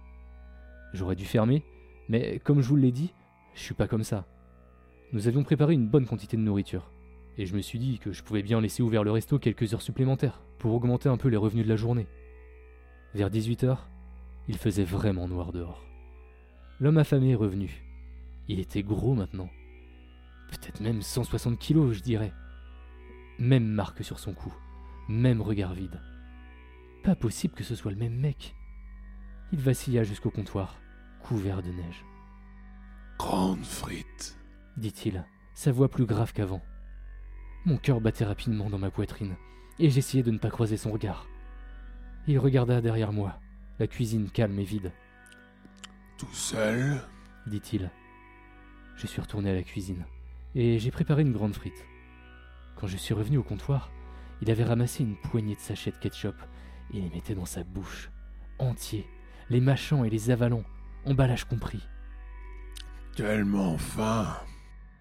J'aurais 0.92 1.16
dû 1.16 1.24
fermer, 1.24 1.64
mais 2.08 2.38
comme 2.38 2.60
je 2.60 2.68
vous 2.68 2.76
l'ai 2.76 2.92
dit, 2.92 3.14
je 3.54 3.60
suis 3.60 3.74
pas 3.74 3.88
comme 3.88 4.04
ça. 4.04 4.26
Nous 5.12 5.26
avions 5.26 5.42
préparé 5.42 5.72
une 5.72 5.88
bonne 5.88 6.06
quantité 6.06 6.36
de 6.36 6.42
nourriture, 6.42 6.90
et 7.38 7.46
je 7.46 7.56
me 7.56 7.62
suis 7.62 7.78
dit 7.78 7.98
que 7.98 8.12
je 8.12 8.22
pouvais 8.22 8.42
bien 8.42 8.60
laisser 8.60 8.82
ouvert 8.82 9.04
le 9.04 9.10
resto 9.10 9.38
quelques 9.38 9.72
heures 9.72 9.80
supplémentaires 9.80 10.42
pour 10.58 10.74
augmenter 10.74 11.08
un 11.08 11.16
peu 11.16 11.28
les 11.28 11.38
revenus 11.38 11.64
de 11.64 11.70
la 11.70 11.76
journée. 11.76 12.06
Vers 13.14 13.30
18h, 13.30 13.78
il 14.48 14.58
faisait 14.58 14.84
vraiment 14.84 15.26
noir 15.26 15.52
dehors. 15.52 15.82
L'homme 16.78 16.98
affamé 16.98 17.30
est 17.30 17.36
revenu. 17.36 17.82
Il 18.48 18.60
était 18.60 18.82
gros 18.82 19.14
maintenant. 19.14 19.48
Peut-être 20.50 20.80
même 20.80 21.00
160 21.00 21.58
kilos, 21.58 21.96
je 21.96 22.02
dirais. 22.02 22.32
Même 23.38 23.66
marque 23.66 24.04
sur 24.04 24.18
son 24.18 24.34
cou, 24.34 24.52
même 25.08 25.40
regard 25.40 25.72
vide. 25.72 26.02
Pas 27.02 27.14
possible 27.14 27.54
que 27.54 27.64
ce 27.64 27.74
soit 27.74 27.92
le 27.92 27.96
même 27.96 28.16
mec. 28.16 28.54
Il 29.52 29.60
vacilla 29.60 30.04
jusqu'au 30.04 30.30
comptoir, 30.30 30.78
couvert 31.22 31.62
de 31.62 31.70
neige. 31.70 32.04
Grande 33.18 33.64
frite. 33.64 34.37
Dit-il, 34.78 35.24
sa 35.54 35.72
voix 35.72 35.88
plus 35.88 36.06
grave 36.06 36.32
qu'avant. 36.32 36.62
Mon 37.64 37.76
cœur 37.76 38.00
battait 38.00 38.24
rapidement 38.24 38.70
dans 38.70 38.78
ma 38.78 38.90
poitrine, 38.90 39.36
et 39.78 39.90
j'essayais 39.90 40.22
de 40.22 40.30
ne 40.30 40.38
pas 40.38 40.50
croiser 40.50 40.76
son 40.76 40.92
regard. 40.92 41.26
Il 42.26 42.38
regarda 42.38 42.80
derrière 42.80 43.12
moi, 43.12 43.40
la 43.78 43.86
cuisine 43.86 44.30
calme 44.30 44.58
et 44.58 44.64
vide. 44.64 44.92
Tout 46.16 46.32
seul? 46.32 47.00
dit-il. 47.46 47.90
Je 48.96 49.06
suis 49.06 49.20
retourné 49.20 49.50
à 49.50 49.54
la 49.54 49.62
cuisine, 49.62 50.04
et 50.54 50.78
j'ai 50.78 50.90
préparé 50.90 51.22
une 51.22 51.32
grande 51.32 51.54
frite. 51.54 51.86
Quand 52.76 52.86
je 52.86 52.96
suis 52.96 53.14
revenu 53.14 53.38
au 53.38 53.42
comptoir, 53.42 53.90
il 54.40 54.50
avait 54.50 54.64
ramassé 54.64 55.02
une 55.02 55.16
poignée 55.16 55.54
de 55.54 55.60
sachets 55.60 55.90
de 55.90 55.96
ketchup 55.96 56.36
et 56.92 57.00
les 57.00 57.10
mettait 57.10 57.34
dans 57.34 57.44
sa 57.44 57.64
bouche, 57.64 58.10
entiers, 58.58 59.06
les 59.50 59.60
mâchant 59.60 60.04
et 60.04 60.10
les 60.10 60.30
avalant, 60.30 60.62
emballage 61.04 61.44
compris. 61.44 61.82
Tellement 63.16 63.76
faim. 63.78 64.36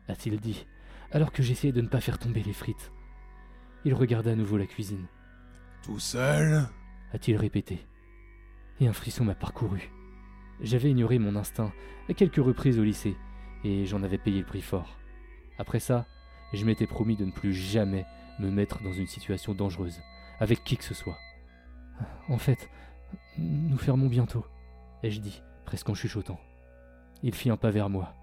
A-t-il 0.08 0.40
dit, 0.40 0.66
alors 1.12 1.32
que 1.32 1.44
j'essayais 1.44 1.74
de 1.74 1.82
ne 1.82 1.88
pas 1.88 2.02
faire 2.02 2.20
tomber 2.20 2.44
les 2.44 2.54
frites. 2.54 2.92
Il 3.86 3.94
regarda 3.94 4.32
à 4.32 4.36
nouveau 4.36 4.58
la 4.58 4.66
cuisine. 4.66 5.06
Tout 5.84 6.00
seul? 6.00 6.68
A-t-il 7.14 7.38
répété. 7.38 7.86
Et 8.80 8.88
un 8.88 8.94
frisson 8.94 9.24
m'a 9.24 9.36
parcouru. 9.36 9.90
J'avais 10.62 10.92
ignoré 10.92 11.20
mon 11.20 11.36
instinct 11.36 11.72
à 12.10 12.14
quelques 12.14 12.44
reprises 12.44 12.80
au 12.80 12.84
lycée, 12.84 13.16
et 13.64 13.86
j'en 13.86 14.04
avais 14.04 14.18
payé 14.18 14.40
le 14.40 14.46
prix 14.46 14.62
fort. 14.62 14.98
Après 15.58 15.80
ça, 15.80 16.06
je 16.54 16.66
m'étais 16.66 16.88
promis 16.88 17.16
de 17.16 17.26
ne 17.26 17.32
plus 17.32 17.54
jamais 17.54 18.06
me 18.40 18.50
mettre 18.50 18.82
dans 18.84 18.94
une 18.94 19.08
situation 19.08 19.54
dangereuse, 19.54 20.02
avec 20.40 20.64
qui 20.64 20.78
que 20.78 20.84
ce 20.84 20.94
soit. 20.94 21.18
En 22.30 22.38
fait, 22.38 22.70
nous 23.38 23.78
fermons 23.78 24.08
bientôt, 24.08 24.46
ai-je 25.04 25.20
dit, 25.20 25.42
presque 25.66 25.90
en 25.90 25.96
chuchotant. 25.96 26.40
Il 27.24 27.34
fit 27.34 27.50
un 27.50 27.58
pas 27.58 27.72
vers 27.72 27.90
moi. 27.90 28.14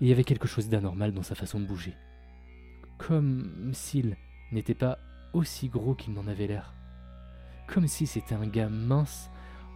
Il 0.00 0.08
y 0.08 0.12
avait 0.12 0.24
quelque 0.24 0.48
chose 0.48 0.68
d'anormal 0.68 1.12
dans 1.12 1.22
sa 1.22 1.34
façon 1.34 1.60
de 1.60 1.66
bouger. 1.66 1.94
Comme 2.98 3.70
s'il 3.72 4.16
n'était 4.52 4.74
pas 4.74 4.98
aussi 5.32 5.68
gros 5.68 5.94
qu'il 5.94 6.14
n'en 6.14 6.26
avait 6.26 6.46
l'air. 6.46 6.74
Comme 7.66 7.86
si 7.86 8.06
c'était 8.06 8.34
un 8.34 8.46
gars 8.46 8.68
mince 8.68 9.30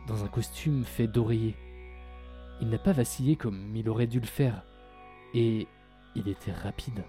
dans 0.07 0.25
un 0.25 0.29
costume 0.29 0.85
fait 0.85 1.07
d'oreiller. 1.07 1.57
Il 2.61 2.69
n'a 2.69 2.79
pas 2.79 2.93
vacillé 2.93 3.37
comme 3.37 3.75
il 3.77 3.89
aurait 3.89 4.07
dû 4.07 4.21
le 4.21 4.27
faire. 4.27 4.65
Et 5.35 5.67
il 6.15 6.29
était 6.29 6.53
rapide, 6.53 7.05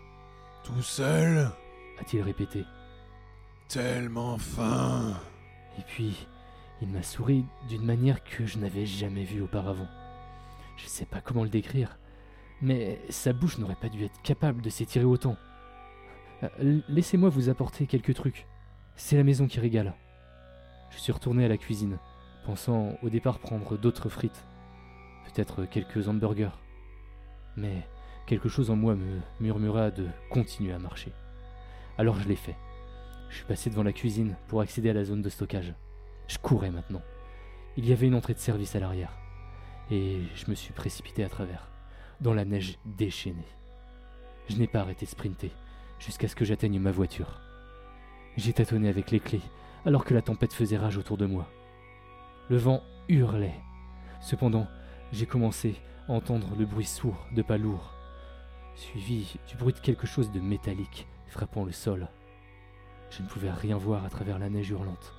Tout 0.63 0.81
seul? 0.81 1.51
A-t-il 1.99 2.23
répété. 2.23 2.63
Tellement 3.67 4.37
faim. 4.37 5.13
Et 5.77 5.81
puis, 5.83 6.27
il 6.81 6.89
m'a 6.89 7.03
souri 7.03 7.45
d'une 7.69 7.85
manière 7.85 8.23
que 8.23 8.45
je 8.45 8.57
n'avais 8.57 8.85
jamais 8.85 9.23
vue 9.23 9.41
auparavant. 9.41 9.87
Je 10.77 10.85
ne 10.85 10.89
sais 10.89 11.05
pas 11.05 11.21
comment 11.21 11.43
le 11.43 11.49
décrire, 11.49 11.97
mais 12.63 12.97
sa 13.09 13.33
bouche 13.33 13.57
n'aurait 13.57 13.75
pas 13.75 13.89
dû 13.89 14.05
être 14.05 14.21
capable 14.21 14.61
de 14.61 14.69
s'étirer 14.69 15.03
autant. 15.03 15.35
Euh, 16.43 16.79
Laissez-moi 16.87 17.29
vous 17.29 17.49
apporter 17.49 17.87
quelques 17.87 18.13
trucs. 18.13 18.47
C'est 18.95 19.17
la 19.17 19.25
maison 19.25 19.47
qui 19.47 19.59
régale. 19.59 19.93
Je 20.89 20.97
suis 20.97 21.11
retourné 21.11 21.43
à 21.43 21.49
la 21.49 21.57
cuisine, 21.57 21.99
pensant 22.45 22.93
au 23.03 23.09
départ 23.09 23.39
prendre 23.39 23.77
d'autres 23.77 24.07
frites, 24.07 24.45
peut-être 25.25 25.65
quelques 25.65 26.07
hamburgers. 26.07 26.57
Mais 27.57 27.85
quelque 28.27 28.47
chose 28.47 28.69
en 28.69 28.77
moi 28.77 28.95
me 28.95 29.19
murmura 29.41 29.91
de 29.91 30.07
continuer 30.29 30.71
à 30.71 30.79
marcher. 30.79 31.11
Alors 31.97 32.15
je 32.15 32.29
l'ai 32.29 32.37
fait. 32.37 32.55
Je 33.29 33.35
suis 33.35 33.45
passé 33.45 33.69
devant 33.69 33.83
la 33.83 33.93
cuisine 33.93 34.37
pour 34.47 34.61
accéder 34.61 34.89
à 34.89 34.93
la 34.93 35.03
zone 35.03 35.21
de 35.21 35.29
stockage. 35.29 35.73
Je 36.27 36.37
courais 36.37 36.71
maintenant. 36.71 37.01
Il 37.75 37.85
y 37.85 37.91
avait 37.91 38.07
une 38.07 38.15
entrée 38.15 38.35
de 38.35 38.39
service 38.39 38.75
à 38.75 38.79
l'arrière. 38.79 39.17
Et 39.91 40.21
je 40.35 40.49
me 40.49 40.55
suis 40.55 40.71
précipité 40.71 41.25
à 41.25 41.29
travers, 41.29 41.72
dans 42.23 42.33
la 42.33 42.45
neige 42.45 42.79
déchaînée. 42.85 43.47
Je 44.49 44.55
n'ai 44.55 44.67
pas 44.67 44.79
arrêté 44.79 45.05
de 45.05 45.11
sprinter 45.11 45.51
jusqu'à 45.99 46.27
ce 46.27 46.35
que 46.35 46.45
j'atteigne 46.45 46.79
ma 46.79 46.91
voiture. 46.91 47.41
J'ai 48.37 48.53
tâtonné 48.53 48.89
avec 48.89 49.11
les 49.11 49.19
clés 49.19 49.41
alors 49.85 50.05
que 50.05 50.13
la 50.13 50.21
tempête 50.21 50.53
faisait 50.53 50.77
rage 50.77 50.97
autour 50.97 51.17
de 51.17 51.25
moi. 51.25 51.47
Le 52.49 52.57
vent 52.57 52.81
hurlait. 53.09 53.59
Cependant, 54.21 54.67
j'ai 55.11 55.25
commencé 55.25 55.75
à 56.07 56.13
entendre 56.13 56.47
le 56.57 56.65
bruit 56.65 56.85
sourd 56.85 57.27
de 57.33 57.41
pas 57.41 57.57
lourds, 57.57 57.93
suivi 58.75 59.37
du 59.49 59.57
bruit 59.57 59.73
de 59.73 59.79
quelque 59.79 60.07
chose 60.07 60.31
de 60.31 60.39
métallique 60.39 61.07
frappant 61.27 61.65
le 61.65 61.73
sol. 61.73 62.07
Je 63.11 63.21
ne 63.21 63.27
pouvais 63.27 63.51
rien 63.51 63.77
voir 63.77 64.05
à 64.05 64.09
travers 64.09 64.39
la 64.39 64.49
neige 64.49 64.69
hurlante, 64.69 65.13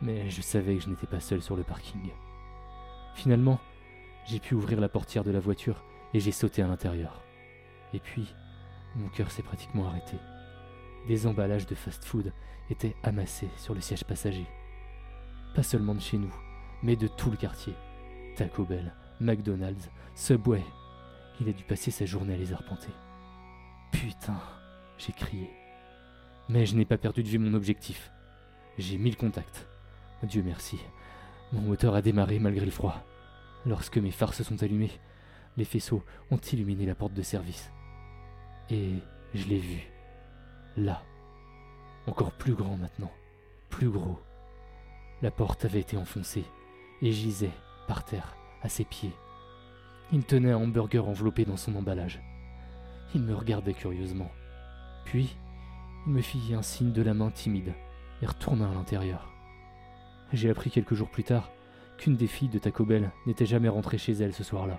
mais 0.00 0.30
je 0.30 0.42
savais 0.42 0.76
que 0.76 0.82
je 0.84 0.90
n'étais 0.90 1.08
pas 1.08 1.20
seul 1.20 1.42
sur 1.42 1.56
le 1.56 1.64
parking. 1.64 2.10
Finalement, 3.14 3.58
j'ai 4.26 4.38
pu 4.38 4.54
ouvrir 4.54 4.80
la 4.80 4.88
portière 4.88 5.24
de 5.24 5.32
la 5.32 5.40
voiture 5.40 5.82
et 6.16 6.20
j'ai 6.20 6.32
sauté 6.32 6.62
à 6.62 6.66
l'intérieur. 6.66 7.22
Et 7.92 8.00
puis, 8.00 8.34
mon 8.94 9.08
cœur 9.08 9.30
s'est 9.30 9.42
pratiquement 9.42 9.86
arrêté. 9.86 10.16
Des 11.06 11.26
emballages 11.26 11.66
de 11.66 11.74
fast-food 11.74 12.32
étaient 12.70 12.96
amassés 13.02 13.50
sur 13.58 13.74
le 13.74 13.82
siège 13.82 14.04
passager. 14.04 14.46
Pas 15.54 15.62
seulement 15.62 15.94
de 15.94 16.00
chez 16.00 16.16
nous, 16.16 16.34
mais 16.82 16.96
de 16.96 17.06
tout 17.06 17.30
le 17.30 17.36
quartier. 17.36 17.74
Taco 18.34 18.64
Bell, 18.64 18.94
McDonald's, 19.20 19.90
Subway. 20.14 20.64
Il 21.38 21.50
a 21.50 21.52
dû 21.52 21.64
passer 21.64 21.90
sa 21.90 22.06
journée 22.06 22.32
à 22.32 22.38
les 22.38 22.54
arpenter. 22.54 22.92
Putain, 23.92 24.40
j'ai 24.96 25.12
crié. 25.12 25.50
Mais 26.48 26.64
je 26.64 26.76
n'ai 26.76 26.86
pas 26.86 26.96
perdu 26.96 27.22
de 27.22 27.28
vue 27.28 27.38
mon 27.38 27.52
objectif. 27.52 28.10
J'ai 28.78 28.96
mis 28.96 29.10
le 29.10 29.16
contact. 29.16 29.68
Dieu 30.22 30.42
merci. 30.42 30.78
Mon 31.52 31.60
moteur 31.60 31.94
a 31.94 32.00
démarré 32.00 32.38
malgré 32.38 32.64
le 32.64 32.70
froid. 32.70 33.04
Lorsque 33.66 33.98
mes 33.98 34.10
phares 34.10 34.32
se 34.32 34.44
sont 34.44 34.62
allumés, 34.62 34.92
les 35.56 35.64
faisceaux 35.64 36.02
ont 36.30 36.38
illuminé 36.38 36.86
la 36.86 36.94
porte 36.94 37.14
de 37.14 37.22
service. 37.22 37.70
Et 38.70 38.94
je 39.34 39.46
l'ai 39.46 39.58
vu. 39.58 39.88
Là. 40.76 41.02
Encore 42.06 42.32
plus 42.32 42.54
grand 42.54 42.76
maintenant. 42.76 43.12
Plus 43.70 43.88
gros. 43.88 44.18
La 45.22 45.30
porte 45.30 45.64
avait 45.64 45.80
été 45.80 45.96
enfoncée 45.96 46.44
et 47.02 47.12
gisait, 47.12 47.50
par 47.88 48.04
terre, 48.04 48.36
à 48.62 48.68
ses 48.68 48.84
pieds. 48.84 49.12
Il 50.12 50.24
tenait 50.24 50.52
un 50.52 50.58
hamburger 50.58 51.08
enveloppé 51.08 51.44
dans 51.44 51.56
son 51.56 51.74
emballage. 51.74 52.20
Il 53.14 53.22
me 53.22 53.34
regardait 53.34 53.74
curieusement. 53.74 54.30
Puis, 55.04 55.36
Il 56.06 56.12
me 56.12 56.20
fit 56.22 56.54
un 56.54 56.62
signe 56.62 56.92
de 56.92 57.02
la 57.02 57.14
main 57.14 57.30
timide 57.32 57.74
et 58.22 58.26
retourna 58.26 58.70
à 58.70 58.74
l'intérieur. 58.74 59.32
J'ai 60.32 60.50
appris 60.50 60.70
quelques 60.70 60.94
jours 60.94 61.10
plus 61.10 61.24
tard 61.24 61.50
qu'une 61.98 62.14
des 62.14 62.28
filles 62.28 62.48
de 62.48 62.60
Taco 62.60 62.84
Bell 62.84 63.10
n'était 63.26 63.46
jamais 63.46 63.68
rentrée 63.68 63.98
chez 63.98 64.12
elle 64.12 64.32
ce 64.32 64.44
soir-là. 64.44 64.78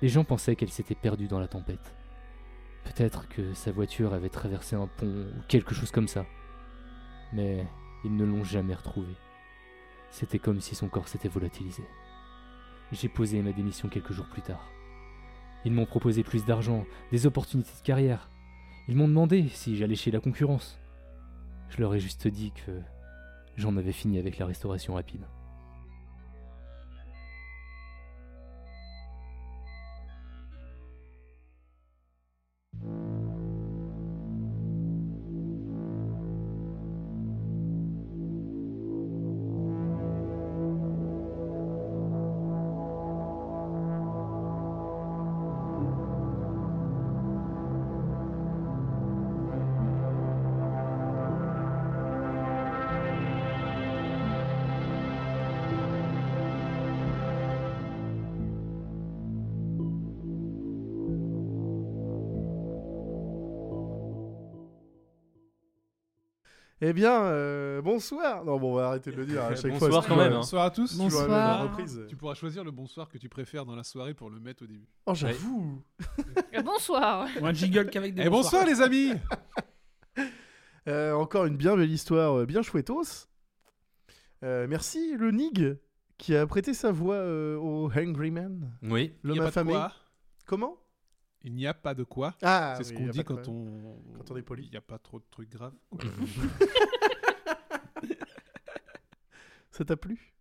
Les 0.00 0.08
gens 0.08 0.24
pensaient 0.24 0.54
qu'elle 0.54 0.70
s'était 0.70 0.94
perdue 0.94 1.26
dans 1.26 1.40
la 1.40 1.48
tempête. 1.48 1.94
Peut-être 2.84 3.28
que 3.28 3.52
sa 3.54 3.72
voiture 3.72 4.14
avait 4.14 4.28
traversé 4.28 4.76
un 4.76 4.86
pont 4.86 5.06
ou 5.06 5.42
quelque 5.48 5.74
chose 5.74 5.90
comme 5.90 6.08
ça. 6.08 6.24
Mais 7.32 7.66
ils 8.04 8.14
ne 8.14 8.24
l'ont 8.24 8.44
jamais 8.44 8.74
retrouvée. 8.74 9.16
C'était 10.10 10.38
comme 10.38 10.60
si 10.60 10.74
son 10.74 10.88
corps 10.88 11.08
s'était 11.08 11.28
volatilisé. 11.28 11.82
J'ai 12.92 13.08
posé 13.08 13.42
ma 13.42 13.52
démission 13.52 13.88
quelques 13.88 14.12
jours 14.12 14.28
plus 14.28 14.42
tard. 14.42 14.64
Ils 15.64 15.72
m'ont 15.72 15.84
proposé 15.84 16.22
plus 16.22 16.44
d'argent, 16.44 16.86
des 17.10 17.26
opportunités 17.26 17.72
de 17.78 17.84
carrière. 17.84 18.30
Ils 18.86 18.96
m'ont 18.96 19.08
demandé 19.08 19.48
si 19.48 19.76
j'allais 19.76 19.96
chez 19.96 20.10
la 20.10 20.20
concurrence. 20.20 20.78
Je 21.68 21.80
leur 21.80 21.94
ai 21.94 22.00
juste 22.00 22.28
dit 22.28 22.52
que 22.52 22.80
j'en 23.56 23.76
avais 23.76 23.92
fini 23.92 24.18
avec 24.18 24.38
la 24.38 24.46
restauration 24.46 24.94
rapide. 24.94 25.26
Eh 66.88 66.94
bien, 66.94 67.22
euh, 67.24 67.82
bonsoir. 67.82 68.46
Non, 68.46 68.58
bon, 68.58 68.72
on 68.72 68.76
va 68.76 68.86
arrêter 68.88 69.10
de 69.10 69.16
le 69.16 69.26
dire 69.26 69.42
à 69.44 69.54
chaque 69.54 69.76
fois. 69.76 69.88
Bonsoir 69.88 70.06
quand 70.06 70.16
même, 70.16 70.32
hein. 70.32 70.36
Bonsoir 70.36 70.64
à 70.64 70.70
tous. 70.70 70.96
la 70.96 71.04
Bonsoir. 71.04 71.62
reprise. 71.64 72.00
Tu 72.08 72.16
pourras 72.16 72.32
choisir 72.32 72.64
le 72.64 72.70
bonsoir 72.70 73.10
que 73.10 73.18
tu 73.18 73.28
préfères 73.28 73.66
dans 73.66 73.76
la 73.76 73.84
soirée 73.84 74.14
pour 74.14 74.30
le 74.30 74.40
mettre 74.40 74.62
au 74.62 74.66
début. 74.66 74.88
Oh, 75.04 75.14
j'avoue. 75.14 75.82
Euh, 76.56 76.62
Bonsoir. 76.62 77.28
Ou 77.42 77.46
un 77.46 77.52
jingle 77.52 77.90
qu'avec 77.90 78.14
des 78.14 78.22
Et 78.22 78.30
bonsoir 78.30 78.64
les 78.64 78.80
amis 78.80 79.12
Euh, 80.88 81.12
encore 81.12 81.44
une 81.44 81.58
bien 81.58 81.76
belle 81.76 81.90
histoire, 81.90 82.38
euh, 82.38 82.46
bien 82.46 82.62
chouettos. 82.62 83.26
Euh, 84.42 84.66
merci 84.66 85.14
le 85.14 85.30
Nig 85.30 85.76
qui 86.16 86.34
a 86.34 86.46
prêté 86.46 86.72
sa 86.72 86.90
voix 86.90 87.16
euh, 87.16 87.58
au 87.58 87.90
Hungry 87.94 88.30
Man, 88.30 88.72
Oui. 88.82 89.12
L'homme 89.22 89.40
affamé. 89.40 89.78
Comment? 90.46 90.78
Il 91.44 91.54
n'y 91.54 91.66
a 91.66 91.74
pas 91.74 91.94
de 91.94 92.04
quoi. 92.04 92.34
Ah, 92.42 92.74
C'est 92.76 92.84
ce 92.84 92.92
qu'on 92.92 93.06
dit 93.08 93.24
quand 93.24 93.48
on... 93.48 93.96
Quand 94.16 94.30
on 94.32 94.36
est 94.36 94.42
poli. 94.42 94.64
Il 94.66 94.70
n'y 94.70 94.76
a 94.76 94.80
pas 94.80 94.98
trop 94.98 95.18
de 95.18 95.24
trucs 95.30 95.50
graves. 95.50 95.74
Ça 99.70 99.84
t'a 99.84 99.96
plu? 99.96 100.34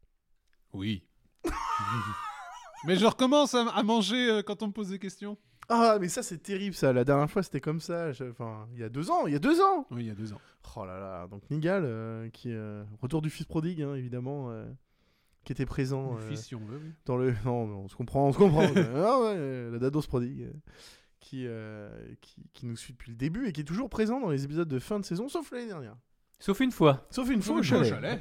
Oui. 0.74 1.04
Mais 2.86 2.96
je 2.96 3.06
recommence 3.06 3.54
à, 3.54 3.68
à 3.70 3.84
manger 3.84 4.30
euh, 4.30 4.42
quand 4.42 4.64
on 4.64 4.68
me 4.68 4.72
pose 4.72 4.90
des 4.90 5.00
questions. 5.00 5.38
Ah, 5.70 5.98
mais 6.00 6.08
ça 6.08 6.24
c'est 6.24 6.38
terrible 6.38 6.74
ça. 6.76 6.94
La 6.94 7.04
dernière 7.04 7.30
fois 7.30 7.44
c'était 7.44 7.60
comme 7.60 7.82
ça. 7.82 8.14
Je- 8.14 8.24
Enfin, 8.24 8.70
il 8.74 8.80
y 8.80 8.84
a 8.84 8.90
deux 8.90 9.12
ans, 9.12 9.28
il 9.28 9.34
y 9.34 9.36
a 9.36 9.40
deux 9.40 9.60
ans. 9.60 9.86
Oui, 9.92 10.04
il 10.04 10.08
y 10.08 10.12
a 10.12 10.16
deux 10.16 10.32
ans. 10.32 10.40
Oh 10.78 10.86
là 10.86 10.98
là. 10.98 11.28
Donc 11.28 11.50
Nigal, 11.50 11.84
euh, 11.86 12.30
qui 12.30 12.54
euh, 12.54 12.84
retour 13.02 13.22
du 13.22 13.30
fils 13.30 13.46
prodigue, 13.46 13.82
hein, 13.82 13.94
évidemment, 13.96 14.50
euh, 14.52 14.66
qui 15.48 15.54
était 15.54 15.66
présent. 15.66 16.16
Le 16.16 16.24
euh, 16.24 16.30
fils, 16.30 16.48
si 16.48 16.56
on 16.56 16.66
veut, 16.66 16.82
oui. 16.84 16.92
dans 17.06 17.16
le 17.16 17.34
non, 17.46 17.68
mais 17.68 17.76
on 17.76 17.88
se 17.88 17.96
comprend 17.96 18.28
on 18.28 18.34
se 18.34 18.38
comprend. 18.38 18.64
Ah 18.76 19.20
ouais, 19.22 19.34
euh, 19.38 19.72
la 19.72 19.80
dados 19.80 20.02
prodigue 20.02 20.52
euh, 21.34 21.90
qui, 22.20 22.20
qui 22.20 22.50
qui 22.52 22.66
nous 22.66 22.76
suit 22.76 22.92
depuis 22.92 23.12
le 23.12 23.18
début 23.18 23.48
et 23.48 23.54
qui 23.54 23.62
est 23.62 23.64
toujours 23.64 23.90
présent 23.90 24.20
dans 24.20 24.30
les 24.30 24.44
épisodes 24.44 24.68
de 24.68 24.80
fin 24.80 25.00
de 25.00 25.06
saison 25.06 25.30
sauf 25.30 25.50
l'année 25.52 25.68
dernière. 25.68 25.96
Sauf 26.40 26.60
une 26.60 26.74
fois. 26.74 27.08
sauf 27.12 27.30
une 27.30 27.42
fois 27.42 27.60
au 27.60 27.64
chalet, 27.64 27.94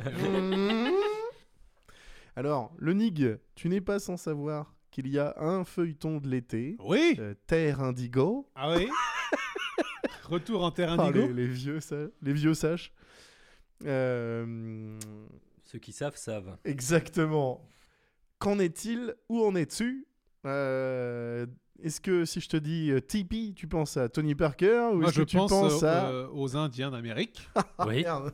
alors 2.36 2.72
le 2.78 2.92
nig 2.92 3.38
tu 3.56 3.68
n'es 3.68 3.80
pas 3.80 3.98
sans 3.98 4.16
savoir 4.16 4.76
qu'il 4.92 5.08
y 5.08 5.18
a 5.18 5.34
un 5.40 5.64
feuilleton 5.64 6.18
de 6.18 6.28
l'été. 6.28 6.76
Oui. 6.78 7.16
Euh, 7.18 7.34
Terre 7.48 7.82
Indigo. 7.82 8.48
Ah 8.54 8.76
oui. 8.76 8.88
Retour 10.22 10.64
en 10.64 10.70
terre 10.70 10.94
Ah, 10.96 11.06
indigo. 11.06 11.26
les, 11.26 11.32
les 11.32 11.46
vieux 11.48 11.80
ça, 11.80 11.96
les 12.22 12.32
vieux 12.32 12.52
Euh, 13.84 14.98
Ceux 15.66 15.78
qui 15.78 15.92
savent, 15.92 16.16
savent. 16.16 16.56
Exactement. 16.64 17.68
Qu'en 18.38 18.58
est-il? 18.58 19.14
Où 19.28 19.44
en 19.44 19.54
es-tu? 19.54 20.06
Euh, 20.46 21.46
Est-ce 21.82 22.00
que 22.00 22.24
si 22.24 22.40
je 22.40 22.48
te 22.48 22.56
dis 22.56 22.90
euh, 22.90 23.00
Tipeee, 23.00 23.52
tu 23.54 23.66
penses 23.66 23.96
à 23.96 24.08
Tony 24.08 24.34
Parker 24.34 24.90
ou 24.92 24.98
Moi, 25.00 25.08
est-ce 25.08 25.16
je 25.16 25.22
que 25.22 25.28
tu 25.28 25.36
pense 25.36 25.50
penses 25.50 25.82
euh, 25.82 25.86
à 25.86 26.10
euh, 26.10 26.28
aux 26.32 26.56
Indiens 26.56 26.90
d'Amérique. 26.90 27.48
Ah, 27.78 27.86
Oui. 27.86 28.02
merde. 28.02 28.32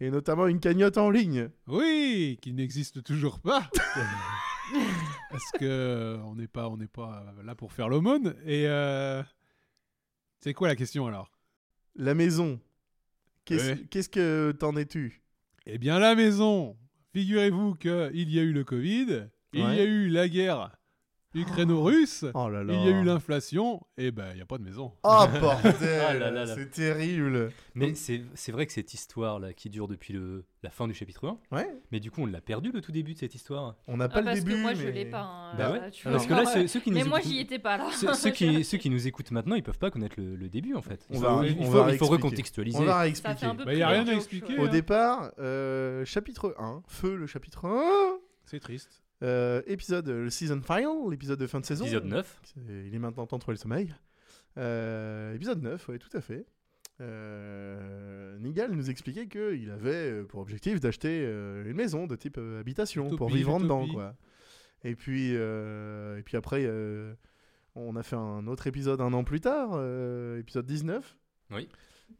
et 0.00 0.10
notamment 0.10 0.46
une 0.48 0.60
cagnotte 0.60 0.98
en 0.98 1.08
ligne 1.08 1.48
Oui, 1.68 2.38
qui 2.42 2.52
n'existe 2.52 3.02
toujours 3.04 3.38
pas. 3.40 3.70
Parce 5.30 5.50
que 5.58 5.64
euh, 5.64 6.18
on 6.24 6.34
n'est 6.34 6.48
pas, 6.48 6.68
on 6.68 6.76
n'est 6.76 6.88
pas 6.88 7.32
là 7.44 7.54
pour 7.54 7.72
faire 7.72 7.88
l'aumône. 7.88 8.34
Et 8.44 8.66
euh, 8.66 9.22
c'est 10.40 10.52
quoi 10.54 10.68
la 10.68 10.76
question 10.76 11.06
alors? 11.06 11.30
La 11.94 12.14
maison. 12.14 12.60
Qu'est-ce 13.44 13.70
Ouais. 13.72 13.86
qu'est-ce 13.90 14.08
que 14.08 14.52
t'en 14.58 14.74
es-tu? 14.76 15.22
Eh 15.66 15.78
bien, 15.78 15.98
la 15.98 16.14
maison. 16.14 16.76
Figurez-vous 17.12 17.74
qu'il 17.74 18.30
y 18.30 18.38
a 18.38 18.42
eu 18.42 18.52
le 18.52 18.64
Covid, 18.64 19.28
il 19.52 19.60
y 19.60 19.62
a 19.62 19.84
eu 19.84 20.08
la 20.08 20.28
guerre 20.28 20.70
ukraino-russe, 21.34 22.24
Oh 22.34 22.48
là 22.48 22.62
là. 22.64 22.72
il 22.74 22.80
y 22.84 22.88
a 22.88 23.00
eu 23.00 23.04
l'inflation, 23.04 23.80
et 23.96 24.10
ben 24.10 24.26
il 24.32 24.36
n'y 24.36 24.42
a 24.42 24.46
pas 24.46 24.58
de 24.58 24.62
maison. 24.64 24.92
Oh 25.02 25.24
bordel 25.40 25.72
Ah 26.08 26.14
là 26.14 26.30
là 26.30 26.44
là. 26.44 26.54
C'est 26.54 26.70
terrible 26.70 27.50
Mais 27.74 27.94
c'est 27.94 28.22
c'est 28.34 28.52
vrai 28.52 28.66
que 28.66 28.72
cette 28.72 28.94
histoire-là, 28.94 29.52
qui 29.52 29.70
dure 29.70 29.88
depuis 29.88 30.12
le, 30.12 30.44
la 30.62 30.70
fin 30.70 30.86
du 30.88 30.94
chapitre 30.94 31.26
1, 31.52 31.56
Ouais 31.56 31.68
mais 31.92 32.00
du 32.00 32.10
coup, 32.10 32.22
on 32.22 32.26
l'a 32.26 32.40
perdu 32.40 32.70
le 32.72 32.80
tout 32.80 32.92
début 32.92 33.14
de 33.14 33.18
cette 33.18 33.34
histoire. 33.34 33.76
On 33.86 33.96
n'a 33.98 34.04
Ah, 34.06 34.08
pas 34.08 34.20
le 34.20 34.26
parce 34.26 34.38
début 34.40 34.52
que 34.52 34.60
moi, 34.62 34.70
mais... 34.72 34.76
je 34.76 34.88
l'ai 34.88 35.04
pas. 35.06 35.20
hein, 35.22 35.54
Bah 35.56 35.64
là, 35.64 35.72
ouais. 35.72 35.90
tu 35.90 36.04
Parce 36.04 36.26
vois. 36.26 36.36
que 36.38 36.42
là, 36.44 36.50
ceux, 36.50 36.66
ceux 36.66 36.80
qui 36.80 36.90
nous 36.90 36.96
Mais 36.98 37.04
moi, 37.04 37.18
écoutent- 37.20 37.32
j'y 37.32 37.40
étais 37.40 37.58
pas 37.58 37.76
là. 37.76 37.88
Ceux, 37.92 38.12
ceux 38.14 38.30
qui, 38.30 38.64
ceux 38.64 38.78
qui 38.78 38.90
nous 38.90 39.06
écoutent 39.06 39.30
maintenant, 39.30 39.54
ils 39.56 39.62
peuvent 39.62 39.78
pas 39.78 39.90
connaître 39.90 40.16
le, 40.18 40.36
le 40.36 40.48
début 40.48 40.74
en 40.74 40.82
fait. 40.82 41.06
Il 41.10 41.16
On 41.18 41.20
faut, 41.20 41.36
va- 41.36 41.46
il 41.46 41.56
on 41.60 41.64
faut- 41.64 41.70
va 41.84 41.92
il 41.92 41.98
faut 41.98 42.06
recontextualiser. 42.06 42.78
On 42.78 42.84
va 42.84 43.00
réexpliquer. 43.00 43.46
un 43.46 43.54
peu 43.54 43.64
Bah, 43.64 43.74
y 43.74 43.82
a 43.82 43.86
plus 43.88 43.94
rien 44.00 44.08
à 44.08 44.14
expliquer. 44.14 44.58
Au 44.58 44.64
hein. 44.66 44.68
départ, 44.68 45.32
euh, 45.38 46.04
chapitre 46.04 46.54
1, 46.58 46.82
feu 46.88 47.16
le 47.16 47.26
chapitre 47.26 47.66
1, 47.66 48.18
C'est 48.46 48.60
triste. 48.60 49.02
Euh, 49.22 49.62
épisode, 49.66 50.08
le 50.08 50.30
season 50.30 50.60
final, 50.60 51.10
l'épisode 51.10 51.38
de 51.38 51.46
fin 51.46 51.60
de 51.60 51.64
saison. 51.66 51.84
Épisode 51.84 52.04
9. 52.06 52.40
C'est- 52.44 52.60
Il 52.86 52.94
est 52.94 52.98
maintenant 52.98 53.26
temps 53.26 53.36
de 53.36 53.40
trouver 53.40 53.54
le 53.56 53.60
sommeil. 53.60 53.94
Euh, 54.58 55.34
épisode 55.34 55.62
9, 55.62 55.88
oui, 55.88 55.98
tout 55.98 56.14
à 56.16 56.20
fait. 56.20 56.46
Euh, 57.00 58.38
Nigal 58.38 58.72
nous 58.72 58.90
expliquait 58.90 59.26
qu'il 59.26 59.70
avait 59.70 60.10
euh, 60.12 60.24
pour 60.24 60.40
objectif 60.40 60.80
d'acheter 60.80 61.24
euh, 61.26 61.64
une 61.68 61.76
maison 61.76 62.06
de 62.06 62.14
type 62.16 62.36
euh, 62.38 62.60
habitation 62.60 63.04
pour 63.08 63.14
Utopie, 63.28 63.34
vivre 63.36 63.54
en 63.54 63.60
dedans. 63.60 63.80
utopie. 63.82 63.94
Quoi. 63.94 64.14
Et, 64.84 64.94
puis, 64.94 65.32
euh, 65.34 66.18
et 66.18 66.22
puis 66.22 66.36
après, 66.36 66.64
euh, 66.66 67.14
on 67.74 67.96
a 67.96 68.02
fait 68.02 68.16
un 68.16 68.46
autre 68.46 68.66
épisode 68.66 69.00
un 69.00 69.12
an 69.12 69.24
plus 69.24 69.40
tard, 69.40 69.70
euh, 69.74 70.38
épisode 70.38 70.66
19. 70.66 71.16
Oui. 71.50 71.68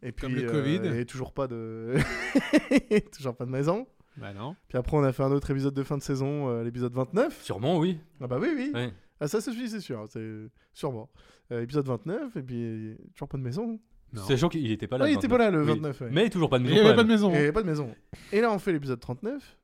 Et 0.02 0.12
puis, 0.12 0.26
Comme 0.26 0.34
le 0.34 0.48
euh, 0.48 0.50
Covid. 0.50 0.98
et 0.98 1.04
toujours 1.04 1.32
pas 1.32 1.46
de, 1.46 1.94
toujours 3.16 3.36
pas 3.36 3.44
de 3.44 3.50
maison. 3.50 3.86
Bah 4.16 4.32
non. 4.32 4.54
Puis 4.68 4.78
après, 4.78 4.96
on 4.96 5.02
a 5.02 5.12
fait 5.12 5.22
un 5.22 5.32
autre 5.32 5.50
épisode 5.50 5.74
de 5.74 5.82
fin 5.82 5.96
de 5.98 6.02
saison, 6.02 6.48
euh, 6.48 6.62
l'épisode 6.64 6.92
29. 6.92 7.42
Sûrement, 7.42 7.78
oui. 7.78 7.98
Ah 8.20 8.26
bah 8.26 8.38
oui, 8.40 8.48
oui. 8.54 8.70
Ouais. 8.74 8.92
Ah 9.20 9.28
ça, 9.28 9.40
ça 9.40 9.52
suffit, 9.52 9.68
c'est 9.68 9.80
sûr. 9.80 10.04
C'est 10.08 10.48
sûrement. 10.72 11.10
Euh, 11.52 11.62
épisode 11.62 11.86
29, 11.86 12.36
et 12.36 12.42
puis 12.42 12.96
toujours 13.14 13.28
pas 13.28 13.38
de 13.38 13.42
maison. 13.42 13.80
Non. 14.12 14.22
Sachant 14.22 14.48
qu'il 14.48 14.70
était 14.70 14.86
pas 14.86 14.96
là. 14.98 15.06
Ah, 15.06 15.10
il 15.10 15.14
était 15.16 15.26
pas 15.28 15.38
là, 15.38 15.50
le 15.50 15.58
29. 15.62 15.74
29, 15.76 16.00
ouais. 16.02 16.08
Mais 16.12 16.30
toujours 16.30 16.48
pas 16.48 16.58
de 16.58 16.64
Il 16.64 16.70
maison. 16.70 16.80
n'y 16.82 16.86
avait 16.86 16.94
pas 16.96 17.02
de 17.02 17.08
même. 17.08 17.16
maison. 17.16 17.30
Et 17.30 17.34
il 17.34 17.38
y 17.40 17.42
avait 17.42 17.52
pas 17.52 17.62
de 17.62 17.66
maison. 17.66 17.94
Et 18.32 18.40
là, 18.40 18.52
on 18.52 18.58
fait 18.60 18.72
l'épisode 18.72 19.00
39. 19.00 19.58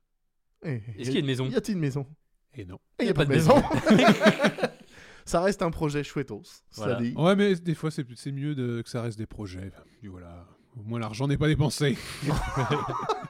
Et- 0.65 0.83
Est-ce 0.99 1.05
qu'il 1.11 1.15
y 1.15 1.17
a 1.17 1.21
une 1.21 1.27
maison 1.27 1.47
Y 1.47 1.55
a-t-il 1.57 1.75
une 1.77 1.81
maison? 1.81 2.07
Et 2.55 2.65
non. 2.65 2.79
Et 2.99 3.05
il 3.05 3.07
y 3.07 3.11
a 3.11 3.15
pas 3.15 3.25
de 3.25 3.31
maison. 3.31 3.55
ça 5.25 5.41
reste 5.41 5.63
un 5.63 5.71
projet 5.71 6.03
chouettos, 6.03 6.43
ça 6.45 6.83
Voilà. 6.85 6.97
dit. 7.01 7.15
Ouais, 7.17 7.37
mais 7.37 7.55
des 7.55 7.75
fois, 7.75 7.91
c'est 7.93 8.05
c'est 8.17 8.33
mieux 8.33 8.55
de, 8.57 8.83
que 8.83 8.89
ça 8.91 9.03
reste 9.03 9.19
des 9.19 9.27
projets. 9.27 9.71
Puis 10.01 10.09
voilà. 10.09 10.47
Au 10.77 10.83
moins, 10.83 10.99
l'argent 10.99 11.29
n'est 11.29 11.39
pas 11.39 11.47
dépensé. 11.49 11.97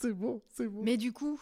C'est 0.00 0.12
bon, 0.12 0.40
c'est 0.54 0.66
bon. 0.68 0.80
Mais 0.82 0.96
du 0.96 1.12
coup, 1.12 1.40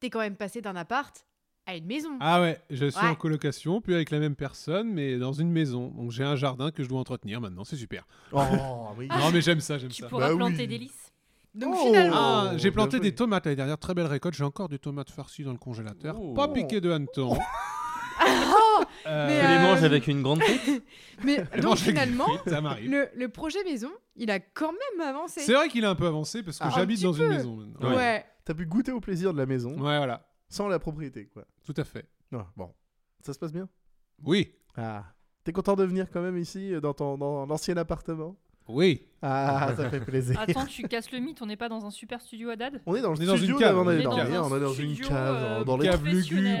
t'es 0.00 0.10
quand 0.10 0.20
même 0.20 0.36
passé 0.36 0.60
d'un 0.60 0.76
appart 0.76 1.26
à 1.66 1.74
une 1.76 1.86
maison. 1.86 2.10
Ah 2.20 2.40
ouais, 2.40 2.60
je 2.70 2.86
suis 2.86 3.00
Ouais. 3.04 3.10
en 3.10 3.14
colocation, 3.16 3.80
puis 3.80 3.94
avec 3.94 4.10
la 4.10 4.20
même 4.20 4.36
personne, 4.36 4.88
mais 4.92 5.18
dans 5.18 5.32
une 5.32 5.50
maison. 5.50 5.88
Donc 5.88 6.12
j'ai 6.12 6.22
un 6.22 6.36
jardin 6.36 6.70
que 6.70 6.84
je 6.84 6.88
dois 6.88 7.00
entretenir 7.00 7.40
maintenant, 7.40 7.64
c'est 7.64 7.76
super. 7.76 8.06
Oh, 8.32 8.40
oui. 8.98 9.08
Non, 9.08 9.30
mais 9.32 9.40
j'aime 9.40 9.60
ça, 9.60 9.76
j'aime 9.78 9.90
Tu 9.90 10.02
ça. 10.02 10.08
pourras 10.08 10.28
Bah 10.30 10.36
planter 10.36 10.58
oui. 10.58 10.68
des 10.68 10.78
lys. 10.78 11.12
Donc 11.54 11.74
Oh. 11.76 11.86
finalement, 11.86 12.16
Ah, 12.16 12.52
j'ai 12.56 12.70
bien 12.70 12.72
planté 12.84 13.00
des 13.00 13.14
tomates 13.14 13.46
l'année 13.46 13.56
dernière, 13.56 13.78
très 13.78 13.94
belle 13.94 14.06
récolte. 14.06 14.36
J'ai 14.36 14.44
encore 14.44 14.68
des 14.68 14.78
tomates 14.78 15.10
farcies 15.10 15.42
dans 15.42 15.52
le 15.52 15.58
congélateur. 15.58 16.20
Oh. 16.20 16.34
Pas 16.34 16.48
piqué 16.48 16.80
de 16.80 16.90
hanneton. 16.90 17.36
Oh 18.20 18.82
Euh, 19.06 19.26
Mais, 19.28 19.40
Tu 19.40 19.46
les 19.46 19.54
euh, 19.54 19.62
manges 19.62 19.84
avec 19.84 20.06
une 20.08 20.22
grande 20.22 20.40
tête 20.40 20.82
Mais 21.24 21.44
donc 21.60 21.76
finalement, 21.78 22.24
frites, 22.26 22.48
ça 22.48 22.60
m'arrive. 22.60 22.90
le, 22.90 23.08
le 23.14 23.28
projet 23.28 23.62
maison, 23.64 23.90
il 24.16 24.30
a 24.30 24.38
quand 24.40 24.72
même 24.72 25.06
avancé. 25.08 25.40
C'est 25.40 25.54
vrai 25.54 25.68
qu'il 25.68 25.84
a 25.84 25.90
un 25.90 25.94
peu 25.94 26.06
avancé 26.06 26.42
parce 26.42 26.58
que 26.58 26.64
Ah, 26.64 26.68
un 26.68 26.70
j'habite 26.70 26.96
petit 26.98 27.04
dans 27.04 27.12
une 27.12 27.28
peu. 27.28 27.34
maison 27.34 27.56
maintenant. 27.56 27.96
Ouais. 27.96 28.24
T'as 28.44 28.54
pu 28.54 28.66
goûter 28.66 28.92
au 28.92 29.00
plaisir 29.00 29.32
de 29.32 29.38
la 29.38 29.46
maison 29.46 29.70
Ouais, 29.72 29.96
voilà. 29.96 30.26
sans 30.48 30.68
la 30.68 30.78
propriété, 30.78 31.26
quoi. 31.26 31.44
Tout 31.64 31.74
à 31.76 31.84
fait. 31.84 32.06
Ouais, 32.32 32.40
bon, 32.56 32.72
ça 33.20 33.32
se 33.32 33.38
passe 33.38 33.52
bien? 33.52 33.68
Oui. 34.24 34.52
Ah, 34.76 35.04
t'es 35.44 35.52
content 35.52 35.74
de 35.76 35.84
venir 35.84 36.10
quand 36.10 36.20
même 36.20 36.36
ici, 36.36 36.74
euh, 36.74 36.80
dans 36.80 36.92
ton 36.94 37.16
dans 37.16 37.46
l'ancien 37.46 37.76
appartement? 37.76 38.36
Oui. 38.68 39.02
Ah, 39.22 39.72
ça 39.76 39.88
fait 39.90 40.00
plaisir. 40.00 40.38
Attends, 40.38 40.66
tu 40.66 40.82
casses 40.82 41.10
le 41.10 41.18
mythe, 41.18 41.40
on 41.42 41.46
n'est 41.46 41.56
pas 41.56 41.68
dans 41.68 41.84
un 41.84 41.90
super 41.90 42.20
studio 42.20 42.50
à 42.50 42.56
dad 42.56 42.80
On 42.86 42.94
est 42.94 43.00
dans 43.00 43.12
le 43.12 43.18
On 43.18 43.22
est 43.22 43.26
dans 43.26 43.36
studio 43.36 43.56
une 43.56 43.60
cave. 43.60 43.78
On 43.78 43.90
est 43.90 44.02
dans 44.02 44.16
dormir, 44.16 44.42
un 44.44 44.52
on 44.52 44.56
est 44.56 44.60
dans 44.60 44.72
une 44.74 44.96
cave, 44.96 45.36
euh, 45.40 45.64
dans 45.64 45.76
les. 45.76 45.90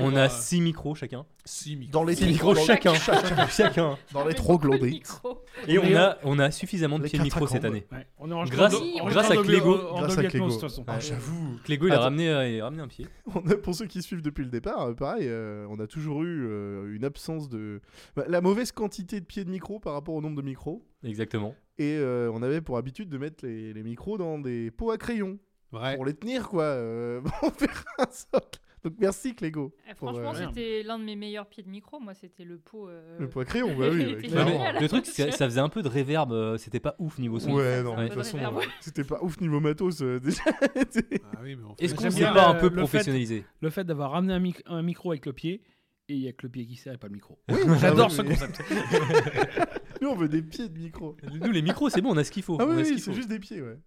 On 0.00 0.16
a 0.16 0.28
six 0.28 0.60
micros 0.60 0.94
chacun. 0.94 1.26
Si, 1.44 1.76
micro. 1.76 1.92
dans 1.92 2.04
les 2.04 2.16
Six 2.16 2.26
micros 2.26 2.54
chacun. 2.56 2.94
chacun, 2.94 3.46
chacun. 3.46 3.98
dans 4.12 4.24
les 4.24 4.34
de 4.34 4.86
micros. 4.86 5.44
Et 5.68 5.78
on 5.78 5.94
a, 5.96 6.16
on 6.24 6.38
a 6.38 6.50
suffisamment 6.50 6.98
de 6.98 7.04
pieds 7.04 7.18
de 7.18 7.24
micro 7.24 7.46
cette 7.46 7.64
année. 7.64 7.86
Ouais, 7.92 8.06
on 8.18 8.30
est 8.30 8.34
en 8.34 8.44
Grâce- 8.44 8.74
en- 8.74 9.06
grâce 9.08 9.30
à 9.30 9.36
Clégo. 9.36 9.78
Grâce 9.96 10.18
à 10.18 10.24
Clégo. 10.24 10.46
Atmos, 10.46 10.48
de 10.56 10.60
toute 10.60 10.60
façon. 10.70 10.84
Ah, 10.88 10.98
j'avoue. 10.98 11.58
Clégo, 11.64 11.86
il 11.86 11.92
a 11.92 12.00
ramené, 12.00 12.28
euh, 12.30 12.64
ramené 12.64 12.82
un 12.82 12.88
pied. 12.88 13.06
On 13.34 13.48
a- 13.48 13.56
pour 13.56 13.74
ceux 13.74 13.86
qui 13.86 14.02
suivent 14.02 14.22
depuis 14.22 14.44
le 14.44 14.50
départ, 14.50 14.80
euh, 14.88 14.94
pareil, 14.94 15.26
euh, 15.28 15.66
on 15.70 15.78
a 15.78 15.86
toujours 15.86 16.22
eu 16.24 16.46
une 16.94 17.04
absence 17.04 17.48
de. 17.48 17.80
bah, 18.16 18.24
la 18.28 18.40
mauvaise 18.40 18.72
quantité 18.72 19.20
de 19.20 19.24
pieds 19.26 19.44
de 19.44 19.50
micro 19.50 19.78
par 19.78 19.92
rapport 19.92 20.14
au 20.14 20.20
nombre 20.20 20.36
de 20.36 20.42
micros. 20.42 20.82
Exactement. 21.04 21.54
Et 21.78 21.96
euh, 21.98 22.30
on 22.32 22.42
avait 22.42 22.60
pour 22.60 22.78
habitude 22.78 23.08
de 23.08 23.18
mettre 23.18 23.44
les, 23.44 23.72
les 23.72 23.82
micros 23.82 24.16
dans 24.18 24.38
des 24.38 24.70
pots 24.70 24.90
à 24.90 24.98
crayon. 24.98 25.38
Ouais. 25.72 25.94
Pour 25.96 26.04
les 26.06 26.14
tenir, 26.14 26.48
quoi. 26.48 26.62
euh, 26.64 27.20
pour 27.40 27.52
faire 27.52 27.84
un 27.98 28.06
socle. 28.10 28.60
Donc 28.84 28.94
merci, 29.00 29.34
Clégo. 29.34 29.74
Eh, 29.90 29.94
Franchement, 29.96 30.32
euh, 30.32 30.46
c'était 30.46 30.84
l'un 30.84 30.96
de 30.98 31.02
mes 31.04 31.16
meilleurs 31.16 31.46
pieds 31.48 31.64
de 31.64 31.68
micro. 31.68 31.98
Moi, 31.98 32.14
c'était 32.14 32.44
le 32.44 32.56
pot. 32.58 32.88
euh, 32.88 33.18
Le 33.18 33.28
pot 33.28 33.40
à 33.40 33.44
crayon, 33.44 33.76
bah 33.76 33.88
oui, 33.92 34.14
ouais, 34.14 34.22
clairement. 34.22 34.80
Le 34.80 34.86
truc, 34.88 35.04
c'est 35.06 35.26
que 35.30 35.34
ça 35.34 35.46
faisait 35.46 35.60
un 35.60 35.68
peu 35.68 35.82
de 35.82 35.88
réverb, 35.88 36.56
c'était 36.56 36.78
pas 36.78 36.94
ouf 37.00 37.18
niveau 37.18 37.40
son. 37.40 37.52
Ouais, 37.52 37.82
non, 37.82 37.94
faisait 37.96 38.04
de 38.04 38.14
toute 38.14 38.22
façon, 38.22 38.38
ouais. 38.38 38.64
c'était 38.80 39.02
pas 39.04 39.18
ouf 39.22 39.40
niveau 39.40 39.58
matos 39.58 40.02
euh, 40.02 40.20
déjà. 40.24 40.42
Ah 40.46 41.38
oui, 41.42 41.56
mais 41.56 41.64
on 41.64 41.74
fait- 41.74 41.84
Est-ce 41.84 41.94
qu'on 41.96 42.10
s'est 42.10 42.22
pas 42.22 42.48
un 42.48 42.54
peu 42.54 42.66
le 42.66 42.70
fait- 42.70 42.76
professionnalisé 42.76 43.44
Le 43.60 43.70
fait 43.70 43.84
d'avoir 43.84 44.12
ramené 44.12 44.34
un, 44.34 44.38
mic- 44.40 44.62
un 44.66 44.82
micro 44.82 45.10
avec 45.10 45.26
le 45.26 45.32
pied 45.32 45.62
et 46.08 46.14
il 46.14 46.20
y 46.20 46.28
a 46.28 46.32
que 46.32 46.42
le 46.44 46.50
pied 46.50 46.66
qui 46.66 46.76
sert 46.76 46.94
et 46.94 46.98
pas 46.98 47.08
le 47.08 47.14
micro. 47.14 47.38
Oui, 47.48 47.56
J'adore 47.80 48.06
ah 48.10 48.14
ce 48.14 48.22
concept. 48.22 48.62
Nous, 50.00 50.08
on 50.08 50.14
veut 50.14 50.28
des 50.28 50.42
pieds 50.42 50.68
de 50.68 50.78
micro. 50.78 51.16
Nous, 51.40 51.50
les 51.50 51.62
micros, 51.62 51.88
c'est 51.88 52.00
bon, 52.00 52.12
on 52.12 52.16
a 52.16 52.24
ce 52.24 52.30
qu'il 52.30 52.42
faut. 52.42 52.58
Ah 52.60 52.66
oui, 52.66 52.76
oui, 52.76 52.98
c'est 52.98 53.12
juste 53.12 53.28
des 53.28 53.38
pieds, 53.38 53.62
ouais. 53.62 53.78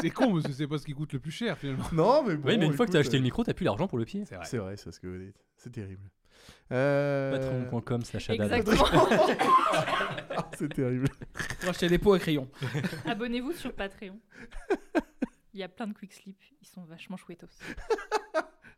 C'est 0.00 0.10
con 0.10 0.32
parce 0.32 0.46
que 0.46 0.52
c'est 0.52 0.66
pas 0.66 0.78
ce 0.78 0.84
qui 0.84 0.92
coûte 0.92 1.12
le 1.12 1.20
plus 1.20 1.30
cher 1.30 1.56
finalement. 1.56 1.84
Non, 1.92 2.24
mais 2.24 2.36
bon. 2.36 2.48
Oui, 2.48 2.58
mais 2.58 2.66
une 2.66 2.74
fois 2.74 2.86
que 2.86 2.92
t'as 2.92 2.98
acheté 2.98 3.16
euh, 3.16 3.20
le 3.20 3.24
micro, 3.24 3.44
t'as 3.44 3.54
plus 3.54 3.64
l'argent 3.64 3.86
pour 3.86 3.98
le 3.98 4.04
pied. 4.04 4.24
C'est 4.26 4.34
vrai. 4.34 4.44
C'est 4.44 4.58
vrai, 4.58 4.76
c'est 4.76 4.92
ce 4.92 5.00
que 5.00 5.06
vous 5.06 5.18
dites. 5.18 5.36
C'est 5.56 5.70
terrible. 5.70 6.10
Euh... 6.72 7.38
Patreon.com 7.38 8.02
slash. 8.02 8.30
Exactement. 8.30 8.84
c'est 10.58 10.74
terrible. 10.74 11.08
Pour 11.60 11.70
acheter 11.70 11.88
des 11.88 11.98
pots 11.98 12.14
à 12.14 12.18
crayon. 12.18 12.48
Abonnez-vous 13.06 13.52
sur 13.52 13.72
Patreon. 13.72 14.18
Il 15.54 15.60
y 15.60 15.62
a 15.62 15.68
plein 15.68 15.86
de 15.86 15.92
quick 15.92 16.12
slip. 16.12 16.38
Ils 16.60 16.66
sont 16.66 16.82
vachement 16.84 17.16
chouettos. 17.16 17.46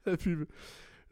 La 0.07 0.17
pub. 0.17 0.45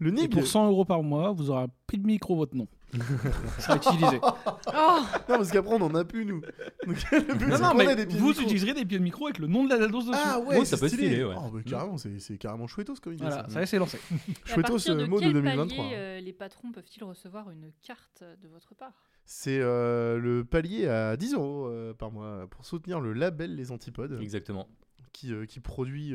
Le 0.02 0.18
Et 0.20 0.28
pour 0.28 0.46
100 0.46 0.68
euros 0.68 0.84
par 0.84 1.02
mois, 1.02 1.32
vous 1.32 1.50
aurez 1.50 1.62
un 1.64 1.68
prix 1.86 1.98
de 1.98 2.06
micro 2.06 2.34
votre 2.34 2.56
nom. 2.56 2.66
sera 3.58 3.76
utilisé. 3.76 4.18
Oh 4.22 5.00
Non, 5.28 5.36
parce 5.36 5.50
qu'après, 5.52 5.74
on 5.74 5.80
en 5.82 5.94
a 5.94 6.04
plus, 6.04 6.24
nous. 6.26 6.40
Donc, 6.86 6.96
le 7.12 7.34
but, 7.34 7.46
Non, 7.46 7.56
c'est 7.56 7.62
non, 7.62 7.70
qu'on 7.70 7.76
mais 7.78 7.84
ait 7.84 7.96
des 7.96 8.06
pieds 8.06 8.16
de 8.16 8.20
vous 8.20 8.28
micro. 8.28 8.42
utiliserez 8.42 8.74
des 8.74 8.84
pieds 8.84 8.98
de 8.98 9.02
micro 9.04 9.26
avec 9.26 9.38
le 9.38 9.46
nom 9.46 9.64
de 9.64 9.70
la 9.70 9.78
dados 9.78 10.00
dessus. 10.00 10.10
Ah 10.12 10.40
ouais, 10.40 10.64
ça 10.64 10.76
peut 10.76 10.88
stylé. 10.88 11.06
stylé, 11.06 11.24
ouais. 11.24 11.34
Oh, 11.38 11.50
bah, 11.52 11.60
carrément, 11.64 11.96
c'est 11.98 12.18
c'est 12.18 12.36
carrément 12.36 12.66
chouettos 12.66 12.94
comme 13.00 13.12
idée. 13.12 13.22
Voilà, 13.22 13.44
ça. 13.44 13.48
ça 13.48 13.60
y 13.60 13.62
est, 13.62 13.66
c'est 13.66 13.78
lancé. 13.78 13.98
Chouettos, 14.44 14.72
partir 14.72 14.96
de 14.96 15.04
euh, 15.04 15.06
mot 15.06 15.20
de 15.20 15.24
quel 15.24 15.32
2023. 15.34 15.84
palier 15.84 15.96
euh, 15.96 16.20
les 16.20 16.32
patrons 16.32 16.72
peuvent-ils 16.72 17.04
recevoir 17.04 17.50
une 17.50 17.70
carte 17.86 18.24
de 18.42 18.48
votre 18.48 18.74
part? 18.74 18.92
C'est 19.24 19.60
euh, 19.60 20.18
le 20.18 20.44
palier 20.44 20.88
à 20.88 21.16
10 21.16 21.34
euros 21.34 21.70
par 21.96 22.10
mois 22.10 22.46
pour 22.50 22.66
soutenir 22.66 23.00
le 23.00 23.12
label 23.12 23.54
Les 23.54 23.70
Antipodes. 23.70 24.18
Exactement. 24.20 24.66
qui, 25.12 25.32
euh, 25.32 25.46
qui 25.46 25.60
produit 25.60 26.12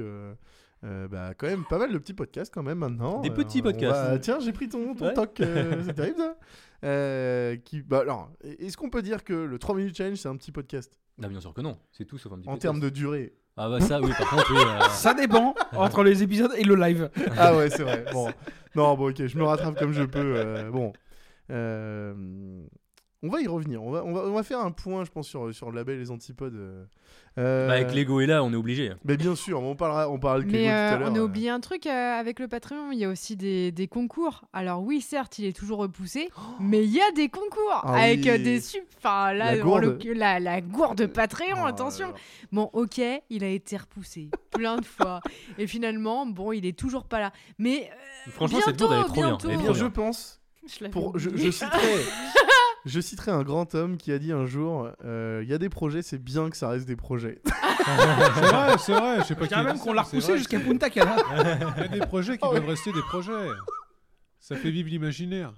euh, 0.84 1.05
euh, 1.05 1.07
bah, 1.07 1.34
quand 1.38 1.47
même 1.47 1.63
pas 1.69 1.78
mal 1.80 1.91
de 1.91 1.97
petits 1.97 2.13
podcasts 2.13 2.53
quand 2.53 2.63
même 2.63 2.78
maintenant. 2.80 3.21
Des 3.21 3.30
Euh, 3.30 3.34
petits 3.34 3.59
on 3.59 3.63
podcasts. 3.63 4.09
va- 4.11 4.19
Tiens, 4.19 4.39
j'ai 4.39 4.51
pris 4.53 4.69
ton, 4.69 4.93
ton 4.95 5.05
Ouais. 5.07 5.13
toc, 5.13 5.39
euh, 5.41 5.82
c'est 5.86 5.93
terrible 5.93 6.17
ça. 6.17 6.36
Euh, 6.86 7.55
qui, 7.57 7.82
bah, 7.82 7.99
alors, 8.01 8.30
est-ce 8.43 8.78
qu'on 8.78 8.89
peut 8.91 9.01
dire 9.01 9.23
que 9.23 9.34
le 9.34 9.57
3 9.57 9.75
minutes 9.75 9.97
challenge 9.97 10.17
c'est 10.17 10.30
un 10.30 10.36
petit 10.36 10.51
podcast? 10.51 10.97
Ah, 11.23 11.28
bien 11.28 11.39
sûr 11.41 11.53
que 11.53 11.61
non, 11.61 11.78
c'est 11.91 12.05
tout 12.05 12.17
sauf 12.19 12.32
un 12.34 12.38
petit 12.38 12.47
en 12.47 12.51
podcast. 12.53 12.61
termes 12.61 12.80
de 12.80 12.89
durée 12.89 13.34
Ah, 13.57 13.69
bah 13.69 13.80
ça, 13.82 13.99
oui, 13.99 14.11
par 14.17 14.30
contre, 14.30 14.51
oui. 14.53 14.59
euh, 14.63 14.80
Ça 14.91 15.15
dépend 15.15 15.55
entre 15.75 16.03
les 16.03 16.21
épisodes 16.21 16.51
et 16.55 16.63
le 16.63 16.75
live. 16.75 17.09
Ah 17.38 17.55
ouais, 17.57 17.71
c'est 17.71 17.82
vrai. 17.82 18.05
Bon, 18.13 18.30
non, 18.75 18.95
bon, 18.95 19.09
ok, 19.09 19.25
je 19.25 19.38
me 19.39 19.43
rattrape 19.43 19.80
comme 19.80 19.93
je 19.93 20.03
peux. 20.03 20.19
euh, 20.36 20.69
bon, 20.69 20.93
Euh, 21.49 22.13
on 23.24 23.30
va 23.30 23.41
y 23.41 23.47
revenir. 23.47 23.84
On 23.84 23.91
va, 23.91 24.03
on 24.05 24.13
va, 24.13 24.22
on 24.26 24.34
va 24.34 24.43
faire 24.43 24.59
un 24.59 24.72
point, 24.72 25.03
je 25.05 25.11
pense, 25.11 25.28
sur, 25.28 25.53
sur 25.53 25.72
le 25.72 25.76
label 25.78 25.99
Les 25.99 26.11
Antipodes. 26.11 26.55
euh. 26.55 27.68
Bah, 27.68 27.74
avec 27.74 27.93
Lego 27.93 28.20
est 28.20 28.26
là, 28.26 28.43
on 28.43 28.51
est 28.51 28.55
obligé. 28.55 28.91
Mais 29.05 29.15
bien 29.15 29.36
sûr, 29.36 29.61
on 29.61 29.76
parlera, 29.76 30.09
on 30.09 30.18
parlera 30.18 30.43
de 30.45 30.51
Mais 30.51 30.63
tout 30.63 30.70
à 30.70 30.72
euh, 30.95 30.97
l'heure. 30.97 31.11
on 31.11 31.15
a 31.15 31.20
euh. 31.20 31.24
oublié 31.26 31.49
un 31.51 31.59
truc 31.59 31.86
euh, 31.86 31.89
avec 32.20 32.39
le 32.39 32.47
Patreon, 32.47 32.91
il 32.91 32.97
y 32.97 33.05
a 33.05 33.09
aussi 33.09 33.36
des, 33.36 33.72
des 33.72 33.88
concours. 33.88 34.45
Alors 34.53 34.82
oui, 34.82 35.01
certes, 35.01 35.38
il 35.38 35.45
est 35.45 35.55
toujours 35.55 35.78
repoussé, 35.80 36.30
mais 36.59 36.84
il 36.84 36.89
y 36.91 36.99
a 37.01 37.11
des 37.11 37.30
concours 37.30 37.82
Ah 37.84 37.93
avec 37.95 38.22
oui. 38.26 38.39
des. 38.41 38.59
Enfin 38.97 39.34
là, 39.34 39.55
La 39.55 39.61
gourde. 39.61 39.99
la, 40.15 40.39
la 40.39 40.61
gourde 40.61 41.05
Patreon, 41.07 41.57
Oh 41.63 41.65
attention. 41.68 42.11
Bon, 42.51 42.70
ok, 42.74 42.99
il 43.30 43.43
a 43.43 43.49
été 43.49 43.78
repoussé 43.78 44.30
plein 44.51 44.78
de 44.78 44.86
fois, 44.86 45.22
et 45.59 45.68
finalement, 45.68 46.26
bon, 46.26 46.51
il 46.53 46.65
est 46.65 46.78
toujours 46.78 47.03
pas 47.05 47.20
là. 47.20 47.32
Mais 47.59 47.89
euh, 47.91 48.32
Franchement, 48.32 48.57
bientôt, 48.57 48.72
cette 48.72 48.80
gourde, 48.80 48.93
elle 48.93 48.99
est 48.99 49.03
trop 49.05 49.13
bien. 49.13 49.28
bientôt. 49.28 49.47
Elle 49.49 49.53
est 49.53 49.57
trop 49.63 49.74
bien, 49.74 49.84
je 49.84 49.86
pense 49.86 50.41
Je 50.68 50.86
Pour, 50.88 51.20
je, 51.20 51.30
je 51.36 51.51
citerai, 51.51 51.78
je 52.88 52.99
citerai 52.99 53.31
un 53.31 53.43
grand 53.43 53.75
homme 53.75 53.97
qui 53.97 54.11
a 54.11 54.19
dit 54.19 54.31
un 54.31 54.45
jour 54.45 54.89
euh, 55.03 55.41
il 55.43 55.49
y 55.49 55.53
a 55.53 55.57
des 55.57 55.69
projets, 55.69 56.01
c'est 56.01 56.17
bien 56.17 56.49
que 56.49 56.57
ça 56.57 56.69
reste 56.69 56.88
des 56.88 56.95
projets. 56.95 57.41
C'est 57.88 58.41
vrai, 58.41 58.77
c'est 58.79 58.91
vrai. 58.91 59.17
Je 59.19 59.23
sais 59.23 59.35
pas 59.35 59.45
a 59.55 59.63
même 59.63 59.79
qu'on 59.79 59.93
l'a 59.93 60.01
repoussé 60.01 60.38
jusqu'à 60.38 60.59
Punta 60.59 60.89
Cana. 60.89 61.15
Il 61.77 61.81
y 61.83 61.85
a 61.85 61.88
des 61.88 62.05
projets 62.05 62.33
qui 62.38 62.43
Oh, 62.45 62.51
doivent 62.51 62.65
rester 62.67 62.91
des 62.91 63.01
projets. 63.01 63.47
Ça 64.41 64.57
fait 64.57 64.71
vivre 64.71 64.89
l'imaginaire. 64.89 65.53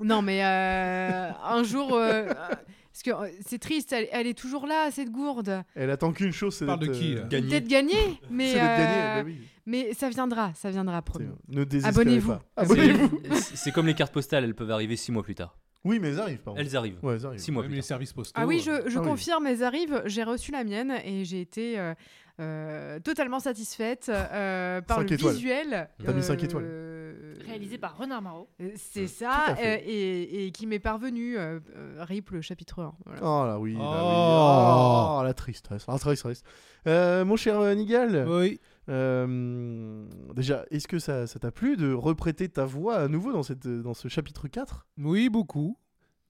Non, 0.00 0.22
mais 0.22 0.44
euh, 0.44 1.30
un 1.44 1.62
jour, 1.64 1.94
euh, 1.94 2.26
parce 2.26 3.02
que 3.04 3.10
c'est 3.46 3.58
triste, 3.58 3.92
elle, 3.92 4.08
elle 4.12 4.26
est 4.26 4.38
toujours 4.38 4.66
là, 4.66 4.90
cette 4.90 5.10
gourde. 5.10 5.62
Elle 5.74 5.90
attend 5.90 6.12
qu'une 6.12 6.32
chose, 6.32 6.54
c'est 6.56 6.66
Parle 6.66 6.80
de 6.80 6.86
d'être, 6.86 6.98
qui, 6.98 7.14
euh, 7.14 7.20
là 7.22 7.28
Gagné. 7.28 7.48
Peut-être 7.48 7.68
gagner, 7.68 8.20
mais 8.30 8.54
d'être 8.54 8.64
bah 8.64 9.22
oui. 9.24 9.38
mais 9.66 9.94
ça 9.94 10.08
viendra, 10.08 10.52
ça 10.54 10.70
viendra, 10.70 11.02
promis. 11.02 11.28
Ne 11.48 11.64
désespérez 11.64 12.00
Abonnez-vous. 12.02 12.28
pas. 12.32 12.42
Abonnez-vous. 12.56 13.20
C'est 13.54 13.72
comme 13.72 13.86
les 13.86 13.94
cartes 13.94 14.12
postales, 14.12 14.44
elles 14.44 14.54
peuvent 14.54 14.70
arriver 14.70 14.96
six 14.96 15.12
mois 15.12 15.22
plus 15.22 15.34
tard. 15.34 15.56
Oui, 15.84 15.98
mais 16.00 16.08
elles 16.10 16.20
arrivent, 16.20 16.38
pardon. 16.38 16.60
Elles 16.60 16.76
arrivent. 16.76 16.98
Ouais, 17.02 17.14
elles 17.14 17.26
arrivent. 17.26 17.40
Six 17.40 17.50
mois 17.50 17.62
Même 17.62 17.70
plus 17.70 17.76
les 17.76 17.80
tard. 17.82 17.88
services 17.88 18.12
postaux. 18.12 18.40
Ah 18.40 18.46
oui, 18.46 18.60
je, 18.60 18.70
euh, 18.70 18.82
je 18.86 18.98
Ah 18.98 19.02
oui. 19.02 19.08
confirme, 19.08 19.46
elles 19.46 19.64
arrivent. 19.64 20.02
J'ai 20.06 20.22
reçu 20.22 20.52
la 20.52 20.62
mienne 20.64 20.92
et 21.04 21.24
j'ai 21.24 21.40
été 21.40 21.78
euh, 21.78 21.94
euh, 22.40 23.00
totalement 23.00 23.40
satisfaite 23.40 24.06
euh, 24.08 24.80
par 24.86 24.98
Cinq 24.98 25.10
le 25.10 25.14
étoiles. 25.16 25.34
visuel. 25.34 25.88
T'as 26.04 26.12
mis 26.12 26.22
cinq 26.22 26.42
étoiles. 26.44 26.64
euh, 26.64 27.34
Réalisé 27.46 27.78
par 27.78 27.96
Renard 27.98 28.22
Marot. 28.22 28.48
C'est 28.76 29.08
ça, 29.08 29.56
euh, 29.60 29.76
et, 29.84 30.46
et 30.46 30.50
qui 30.52 30.66
m'est 30.66 30.78
parvenu. 30.78 31.36
euh, 31.36 31.58
euh, 31.76 32.04
RIP 32.04 32.30
le 32.30 32.40
chapitre 32.42 32.80
1. 32.82 32.94
voilà. 33.04 33.20
Oh 33.22 33.46
là 33.46 33.58
oui, 33.58 33.72
là, 33.74 33.80
oui. 33.80 33.86
Oh. 33.90 35.18
Oh, 35.18 35.24
la 35.24 35.34
tristesse. 35.34 35.84
La 35.88 35.98
tristesse. 35.98 36.42
Euh, 36.86 37.24
mon 37.24 37.36
cher 37.36 37.60
Nigal, 37.74 38.24
Oui. 38.28 38.60
Euh, 38.88 40.04
déjà, 40.34 40.64
est-ce 40.70 40.88
que 40.88 40.98
ça 40.98 41.26
ça 41.26 41.38
t'a 41.38 41.50
plu 41.50 41.76
de 41.76 41.92
reprêter 41.92 42.48
ta 42.48 42.64
voix 42.64 42.96
à 42.96 43.08
nouveau 43.08 43.32
dans, 43.32 43.42
cette, 43.42 43.66
dans 43.68 43.94
ce 43.94 44.08
chapitre 44.08 44.48
4 44.48 44.86
Oui, 44.98 45.28
beaucoup. 45.28 45.76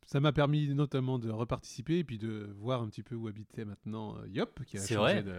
Ça 0.06 0.20
m'a 0.20 0.32
permis 0.32 0.68
notamment 0.74 1.18
de 1.18 1.30
reparticiper 1.30 1.98
et 1.98 2.04
puis 2.04 2.18
de 2.18 2.54
voir 2.58 2.82
un 2.82 2.88
petit 2.88 3.02
peu 3.02 3.14
où 3.14 3.28
habitait 3.28 3.64
maintenant 3.64 4.16
euh, 4.16 4.28
Yop, 4.28 4.60
qui 4.66 4.76
a 4.76 4.80
changé 4.80 4.94
vrai. 4.96 5.22
de, 5.22 5.34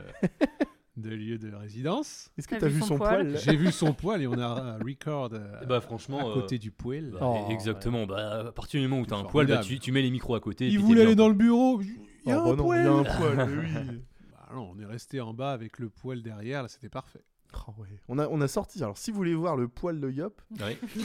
de 0.97 1.09
lieu 1.09 1.37
de 1.37 1.53
résidence. 1.53 2.31
Est-ce 2.37 2.47
que 2.47 2.55
T'as 2.55 2.67
vu 2.69 2.75
vu 2.75 2.81
son 2.81 2.97
poil? 2.97 3.27
poil? 3.27 3.37
J'ai 3.43 3.55
vu 3.57 3.71
son 3.71 3.93
poil 3.93 4.21
et 4.21 4.27
on 4.27 4.33
a 4.39 4.45
un 4.47 4.77
record 4.79 5.29
euh, 5.33 5.59
Eh 5.61 5.65
bah, 5.67 5.81
franchement, 5.81 6.31
à 6.31 6.33
côté 6.33 6.55
euh, 6.55 6.59
du 6.59 6.71
poil. 6.71 7.11
Bah, 7.11 7.19
Oh, 7.21 7.51
exactement. 7.51 8.05
Bah, 8.07 8.45
à 8.47 8.51
partir 8.51 8.81
du 8.81 8.87
moment 8.87 9.01
où 9.01 9.05
t'as 9.05 9.17
un 9.17 9.25
poil, 9.25 9.45
bah, 9.45 9.57
tu, 9.59 9.77
tu 9.79 9.91
mets 9.91 10.01
les 10.01 10.11
micros 10.11 10.33
à 10.35 10.39
côté. 10.39 10.65
et 10.65 10.69
Il 10.69 10.75
puis 10.77 10.83
voulait 10.83 11.01
aller 11.03 11.15
dans 11.15 11.27
le 11.29 11.35
bureau. 11.35 11.79
Il 11.81 12.29
y 12.29 12.31
a 12.31 12.41
Oh, 12.41 12.47
un 12.47 12.49
bah 12.51 12.55
non, 12.55 12.63
poil. 12.63 12.79
il 12.81 12.85
y 12.85 12.87
a 12.87 12.93
un 12.93 13.03
poil, 13.03 13.49
oui. 13.91 14.01
Non, 14.53 14.71
on 14.75 14.79
est 14.79 14.85
resté 14.85 15.19
en 15.21 15.33
bas 15.33 15.51
avec 15.51 15.79
le 15.79 15.89
poil 15.89 16.21
derrière, 16.21 16.61
là 16.63 16.67
c'était 16.69 16.89
parfait. 16.89 17.23
Oh, 17.67 17.71
ouais. 17.79 17.87
on, 18.07 18.17
a, 18.17 18.27
on 18.29 18.41
a 18.41 18.47
sorti, 18.47 18.81
alors 18.81 18.97
si 18.97 19.11
vous 19.11 19.17
voulez 19.17 19.35
voir 19.35 19.55
le 19.55 19.67
poil 19.67 19.99
de 19.99 20.09
Yop, 20.09 20.41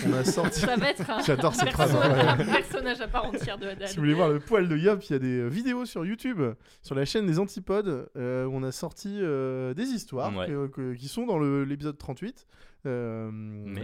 on 0.06 0.12
a 0.14 0.24
sorti. 0.24 0.60
Ça 0.60 0.76
va 0.76 0.88
être 0.88 1.10
un, 1.10 1.20
J'adore 1.26 1.54
cette 1.54 1.68
phrase, 1.70 1.92
personnage, 1.92 2.38
ouais. 2.38 2.42
un 2.42 2.52
personnage 2.54 3.00
à 3.02 3.08
part 3.08 3.26
entière 3.26 3.58
de 3.58 3.66
Haddad. 3.66 3.88
Si 3.88 3.96
vous 3.96 4.00
voulez 4.02 4.14
voir 4.14 4.30
le 4.30 4.40
poil 4.40 4.66
de 4.66 4.74
Yop, 4.76 5.02
il 5.04 5.12
y 5.12 5.14
a 5.14 5.18
des 5.18 5.40
euh, 5.40 5.48
vidéos 5.48 5.84
sur 5.84 6.06
YouTube, 6.06 6.40
sur 6.80 6.94
la 6.94 7.04
chaîne 7.04 7.26
des 7.26 7.38
Antipodes, 7.38 8.08
euh, 8.16 8.46
où 8.46 8.52
on 8.54 8.62
a 8.62 8.72
sorti 8.72 9.18
euh, 9.20 9.74
des 9.74 9.88
histoires 9.88 10.34
Ouais. 10.34 10.46
que- 10.46 10.68
que- 10.68 10.94
qui 10.94 11.08
sont 11.08 11.26
dans 11.26 11.38
le- 11.38 11.64
l'épisode 11.64 11.98
38, 11.98 12.46
euh, 12.86 13.30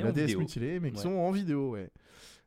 la 0.01 0.11
vidéo. 0.11 0.39
mutilée, 0.39 0.81
mais 0.81 0.91
qui 0.91 0.97
Ouais. 0.97 1.03
sont 1.03 1.13
en 1.19 1.31
vidéo, 1.33 1.73
ouais. 1.73 1.91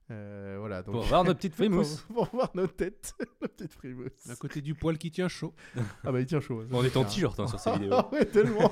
Euh, 0.10 0.56
voilà, 0.60 0.84
donc... 0.84 0.96
Pour 0.96 1.04
voir 1.04 1.24
notre 1.24 1.40
petite 1.40 1.56
frimousse. 1.56 2.02
pour, 2.08 2.30
pour 2.30 2.40
voir 2.40 2.52
nos 2.56 2.68
têtes, 2.68 3.14
nos 3.42 3.48
petites 3.48 3.74
frimousse. 3.74 4.30
À 4.30 4.36
côté 4.36 4.62
du 4.62 4.74
poil 4.74 4.98
qui 4.98 5.12
tient 5.12 5.28
chaud. 5.28 5.54
Ah 6.04 6.12
bah 6.12 6.20
il 6.22 6.26
tient 6.26 6.40
chaud. 6.40 6.64
On 6.72 6.84
est 6.84 6.96
en 6.96 7.04
t-shirt 7.04 7.40
hein, 7.40 7.48
sur 7.48 7.60
ces 7.60 7.72
vidéos. 7.74 7.94
Ah 7.94 8.10
ouais, 8.12 8.26
tellement. 8.26 8.72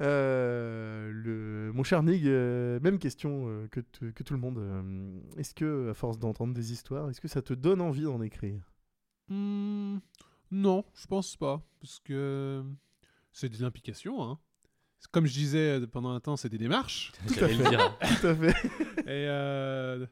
Euh, 0.00 1.10
le... 1.12 1.72
Mon 1.74 1.84
cher 1.84 2.02
Nig, 2.02 2.26
euh, 2.26 2.80
même 2.80 2.98
question 2.98 3.44
euh, 3.48 3.68
que, 3.68 3.80
que 3.80 4.22
tout 4.22 4.32
le 4.32 4.40
monde. 4.40 4.58
Euh, 4.58 5.20
est-ce 5.36 5.54
que, 5.54 5.90
à 5.90 5.94
force 5.94 6.18
d'entendre 6.18 6.54
des 6.54 6.72
histoires, 6.72 7.10
est-ce 7.10 7.20
que 7.20 7.28
ça 7.28 7.42
te 7.42 7.52
donne 7.52 7.80
envie 7.80 8.04
d'en 8.04 8.22
écrire? 8.22 8.72
Hmm, 9.28 9.98
non, 10.50 10.84
je 10.94 11.06
pense 11.06 11.36
pas. 11.36 11.62
Parce 11.80 12.00
que 12.00 12.64
c'est 13.32 13.48
des 13.48 13.62
implications. 13.62 14.22
Hein. 14.22 14.38
Comme 15.12 15.26
je 15.26 15.32
disais 15.32 15.80
euh, 15.80 15.86
pendant 15.86 16.10
un 16.10 16.20
temps, 16.20 16.36
c'est 16.36 16.48
des 16.48 16.58
démarches. 16.58 17.12
Tout 17.28 17.44
à 17.44 17.48
fait. 17.48 17.56
dire. 17.70 17.98
Tout 18.20 18.26
à 18.26 18.34
fait. 18.34 18.66
Et 19.06 19.26
euh, 19.28 20.06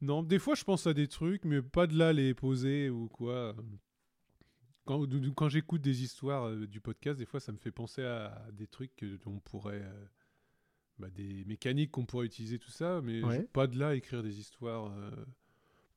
non, 0.00 0.22
des 0.22 0.38
fois, 0.38 0.54
je 0.54 0.64
pense 0.64 0.86
à 0.86 0.94
des 0.94 1.08
trucs, 1.08 1.44
mais 1.44 1.62
pas 1.62 1.86
de 1.86 1.96
là 1.96 2.12
les 2.12 2.34
poser 2.34 2.90
ou 2.90 3.08
quoi. 3.08 3.54
Quand, 4.86 5.48
j'écoute 5.48 5.80
des 5.80 6.02
histoires 6.02 6.44
euh, 6.48 6.66
du 6.66 6.80
podcast, 6.80 7.18
des 7.18 7.24
fois, 7.24 7.40
ça 7.40 7.52
me 7.52 7.56
fait 7.56 7.70
penser 7.70 8.02
à 8.04 8.46
des 8.52 8.66
trucs 8.66 8.94
que- 8.96 9.16
dont 9.24 9.32
on 9.36 9.40
pourrait. 9.40 9.80
euh, 9.82 10.04
bah, 10.98 11.08
des 11.10 11.44
mécaniques 11.46 11.90
qu'on 11.90 12.04
pourrait 12.04 12.26
utiliser, 12.26 12.58
tout 12.60 12.70
ça, 12.70 13.00
mais 13.02 13.24
Ouais. 13.24 13.42
pas 13.52 13.66
de 13.66 13.76
là 13.78 13.88
à 13.88 13.94
écrire 13.94 14.22
des 14.22 14.38
histoires 14.38 14.92
euh, 14.92 15.10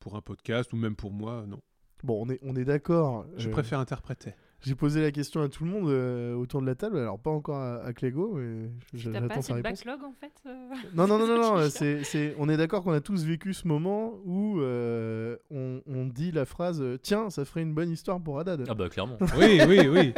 pour 0.00 0.16
un 0.16 0.20
podcast 0.22 0.72
ou 0.72 0.76
même 0.76 0.96
pour 0.96 1.12
moi, 1.12 1.44
non. 1.46 1.60
Bon, 2.02 2.20
on 2.26 2.28
est, 2.30 2.38
on 2.42 2.56
est 2.56 2.64
d'accord. 2.64 3.24
Je 3.36 3.48
euh, 3.48 3.52
préfère 3.52 3.78
interpréter. 3.78 4.32
J'ai 4.60 4.74
posé 4.74 5.00
la 5.00 5.12
question 5.12 5.40
à 5.40 5.48
tout 5.48 5.64
le 5.64 5.70
monde 5.70 5.88
euh, 5.88 6.34
autour 6.34 6.60
de 6.60 6.66
la 6.66 6.74
table, 6.74 6.98
alors 6.98 7.18
pas 7.20 7.30
encore 7.30 7.58
à, 7.58 7.76
à 7.84 7.92
Clégo, 7.92 8.34
mais 8.34 8.68
j'attends 8.92 9.28
pas 9.28 9.34
sa 9.34 9.38
assez 9.38 9.52
de 9.52 9.56
réponse. 9.58 9.84
backlog 9.84 10.04
en 10.04 10.12
fait 10.12 10.32
euh, 10.46 10.68
Non, 10.94 11.06
non, 11.06 11.16
non, 11.18 11.26
non, 11.28 11.36
non, 11.40 11.58
je 11.62 11.68
c'est, 11.68 12.02
c'est- 12.02 12.34
on 12.38 12.48
est 12.48 12.56
d'accord 12.56 12.82
qu'on 12.82 12.92
a 12.92 13.00
tous 13.00 13.24
vécu 13.24 13.54
ce 13.54 13.68
moment 13.68 14.18
où 14.24 14.60
euh, 14.60 15.36
on, 15.52 15.80
on 15.86 16.06
dit 16.06 16.32
la 16.32 16.44
phrase 16.44 16.82
euh, 16.82 16.98
Tiens, 17.00 17.30
ça 17.30 17.44
ferait 17.44 17.62
une 17.62 17.72
bonne 17.72 17.90
histoire 17.90 18.20
pour 18.20 18.40
Haddad. 18.40 18.64
Ah 18.68 18.74
bah, 18.74 18.88
clairement. 18.88 19.16
Oui, 19.38 19.60
oui, 19.68 19.88
oui. 19.88 20.12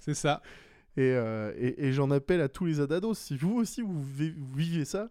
C'est 0.00 0.14
ça. 0.14 0.42
Et, 0.98 1.12
euh, 1.14 1.54
et, 1.56 1.86
et 1.86 1.92
j'en 1.92 2.10
appelle 2.10 2.42
à 2.42 2.48
tous 2.50 2.66
les 2.66 2.80
Adados. 2.80 3.14
Si 3.14 3.36
vous 3.38 3.54
aussi 3.54 3.80
vous, 3.80 4.02
vi- 4.02 4.34
vous 4.36 4.52
vivez 4.54 4.84
ça, 4.84 5.08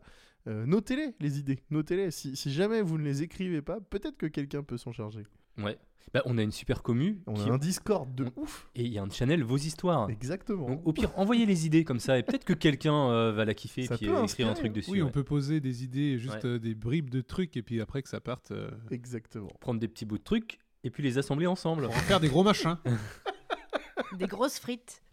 euh, 0.48 0.68
notez-les, 0.68 1.16
les 1.20 1.40
idées. 1.40 1.60
Notez-les. 1.72 2.12
Si, 2.12 2.36
si 2.36 2.52
jamais 2.52 2.84
vous 2.84 3.00
ne 3.00 3.04
les 3.04 3.24
écrivez 3.24 3.64
pas, 3.64 3.80
peut-être 3.90 4.18
que 4.18 4.28
quelqu'un 4.28 4.62
peut 4.62 4.78
s'en 4.78 4.92
charger. 4.92 5.24
Ouais. 5.64 5.78
Bah, 6.12 6.24
on 6.26 6.40
a 6.40 6.42
une 6.42 6.52
super 6.52 6.82
commu. 6.82 7.22
On 7.28 7.34
qui- 7.36 7.48
a 7.50 7.54
un 7.54 7.58
Discord 7.60 8.16
de 8.16 8.26
ouf. 8.36 8.68
Et 8.76 8.82
il 8.84 8.92
y 8.92 8.98
a 8.98 9.04
un 9.04 9.10
channel 9.12 9.44
Vos 9.44 9.58
Histoires. 9.58 10.10
Exactement. 10.10 10.68
Donc, 10.68 10.82
au 10.88 10.92
pire, 10.92 11.12
envoyez 11.20 11.46
les 11.46 11.68
idées 11.68 11.84
comme 11.84 12.00
ça, 12.00 12.18
et 12.18 12.24
peut-être 12.24 12.46
que 12.46 12.54
quelqu'un 12.54 13.12
euh, 13.12 13.32
va 13.32 13.46
la 13.46 13.54
kiffer 13.54 13.84
Ça 13.86 13.94
et 13.94 13.98
puis 13.98 14.08
peut 14.08 14.16
euh, 14.18 14.24
écrire 14.24 14.48
un 14.50 14.54
truc 14.54 14.74
dessus. 14.74 14.90
Oui, 14.90 15.04
on 15.04 15.12
peut 15.12 15.24
poser 15.24 15.60
des 15.60 15.84
idées, 15.84 16.18
juste 16.18 16.34
Ouais. 16.44 16.46
euh, 16.46 16.60
des 16.60 16.74
bribes 16.74 17.12
de 17.12 17.22
trucs, 17.22 17.56
et 17.58 17.62
puis 17.62 17.80
après 17.80 18.02
que 18.02 18.10
ça 18.10 18.20
parte. 18.20 18.50
euh, 18.52 18.72
Exactement. 18.90 19.52
Prendre 19.60 19.80
des 19.80 19.88
petits 19.88 20.06
bouts 20.06 20.18
de 20.18 20.24
trucs 20.24 20.58
et 20.84 20.90
puis 20.90 21.04
les 21.04 21.20
assembler 21.20 21.46
ensemble. 21.46 21.84
Pour 21.84 21.92
en 21.96 22.00
faire 22.00 22.20
des 22.20 22.30
gros 22.30 22.44
machins. 22.44 22.78
Des 24.18 24.26
grosses 24.28 24.58
frites. 24.60 25.04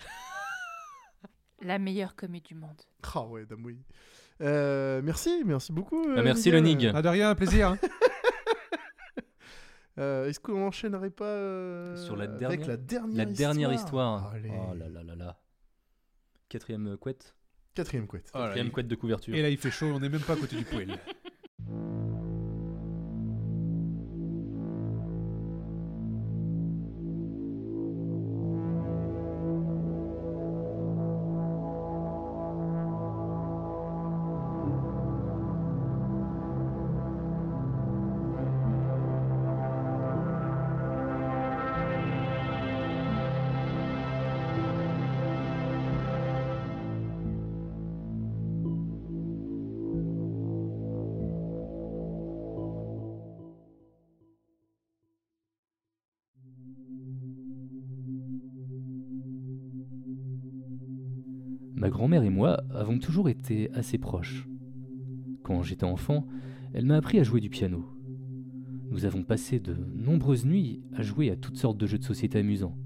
La 1.63 1.79
meilleure 1.79 2.15
commu 2.17 2.41
du 2.41 2.55
monde. 2.55 2.81
Ah 3.15 3.25
ouais, 3.27 3.45
dame 3.45 3.65
oui. 3.65 3.79
Euh, 4.41 5.01
merci, 5.03 5.43
merci 5.45 5.73
beaucoup. 5.73 6.03
Bah, 6.15 6.23
merci, 6.23 6.51
le 6.51 6.61
Nig. 6.61 6.91
Ah, 6.95 7.03
de 7.03 7.09
rien, 7.09 7.31
un 7.31 7.35
plaisir. 7.35 7.69
hein. 7.71 7.79
Euh, 9.99 10.29
Est-ce 10.29 10.39
qu'on 10.41 10.59
n'enchaînerait 10.61 11.11
pas 11.11 11.25
euh, 11.25 11.97
Sur 11.97 12.17
la 12.17 12.25
avec 12.25 12.39
dernière, 12.39 12.69
la 12.69 12.77
dernière 12.77 13.17
la 13.27 13.31
histoire 13.33 13.55
dernière 13.55 13.73
histoire. 13.73 14.27
Allez. 14.33 14.51
Oh 14.53 14.75
là 14.75 14.89
là 14.89 15.03
là 15.03 15.15
là. 15.17 15.39
Quatrième 16.49 16.89
euh, 16.89 16.97
couette. 16.97 17.35
Quatrième 17.75 18.07
couette. 18.07 18.31
Oh 18.35 18.39
là, 18.39 18.45
Quatrième 18.47 18.67
il- 18.67 18.73
couette 18.73 18.89
de 18.89 18.95
couverture. 18.95 19.35
Et 19.35 19.43
là, 19.43 19.49
il 19.51 19.57
fait 19.59 19.71
chaud, 19.71 19.87
on 19.87 20.01
n'est 20.01 20.09
même 20.09 20.21
pas 20.21 20.35
à 20.35 20.37
côté 20.37 20.57
du 20.57 20.65
poêle. 20.65 20.99
grand-mère 61.97 62.25
et 62.25 62.31
moi 62.31 62.63
avons 62.75 62.99
toujours 62.99 63.31
été 63.31 63.71
assez 63.73 63.97
proches. 63.97 64.47
Quand 65.43 65.63
j'étais 65.63 65.85
enfant, 65.85 66.27
elle 66.75 66.85
m'a 66.85 66.97
appris 66.97 67.19
à 67.19 67.23
jouer 67.23 67.41
du 67.41 67.49
piano. 67.49 67.87
Nous 68.91 69.07
avons 69.07 69.23
passé 69.23 69.61
de 69.61 69.75
nombreuses 69.95 70.45
nuits 70.45 70.83
à 70.95 71.01
jouer 71.01 71.31
à 71.31 71.37
toutes 71.37 71.57
sortes 71.57 71.79
de 71.79 71.87
jeux 71.87 71.97
de 71.97 72.05
société 72.05 72.39
amusants. 72.39 72.77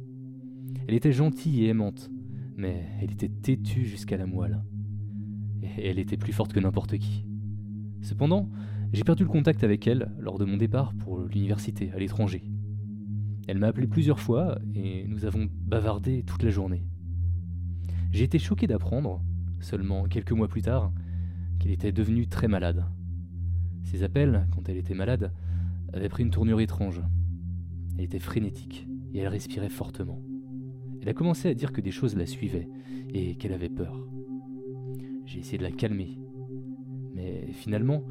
Elle 0.87 0.95
était 0.95 1.11
gentille 1.11 1.65
et 1.65 1.69
aimante, 1.71 2.09
mais 2.57 2.87
elle 3.01 3.11
était 3.11 3.29
têtue 3.29 3.85
jusqu'à 3.85 4.17
la 4.17 4.27
moelle. 4.27 4.63
Elle 5.77 5.99
était 5.99 6.17
plus 6.17 6.33
forte 6.33 6.53
que 6.53 6.61
n'importe 6.61 6.97
qui. 6.97 7.27
Cependant, 8.03 8.49
j'ai 8.93 9.03
perdu 9.03 9.25
le 9.25 9.29
contact 9.29 9.65
avec 9.65 9.89
elle 9.89 10.13
lors 10.21 10.39
de 10.39 10.45
mon 10.45 10.57
départ 10.57 10.95
pour 10.95 11.19
l'université 11.19 11.91
à 11.91 11.99
l'étranger. 11.99 12.45
Elle 13.49 13.59
m'a 13.59 13.67
appelé 13.67 13.89
plusieurs 13.89 14.21
fois 14.21 14.61
et 14.73 15.05
nous 15.09 15.25
avons 15.25 15.49
bavardé 15.51 16.23
toute 16.23 16.45
la 16.45 16.51
journée. 16.51 16.85
J'ai 18.13 18.25
été 18.25 18.39
choqué 18.39 18.67
d'apprendre, 18.67 19.23
seulement 19.61 20.05
quelques 20.05 20.33
mois 20.33 20.49
plus 20.49 20.63
tard, 20.63 20.93
qu'elle 21.59 21.71
était 21.71 21.93
devenue 21.93 22.27
très 22.27 22.49
malade. 22.49 22.85
Ses 23.85 24.03
appels, 24.03 24.47
quand 24.53 24.69
elle 24.69 24.77
était 24.77 24.95
malade, 24.95 25.33
avaient 25.93 26.09
pris 26.09 26.25
une 26.25 26.31
tournure 26.31 26.61
étrange. 26.61 27.01
Elle 27.97 28.05
était 28.05 28.19
frénétique 28.19 28.89
et 29.15 29.21
elle 29.21 29.29
respirait 29.29 29.69
fortement. 29.69 30.21
Elle 31.01 31.09
a 31.09 31.15
commencé 31.15 31.49
à 31.49 31.55
dire 31.55 31.73
que 31.73 31.81
des 31.81 31.91
choses 31.91 32.17
la 32.17 32.27
suivaient 32.27 32.69
et 33.15 33.37
qu'elle 33.37 33.53
avait 33.53 33.69
peur. 33.69 33.97
J'ai 35.25 35.39
essayé 35.39 35.59
de 35.59 35.63
la 35.63 35.71
calmer. 35.71 36.19
Mais 37.15 37.49
finalement, 37.53 38.03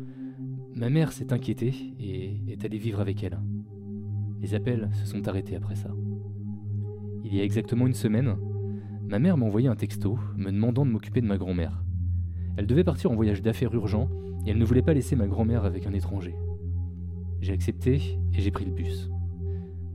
ma 0.75 0.89
mère 0.89 1.11
s'est 1.11 1.33
inquiétée 1.33 1.73
et 1.99 2.41
est 2.47 2.63
allée 2.63 2.77
vivre 2.77 3.01
avec 3.01 3.23
elle. 3.23 3.39
Les 4.41 4.55
appels 4.55 4.89
se 4.93 5.05
sont 5.05 5.27
arrêtés 5.27 5.55
après 5.55 5.75
ça. 5.75 5.93
Il 7.25 7.35
y 7.35 7.41
a 7.41 7.43
exactement 7.43 7.85
une 7.85 7.93
semaine, 7.93 8.35
ma 9.09 9.17
mère 9.17 9.37
m'a 9.37 9.45
envoyé 9.47 9.67
un 9.67 9.75
texto 9.75 10.19
me 10.37 10.51
demandant 10.51 10.85
de 10.85 10.91
m'occuper 10.91 11.19
de 11.19 11.25
ma 11.25 11.39
grand-mère. 11.39 11.83
Elle 12.57 12.67
devait 12.67 12.83
partir 12.83 13.09
en 13.09 13.15
voyage 13.15 13.41
d'affaires 13.41 13.73
urgent 13.73 14.07
et 14.45 14.51
elle 14.51 14.59
ne 14.59 14.65
voulait 14.65 14.83
pas 14.83 14.93
laisser 14.93 15.15
ma 15.15 15.25
grand-mère 15.25 15.65
avec 15.65 15.87
un 15.87 15.93
étranger. 15.93 16.35
J'ai 17.41 17.53
accepté 17.53 17.95
et 18.33 18.39
j'ai 18.39 18.51
pris 18.51 18.65
le 18.65 18.71
bus. 18.71 19.09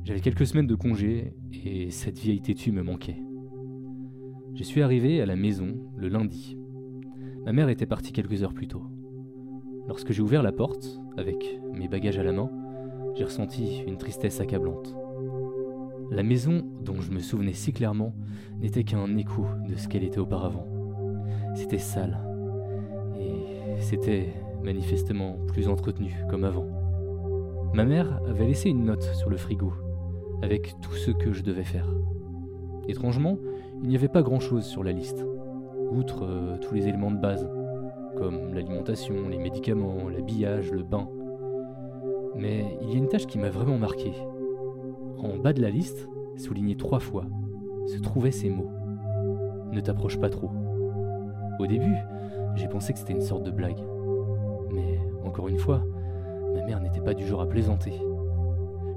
J'avais 0.02 0.20
quelques 0.20 0.46
semaines 0.46 0.66
de 0.66 0.74
congé 0.74 1.32
et 1.64 1.90
cette 1.90 2.18
vieille 2.18 2.40
têtue 2.40 2.72
me 2.72 2.82
manquait. 2.82 3.22
Je 4.54 4.64
suis 4.64 4.82
arrivé 4.82 5.20
à 5.20 5.26
la 5.26 5.36
maison 5.36 5.76
le 5.96 6.08
lundi. 6.08 6.58
Ma 7.44 7.52
mère 7.52 7.68
était 7.68 7.86
partie 7.86 8.12
quelques 8.12 8.42
heures 8.42 8.54
plus 8.54 8.68
tôt. 8.68 8.82
Lorsque 9.86 10.10
j'ai 10.10 10.22
ouvert 10.22 10.42
la 10.42 10.52
porte, 10.52 11.00
avec 11.16 11.60
mes 11.72 11.86
bagages 11.86 12.18
à 12.18 12.24
la 12.24 12.32
main, 12.32 12.50
j'ai 13.14 13.24
ressenti 13.24 13.82
une 13.86 13.96
tristesse 13.96 14.40
accablante. 14.40 14.96
La 16.10 16.22
maison, 16.22 16.62
dont 16.84 17.00
je 17.00 17.10
me 17.10 17.20
souvenais 17.20 17.52
si 17.52 17.72
clairement, 17.72 18.14
n'était 18.60 18.84
qu'un 18.84 19.16
écho 19.16 19.46
de 19.68 19.74
ce 19.76 19.88
qu'elle 19.88 20.04
était 20.04 20.18
auparavant. 20.18 20.66
C'était 21.54 21.78
sale. 21.78 22.18
Et 23.18 23.80
c'était 23.80 24.28
manifestement 24.62 25.36
plus 25.46 25.68
entretenu 25.68 26.14
comme 26.30 26.44
avant. 26.44 26.66
Ma 27.74 27.84
mère 27.84 28.20
avait 28.28 28.46
laissé 28.46 28.70
une 28.70 28.84
note 28.84 29.02
sur 29.02 29.30
le 29.30 29.36
frigo, 29.36 29.72
avec 30.42 30.80
tout 30.80 30.94
ce 30.94 31.10
que 31.10 31.32
je 31.32 31.42
devais 31.42 31.64
faire. 31.64 31.88
Étrangement, 32.88 33.38
il 33.82 33.88
n'y 33.88 33.96
avait 33.96 34.08
pas 34.08 34.22
grand-chose 34.22 34.64
sur 34.64 34.84
la 34.84 34.92
liste, 34.92 35.24
outre 35.90 36.24
euh, 36.24 36.56
tous 36.58 36.74
les 36.74 36.86
éléments 36.86 37.10
de 37.10 37.20
base, 37.20 37.48
comme 38.16 38.54
l'alimentation, 38.54 39.28
les 39.28 39.38
médicaments, 39.38 40.08
l'habillage, 40.08 40.70
le 40.70 40.82
bain. 40.82 41.08
Mais 42.36 42.78
il 42.82 42.90
y 42.90 42.94
a 42.94 42.98
une 42.98 43.08
tâche 43.08 43.26
qui 43.26 43.38
m'a 43.38 43.50
vraiment 43.50 43.78
marqué. 43.78 44.12
En 45.18 45.38
bas 45.38 45.52
de 45.52 45.62
la 45.62 45.70
liste, 45.70 46.08
souligné 46.36 46.76
trois 46.76 47.00
fois, 47.00 47.24
se 47.86 47.98
trouvaient 47.98 48.30
ces 48.30 48.50
mots. 48.50 48.70
Ne 49.72 49.80
t'approche 49.80 50.18
pas 50.18 50.30
trop. 50.30 50.50
Au 51.58 51.66
début, 51.66 51.96
j'ai 52.56 52.68
pensé 52.68 52.92
que 52.92 52.98
c'était 52.98 53.12
une 53.12 53.20
sorte 53.20 53.44
de 53.44 53.50
blague. 53.50 53.80
Mais 54.72 54.98
encore 55.24 55.48
une 55.48 55.58
fois, 55.58 55.82
ma 56.54 56.64
mère 56.64 56.80
n'était 56.80 57.00
pas 57.00 57.14
du 57.14 57.26
genre 57.26 57.40
à 57.40 57.48
plaisanter. 57.48 57.92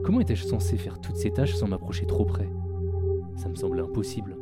Comment 0.04 0.20
étais-je 0.20 0.46
censé 0.46 0.78
faire 0.78 1.00
toutes 1.00 1.18
ces 1.18 1.32
tâches 1.32 1.56
sans 1.56 1.68
m'approcher 1.68 2.06
trop 2.06 2.26
près? 2.26 2.50
Ça 3.36 3.50
me 3.50 3.56
semblait 3.56 3.82
impossible. 3.82 4.38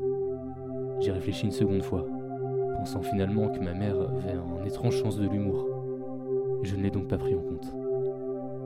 J'ai 1.00 1.12
réfléchi 1.12 1.46
une 1.46 1.52
seconde 1.52 1.84
fois, 1.84 2.06
pensant 2.78 3.02
finalement 3.02 3.50
que 3.50 3.60
ma 3.60 3.74
mère 3.74 3.96
avait 4.00 4.38
un 4.38 4.64
étrange 4.66 5.02
sens 5.02 5.18
de 5.18 5.28
l'humour. 5.28 5.68
Je 6.64 6.76
ne 6.76 6.84
l'ai 6.84 6.92
donc 6.92 7.08
pas 7.08 7.18
pris 7.18 7.36
en 7.36 7.42
compte. 7.42 7.74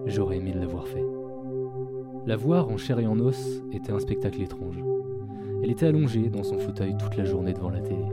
J'aurais 0.06 0.38
aimé 0.38 0.54
l'avoir 0.54 0.88
fait. 0.88 1.04
La 2.30 2.38
voir 2.38 2.70
en 2.70 2.78
chair 2.78 3.00
et 3.00 3.08
en 3.08 3.20
os 3.20 3.64
était 3.72 3.92
un 3.92 3.98
spectacle 3.98 4.40
étrange. 4.44 4.78
Elle 5.64 5.72
était 5.72 5.88
allongée 5.88 6.30
dans 6.30 6.44
son 6.44 6.60
fauteuil 6.60 6.96
toute 6.96 7.18
la 7.18 7.26
journée 7.26 7.54
devant 7.54 7.72
la 7.72 7.82
télé. 7.82 8.06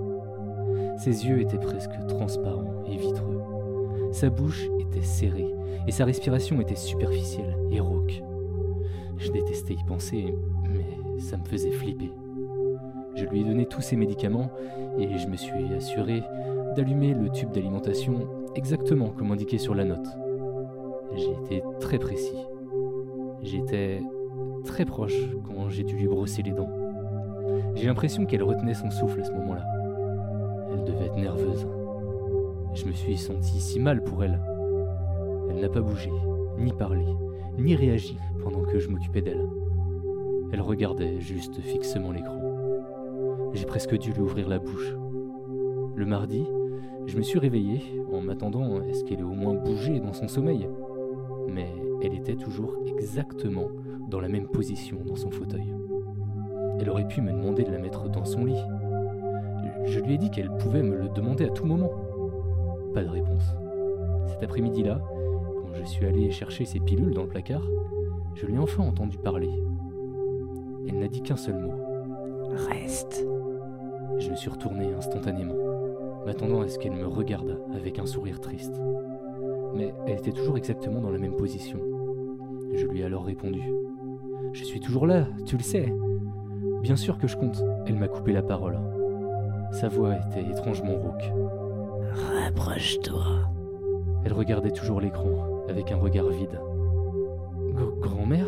Ses 0.96 1.26
yeux 1.26 1.42
étaient 1.42 1.58
presque 1.58 1.92
transparents 2.08 2.82
et 2.88 2.96
vitreux. 2.96 3.42
Sa 4.12 4.30
bouche 4.30 4.70
était 4.80 5.02
serrée 5.02 5.52
et 5.86 5.92
sa 5.92 6.06
respiration 6.06 6.62
était 6.62 6.76
superficielle 6.76 7.58
et 7.70 7.78
rauque. 7.78 8.22
Je 9.18 9.30
détestais 9.32 9.74
y 9.74 9.84
penser, 9.84 10.34
mais 10.64 11.20
ça 11.20 11.36
me 11.36 11.44
faisait 11.44 11.72
flipper. 11.72 12.10
Je 13.16 13.26
lui 13.26 13.42
ai 13.42 13.44
donné 13.44 13.66
tous 13.66 13.82
ses 13.82 13.96
médicaments 13.96 14.50
et 14.98 15.18
je 15.18 15.26
me 15.26 15.36
suis 15.36 15.74
assuré 15.76 16.22
d'allumer 16.74 17.12
le 17.12 17.28
tube 17.28 17.52
d'alimentation 17.52 18.26
exactement 18.54 19.10
comme 19.10 19.30
indiqué 19.30 19.58
sur 19.58 19.74
la 19.74 19.84
note. 19.84 20.08
J'ai 21.16 21.32
été 21.44 21.62
très 21.80 21.98
précis. 21.98 22.46
J'étais 23.46 24.02
très 24.64 24.84
proche 24.84 25.14
quand 25.46 25.70
j'ai 25.70 25.84
dû 25.84 25.94
lui 25.94 26.08
brosser 26.08 26.42
les 26.42 26.50
dents. 26.50 26.68
J'ai 27.76 27.86
l'impression 27.86 28.26
qu'elle 28.26 28.42
retenait 28.42 28.74
son 28.74 28.90
souffle 28.90 29.20
à 29.20 29.24
ce 29.24 29.30
moment-là. 29.30 29.64
Elle 30.72 30.82
devait 30.82 31.06
être 31.06 31.16
nerveuse. 31.16 31.64
Je 32.74 32.86
me 32.86 32.92
suis 32.92 33.16
senti 33.16 33.60
si 33.60 33.78
mal 33.78 34.02
pour 34.02 34.24
elle. 34.24 34.40
Elle 35.48 35.60
n'a 35.60 35.68
pas 35.68 35.80
bougé, 35.80 36.10
ni 36.58 36.72
parlé, 36.72 37.06
ni 37.56 37.76
réagi 37.76 38.18
pendant 38.42 38.62
que 38.62 38.80
je 38.80 38.88
m'occupais 38.88 39.22
d'elle. 39.22 39.46
Elle 40.52 40.60
regardait 40.60 41.20
juste 41.20 41.60
fixement 41.60 42.10
l'écran. 42.10 42.40
J'ai 43.54 43.64
presque 43.64 43.96
dû 43.96 44.12
lui 44.12 44.22
ouvrir 44.22 44.48
la 44.48 44.58
bouche. 44.58 44.92
Le 45.94 46.04
mardi, 46.04 46.44
je 47.06 47.16
me 47.16 47.22
suis 47.22 47.38
réveillé 47.38 47.80
en 48.12 48.20
m'attendant 48.22 48.80
à 48.80 48.92
ce 48.92 49.04
qu'elle 49.04 49.20
ait 49.20 49.22
au 49.22 49.34
moins 49.34 49.54
bougé 49.54 50.00
dans 50.00 50.12
son 50.12 50.26
sommeil. 50.26 50.68
Mais 51.48 51.85
elle 52.02 52.14
était 52.14 52.36
toujours 52.36 52.76
exactement 52.86 53.68
dans 54.08 54.20
la 54.20 54.28
même 54.28 54.48
position 54.48 54.98
dans 55.04 55.16
son 55.16 55.30
fauteuil. 55.30 55.74
Elle 56.78 56.90
aurait 56.90 57.08
pu 57.08 57.20
me 57.20 57.32
demander 57.32 57.64
de 57.64 57.72
la 57.72 57.78
mettre 57.78 58.08
dans 58.08 58.24
son 58.24 58.44
lit. 58.44 58.62
Je 59.84 60.00
lui 60.00 60.14
ai 60.14 60.18
dit 60.18 60.30
qu'elle 60.30 60.50
pouvait 60.58 60.82
me 60.82 60.96
le 60.96 61.08
demander 61.08 61.46
à 61.46 61.50
tout 61.50 61.64
moment. 61.64 61.90
Pas 62.92 63.02
de 63.02 63.08
réponse. 63.08 63.54
Cet 64.26 64.42
après-midi-là, 64.42 65.00
quand 65.60 65.74
je 65.74 65.84
suis 65.84 66.06
allé 66.06 66.30
chercher 66.30 66.64
ses 66.64 66.80
pilules 66.80 67.14
dans 67.14 67.22
le 67.22 67.28
placard, 67.28 67.62
je 68.34 68.46
l'ai 68.46 68.58
enfin 68.58 68.82
entendu 68.82 69.16
parler. 69.16 69.50
Elle 70.88 70.98
n'a 70.98 71.08
dit 71.08 71.22
qu'un 71.22 71.36
seul 71.36 71.58
mot. 71.58 71.72
Reste. 72.68 73.26
Je 74.18 74.30
me 74.30 74.36
suis 74.36 74.50
retourné 74.50 74.92
instantanément, 74.92 75.54
m'attendant 76.24 76.60
à 76.60 76.68
ce 76.68 76.78
qu'elle 76.78 76.92
me 76.92 77.06
regarde 77.06 77.60
avec 77.74 77.98
un 77.98 78.06
sourire 78.06 78.40
triste. 78.40 78.80
Mais 79.74 79.92
elle 80.06 80.18
était 80.18 80.32
toujours 80.32 80.56
exactement 80.56 81.00
dans 81.00 81.10
la 81.10 81.18
même 81.18 81.36
position. 81.36 81.78
Je 82.72 82.86
lui 82.86 83.00
ai 83.00 83.04
alors 83.04 83.24
répondu. 83.24 83.62
Je 84.52 84.64
suis 84.64 84.80
toujours 84.80 85.06
là, 85.06 85.26
tu 85.44 85.56
le 85.56 85.62
sais. 85.62 85.92
Bien 86.82 86.96
sûr 86.96 87.18
que 87.18 87.26
je 87.26 87.36
compte. 87.36 87.62
Elle 87.86 87.96
m'a 87.96 88.08
coupé 88.08 88.32
la 88.32 88.42
parole. 88.42 88.78
Sa 89.72 89.88
voix 89.88 90.14
était 90.16 90.48
étrangement 90.50 90.94
rauque. 90.94 91.30
Rapproche-toi. 92.44 93.22
Elle 94.24 94.32
regardait 94.32 94.70
toujours 94.70 95.00
l'écran, 95.00 95.64
avec 95.68 95.92
un 95.92 95.96
regard 95.96 96.28
vide. 96.28 96.58
Gr- 97.74 97.98
Grand-mère? 98.00 98.46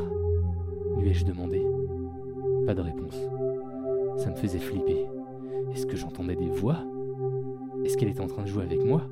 lui 0.98 1.10
ai-je 1.10 1.24
demandé. 1.24 1.64
Pas 2.66 2.74
de 2.74 2.80
réponse. 2.80 3.16
Ça 4.16 4.30
me 4.30 4.36
faisait 4.36 4.58
flipper. 4.58 5.06
Est-ce 5.72 5.86
que 5.86 5.96
j'entendais 5.96 6.34
des 6.36 6.48
voix? 6.48 6.78
Est-ce 7.84 7.96
qu'elle 7.96 8.08
était 8.08 8.20
en 8.22 8.26
train 8.26 8.42
de 8.42 8.48
jouer 8.48 8.64
avec 8.64 8.84
moi? 8.84 9.02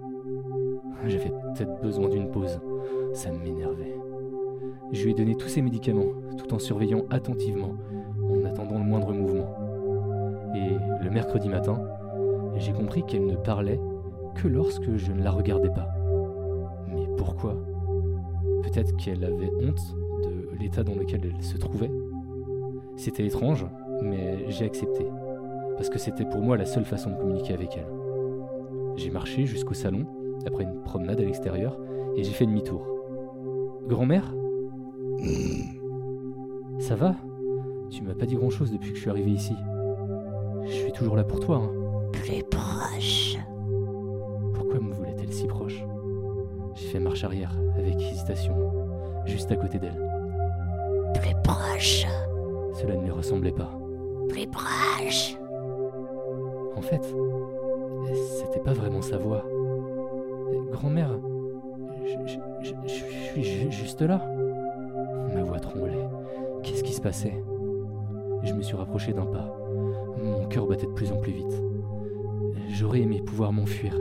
J'avais 1.05 1.31
peut-être 1.31 1.81
besoin 1.82 2.09
d'une 2.09 2.31
pause. 2.31 2.59
Ça 3.12 3.31
m'énervait. 3.31 3.97
Je 4.93 5.05
lui 5.05 5.10
ai 5.12 5.14
donné 5.14 5.35
tous 5.35 5.48
ses 5.48 5.62
médicaments, 5.62 6.12
tout 6.39 6.55
en 6.55 6.59
surveillant 6.59 7.05
attentivement, 7.10 7.74
en 8.31 8.44
attendant 8.44 8.78
le 8.78 8.85
moindre 8.85 9.12
mouvement. 9.12 9.55
Et 10.55 11.05
le 11.05 11.10
mercredi 11.10 11.48
matin, 11.48 11.81
j'ai 12.56 12.73
compris 12.73 13.02
qu'elle 13.05 13.27
ne 13.27 13.36
parlait 13.36 13.81
que 14.35 14.48
lorsque 14.48 14.97
je 14.97 15.12
ne 15.12 15.23
la 15.23 15.31
regardais 15.31 15.70
pas. 15.70 15.89
Mais 16.89 17.06
pourquoi? 17.16 17.56
Peut-être 18.62 18.97
qu'elle 18.97 19.24
avait 19.24 19.51
honte 19.60 19.97
de 20.24 20.56
l'état 20.59 20.82
dans 20.82 20.94
lequel 20.94 21.20
elle 21.24 21.43
se 21.43 21.56
trouvait? 21.59 21.90
C'était 22.97 23.27
étrange, 23.27 23.66
mais 24.02 24.51
j'ai 24.51 24.64
accepté, 24.64 25.06
parce 25.77 25.90
que 25.90 25.98
c'était 25.98 26.24
pour 26.24 26.40
moi 26.40 26.56
la 26.56 26.64
seule 26.64 26.85
façon 26.85 27.10
de 27.10 27.16
communiquer 27.16 27.55
avec 27.55 27.77
elle. 27.77 27.86
J'ai 28.97 29.10
marché 29.10 29.44
jusqu'au 29.44 29.74
salon, 29.74 30.06
après 30.44 30.64
une 30.64 30.82
promenade 30.82 31.20
à 31.20 31.24
l'extérieur, 31.24 31.78
et 32.16 32.24
j'ai 32.24 32.32
fait 32.32 32.46
demi-tour. 32.46 32.86
Grand-mère? 33.86 34.34
Ça 36.78 36.94
va? 36.94 37.14
Tu 37.90 38.02
m'as 38.02 38.14
pas 38.14 38.26
dit 38.26 38.34
grand-chose 38.34 38.72
depuis 38.72 38.90
que 38.90 38.96
je 38.96 39.02
suis 39.02 39.10
arrivé 39.10 39.30
ici. 39.30 39.54
Je 40.64 40.72
suis 40.72 40.92
toujours 40.92 41.16
là 41.16 41.24
pour 41.24 41.40
toi, 41.40 41.62
hein. 41.62 41.70
Plus 42.12 42.42
proche. 42.42 43.36
Pourquoi 44.54 44.80
me 44.80 44.92
voulait-elle 44.92 45.32
si 45.32 45.46
proche? 45.46 45.84
J'ai 46.74 46.88
fait 46.88 46.98
marche 46.98 47.24
arrière, 47.24 47.56
avec 47.78 47.94
hésitation, 48.00 48.54
juste 49.24 49.50
à 49.52 49.56
côté 49.56 49.78
d'elle. 49.78 50.02
Plus 51.14 51.34
proche. 51.42 52.06
Cela 52.74 52.96
ne 52.96 53.04
lui 53.04 53.10
ressemblait 53.10 53.52
pas. 53.52 53.70
Plus 54.28 54.46
proche. 54.46 55.38
En 56.76 56.82
fait, 56.82 57.02
c'était 58.14 58.60
pas 58.60 58.72
vraiment 58.72 59.00
sa 59.00 59.16
voix. 59.16 59.44
Grand-mère, 60.73 61.10
je, 62.05 62.89
suis 62.89 63.43
ju- 63.43 63.70
juste 63.73 64.02
là. 64.02 64.20
Ma 65.35 65.43
voix 65.43 65.59
tremblait. 65.59 65.93
Qu'est-ce 66.62 66.82
qui 66.82 66.93
se 66.93 67.01
passait? 67.01 67.43
Je 68.43 68.52
me 68.55 68.62
suis 68.62 68.77
rapproché 68.77 69.12
d'un 69.12 69.27
pas. 69.27 69.55
Mon 70.23 70.47
cœur 70.48 70.66
battait 70.66 70.86
de 70.86 70.93
plus 70.93 71.12
en 71.12 71.16
plus 71.16 71.32
vite. 71.32 71.62
J'aurais 72.68 73.01
aimé 73.01 73.20
pouvoir 73.24 73.52
m'enfuir. 73.52 73.94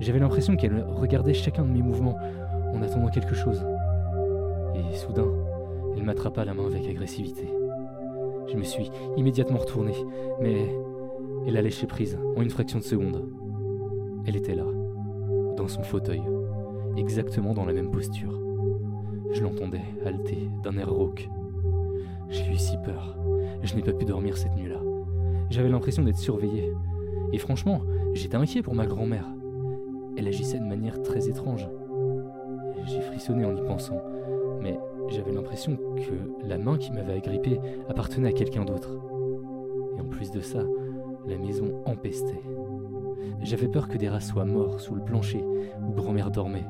J'avais 0.00 0.18
l'impression 0.18 0.56
qu'elle 0.56 0.84
regardait 0.84 1.34
chacun 1.34 1.64
de 1.64 1.70
mes 1.70 1.82
mouvements 1.82 2.16
en 2.74 2.82
attendant 2.82 3.08
quelque 3.08 3.34
chose. 3.34 3.64
Et 4.74 4.96
soudain, 4.96 5.28
elle 5.96 6.02
m'attrapa 6.02 6.44
la 6.44 6.54
main 6.54 6.66
avec 6.66 6.88
agressivité. 6.88 7.48
Je 8.48 8.56
me 8.56 8.64
suis 8.64 8.90
immédiatement 9.16 9.58
retourné, 9.58 9.92
mais 10.40 10.68
elle 11.46 11.56
a 11.56 11.62
lâché 11.62 11.86
prise 11.86 12.18
en 12.36 12.42
une 12.42 12.50
fraction 12.50 12.78
de 12.78 12.84
seconde. 12.84 13.28
Elle 14.26 14.36
était 14.36 14.54
là, 14.54 14.64
dans 15.56 15.68
son 15.68 15.82
fauteuil, 15.82 16.22
exactement 16.96 17.54
dans 17.54 17.64
la 17.64 17.72
même 17.72 17.90
posture. 17.90 18.38
Je 19.32 19.42
l'entendais 19.42 19.82
halter 20.04 20.48
d'un 20.62 20.76
air 20.76 20.90
rauque. 20.90 21.28
J'ai 22.28 22.50
eu 22.50 22.56
si 22.56 22.76
peur. 22.84 23.16
Je 23.62 23.74
n'ai 23.74 23.82
pas 23.82 23.92
pu 23.92 24.04
dormir 24.04 24.36
cette 24.36 24.54
nuit-là. 24.56 24.80
J'avais 25.50 25.68
l'impression 25.68 26.02
d'être 26.02 26.18
surveillé. 26.18 26.72
Et 27.32 27.38
franchement, 27.38 27.82
j'étais 28.14 28.36
inquiet 28.36 28.62
pour 28.62 28.74
ma 28.74 28.86
grand-mère. 28.86 29.26
Elle 30.16 30.28
agissait 30.28 30.58
de 30.58 30.64
manière 30.64 31.02
très 31.02 31.28
étrange. 31.28 31.68
J'ai 32.86 33.00
frissonné 33.00 33.44
en 33.44 33.56
y 33.56 33.62
pensant, 33.62 34.02
mais 34.60 34.78
j'avais 35.08 35.32
l'impression 35.32 35.76
que 35.76 36.46
la 36.46 36.58
main 36.58 36.76
qui 36.76 36.92
m'avait 36.92 37.14
agrippé 37.14 37.58
appartenait 37.88 38.28
à 38.28 38.32
quelqu'un 38.32 38.64
d'autre. 38.64 38.90
Et 39.96 40.00
en 40.00 40.04
plus 40.04 40.30
de 40.30 40.40
ça, 40.40 40.64
la 41.26 41.38
maison 41.38 41.82
empestait. 41.86 42.42
J'avais 43.42 43.68
peur 43.68 43.88
que 43.88 43.98
des 43.98 44.08
rats 44.08 44.20
soient 44.20 44.44
morts 44.44 44.80
sous 44.80 44.94
le 44.94 45.02
plancher 45.02 45.44
où 45.86 45.92
grand-mère 45.92 46.30
dormait. 46.30 46.64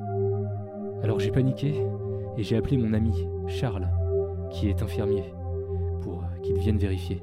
Alors 1.02 1.20
j'ai 1.20 1.30
paniqué 1.30 1.74
et 2.36 2.42
j'ai 2.42 2.56
appelé 2.56 2.78
mon 2.78 2.94
ami, 2.94 3.28
Charles, 3.46 3.88
qui 4.50 4.68
est 4.68 4.82
infirmier, 4.82 5.34
pour 6.00 6.24
qu'il 6.42 6.58
vienne 6.58 6.78
vérifier. 6.78 7.22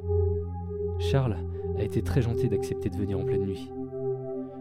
Charles 0.99 1.37
a 1.77 1.83
été 1.83 2.01
très 2.01 2.21
gentil 2.21 2.47
d'accepter 2.47 2.89
de 2.89 2.95
venir 2.95 3.19
en 3.19 3.23
pleine 3.23 3.45
nuit. 3.45 3.71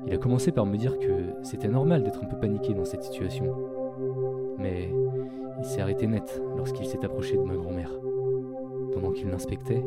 Il 0.06 0.15
a 0.15 0.19
commencé 0.19 0.52
par 0.52 0.65
me 0.65 0.77
dire 0.77 0.98
que 0.98 1.35
c'était 1.43 1.69
normal 1.69 2.02
d'être 2.02 2.24
un 2.24 2.27
peu 2.27 2.39
paniqué 2.39 2.73
dans 2.73 2.86
cette 2.86 3.02
situation. 3.02 3.55
Mais 4.59 4.90
il 5.59 5.65
s'est 5.65 5.82
arrêté 5.82 6.06
net 6.06 6.40
lorsqu'il 6.56 6.86
s'est 6.86 7.05
approché 7.05 7.36
de 7.36 7.43
ma 7.43 7.56
grand-mère. 7.56 7.93
Pendant 8.94 9.10
qu'il 9.10 9.28
l'inspectait, 9.28 9.85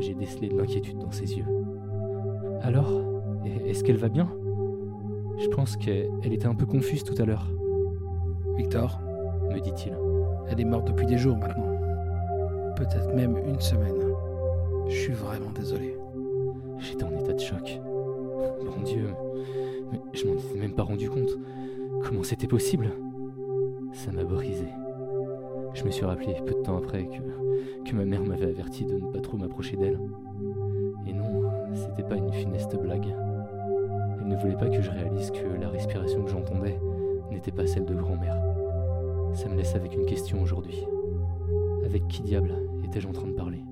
j'ai 0.00 0.14
décelé 0.14 0.48
de 0.48 0.56
l'inquiétude 0.56 0.98
dans 0.98 1.12
ses 1.12 1.36
yeux. 1.36 1.46
Alors, 2.62 3.07
est-ce 3.44 3.84
qu'elle 3.84 3.96
va 3.96 4.08
bien? 4.08 4.28
Je 5.38 5.48
pense 5.48 5.76
qu'elle 5.76 6.32
était 6.32 6.46
un 6.46 6.54
peu 6.54 6.66
confuse 6.66 7.04
tout 7.04 7.14
à 7.20 7.24
l'heure. 7.24 7.48
Victor, 8.56 9.00
me 9.50 9.60
dit-il. 9.60 9.96
Elle 10.50 10.60
est 10.60 10.64
morte 10.64 10.88
depuis 10.88 11.06
des 11.06 11.18
jours 11.18 11.36
maintenant. 11.36 11.76
Peut-être 12.76 13.14
même 13.14 13.36
une 13.46 13.60
semaine. 13.60 13.94
Je 14.88 14.96
suis 14.96 15.12
vraiment 15.12 15.50
désolé. 15.54 15.96
J'étais 16.78 17.04
en 17.04 17.12
état 17.12 17.32
de 17.32 17.40
choc. 17.40 17.80
Mon 18.64 18.82
Dieu, 18.82 19.08
mais 19.92 20.00
je 20.12 20.26
m'en 20.26 20.34
étais 20.34 20.58
même 20.58 20.74
pas 20.74 20.82
rendu 20.82 21.08
compte. 21.08 21.36
Comment 22.02 22.22
c'était 22.22 22.46
possible? 22.46 22.90
Ça 23.92 24.12
m'a 24.12 24.24
brisé. 24.24 24.68
Je 25.74 25.84
me 25.84 25.90
suis 25.90 26.04
rappelé 26.04 26.34
peu 26.46 26.54
de 26.54 26.62
temps 26.62 26.76
après 26.76 27.04
que, 27.04 27.88
que 27.88 27.94
ma 27.94 28.04
mère 28.04 28.24
m'avait 28.24 28.46
averti 28.46 28.84
de 28.84 28.94
ne 28.94 29.12
pas 29.12 29.20
trop 29.20 29.36
m'approcher 29.36 29.76
d'elle. 29.76 29.98
Et 31.06 31.12
non, 31.12 31.42
c'était 31.74 32.08
pas 32.08 32.16
une 32.16 32.32
funeste 32.32 32.76
blague. 32.80 33.14
Ne 34.28 34.36
voulait 34.36 34.56
pas 34.56 34.68
que 34.68 34.82
je 34.82 34.90
réalise 34.90 35.30
que 35.30 35.58
la 35.58 35.70
respiration 35.70 36.22
que 36.22 36.30
j'entendais 36.30 36.78
n'était 37.30 37.50
pas 37.50 37.66
celle 37.66 37.86
de 37.86 37.94
grand-mère. 37.94 38.36
Ça 39.32 39.48
me 39.48 39.56
laisse 39.56 39.74
avec 39.74 39.94
une 39.94 40.04
question 40.04 40.42
aujourd'hui. 40.42 40.86
Avec 41.86 42.06
qui 42.08 42.20
diable 42.20 42.54
étais-je 42.84 43.08
en 43.08 43.12
train 43.12 43.26
de 43.26 43.32
parler? 43.32 43.62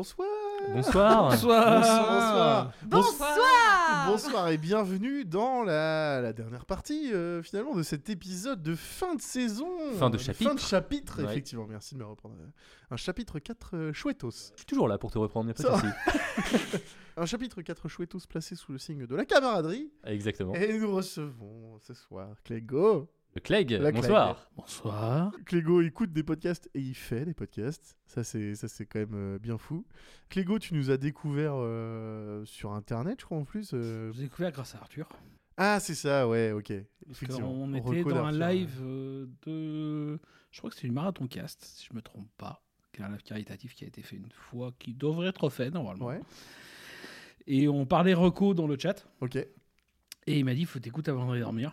Bonsoir 0.00 0.28
Bonsoir. 0.72 1.28
Bonsoir 1.30 1.80
Bonsoir 1.80 2.72
Bonsoir 2.86 4.06
Bonsoir 4.06 4.48
et 4.48 4.56
bienvenue 4.56 5.26
dans 5.26 5.62
la, 5.62 6.22
la 6.22 6.32
dernière 6.32 6.64
partie, 6.64 7.12
euh, 7.12 7.42
finalement, 7.42 7.74
de 7.74 7.82
cet 7.82 8.08
épisode 8.08 8.62
de 8.62 8.74
fin 8.74 9.14
de 9.14 9.20
saison. 9.20 9.68
Fin 9.98 10.08
de 10.08 10.16
Euh, 10.16 10.18
chapitre. 10.18 10.48
Fin 10.48 10.54
de 10.54 10.60
chapitre, 10.60 11.22
Ouais. 11.22 11.30
effectivement. 11.30 11.66
Merci 11.68 11.94
de 11.94 12.00
me 12.00 12.06
reprendre. 12.06 12.34
Un 12.90 12.96
chapitre 12.96 13.38
4 13.40 13.76
euh, 13.76 13.92
chouettos. 13.92 14.30
Je 14.30 14.56
suis 14.60 14.66
toujours 14.66 14.88
là 14.88 14.96
pour 14.96 15.10
te 15.10 15.18
reprendre, 15.18 15.52
pas 15.52 15.62
va. 15.62 15.76
de 15.76 15.80
souci. 15.80 16.78
Un 17.18 17.26
chapitre 17.26 17.60
4 17.60 17.88
chouettos 17.88 18.20
placé 18.28 18.54
sous 18.54 18.72
le 18.72 18.78
signe 18.78 19.04
de 19.06 19.14
la 19.14 19.26
camaraderie. 19.26 19.92
Exactement. 20.04 20.54
Et 20.54 20.78
nous 20.78 20.94
recevons 20.94 21.78
ce 21.80 21.92
soir 21.92 22.28
Clégo. 22.44 23.06
Le 23.34 23.40
Clegg, 23.40 23.70
La 23.70 23.92
bonsoir. 23.92 24.50
Bonsoir. 24.56 25.32
Clégo 25.46 25.82
écoute 25.82 26.12
des 26.12 26.24
podcasts 26.24 26.68
et 26.74 26.80
il 26.80 26.94
fait 26.94 27.24
des 27.24 27.34
podcasts. 27.34 27.96
Ça, 28.06 28.24
c'est, 28.24 28.56
ça, 28.56 28.66
c'est 28.66 28.86
quand 28.86 28.98
même 28.98 29.14
euh, 29.14 29.38
bien 29.38 29.56
fou. 29.56 29.86
Clégo, 30.28 30.58
tu 30.58 30.74
nous 30.74 30.90
as 30.90 30.96
découvert 30.96 31.52
euh, 31.54 32.44
sur 32.44 32.72
Internet, 32.72 33.18
je 33.20 33.26
crois, 33.26 33.38
en 33.38 33.44
plus. 33.44 33.70
euh. 33.72 34.10
J'ai 34.14 34.22
découvert 34.22 34.50
grâce 34.50 34.74
à 34.74 34.78
Arthur. 34.78 35.08
Ah, 35.56 35.78
c'est 35.78 35.94
ça, 35.94 36.26
ouais, 36.26 36.50
ok. 36.50 36.72
Parce 37.06 37.22
Effectivement. 37.22 37.48
qu'on 37.52 37.70
On 37.70 37.74
était 37.74 37.88
reconnaît 38.00 38.14
dans 38.16 38.24
un 38.24 38.40
Arthur, 38.40 38.48
live 38.48 38.78
euh, 38.82 39.26
de. 39.46 40.18
Je 40.50 40.58
crois 40.58 40.70
que 40.70 40.76
c'est 40.76 40.88
du 40.88 40.92
Marathon 40.92 41.28
Cast, 41.28 41.62
si 41.64 41.86
je 41.88 41.94
me 41.94 42.02
trompe 42.02 42.28
pas. 42.36 42.64
qui 42.92 43.00
est 43.00 43.04
un 43.04 43.10
live 43.10 43.22
caritatif 43.22 43.74
qui 43.74 43.84
a 43.84 43.86
été 43.86 44.02
fait 44.02 44.16
une 44.16 44.30
fois, 44.32 44.72
qui 44.80 44.92
devrait 44.92 45.28
être 45.28 45.48
fait 45.50 45.70
normalement. 45.70 46.06
Ouais. 46.06 46.20
Et 47.46 47.68
on 47.68 47.86
parlait 47.86 48.14
reco 48.14 48.54
dans 48.54 48.66
le 48.66 48.76
chat. 48.76 49.06
Ok. 49.20 49.36
Et 49.36 50.38
il 50.38 50.44
m'a 50.44 50.54
dit 50.54 50.64
faut 50.64 50.80
t'écouter 50.80 51.12
avant 51.12 51.28
d'aller 51.28 51.40
dormir. 51.42 51.72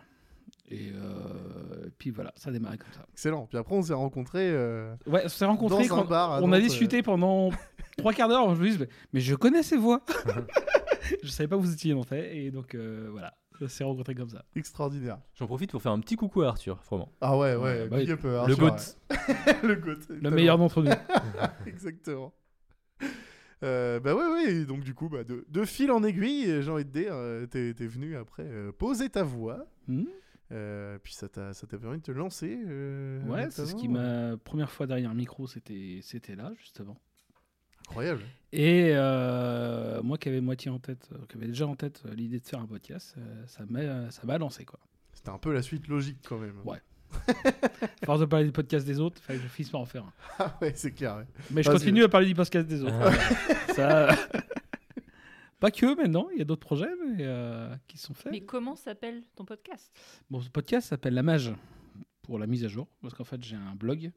Et 0.69 0.91
euh, 0.93 1.89
puis 1.97 2.09
voilà, 2.11 2.33
ça 2.35 2.49
a 2.49 2.53
démarré 2.53 2.77
comme 2.77 2.91
ça. 2.91 3.05
Excellent. 3.13 3.45
Puis 3.47 3.57
après, 3.57 3.73
on 3.75 3.81
s'est 3.81 3.93
rencontrés. 3.93 4.49
euh, 4.51 4.93
Ouais, 5.05 5.21
on 5.25 5.29
s'est 5.29 5.45
rencontrés. 5.45 5.87
Dans 5.87 5.95
un 5.95 6.01
quand- 6.03 6.09
bar 6.09 6.43
on 6.43 6.51
a 6.51 6.59
discuté 6.59 7.01
pendant 7.01 7.51
trois 7.97 8.11
quarts 8.13 8.27
d'heure. 8.27 8.53
Je 8.55 8.61
me 8.61 8.69
dis, 8.69 8.77
mais, 8.77 8.89
mais 9.13 9.19
je 9.21 9.33
connais 9.35 9.63
ces 9.63 9.77
voix. 9.77 10.01
je 11.23 11.29
savais 11.29 11.47
pas 11.47 11.55
que 11.55 11.61
vous 11.61 11.71
étiez 11.73 11.93
nantais. 11.93 12.35
Et 12.37 12.51
donc 12.51 12.75
euh, 12.75 13.07
voilà, 13.11 13.33
on 13.61 13.67
s'est 13.69 13.85
rencontrés 13.85 14.13
comme 14.13 14.27
ça. 14.29 14.43
Extraordinaire. 14.57 15.19
J'en 15.35 15.47
profite 15.47 15.71
pour 15.71 15.81
faire 15.81 15.93
un 15.93 15.99
petit 16.01 16.17
coucou 16.17 16.41
à 16.41 16.49
Arthur, 16.49 16.81
vraiment. 16.89 17.13
Ah 17.21 17.37
ouais, 17.37 17.55
ouais. 17.55 17.87
Bah 17.87 17.97
up, 17.99 18.19
euh, 18.25 18.45
Le 18.47 18.51
Arthur, 18.53 18.57
GOAT. 18.57 18.75
ouais. 18.75 19.55
le 19.63 19.75
GOAT. 19.75 19.99
Le 20.21 20.29
meilleur 20.31 20.57
d'entre 20.57 20.81
nous. 20.83 20.91
Exactement. 21.65 22.33
Euh, 23.63 23.99
bah 23.99 24.13
ouais, 24.15 24.27
ouais. 24.33 24.65
Donc, 24.65 24.81
du 24.81 24.93
coup, 24.93 25.09
bah, 25.09 25.23
de, 25.23 25.45
de 25.49 25.65
fil 25.65 25.91
en 25.91 26.03
aiguille, 26.03 26.61
j'ai 26.61 26.69
envie 26.69 26.85
de 26.85 26.91
dire, 26.91 27.11
euh, 27.13 27.45
t'es, 27.47 27.71
venu 27.87 28.15
après 28.15 28.43
euh, 28.43 28.71
poser 28.71 29.09
ta 29.09 29.23
voix. 29.23 29.65
Hmm. 29.87 30.03
Euh, 30.51 30.97
puis 31.03 31.13
ça 31.13 31.27
t'a, 31.27 31.53
ça 31.53 31.67
t'a 31.67 31.77
permis 31.77 31.97
de 31.97 32.03
te 32.03 32.11
lancer. 32.11 32.57
euh, 32.67 33.21
Ouais, 33.25 33.47
c'est 33.49 33.65
ce 33.65 33.75
qui 33.75 33.87
m'a. 33.87 34.37
Première 34.37 34.71
fois 34.71 34.87
derrière 34.87 35.09
un 35.09 35.13
micro, 35.15 35.45
c'était 35.47 35.99
c'était 36.01 36.35
là, 36.35 36.51
justement. 36.57 36.97
Incroyable. 37.89 38.21
Et 38.51 38.91
euh, 38.93 40.01
moi 40.03 40.17
qui 40.17 40.29
avais 40.29 40.41
moitié 40.41 40.69
en 40.71 40.79
tête, 40.79 41.09
euh, 41.13 41.17
qui 41.29 41.37
avait 41.37 41.47
déjà 41.47 41.67
en 41.67 41.75
tête 41.75 42.03
l'idée 42.15 42.39
de 42.39 42.45
faire 42.45 42.59
un 42.59 42.65
podcast, 42.65 43.15
ça 43.47 43.63
m'a 43.69 44.09
ça 44.11 44.21
m'a 44.25 44.37
lancé 44.37 44.65
quoi. 44.65 44.79
C'était 45.13 45.29
un 45.29 45.37
peu 45.37 45.53
la 45.53 45.61
suite 45.61 45.87
logique 45.87 46.19
quand 46.27 46.37
même. 46.37 46.55
Ouais. 46.65 46.81
À 48.01 48.05
force 48.05 48.19
de 48.19 48.25
parler 48.25 48.45
du 48.45 48.51
podcast 48.51 48.85
des 48.85 48.99
autres, 48.99 49.17
il 49.21 49.23
fallait 49.25 49.39
que 49.39 49.45
je 49.45 49.49
finisse 49.49 49.71
par 49.71 49.79
en 49.81 49.85
faire 49.85 50.03
un. 50.03 50.13
Ah 50.39 50.57
ouais, 50.61 50.73
c'est 50.75 50.91
clair. 50.91 51.15
ouais. 51.17 51.23
Mais 51.51 51.63
je 51.63 51.71
continue 51.71 52.03
à 52.03 52.09
parler 52.09 52.27
du 52.27 52.35
podcast 52.35 52.67
des 52.67 52.83
autres. 52.83 52.93
ça... 53.75 54.09
Pas 55.59 55.71
que 55.71 55.95
maintenant, 55.95 56.27
il 56.33 56.37
y 56.39 56.41
a 56.41 56.45
d'autres 56.45 56.65
projets 56.65 56.89
mais, 57.07 57.23
euh, 57.25 57.75
qui 57.87 57.97
sont 57.97 58.13
faits. 58.13 58.31
Mais 58.31 58.41
comment 58.41 58.75
s'appelle 58.75 59.23
ton 59.35 59.43
podcast? 59.45 59.91
Bon, 60.29 60.39
ce 60.39 60.49
podcast 60.49 60.89
s'appelle 60.89 61.15
La 61.15 61.23
Mage 61.23 61.51
pour 62.21 62.37
la 62.37 62.45
mise 62.45 62.63
à 62.63 62.67
jour, 62.67 62.87
parce 63.01 63.13
qu'en 63.15 63.23
fait 63.23 63.41
j'ai 63.43 63.55
un 63.55 63.73
blog 63.75 64.11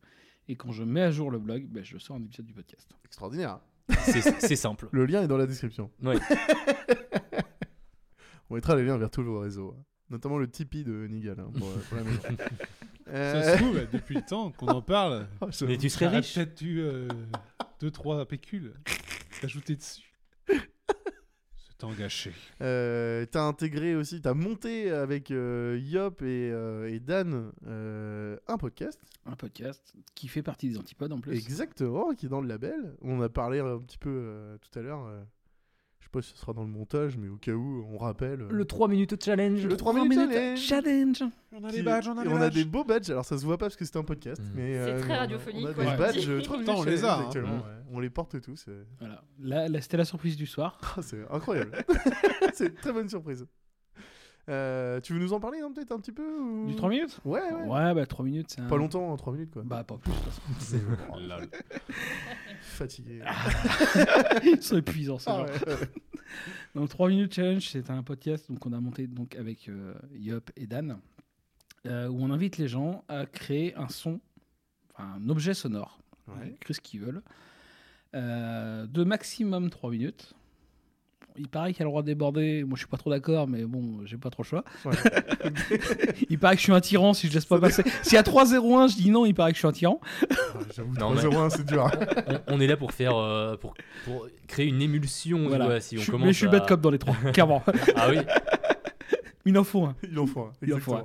et 0.48 0.56
quand 0.56 0.72
je 0.72 0.82
mets 0.84 1.02
à 1.02 1.10
jour 1.10 1.30
le 1.30 1.38
blog, 1.38 1.66
ben, 1.68 1.82
je 1.84 1.96
sors 1.98 2.16
un 2.16 2.22
épisode 2.22 2.44
du 2.46 2.52
podcast. 2.52 2.90
Extraordinaire. 3.04 3.60
C'est 4.00 4.56
simple. 4.56 4.88
Le 4.92 5.06
lien 5.06 5.22
est 5.22 5.28
dans 5.28 5.36
la 5.38 5.46
description. 5.46 5.90
Ouais. 6.02 6.16
On 8.50 8.54
mettra 8.56 8.74
les 8.76 8.84
liens 8.84 8.98
vers 8.98 9.10
tous 9.10 9.22
vos 9.22 9.38
réseaux. 9.40 9.76
Notamment 10.10 10.38
le 10.38 10.50
Tipeee 10.50 10.82
de 10.84 11.06
Nigal 11.06 11.38
hein, 11.38 11.50
pour, 11.56 11.70
pour 11.72 11.96
la 11.96 12.02
maison. 12.04 12.20
Ça 13.06 13.12
Euh, 13.12 13.52
se 13.52 13.58
trouve, 13.62 13.80
depuis 13.92 14.14
le 14.16 14.22
temps 14.22 14.50
qu'on 14.52 14.68
en 14.68 14.82
parle, 14.82 15.26
oh, 15.40 15.46
je- 15.50 15.64
Mais 15.64 15.76
tu 15.78 15.88
serais 15.88 16.08
riche. 16.08 16.34
peut-être 16.34 16.62
eu 16.62 16.82
2-3 17.80 18.24
pécules 18.26 18.74
ajoutés 19.42 19.74
dessus. 19.76 20.09
C'est 21.80 21.86
engagé. 21.86 22.32
Euh, 22.60 23.24
t'as 23.24 23.44
intégré 23.44 23.94
aussi, 23.94 24.20
t'as 24.20 24.34
monté 24.34 24.90
avec 24.90 25.30
euh, 25.30 25.80
Yop 25.82 26.20
et, 26.20 26.50
euh, 26.52 26.92
et 26.92 27.00
Dan 27.00 27.52
euh, 27.66 28.36
un 28.48 28.58
podcast. 28.58 29.00
Un 29.24 29.34
podcast 29.34 29.94
qui 30.14 30.28
fait 30.28 30.42
partie 30.42 30.68
des 30.68 30.76
antipodes 30.76 31.12
en 31.12 31.20
plus. 31.20 31.32
Exactement, 31.32 32.12
qui 32.14 32.26
est 32.26 32.28
dans 32.28 32.42
le 32.42 32.48
label. 32.48 32.94
On 33.00 33.22
a 33.22 33.30
parlé 33.30 33.60
un 33.60 33.78
petit 33.78 33.96
peu 33.96 34.10
euh, 34.10 34.58
tout 34.58 34.78
à 34.78 34.82
l'heure. 34.82 35.06
Euh, 36.18 36.20
sais 36.22 36.28
pas 36.28 36.34
si 36.34 36.34
ce 36.34 36.38
sera 36.38 36.52
dans 36.52 36.62
le 36.62 36.68
montage, 36.68 37.16
mais 37.16 37.28
au 37.28 37.36
cas 37.36 37.52
où, 37.52 37.84
on 37.92 37.98
rappelle. 37.98 38.42
euh, 38.42 38.64
3 38.64 38.88
minutes 38.88 39.22
challenge. 39.24 39.66
le 39.66 39.76
3 39.76 39.92
minutes 39.94 40.30
challenge. 40.32 40.58
challenge. 40.60 41.24
On 41.52 41.64
a 41.64 41.70
des 41.70 41.82
badges, 41.82 42.08
on 42.08 42.16
a 42.18 42.22
et 42.22 42.28
des 42.28 42.32
on 42.32 42.36
a 42.36 42.38
badges. 42.40 42.54
des 42.54 42.64
beaux 42.64 42.84
badges. 42.84 43.10
Alors 43.10 43.24
ça 43.24 43.36
se 43.38 43.44
voit 43.44 43.58
pas 43.58 43.66
parce 43.66 43.76
que 43.76 43.84
c'était 43.84 43.98
un 43.98 44.04
podcast, 44.04 44.40
Mm. 44.40 44.50
mais 44.56 44.74
C'est 44.74 44.90
euh, 44.92 45.00
très 45.00 45.16
radiophonique, 45.16 45.66
On 45.66 45.70
a 45.70 45.74
quoi. 45.74 45.84
des 45.84 45.90
Ouais. 45.90 45.96
badges. 45.96 46.36
Pourtant, 46.46 46.62
Trop 46.74 46.82
on 46.82 46.84
les 46.84 47.04
a, 47.04 47.16
hein. 47.18 47.22
Actuellement, 47.26 47.56
Mm. 47.56 47.60
ouais. 47.60 47.84
On 47.92 47.98
les 48.00 48.10
porte 48.10 48.40
tous. 48.40 48.64
euh. 48.68 48.84
Voilà. 49.00 49.22
Là, 49.40 49.68
là, 49.68 49.80
c'était 49.80 49.96
la 49.96 50.04
surprise 50.04 50.36
du 50.36 50.46
soir. 50.46 50.78
Ah, 50.96 51.02
c'est 51.02 51.18
incroyable. 51.30 51.72
c'est 52.54 52.66
une 52.66 52.74
très 52.74 52.92
bonne 52.92 53.08
surprise. 53.08 53.46
Euh, 54.48 55.00
tu 55.00 55.12
veux 55.12 55.20
nous 55.20 55.32
en 55.32 55.38
parler 55.38 55.60
hein, 55.60 55.70
peut-être 55.72 55.92
un 55.92 56.00
petit 56.00 56.10
peu 56.12 56.26
ou- 56.40 56.66
Du 56.66 56.74
3 56.74 56.88
minutes? 56.88 57.20
Ouais, 57.24 57.40
ouais. 57.40 57.66
Ouais, 57.68 57.94
bah 57.94 58.06
3 58.06 58.24
minutes, 58.24 58.50
c'est 58.50 58.60
un... 58.60 58.66
Pas 58.66 58.76
longtemps, 58.76 59.16
3 59.16 59.32
minutes 59.34 59.52
quoi. 59.52 59.62
Bah, 59.64 59.84
pas 59.84 59.96
plus. 59.98 60.10
de 60.10 60.16
toute 60.16 60.24
façon. 60.24 61.18
Lol. 61.28 61.48
Fatigué. 62.60 63.22
Ils 64.44 64.62
sont 64.62 64.76
épuisants, 64.78 65.18
ces 65.18 65.30
Ah 65.30 65.36
gens. 65.38 65.42
ouais, 65.44 65.68
ouais. 65.74 65.88
Donc 66.74 66.88
3 66.88 67.08
minutes 67.10 67.34
challenge, 67.34 67.68
c'est 67.68 67.90
un 67.90 68.02
podcast 68.02 68.50
donc 68.50 68.64
on 68.66 68.72
a 68.72 68.80
monté 68.80 69.06
donc 69.06 69.36
avec 69.36 69.68
euh, 69.68 69.94
Yop 70.14 70.50
et 70.56 70.66
Dan, 70.66 70.98
euh, 71.86 72.08
où 72.08 72.20
on 72.22 72.30
invite 72.30 72.56
les 72.58 72.68
gens 72.68 73.04
à 73.08 73.26
créer 73.26 73.74
un 73.76 73.88
son, 73.88 74.20
enfin 74.94 75.08
un 75.16 75.28
objet 75.28 75.54
sonore, 75.54 75.98
Ouais. 76.28 76.50
écrire 76.54 76.76
ce 76.76 76.80
qu'ils 76.80 77.00
veulent, 77.00 77.22
euh, 78.14 78.86
de 78.86 79.04
maximum 79.04 79.70
3 79.70 79.90
minutes. 79.90 80.34
Il 81.36 81.48
paraît 81.48 81.72
qu'il 81.72 81.80
y 81.80 81.82
a 81.82 81.86
le 81.86 81.90
droit 81.90 82.02
de 82.02 82.06
déborder. 82.06 82.64
Moi, 82.64 82.74
je 82.76 82.80
suis 82.80 82.88
pas 82.88 82.96
trop 82.96 83.10
d'accord, 83.10 83.48
mais 83.48 83.64
bon, 83.64 84.00
j'ai 84.04 84.16
pas 84.16 84.30
trop 84.30 84.42
le 84.42 84.48
choix. 84.48 84.64
Ouais. 84.84 84.92
il 86.30 86.38
paraît 86.38 86.54
que 86.54 86.60
je 86.60 86.64
suis 86.64 86.72
un 86.72 86.80
tyran 86.80 87.14
si 87.14 87.28
je 87.28 87.34
laisse 87.34 87.44
pas 87.46 87.58
passer. 87.58 87.82
S'il 88.02 88.14
y 88.14 88.18
a 88.18 88.22
3-0-1, 88.22 88.90
je 88.92 88.96
dis 88.96 89.10
non, 89.10 89.24
il 89.26 89.34
paraît 89.34 89.50
que 89.52 89.56
je 89.56 89.60
suis 89.60 89.68
un 89.68 89.72
tyran. 89.72 90.00
J'avoue, 90.74 90.94
Non, 90.94 91.10
mais- 91.10 91.20
3-0-1, 91.22 91.50
c'est 91.50 91.66
dur. 91.66 91.90
On, 92.48 92.56
on 92.56 92.60
est 92.60 92.66
là 92.66 92.76
pour 92.76 92.92
faire, 92.92 93.16
euh, 93.16 93.56
pour, 93.56 93.74
pour 94.04 94.26
créer 94.46 94.66
une 94.66 94.82
émulsion. 94.82 95.48
Voilà. 95.48 95.80
si 95.80 95.96
on 95.98 96.00
Je 96.00 96.10
commence 96.10 96.26
mais 96.26 96.32
je 96.32 96.38
suis 96.38 96.46
à- 96.46 96.50
bad 96.50 96.66
cop 96.66 96.80
dans 96.80 96.90
les 96.90 96.98
trois, 96.98 97.14
clairement. 97.32 97.62
Ah 97.96 98.08
oui. 98.10 98.18
Il 99.46 99.56
en 99.58 99.64
faut 99.64 99.84
un. 99.84 99.96
Il 100.08 100.18
en 100.18 100.26
faut 100.26 100.40
un. 100.42 100.52
Il 100.62 100.74
en 100.74 100.78
faut 100.78 100.92
exactement. 100.92 100.98
un. 100.98 101.02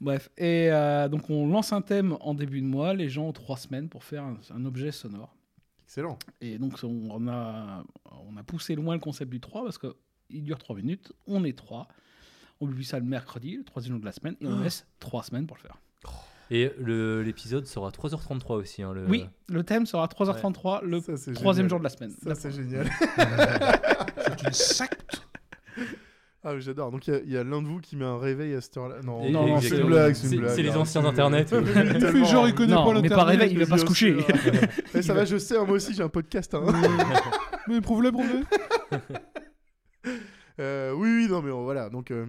Bref, 0.00 0.30
et 0.38 0.68
euh, 0.70 1.08
donc 1.08 1.28
on 1.30 1.46
lance 1.46 1.72
un 1.74 1.82
thème 1.82 2.16
en 2.20 2.32
début 2.34 2.60
de 2.62 2.66
mois. 2.66 2.94
Les 2.94 3.08
gens 3.10 3.24
ont 3.24 3.32
trois 3.32 3.58
semaines 3.58 3.88
pour 3.90 4.02
faire 4.02 4.22
un, 4.24 4.36
un 4.54 4.64
objet 4.64 4.90
sonore. 4.92 5.35
Excellent. 5.86 6.18
Et 6.40 6.58
donc 6.58 6.78
on, 6.82 7.28
a, 7.28 7.84
on 8.28 8.36
a 8.36 8.42
poussé 8.42 8.74
loin 8.74 8.94
le 8.94 9.00
concept 9.00 9.30
du 9.30 9.40
3 9.40 9.62
parce 9.64 9.78
qu'il 9.78 10.44
dure 10.44 10.58
3 10.58 10.76
minutes. 10.76 11.12
On 11.26 11.44
est 11.44 11.56
3. 11.56 11.88
On 12.60 12.66
publie 12.66 12.84
ça 12.84 12.98
le 12.98 13.04
mercredi, 13.04 13.56
le 13.56 13.64
troisième 13.64 13.92
jour 13.94 14.00
de 14.00 14.06
la 14.06 14.12
semaine, 14.12 14.34
et 14.40 14.46
on 14.46 14.58
Oh. 14.60 14.62
laisse 14.62 14.86
3 15.00 15.22
semaines 15.22 15.46
pour 15.46 15.56
le 15.56 15.62
faire. 15.62 15.76
Et 16.50 16.70
l'épisode 16.78 17.66
sera 17.66 17.90
3h33 17.90 18.52
aussi. 18.54 18.82
hein, 18.82 18.92
le... 18.92 19.04
Oui, 19.06 19.26
le 19.48 19.62
thème 19.64 19.84
sera 19.84 20.06
3h33 20.06 20.84
le 20.84 21.00
Ça, 21.00 21.32
troisième 21.34 21.68
génial. 21.68 21.68
jour 21.70 21.78
de 21.80 21.84
la 21.84 21.90
semaine. 21.90 22.12
Ça, 22.22 22.34
c'est 22.36 22.52
génial. 22.52 22.88
C'est 24.26 24.42
une 24.44 24.52
secte. 24.52 25.22
Ah, 26.48 26.54
oui, 26.54 26.60
j'adore. 26.60 26.92
Donc, 26.92 27.08
il 27.08 27.28
y 27.32 27.36
a- 27.36 27.42
l'un 27.42 27.60
de 27.60 27.66
vous 27.66 27.80
qui 27.80 27.96
met 27.96 28.04
un 28.04 28.18
réveil 28.18 28.54
à 28.54 28.60
cette 28.60 28.76
heure-là. 28.76 29.00
Non, 29.02 29.20
Et- 29.24 29.32
Non, 29.32 29.48
non, 29.48 29.60
c'est 29.60 29.78
une 29.80 29.88
blague. 29.88 30.14
C'est 30.14 30.62
les 30.62 30.76
anciens 30.76 31.02
c'est- 31.02 31.08
Internet. 31.08 31.48
Oui, 31.52 31.58
Il 31.66 31.72
fait 31.72 31.98
tellement. 31.98 32.24
genre, 32.24 32.46
il 32.46 32.54
connaît 32.54 32.72
Non, 32.74 32.84
pas 32.84 32.88
mais 32.90 32.94
l'internet. 33.02 33.16
par 33.16 33.26
réveil, 33.26 33.50
il 33.50 33.58
va 33.58 33.66
pas 33.66 33.78
se 33.78 33.84
coucher. 33.84 34.16
Eh, 34.94 35.02
ça 35.02 35.12
va, 35.12 35.24
je 35.24 35.38
sais, 35.38 35.56
moi 35.56 35.72
aussi 35.72 35.92
j'ai 35.92 36.04
un 36.04 36.08
podcast. 36.08 36.54
hein. 36.54 36.64
Mais 37.68 37.80
prouve-le, 37.80 38.12
prouve-le. 38.12 38.42
Euh, 40.60 40.92
oui, 40.92 41.08
oui, 41.16 41.26
non, 41.28 41.42
mais 41.42 41.50
voilà. 41.50 41.90
Donc, 41.90 42.10
euh, 42.12 42.26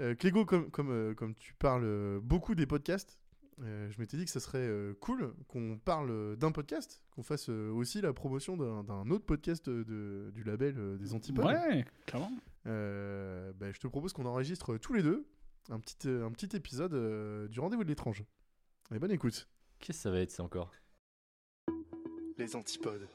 euh, 0.00 0.14
Clégo, 0.14 0.44
comme, 0.44 0.70
comme, 0.70 0.90
euh, 0.90 1.14
comme 1.14 1.34
tu 1.34 1.54
parles 1.54 2.20
beaucoup 2.22 2.54
des 2.54 2.66
podcasts, 2.66 3.18
je 3.60 3.98
m'étais 4.00 4.16
dit 4.16 4.24
que 4.24 4.30
ça 4.30 4.40
serait 4.40 4.58
euh, 4.58 4.94
cool 5.00 5.34
qu'on 5.48 5.78
parle 5.78 6.10
euh, 6.10 6.36
d'un 6.36 6.52
podcast, 6.52 7.02
qu'on 7.10 7.22
fasse 7.22 7.48
euh, 7.50 7.70
aussi 7.70 8.00
la 8.00 8.12
promotion 8.12 8.56
d'un 8.56 9.10
autre 9.10 9.26
podcast 9.26 9.68
euh, 9.68 9.84
de, 9.84 10.30
du 10.32 10.42
label 10.44 10.78
euh, 10.78 10.96
des 10.96 11.14
Antipodes. 11.14 11.44
Ouais, 11.46 11.84
clairement. 12.06 12.32
Euh, 12.66 13.52
bah, 13.54 13.72
je 13.72 13.78
te 13.80 13.86
propose 13.86 14.12
qu'on 14.12 14.26
enregistre 14.26 14.76
tous 14.78 14.92
les 14.94 15.02
deux 15.02 15.26
un 15.70 15.78
petit, 15.78 16.08
euh, 16.08 16.26
un 16.26 16.30
petit 16.30 16.56
épisode 16.56 16.94
euh, 16.94 17.48
du 17.48 17.60
Rendez-vous 17.60 17.84
de 17.84 17.88
l'étrange. 17.88 18.24
Et 18.94 18.98
bonne 18.98 19.12
écoute. 19.12 19.48
Qu'est-ce 19.78 19.98
que 19.98 20.02
ça 20.02 20.10
va 20.10 20.20
être 20.20 20.30
ça 20.30 20.42
encore? 20.42 20.72
Les 22.38 22.56
Antipodes. 22.56 23.06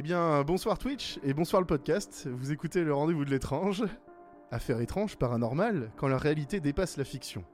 Eh 0.00 0.02
bien, 0.02 0.44
bonsoir 0.44 0.78
Twitch 0.78 1.18
et 1.24 1.34
bonsoir 1.34 1.60
le 1.60 1.66
podcast. 1.66 2.28
Vous 2.30 2.52
écoutez 2.52 2.84
le 2.84 2.94
rendez-vous 2.94 3.24
de 3.24 3.30
l'étrange. 3.30 3.82
Affaire 4.52 4.80
étrange, 4.80 5.16
paranormale, 5.16 5.90
quand 5.96 6.06
la 6.06 6.18
réalité 6.18 6.60
dépasse 6.60 6.96
la 6.98 7.04
fiction. 7.04 7.44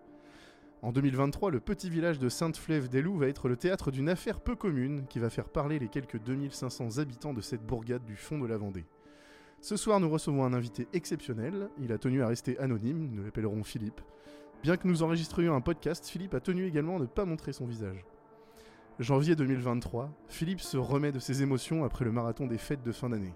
En 0.83 0.93
2023, 0.93 1.51
le 1.51 1.59
petit 1.59 1.89
village 1.89 2.19
de 2.19 2.29
Sainte-Flève-des-Loups 2.29 3.17
va 3.17 3.29
être 3.29 3.49
le 3.49 3.57
théâtre 3.57 3.91
d'une 3.91 4.11
affaire 4.11 4.41
peu 4.41 4.57
commune 4.57 5.07
qui 5.09 5.21
va 5.21 5.31
faire 5.31 5.49
parler 5.49 5.79
les 5.79 5.89
quelques 5.89 6.23
2500 6.23 6.99
habitants 6.99 7.33
de 7.33 7.41
cette 7.41 7.65
bourgade 7.65 8.05
du 8.05 8.15
fond 8.15 8.39
de 8.39 8.47
la 8.47 8.59
Vendée. 8.59 8.85
Ce 9.63 9.79
soir, 9.79 9.99
nous 9.99 10.11
recevons 10.11 10.45
un 10.45 10.53
invité 10.53 10.87
exceptionnel. 10.93 11.71
Il 11.79 11.93
a 11.93 11.99
tenu 11.99 12.23
à 12.23 12.27
rester 12.27 12.59
anonyme, 12.59 13.09
nous 13.11 13.25
l'appellerons 13.25 13.65
Philippe. 13.65 14.03
Bien 14.63 14.77
que 14.77 14.87
nous 14.87 15.03
enregistrions 15.03 15.55
un 15.55 15.63
podcast, 15.63 16.07
Philippe 16.07 16.35
a 16.35 16.41
tenu 16.41 16.67
également 16.67 16.97
à 16.97 17.01
ne 17.01 17.07
pas 17.07 17.25
montrer 17.25 17.55
son 17.55 17.65
visage. 17.65 18.05
Janvier 19.01 19.35
2023, 19.35 20.09
Philippe 20.29 20.61
se 20.61 20.77
remet 20.77 21.11
de 21.11 21.19
ses 21.19 21.43
émotions 21.43 21.83
après 21.83 22.05
le 22.05 22.13
marathon 22.13 22.47
des 22.47 22.59
fêtes 22.59 22.85
de 22.85 22.93
fin 22.93 23.11
d'année. 23.11 23.35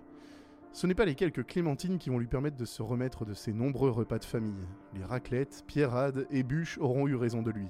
Ce 0.70 0.86
n'est 0.86 0.94
pas 0.94 1.04
les 1.04 1.16
quelques 1.16 1.44
clémentines 1.44 1.98
qui 1.98 2.10
vont 2.10 2.20
lui 2.20 2.28
permettre 2.28 2.56
de 2.56 2.64
se 2.64 2.80
remettre 2.80 3.24
de 3.24 3.34
ses 3.34 3.52
nombreux 3.52 3.90
repas 3.90 4.20
de 4.20 4.24
famille. 4.24 4.68
Les 4.94 5.02
raclettes, 5.02 5.64
pierrades 5.66 6.28
et 6.30 6.44
bûches 6.44 6.78
auront 6.78 7.08
eu 7.08 7.16
raison 7.16 7.42
de 7.42 7.50
lui. 7.50 7.66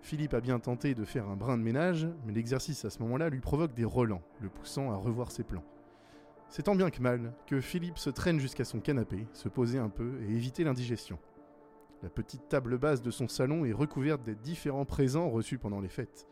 Philippe 0.00 0.34
a 0.34 0.40
bien 0.40 0.58
tenté 0.58 0.96
de 0.96 1.04
faire 1.04 1.28
un 1.28 1.36
brin 1.36 1.56
de 1.56 1.62
ménage, 1.62 2.08
mais 2.26 2.32
l'exercice 2.32 2.84
à 2.84 2.90
ce 2.90 3.00
moment-là 3.02 3.28
lui 3.28 3.40
provoque 3.40 3.74
des 3.74 3.84
relents, 3.84 4.22
le 4.40 4.48
poussant 4.48 4.90
à 4.90 4.96
revoir 4.96 5.30
ses 5.30 5.44
plans. 5.44 5.64
C'est 6.48 6.64
tant 6.64 6.74
bien 6.74 6.90
que 6.90 7.00
mal 7.00 7.32
que 7.46 7.60
Philippe 7.60 7.98
se 7.98 8.10
traîne 8.10 8.40
jusqu'à 8.40 8.64
son 8.64 8.80
canapé, 8.80 9.28
se 9.34 9.48
poser 9.48 9.78
un 9.78 9.88
peu 9.88 10.20
et 10.22 10.32
éviter 10.32 10.64
l'indigestion. 10.64 11.20
La 12.02 12.10
petite 12.10 12.48
table 12.48 12.76
basse 12.76 13.02
de 13.02 13.12
son 13.12 13.28
salon 13.28 13.64
est 13.64 13.72
recouverte 13.72 14.24
des 14.24 14.34
différents 14.34 14.84
présents 14.84 15.30
reçus 15.30 15.58
pendant 15.58 15.80
les 15.80 15.88
fêtes. 15.88 16.26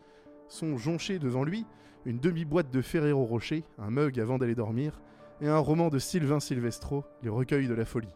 Sont 0.48 0.77
jonchés 0.77 1.19
devant 1.19 1.44
lui 1.44 1.66
une 2.05 2.19
demi-boîte 2.19 2.70
de 2.70 2.82
Ferrero 2.82 3.24
Rocher, 3.24 3.64
un 3.78 3.90
mug 3.90 4.19
avant 4.19 4.39
d'aller 4.39 4.55
dormir, 4.55 5.01
et 5.40 5.48
un 5.48 5.59
roman 5.59 5.89
de 5.89 5.98
Sylvain 5.98 6.40
Silvestro, 6.40 7.05
Les 7.23 7.28
recueils 7.28 7.69
de 7.69 7.74
la 7.74 7.85
folie. 7.85 8.14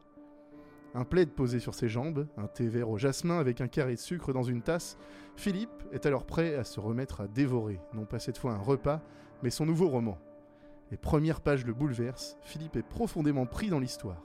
Un 0.95 1.05
plaid 1.05 1.31
posé 1.31 1.61
sur 1.61 1.75
ses 1.75 1.89
jambes, 1.89 2.27
un 2.37 2.47
thé 2.47 2.69
vert 2.69 2.89
au 2.89 2.97
jasmin 2.97 3.39
avec 3.39 3.61
un 3.61 3.69
carré 3.69 3.95
de 3.95 4.01
sucre 4.01 4.33
dans 4.33 4.43
une 4.43 4.63
tasse, 4.63 4.97
Philippe 5.37 5.85
est 5.93 6.07
alors 6.07 6.25
prêt 6.25 6.55
à 6.55 6.65
se 6.65 6.81
remettre 6.81 7.21
à 7.21 7.29
dévorer, 7.29 7.81
non 7.93 8.07
pas 8.07 8.19
cette 8.19 8.39
fois 8.39 8.53
un 8.53 8.59
repas, 8.59 9.03
mais 9.43 9.51
son 9.51 9.67
nouveau 9.67 9.89
roman. 9.89 10.19
Les 10.91 10.97
premières 10.97 11.41
pages 11.41 11.67
le 11.67 11.75
bouleversent, 11.75 12.39
Philippe 12.43 12.77
est 12.77 12.83
profondément 12.83 13.45
pris 13.45 13.69
dans 13.69 13.81
l'histoire. 13.81 14.23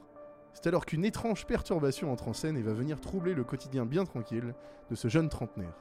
C'est 0.54 0.68
alors 0.68 0.86
qu'une 0.86 1.06
étrange 1.06 1.46
perturbation 1.46 2.12
entre 2.12 2.28
en 2.28 2.34
scène 2.34 2.58
et 2.58 2.62
va 2.62 2.74
venir 2.74 3.02
troubler 3.02 3.34
le 3.34 3.44
quotidien 3.44 3.86
bien 3.86 4.06
tranquille 4.06 4.54
de 4.90 4.96
ce 4.96 5.08
jeune 5.08 5.30
trentenaire. 5.30 5.74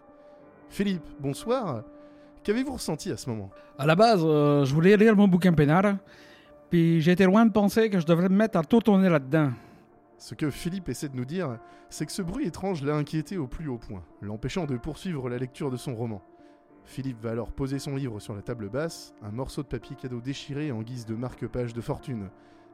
Philippe, 0.69 1.09
bonsoir. 1.21 1.85
Qu'avez-vous 2.43 2.73
ressenti 2.73 3.11
à 3.11 3.17
ce 3.17 3.29
moment? 3.29 3.51
À 3.79 3.87
la 3.87 3.95
base, 3.95 4.23
euh, 4.25 4.65
je 4.65 4.75
voulais 4.75 4.97
lire 4.97 5.15
mon 5.15 5.29
bouquin 5.29 5.53
peinard, 5.53 5.97
puis 6.71 7.03
j'étais 7.03 7.27
loin 7.27 7.45
de 7.45 7.53
penser 7.53 7.91
que 7.91 8.01
je 8.01 8.07
devrais 8.07 8.31
me 8.31 8.37
mettre 8.37 8.59
à 8.59 8.65
tout 8.65 8.81
tourner 8.81 9.11
là-dedans. 9.11 9.51
Ce 10.17 10.35
que 10.35 10.51
Philippe 10.51 10.89
essaie 10.89 11.09
de 11.09 11.17
nous 11.17 11.27
dire, 11.27 11.59
c'est 11.91 12.07
que 12.07 12.13
ce 12.13 12.23
bruit 12.23 12.47
étrange 12.47 12.83
l'a 12.83 12.95
inquiété 12.95 13.37
au 13.37 13.47
plus 13.47 13.69
haut 13.69 13.79
point, 13.79 14.03
l'empêchant 14.23 14.65
de 14.65 14.77
poursuivre 14.79 15.29
la 15.29 15.37
lecture 15.37 15.71
de 15.71 15.77
son 15.77 15.95
roman. 15.95 16.23
Philippe 16.85 17.21
va 17.23 17.31
alors 17.31 17.53
poser 17.53 17.79
son 17.79 17.95
livre 17.95 18.21
sur 18.21 18.35
la 18.35 18.43
table 18.43 18.71
basse, 18.71 19.15
un 19.23 19.33
morceau 19.33 19.63
de 19.63 19.69
papier 19.69 19.95
cadeau 19.97 20.21
déchiré 20.21 20.73
en 20.73 20.83
guise 20.83 21.05
de 21.05 21.15
marque-page 21.15 21.75
de 21.75 21.81
fortune, 21.83 22.31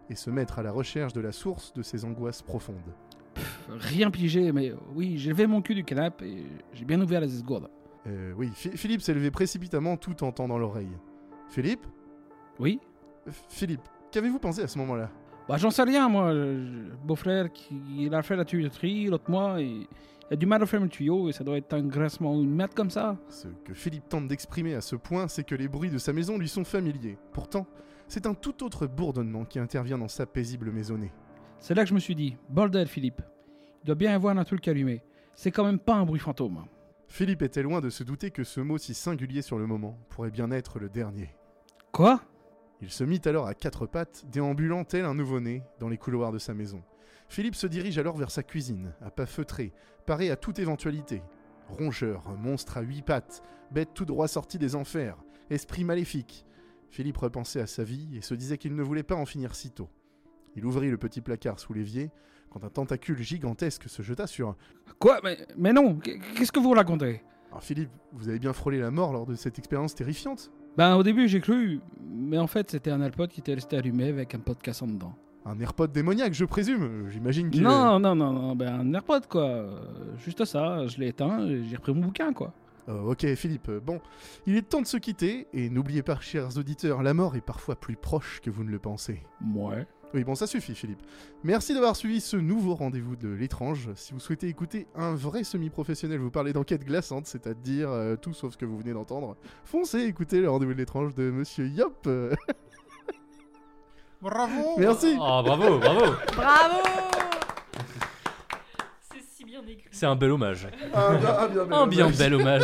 et 0.08 0.14
se 0.14 0.30
mettre 0.30 0.60
à 0.60 0.62
la 0.62 0.70
recherche 0.70 1.12
de 1.12 1.20
la 1.20 1.32
source 1.32 1.72
de 1.74 1.82
ses 1.82 2.04
angoisses 2.04 2.42
profondes. 2.42 2.94
Rien 3.68 4.10
pigé, 4.12 4.52
mais 4.52 4.72
oui, 4.94 5.18
j'ai 5.18 5.30
levé 5.30 5.48
mon 5.48 5.60
cul 5.60 5.74
du 5.74 5.84
canapé 5.84 6.26
et 6.26 6.46
j'ai 6.72 6.84
bien 6.84 7.00
ouvert 7.00 7.20
les 7.20 7.34
esgourdes. 7.34 7.68
Euh, 8.06 8.32
oui, 8.36 8.50
Phi- 8.54 8.76
Philippe 8.76 9.02
s'est 9.02 9.14
levé 9.14 9.30
précipitamment 9.30 9.96
tout 9.96 10.22
en 10.22 10.32
tendant 10.32 10.58
l'oreille. 10.58 10.96
Philippe 11.48 11.86
Oui 12.58 12.80
Philippe, 13.48 13.82
qu'avez-vous 14.12 14.38
pensé 14.38 14.62
à 14.62 14.68
ce 14.68 14.78
moment-là? 14.78 15.10
Bah 15.48 15.56
j'en 15.56 15.70
sais 15.70 15.82
rien, 15.82 16.08
moi. 16.08 16.32
Beau-frère 17.04 17.52
qui 17.52 17.80
il 17.98 18.14
a 18.14 18.22
fait 18.22 18.36
la 18.36 18.44
tuyauterie, 18.44 19.06
l'autre 19.06 19.30
mois, 19.30 19.60
et 19.60 19.66
il 19.66 19.86
a 20.32 20.36
du 20.36 20.46
mal 20.46 20.62
à 20.62 20.66
faire 20.66 20.80
le 20.80 20.88
tuyau, 20.88 21.28
et 21.28 21.32
ça 21.32 21.44
doit 21.44 21.56
être 21.56 21.72
un 21.74 21.82
grincement 21.82 22.34
ou 22.36 22.42
une 22.42 22.54
merde 22.54 22.74
comme 22.74 22.90
ça. 22.90 23.16
Ce 23.28 23.48
que 23.64 23.74
Philippe 23.74 24.08
tente 24.08 24.28
d'exprimer 24.28 24.74
à 24.74 24.80
ce 24.80 24.96
point, 24.96 25.28
c'est 25.28 25.44
que 25.44 25.54
les 25.54 25.68
bruits 25.68 25.90
de 25.90 25.98
sa 25.98 26.12
maison 26.12 26.38
lui 26.38 26.48
sont 26.48 26.64
familiers. 26.64 27.18
Pourtant, 27.32 27.66
c'est 28.08 28.26
un 28.26 28.34
tout 28.34 28.64
autre 28.64 28.86
bourdonnement 28.86 29.44
qui 29.44 29.58
intervient 29.58 29.98
dans 29.98 30.08
sa 30.08 30.26
paisible 30.26 30.70
maisonnée. 30.70 31.12
C'est 31.58 31.74
là 31.74 31.82
que 31.82 31.88
je 31.88 31.94
me 31.94 32.00
suis 32.00 32.14
dit, 32.14 32.36
bordel 32.48 32.86
Philippe, 32.86 33.22
il 33.82 33.86
doit 33.86 33.94
bien 33.96 34.12
y 34.12 34.14
avoir 34.14 34.36
un 34.36 34.44
truc 34.44 34.66
allumé. 34.68 35.00
C'est 35.34 35.50
quand 35.50 35.64
même 35.64 35.78
pas 35.78 35.94
un 35.94 36.04
bruit 36.04 36.20
fantôme. 36.20 36.64
Philippe 37.08 37.42
était 37.42 37.62
loin 37.62 37.80
de 37.80 37.90
se 37.90 38.04
douter 38.04 38.30
que 38.30 38.44
ce 38.44 38.60
mot 38.60 38.78
si 38.78 38.94
singulier 38.94 39.42
sur 39.42 39.58
le 39.58 39.66
moment 39.66 39.98
pourrait 40.10 40.30
bien 40.30 40.50
être 40.50 40.78
le 40.78 40.88
dernier. 40.88 41.34
Quoi? 41.92 42.20
Il 42.82 42.90
se 42.90 43.04
mit 43.04 43.20
alors 43.24 43.46
à 43.46 43.54
quatre 43.54 43.86
pattes, 43.86 44.24
déambulant 44.30 44.84
tel 44.84 45.04
un 45.04 45.14
nouveau-né 45.14 45.62
dans 45.80 45.88
les 45.88 45.96
couloirs 45.96 46.32
de 46.32 46.38
sa 46.38 46.52
maison. 46.52 46.82
Philippe 47.28 47.54
se 47.54 47.66
dirige 47.66 47.98
alors 47.98 48.16
vers 48.16 48.30
sa 48.30 48.42
cuisine, 48.42 48.92
à 49.00 49.10
pas 49.10 49.26
feutré, 49.26 49.72
paré 50.04 50.30
à 50.30 50.36
toute 50.36 50.58
éventualité. 50.58 51.22
Rongeur, 51.68 52.28
monstre 52.36 52.76
à 52.76 52.82
huit 52.82 53.02
pattes, 53.02 53.42
bête 53.70 53.94
tout 53.94 54.04
droit 54.04 54.28
sorti 54.28 54.58
des 54.58 54.76
enfers, 54.76 55.16
esprit 55.50 55.84
maléfique. 55.84 56.44
Philippe 56.90 57.16
repensait 57.16 57.60
à 57.60 57.66
sa 57.66 57.82
vie 57.82 58.08
et 58.14 58.20
se 58.20 58.34
disait 58.34 58.58
qu'il 58.58 58.76
ne 58.76 58.82
voulait 58.82 59.02
pas 59.02 59.16
en 59.16 59.26
finir 59.26 59.54
si 59.54 59.70
tôt. 59.70 59.88
Il 60.54 60.64
ouvrit 60.64 60.90
le 60.90 60.98
petit 60.98 61.20
placard 61.20 61.58
sous 61.58 61.72
l'évier 61.72 62.10
quand 62.50 62.64
un 62.64 62.68
tentacule 62.68 63.18
gigantesque 63.18 63.88
se 63.88 64.02
jeta 64.02 64.26
sur 64.26 64.48
un. 64.48 64.56
Quoi 64.98 65.20
mais, 65.22 65.38
mais 65.56 65.72
non, 65.72 65.96
qu'est-ce 65.96 66.52
que 66.52 66.60
vous 66.60 66.70
racontez? 66.72 67.22
Alors 67.50 67.62
Philippe, 67.62 67.90
vous 68.12 68.28
avez 68.28 68.38
bien 68.38 68.52
frôlé 68.52 68.78
la 68.78 68.90
mort 68.90 69.12
lors 69.12 69.26
de 69.26 69.34
cette 69.34 69.58
expérience 69.58 69.94
terrifiante 69.94 70.50
Ben 70.76 70.96
au 70.96 71.02
début 71.02 71.28
j'ai 71.28 71.40
cru, 71.40 71.80
mais 72.10 72.38
en 72.38 72.46
fait 72.46 72.70
c'était 72.70 72.90
un 72.90 73.00
iPod 73.00 73.30
qui 73.30 73.40
était 73.40 73.54
resté 73.54 73.76
allumé 73.76 74.08
avec 74.08 74.34
un 74.34 74.40
podcast 74.40 74.82
en 74.82 74.86
dedans. 74.88 75.14
Un 75.44 75.60
AirPod 75.60 75.92
démoniaque, 75.92 76.34
je 76.34 76.44
présume. 76.44 77.08
J'imagine 77.08 77.50
qu'il. 77.50 77.62
Non, 77.62 78.00
non, 78.00 78.16
non, 78.16 78.32
non, 78.32 78.56
ben 78.56 78.80
un 78.80 78.94
AirPod 78.94 79.28
quoi. 79.28 79.44
Euh, 79.44 79.78
Juste 80.18 80.44
ça, 80.44 80.86
je 80.88 80.98
l'ai 80.98 81.08
éteint, 81.08 81.46
j'ai 81.46 81.76
repris 81.76 81.94
mon 81.94 82.00
bouquin 82.00 82.32
quoi. 82.32 82.52
Euh, 82.88 83.00
ok 83.02 83.34
Philippe, 83.34 83.68
euh, 83.68 83.80
bon, 83.80 84.00
il 84.46 84.56
est 84.56 84.62
temps 84.62 84.80
de 84.80 84.86
se 84.86 84.96
quitter, 84.96 85.48
et 85.52 85.70
n'oubliez 85.70 86.02
pas, 86.02 86.18
chers 86.20 86.56
auditeurs, 86.56 87.02
la 87.02 87.14
mort 87.14 87.34
est 87.36 87.40
parfois 87.40 87.74
plus 87.74 87.96
proche 87.96 88.40
que 88.40 88.50
vous 88.50 88.62
ne 88.64 88.70
le 88.70 88.78
pensez. 88.78 89.22
Ouais. 89.54 89.86
Oui, 90.16 90.24
bon, 90.24 90.34
ça 90.34 90.46
suffit 90.46 90.74
Philippe. 90.74 91.02
Merci 91.44 91.74
d'avoir 91.74 91.94
suivi 91.94 92.22
ce 92.22 92.38
nouveau 92.38 92.74
rendez-vous 92.74 93.16
de 93.16 93.28
l'étrange. 93.28 93.90
Si 93.96 94.14
vous 94.14 94.18
souhaitez 94.18 94.48
écouter 94.48 94.86
un 94.94 95.14
vrai 95.14 95.44
semi-professionnel 95.44 96.18
vous 96.18 96.30
parler 96.30 96.54
d'enquête 96.54 96.86
glaçante, 96.86 97.26
c'est-à-dire 97.26 97.90
euh, 97.90 98.16
tout 98.16 98.32
sauf 98.32 98.54
ce 98.54 98.56
que 98.56 98.64
vous 98.64 98.78
venez 98.78 98.94
d'entendre, 98.94 99.36
foncez 99.66 100.04
écouter 100.04 100.40
le 100.40 100.48
rendez-vous 100.48 100.72
de 100.72 100.78
l'étrange 100.78 101.14
de 101.14 101.30
Monsieur 101.30 101.66
Yop. 101.66 102.08
Bravo 104.22 104.76
Merci 104.78 105.16
Oh, 105.20 105.42
bravo, 105.44 105.78
bravo 105.78 106.00
Bravo 106.34 106.78
C'est 109.12 109.20
si 109.22 109.44
bien 109.44 109.60
écrit. 109.68 109.88
C'est 109.92 110.06
un 110.06 110.16
bel 110.16 110.30
hommage. 110.30 110.66
Ah, 110.94 111.14
bien, 111.14 111.28
ah, 111.38 111.48
bien, 111.48 111.62
Un 111.72 111.86
bien 111.86 112.08
bien. 112.08 112.18
bel 112.18 112.34
hommage. 112.36 112.62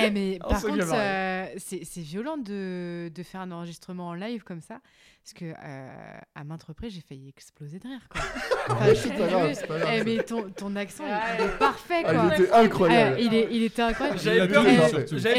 Eh 0.00 0.10
mais 0.10 0.38
On 0.44 0.48
par 0.48 0.62
contre, 0.62 0.84
euh, 0.94 1.46
c'est 1.58 2.00
violent 2.00 2.36
de, 2.36 3.10
de 3.14 3.22
faire 3.22 3.40
un 3.40 3.50
enregistrement 3.52 4.08
en 4.08 4.14
live 4.14 4.42
comme 4.44 4.60
ça, 4.60 4.78
parce 5.24 5.32
que 5.34 5.44
euh, 5.46 5.88
à 6.34 6.44
maintes 6.44 6.62
reprises 6.64 6.94
j'ai 6.94 7.00
failli 7.00 7.28
exploser 7.28 7.78
de 7.78 7.88
rire. 7.88 8.00
Quoi. 8.10 8.20
Enfin, 8.68 8.86
je 8.88 8.94
suis 8.94 9.08
C'est 9.10 9.14
pas 9.16 9.26
grave, 9.28 9.48
désolée. 9.48 9.54
c'est 9.54 9.66
pas 9.68 9.78
grave. 9.78 9.90
Eh, 9.94 10.04
mais 10.04 10.22
ton, 10.24 10.42
ton 10.50 10.74
accent 10.76 11.04
il, 11.06 11.38
il 11.38 11.44
est 11.46 11.58
parfait 11.58 12.02
Ah, 12.04 12.12
quoi. 12.14 12.32
il 12.36 12.42
était 12.42 12.52
incroyable. 12.52 13.16
Eh, 13.18 13.24
il, 13.24 13.34
est- 13.34 13.48
il 13.52 13.62
était 13.62 13.82
incroyable. 13.82 14.18
J'avais 14.18 14.48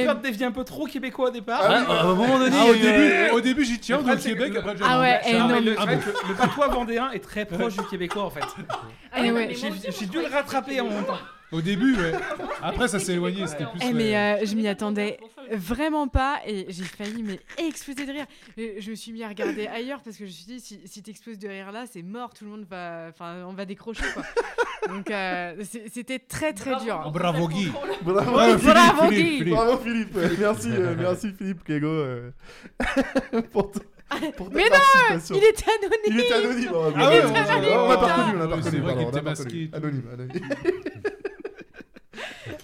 peur, 0.05 0.15
de 0.15 0.21
dévier 0.21 0.45
un 0.45 0.51
peu 0.51 0.63
trop 0.63 0.85
québécois 0.85 1.27
au 1.27 1.31
départ. 1.31 1.59
Ah, 1.63 1.83
Ah, 1.87 1.91
à 1.93 2.03
un 2.03 2.13
moment 2.15 2.39
donné, 2.39 2.55
Ah, 2.57 2.65
au 2.67 2.73
début, 2.73 2.87
euh, 2.87 3.31
au 3.33 3.41
début 3.41 3.65
j'y 3.65 3.79
tiens, 3.79 4.01
Le 4.01 4.15
Québec, 4.15 4.53
après 4.55 4.77
j'ai 4.77 4.83
Ah 4.87 4.99
ouais, 5.01 5.33
non, 5.33 5.59
le, 5.59 6.35
patois 6.35 6.67
vendéen 6.69 7.11
est 7.11 7.19
très 7.23 7.45
proche 7.45 7.75
du 7.75 7.83
québécois 7.87 8.23
en 8.23 8.29
fait. 8.29 8.43
Eh 9.17 9.53
J'ai 9.55 10.05
dû 10.05 10.19
le 10.21 10.27
rattraper 10.27 10.79
en 10.81 10.85
c'était 10.85 10.95
montant. 10.99 11.17
Au 11.51 11.61
début, 11.61 11.95
ouais. 11.95 12.11
Après, 12.61 12.87
ça 12.89 12.99
s'est 12.99 13.13
éloigné, 13.13 13.47
c'était 13.47 13.65
plus. 13.65 13.79
Eh, 13.81 13.93
mais 13.93 14.17
euh, 14.17 14.45
je 14.45 14.53
m'y 14.55 14.67
attendais 14.67 15.17
vraiment 15.51 16.09
pas 16.09 16.41
et 16.45 16.65
j'ai 16.67 16.83
failli 16.83 17.23
mais 17.23 17.39
exploser 17.57 18.05
de 18.05 18.11
rire. 18.11 18.25
Je, 18.57 18.81
je 18.81 18.89
me 18.91 18.95
suis 18.95 19.13
mis 19.13 19.23
à 19.23 19.29
regarder 19.29 19.65
ailleurs 19.67 20.01
parce 20.03 20.17
que 20.17 20.25
je 20.25 20.29
me 20.29 20.33
suis 20.33 20.45
dit 20.45 20.59
si, 20.59 20.79
si 20.85 21.01
t'exploses 21.01 21.39
de 21.39 21.47
rire 21.47 21.71
là 21.71 21.85
c'est 21.89 22.01
mort, 22.01 22.33
tout 22.33 22.43
le 22.43 22.51
monde 22.51 22.65
va, 22.69 23.05
enfin 23.09 23.45
on 23.47 23.53
va 23.53 23.63
décrocher 23.63 24.03
quoi. 24.13 24.23
Donc 24.93 25.09
euh, 25.09 25.55
c'était 25.89 26.19
très 26.19 26.51
très 26.51 26.71
Bravo 26.71 26.83
dur. 26.85 27.11
Bravo, 27.13 27.47
Guy. 27.47 27.71
Bravo, 28.01 28.31
Bravo, 28.31 28.57
Philippe, 28.57 28.73
Bravo, 28.75 29.07
Philippe, 29.09 29.15
Guy. 29.23 29.37
Philippe. 29.37 29.53
Bravo 29.53 29.77
Philippe, 29.77 30.17
merci, 30.39 30.67
euh, 30.71 30.95
merci 30.99 31.31
Philippe 31.37 31.61
euh, 31.69 32.31
pour, 33.53 33.71
ton- 33.71 33.79
pour 34.35 34.51
Mais 34.51 34.63
non. 34.69 35.19
Il 35.31 35.43
était 35.45 35.65
anonyme. 35.71 36.07
Il 36.07 36.19
était 36.19 36.33
anonyme. 36.33 36.71
oh, 36.73 36.91
Ah 36.93 37.09
ouais, 37.09 37.21
bien. 37.21 37.31
on- 37.31 37.77
on 37.79 37.85
on- 37.85 37.89
l'a 37.89 37.97
pas 37.97 38.13
reconnu, 38.15 38.35
on 38.35 38.39
l'a 38.39 38.47
pas 38.47 38.61
c'est 39.35 39.45
reconnu, 39.45 39.69
tout. 39.69 39.75
Anonyme, 39.77 40.03
anonyme. 40.13 40.49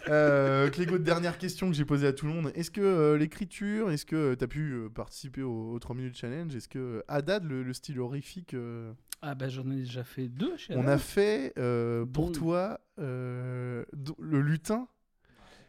Euh, 0.09 0.69
Clégo, 0.69 0.97
dernière 0.97 1.37
question 1.37 1.69
que 1.69 1.75
j'ai 1.75 1.85
posée 1.85 2.07
à 2.07 2.13
tout 2.13 2.25
le 2.25 2.33
monde. 2.33 2.51
Est-ce 2.55 2.71
que 2.71 2.81
euh, 2.81 3.17
l'écriture, 3.17 3.91
est-ce 3.91 4.05
que 4.05 4.35
tu 4.35 4.43
as 4.43 4.47
pu 4.47 4.71
euh, 4.73 4.89
participer 4.89 5.41
au, 5.43 5.71
au 5.73 5.79
3 5.79 5.95
minutes 5.95 6.15
challenge? 6.17 6.55
Est-ce 6.55 6.67
que 6.67 6.79
euh, 6.79 7.01
Haddad, 7.07 7.43
le, 7.45 7.63
le 7.63 7.73
style 7.73 7.99
horrifique, 7.99 8.53
euh, 8.53 8.93
Ah 9.21 9.35
bah 9.35 9.49
j'en 9.49 9.69
ai 9.71 9.75
déjà 9.77 10.03
fait 10.03 10.27
deux 10.27 10.55
chez 10.57 10.75
on 10.75 10.87
a 10.87 10.97
fait 10.97 11.53
euh, 11.57 12.05
pour 12.05 12.31
toi 12.31 12.79
euh, 12.99 13.83
le 14.19 14.41
lutin? 14.41 14.87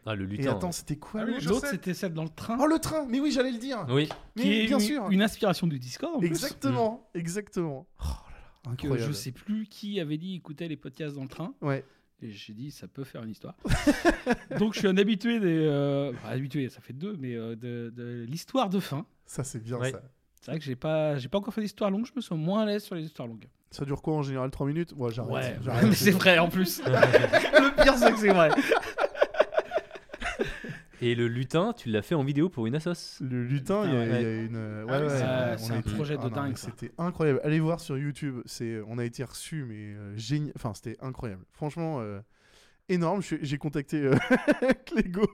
Ah, 0.07 0.13
le 0.15 0.25
Et 0.25 0.37
lutin. 0.37 0.51
attends, 0.51 0.71
c'était 0.71 0.97
quoi 0.97 1.21
Ah 1.21 1.25
oui, 1.25 1.31
l'autre 1.31 1.43
je 1.43 1.49
L'autre, 1.49 1.65
sais. 1.65 1.71
c'était 1.71 1.93
celle 1.95 2.13
dans 2.13 2.23
le 2.23 2.29
train. 2.29 2.57
Oh, 2.59 2.67
le 2.67 2.77
train 2.77 3.07
Mais 3.09 3.19
oui, 3.19 3.31
j'allais 3.31 3.51
le 3.51 3.57
dire 3.57 3.85
Oui. 3.89 4.07
Mais 4.35 4.41
qui 4.43 4.53
est 4.61 4.65
bien 4.67 4.77
une, 4.77 4.83
sûr 4.85 5.09
une 5.09 5.21
inspiration 5.23 5.65
du 5.65 5.79
Discord. 5.79 6.15
En 6.15 6.19
plus. 6.19 6.27
Exactement, 6.27 7.09
exactement. 7.15 7.87
Oh 8.01 8.03
là 8.03 8.11
là, 8.71 8.75
Que 8.77 8.85
incroyable. 8.85 9.11
je 9.11 9.17
sais 9.17 9.31
plus 9.31 9.65
qui 9.65 9.99
avait 9.99 10.17
dit 10.19 10.35
écouter 10.35 10.67
les 10.67 10.77
podcasts 10.77 11.15
dans 11.15 11.23
le 11.23 11.27
train. 11.27 11.55
Ouais. 11.61 11.83
Et 12.21 12.31
j'ai 12.31 12.53
dit, 12.53 12.71
ça 12.71 12.87
peut 12.87 13.03
faire 13.03 13.23
une 13.23 13.31
histoire. 13.31 13.55
Donc 14.59 14.73
je 14.73 14.79
suis 14.79 14.87
un 14.87 14.97
habitué 14.97 15.39
des. 15.39 15.65
euh, 15.65 16.11
enfin, 16.13 16.29
habitué, 16.29 16.69
ça 16.69 16.79
fait 16.81 16.93
deux, 16.93 17.15
mais 17.19 17.35
euh, 17.35 17.55
de, 17.55 17.91
de 17.95 18.25
l'histoire 18.27 18.69
de 18.69 18.79
fin. 18.79 19.05
Ça, 19.25 19.43
c'est 19.43 19.61
bien 19.61 19.77
Ouais. 19.77 19.91
ça. 19.91 20.01
C'est 20.41 20.51
vrai 20.51 20.59
que 20.59 20.65
j'ai 20.65 20.75
pas, 20.75 21.17
j'ai 21.17 21.27
pas 21.27 21.39
encore 21.39 21.53
fait 21.53 21.61
d'histoire 21.61 21.89
longue, 21.91 22.05
je 22.05 22.11
me 22.15 22.21
sens 22.21 22.37
moins 22.37 22.61
à 22.61 22.65
l'aise 22.67 22.83
sur 22.83 22.93
les 22.95 23.03
histoires 23.03 23.27
longues. 23.27 23.47
Ça 23.71 23.83
dure 23.83 24.01
quoi 24.01 24.13
en 24.13 24.21
général 24.21 24.51
3 24.51 24.67
minutes? 24.67 24.93
Ouais, 24.95 25.11
j'arrête. 25.11 25.33
Ouais, 25.33 25.57
j'arrête. 25.61 25.85
mais 25.89 25.95
c'est 25.95 26.11
vrai 26.11 26.37
en 26.39 26.47
plus. 26.49 26.81
le 26.85 27.83
pire, 27.83 27.97
c'est 27.97 28.11
que 28.13 28.19
c'est 28.19 28.29
vrai. 28.31 28.49
Et 31.07 31.13
le 31.13 31.27
lutin, 31.27 31.71
tu 31.73 31.89
l'as 31.89 32.01
fait 32.01 32.15
en 32.15 32.23
vidéo 32.23 32.49
pour 32.49 32.65
une 32.65 32.73
assos. 32.75 33.21
Le 33.23 33.43
lutin, 33.43 33.83
il 33.85 33.93
y, 33.93 33.95
a- 33.95 33.99
ouais. 33.99 34.05
il 34.07 34.11
y 34.11 34.25
a 34.25 34.41
une. 34.41 34.55
euh, 34.55 34.83
Ouais, 34.85 34.91
Ah 34.91 34.97
oui, 34.99 35.03
ouais, 35.03 35.09
c'est- 35.09 35.15
ouais, 35.23 35.57
c'est 35.57 35.71
a 35.71 35.75
un 35.75 35.79
été- 35.79 35.91
projet 35.91 36.13
de 36.15 36.19
ah 36.21 36.23
non, 36.23 36.29
dingue, 36.35 36.49
mais 36.49 36.55
ça. 36.55 36.69
C'était 36.75 36.91
incroyable. 36.97 37.41
Allez 37.43 37.59
voir 37.59 37.79
sur 37.79 37.95
YouTube. 37.97 38.41
C'est, 38.45 38.81
on 38.87 38.97
a 38.97 39.05
été 39.05 39.23
reçus, 39.23 39.65
mais 39.67 39.93
euh, 39.93 40.17
génial. 40.17 40.51
Enfin, 40.55 40.73
c'était 40.73 40.97
incroyable. 41.01 41.43
Franchement, 41.51 41.99
euh, 41.99 42.19
énorme. 42.89 43.21
J'ai 43.21 43.57
contacté 43.57 43.97
euh, 44.03 44.15
Clégo 44.85 45.27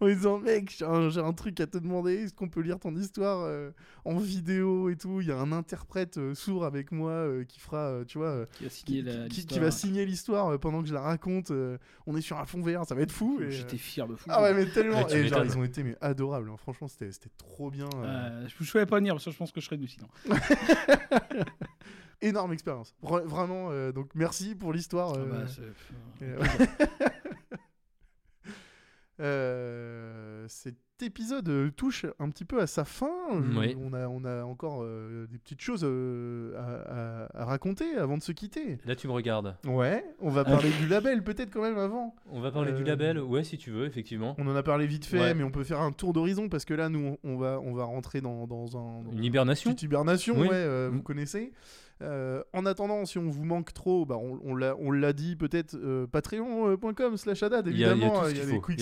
en 0.00 0.06
lui 0.06 0.14
disant 0.16 0.38
Mec, 0.38 0.74
j'ai 0.78 0.84
un, 0.84 1.08
j'ai 1.10 1.20
un 1.20 1.32
truc 1.32 1.60
à 1.60 1.66
te 1.66 1.78
demander. 1.78 2.14
Est-ce 2.24 2.34
qu'on 2.34 2.48
peut 2.48 2.60
lire 2.60 2.78
ton 2.78 2.94
histoire 2.96 3.40
euh, 3.44 3.70
en 4.04 4.16
vidéo 4.18 4.88
et 4.90 4.96
tout? 4.96 5.20
Il 5.20 5.28
y 5.28 5.32
a 5.32 5.38
un 5.38 5.52
interprète 5.52 6.18
euh, 6.18 6.34
sourd 6.34 6.64
avec 6.64 6.92
moi 6.92 7.10
euh, 7.10 7.44
qui 7.44 7.60
fera, 7.60 7.78
euh, 7.88 8.04
tu 8.04 8.18
vois. 8.18 8.46
Qui 8.84 9.02
la- 9.02 9.60
va 9.60 9.70
signer 9.70 10.04
l'histoire 10.06 10.58
pendant 10.60 10.82
que 10.82 10.88
je 10.88 10.94
la 10.94 11.00
raconte. 11.00 11.50
euh, 11.50 11.78
on 12.06 12.16
est 12.16 12.20
sur 12.20 12.38
un 12.38 12.44
fond 12.46 12.62
vert, 12.62 12.84
ça 12.86 12.94
va 12.94 13.02
être 13.02 13.12
fou. 13.12 13.40
J'étais 13.48 13.78
fier 13.78 14.06
de 14.06 14.14
fou. 14.14 14.28
Ah 14.32 14.42
ouais, 14.42 14.54
mais 14.54 14.66
tellement. 14.66 15.04
Ouais, 15.04 15.16
et 15.18 15.28
genre, 15.28 15.44
ils 15.44 15.56
ont 15.58 15.64
été 15.64 15.82
mais 15.82 15.96
adorables. 16.00 16.50
hein. 16.50 16.56
Franchement, 16.58 16.88
c'était 16.88 17.10
c'était 17.12 17.30
trop 17.38 17.70
bien. 17.70 17.88
euh. 17.96 18.04
Euh, 18.04 18.48
je 18.48 18.62
ne 18.62 18.68
pouvais 18.68 18.86
pas 18.86 18.96
venir 18.98 19.14
parce 19.14 19.24
que 19.24 19.30
je 19.30 19.36
pense 19.36 19.52
que 19.52 19.60
je 19.60 19.66
serais 19.66 19.76
venu 19.76 19.88
sinon. 19.88 20.08
Énorme 22.20 22.52
expérience. 22.52 22.94
Vra- 23.02 23.22
vraiment, 23.24 23.68
euh, 23.70 23.92
donc 23.92 24.10
merci 24.14 24.54
pour 24.54 24.72
l'histoire. 24.72 25.12
Ah 25.14 25.18
euh, 25.18 25.26
bah, 25.26 25.46
euh, 26.22 26.38
Euh, 29.20 30.44
cet 30.46 30.76
épisode 31.02 31.74
touche 31.74 32.06
un 32.20 32.30
petit 32.30 32.44
peu 32.44 32.60
à 32.60 32.68
sa 32.68 32.84
fin. 32.84 33.10
Oui. 33.56 33.76
On, 33.80 33.92
a, 33.92 34.06
on 34.06 34.24
a 34.24 34.44
encore 34.44 34.82
euh, 34.84 35.26
des 35.26 35.38
petites 35.38 35.60
choses 35.60 35.82
euh, 35.84 36.54
à, 36.56 37.24
à- 37.40 37.42
à 37.42 37.44
raconter 37.44 37.96
avant 37.96 38.16
de 38.16 38.22
se 38.22 38.30
quitter. 38.30 38.78
Là, 38.86 38.94
tu 38.94 39.08
me 39.08 39.12
regardes. 39.12 39.56
Ouais, 39.66 40.04
on 40.20 40.30
va 40.30 40.44
parler 40.44 40.70
du 40.80 40.86
label 40.86 41.24
peut-être 41.24 41.50
quand 41.52 41.62
même 41.62 41.78
avant. 41.78 42.14
On 42.30 42.40
va 42.40 42.52
parler 42.52 42.70
du 42.72 42.84
label, 42.84 43.18
ouais, 43.18 43.42
si 43.42 43.58
tu 43.58 43.72
veux, 43.72 43.86
effectivement. 43.86 44.36
On 44.38 44.46
en 44.46 44.54
a 44.54 44.62
parlé 44.62 44.86
vite 44.86 45.04
fait, 45.04 45.18
Ouais. 45.18 45.34
mais 45.34 45.42
on 45.42 45.50
peut 45.50 45.64
faire 45.64 45.80
un 45.80 45.90
tour 45.90 46.12
d'horizon 46.12 46.48
parce 46.48 46.64
que 46.64 46.74
là, 46.74 46.88
nous, 46.88 47.18
on 47.24 47.36
va, 47.36 47.58
on 47.60 47.74
va 47.74 47.84
rentrer 47.84 48.20
dans, 48.20 48.46
dans 48.46 48.76
un. 48.76 49.02
dans 49.02 49.10
Une 49.10 49.24
hibernation 49.24 49.70
Petite 49.72 49.82
hibernation, 49.82 50.38
Oui. 50.38 50.46
ouais, 50.48 50.88
vous 50.88 50.98
Mm. 50.98 51.02
connaissez. 51.02 51.52
Euh, 52.00 52.42
en 52.52 52.64
attendant, 52.64 53.04
si 53.06 53.18
on 53.18 53.28
vous 53.28 53.44
manque 53.44 53.72
trop, 53.74 54.06
bah, 54.06 54.16
on, 54.16 54.38
on 54.44 54.90
l'a- 54.92 55.12
dit 55.12 55.34
peut-être 55.34 55.74
euh, 55.74 56.06
patreon.com 56.06 57.16
slash 57.16 57.42
adad, 57.42 57.66
évidemment. 57.66 58.28
Il 58.28 58.36
y 58.36 58.40
a, 58.40 58.46
des 58.46 58.60
quick 58.60 58.78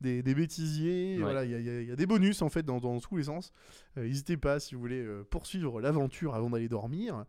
des, 0.00 0.34
bêtisiers, 0.34 1.16
Ouais. 1.16 1.22
voilà, 1.22 1.44
il 1.44 1.50
y, 1.52 1.54
a- 1.54 1.58
il 1.60 1.64
y 1.64 1.70
a- 1.70 1.80
il 1.82 1.88
y 1.88 1.92
a 1.92 1.96
des 1.96 2.06
bonus 2.06 2.42
en 2.42 2.48
fait 2.48 2.64
dans, 2.64 2.78
dans 2.80 2.98
tous 2.98 3.16
les 3.16 3.24
sens. 3.24 3.52
Euh, 3.96 4.02
N'hésitez 4.02 4.36
pas 4.36 4.58
si 4.58 4.74
vous 4.74 4.80
voulez 4.80 5.06
poursuivre 5.30 5.80
l'aventure 5.80 6.34
avant 6.34 6.50
d'aller 6.50 6.68
dormir. 6.68 7.24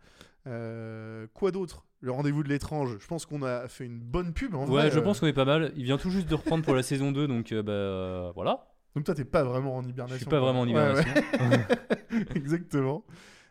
Quoi 0.46 1.52
d'autre? 1.52 1.86
Le 2.02 2.12
rendez-vous 2.12 2.44
de 2.44 2.50
l'étrange, 2.50 2.98
je 3.00 3.08
pense 3.08 3.26
qu'on 3.26 3.42
a 3.44 3.68
fait 3.68 3.86
une 3.86 4.00
bonne 4.00 4.32
pub 4.34 4.54
en 4.56 4.62
Ouais, 4.68 4.84
vrai, 4.84 4.92
je 4.92 5.00
pense 5.00 5.20
qu'on 5.20 5.28
est 5.28 5.34
pas 5.34 5.46
mal. 5.46 5.72
Il 5.76 5.84
vient 5.84 5.98
tout 5.98 6.10
juste 6.12 6.30
de 6.30 6.36
reprendre 6.36 6.64
pour 6.64 6.76
la 6.76 6.84
saison 6.84 7.12
2, 7.12 7.28
donc 7.28 7.54
bah 7.54 8.32
voilà. 8.36 8.68
Donc 8.96 9.04
toi, 9.06 9.14
t'es 9.14 9.26
pas 9.26 9.44
vraiment 9.44 9.76
en 9.76 9.84
hibernation. 9.84 10.16
Je 10.16 10.22
suis 10.22 10.30
pas 10.30 10.40
vraiment 10.40 10.62
en 10.62 10.66
Ouais, 10.66 10.72
hibernation. 10.72 11.12
ouais. 11.40 12.26
Exactement. 12.36 13.04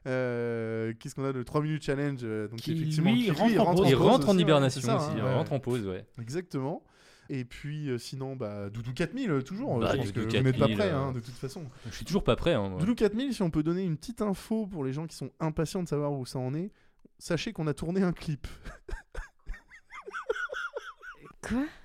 Euh, 0.06 0.92
Qu'est-ce 0.98 1.14
qu'on 1.14 1.24
a 1.24 1.32
de 1.32 1.42
3 1.42 1.62
minutes 1.62 1.82
challenge 1.82 2.20
euh, 2.22 2.48
donc 2.48 2.60
Qui, 2.60 2.72
effectivement, 2.72 3.12
lui, 3.12 3.24
qui, 3.24 3.30
rentre 3.30 3.60
en 3.60 3.74
pause. 3.74 3.88
Il 3.88 3.94
rentre 3.96 4.14
en 4.14 4.30
aussi, 4.30 4.36
ouais, 4.36 4.42
hibernation 4.42 4.80
c'est 4.80 4.86
ça, 4.86 4.96
aussi, 4.96 5.06
hein, 5.10 5.14
il 5.16 5.22
ouais. 5.22 5.34
rentre 5.34 5.52
en 5.52 5.60
pause, 5.60 5.86
ouais. 5.86 6.06
Exactement. 6.20 6.82
Et 7.28 7.44
puis 7.44 7.90
euh, 7.90 7.98
sinon, 7.98 8.36
bah, 8.36 8.70
Doudou 8.70 8.92
4000, 8.92 9.30
euh, 9.30 9.42
toujours. 9.42 9.78
Bah, 9.78 9.90
je 9.92 9.96
pense 9.96 10.12
Doudou 10.12 10.28
que 10.28 10.36
vous 10.36 10.42
n'êtes 10.44 10.58
pas 10.58 10.66
4000, 10.66 10.76
prêts, 10.76 10.90
euh, 10.90 10.96
hein, 10.96 11.12
de 11.12 11.20
toute 11.20 11.34
façon. 11.34 11.64
Je 11.90 11.94
suis 11.94 12.04
toujours 12.04 12.24
pas 12.24 12.36
prêt. 12.36 12.54
Hein. 12.54 12.76
Doudou 12.78 12.94
4000, 12.94 13.34
si 13.34 13.42
on 13.42 13.50
peut 13.50 13.62
donner 13.62 13.82
une 13.82 13.96
petite 13.96 14.22
info 14.22 14.66
pour 14.66 14.84
les 14.84 14.92
gens 14.92 15.06
qui 15.06 15.16
sont 15.16 15.30
impatients 15.40 15.82
de 15.82 15.88
savoir 15.88 16.12
où 16.12 16.24
ça 16.24 16.38
en 16.38 16.54
est, 16.54 16.70
sachez 17.18 17.52
qu'on 17.52 17.66
a 17.66 17.74
tourné 17.74 18.02
un 18.02 18.12
clip. 18.12 18.46
Quoi? 21.42 21.64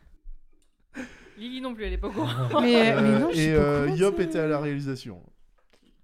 Lily 1.37 1.61
non 1.61 1.73
plus, 1.73 1.85
elle 1.85 1.93
est 1.93 1.97
pas 1.97 2.09
au 2.09 2.11
courant. 2.11 2.61
Mais, 2.61 2.91
Euh, 2.91 3.01
mais 3.01 3.19
non, 3.19 3.31
je 3.31 3.39
et 3.39 3.53
euh, 3.53 3.89
Yop 3.95 4.19
était 4.19 4.37
à 4.39 4.47
la 4.47 4.59
réalisation. 4.59 5.23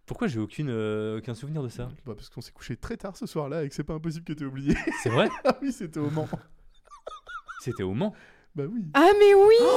Pourquoi 0.08 0.28
j'ai 0.28 0.40
aucune, 0.40 0.70
euh, 0.72 1.18
aucun 1.20 1.36
souvenir 1.36 1.62
de 1.62 1.68
ça? 1.68 1.90
Bah, 2.06 2.14
parce 2.16 2.30
qu'on 2.30 2.42
s'est 2.42 2.52
couché 2.54 2.76
très 2.78 2.96
tard 2.98 3.16
ce 3.18 3.26
soir-là 3.28 3.64
et 3.64 3.70
que 3.70 3.76
c'est 3.76 3.84
pas 3.84 3.94
impossible 3.94 4.24
que 4.26 4.34
t'aies 4.34 4.46
oublié. 4.46 4.74
C'est 5.04 5.10
vrai? 5.10 5.28
Ah 5.44 5.56
oui, 5.62 5.72
c'était 5.74 6.00
au 6.00 6.10
Mans. 6.10 6.28
C'était 7.62 7.84
au 7.84 7.94
Mans? 7.94 8.14
Bah 8.56 8.64
oui. 8.72 8.86
Ah, 8.94 9.10
mais 9.20 9.34
oui 9.36 9.56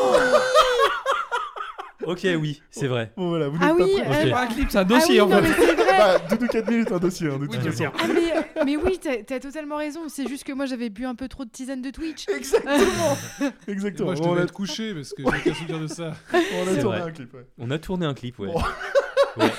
Ok, 2.07 2.21
oui, 2.41 2.63
c'est 2.71 2.87
vrai. 2.87 3.13
Bon 3.15 3.29
voilà, 3.29 3.49
vous 3.49 3.59
Ah 3.61 3.67
n'êtes 3.69 3.77
pas 3.79 3.85
oui, 3.85 3.93
prêts. 4.01 4.09
euh, 4.09 4.23
C'est 4.23 4.31
pas 4.31 4.43
un 4.43 4.47
clip, 4.47 4.71
c'est 4.71 4.79
un 4.79 4.81
Ah 4.81 4.85
dossier 4.85 5.15
oui, 5.17 5.21
en 5.21 5.29
non, 5.29 5.43
fait. 5.43 5.49
mais 5.49 5.55
c'est 5.67 5.75
vrai 5.75 5.99
Bah, 5.99 6.19
Doudou 6.31 6.47
4000 6.47 6.79
est 6.81 6.93
un 6.93 6.99
dossier, 6.99 7.27
hein, 7.29 7.37
de 7.37 7.45
toute 7.45 7.51
Oui, 7.51 7.59
bien 7.59 7.71
façon. 7.73 7.83
sûr. 7.83 7.93
Ah 7.99 8.07
mais, 8.09 8.65
mais 8.65 8.77
oui, 8.79 8.99
t'as 8.99 9.35
as 9.37 9.41
totalement 9.41 9.77
raison. 9.77 10.09
C'est 10.09 10.27
juste 10.27 10.45
que 10.45 10.53
moi 10.53 10.65
j'avais 10.65 10.89
bu 10.89 11.05
un 11.05 11.15
peu 11.15 11.29
trop 11.29 11.45
de 11.45 11.51
tisane 11.51 11.83
de 11.83 11.91
Twitch. 11.91 12.27
Exactement. 12.31 13.19
Et 13.69 13.71
Exactement. 13.73 14.07
Moi, 14.07 14.15
je 14.15 14.23
on, 14.23 14.29
devais 14.31 14.41
a, 14.41 14.45
être 14.45 14.53
couché 14.55 14.95
parce 14.95 15.11
que 15.13 15.23
j'ai 15.25 15.29
aucun 15.29 15.55
souvenir 15.55 15.79
de 15.81 15.87
ça. 15.89 16.15
on 16.33 16.37
a 16.37 16.71
C'est 16.75 16.81
tourné 16.81 17.01
vrai. 17.01 17.09
un 17.09 17.13
clip, 17.13 17.35
ouais. 17.35 17.47
On 17.59 17.71
a 17.71 17.79
tourné 17.79 18.07
un 18.07 18.15
clip, 18.15 18.39
ouais. 18.39 18.47
Bon. 18.47 18.63
Ouais. 19.37 19.53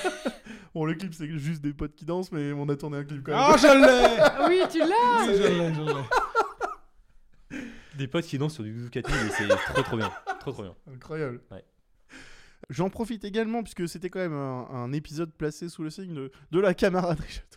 Bon, 0.74 0.84
le 0.86 0.94
clip, 0.94 1.12
c'est 1.14 1.28
juste 1.38 1.60
des 1.62 1.72
potes 1.74 1.94
qui 1.94 2.04
dansent, 2.04 2.32
mais 2.32 2.52
on 2.52 2.68
a 2.68 2.76
tourné 2.76 2.98
un 2.98 3.04
clip 3.04 3.22
quand 3.22 3.32
même. 3.32 3.40
Ah, 3.42 3.56
je 3.58 3.66
l'ai 3.66 4.48
oui, 4.48 4.62
tu 4.70 4.78
l'as 4.78 5.26
Oui, 5.26 5.36
je 5.36 5.42
l'ai, 5.42 5.74
je 5.74 5.80
l'ai. 5.80 7.58
Des 7.98 8.06
potes 8.08 8.24
qui 8.24 8.38
dansent 8.38 8.54
sur 8.54 8.64
du 8.64 8.72
Doudou 8.72 8.88
4000 8.88 9.20
et 9.26 9.30
c'est 9.30 9.48
trop 9.48 9.82
trop 9.82 9.96
bien. 9.98 10.10
Trop 10.40 10.52
trop 10.52 10.62
bien. 10.62 10.74
Incroyable. 10.94 11.40
Ouais. 11.50 11.62
J'en 12.70 12.88
profite 12.88 13.22
également, 13.24 13.62
puisque 13.62 13.86
c'était 13.86 14.08
quand 14.08 14.20
même 14.20 14.32
un, 14.32 14.66
un 14.70 14.92
épisode 14.92 15.30
placé 15.34 15.68
sous 15.68 15.82
le 15.82 15.90
signe 15.90 16.14
de, 16.14 16.32
de 16.50 16.60
la 16.60 16.72
camaraderie. 16.74 17.42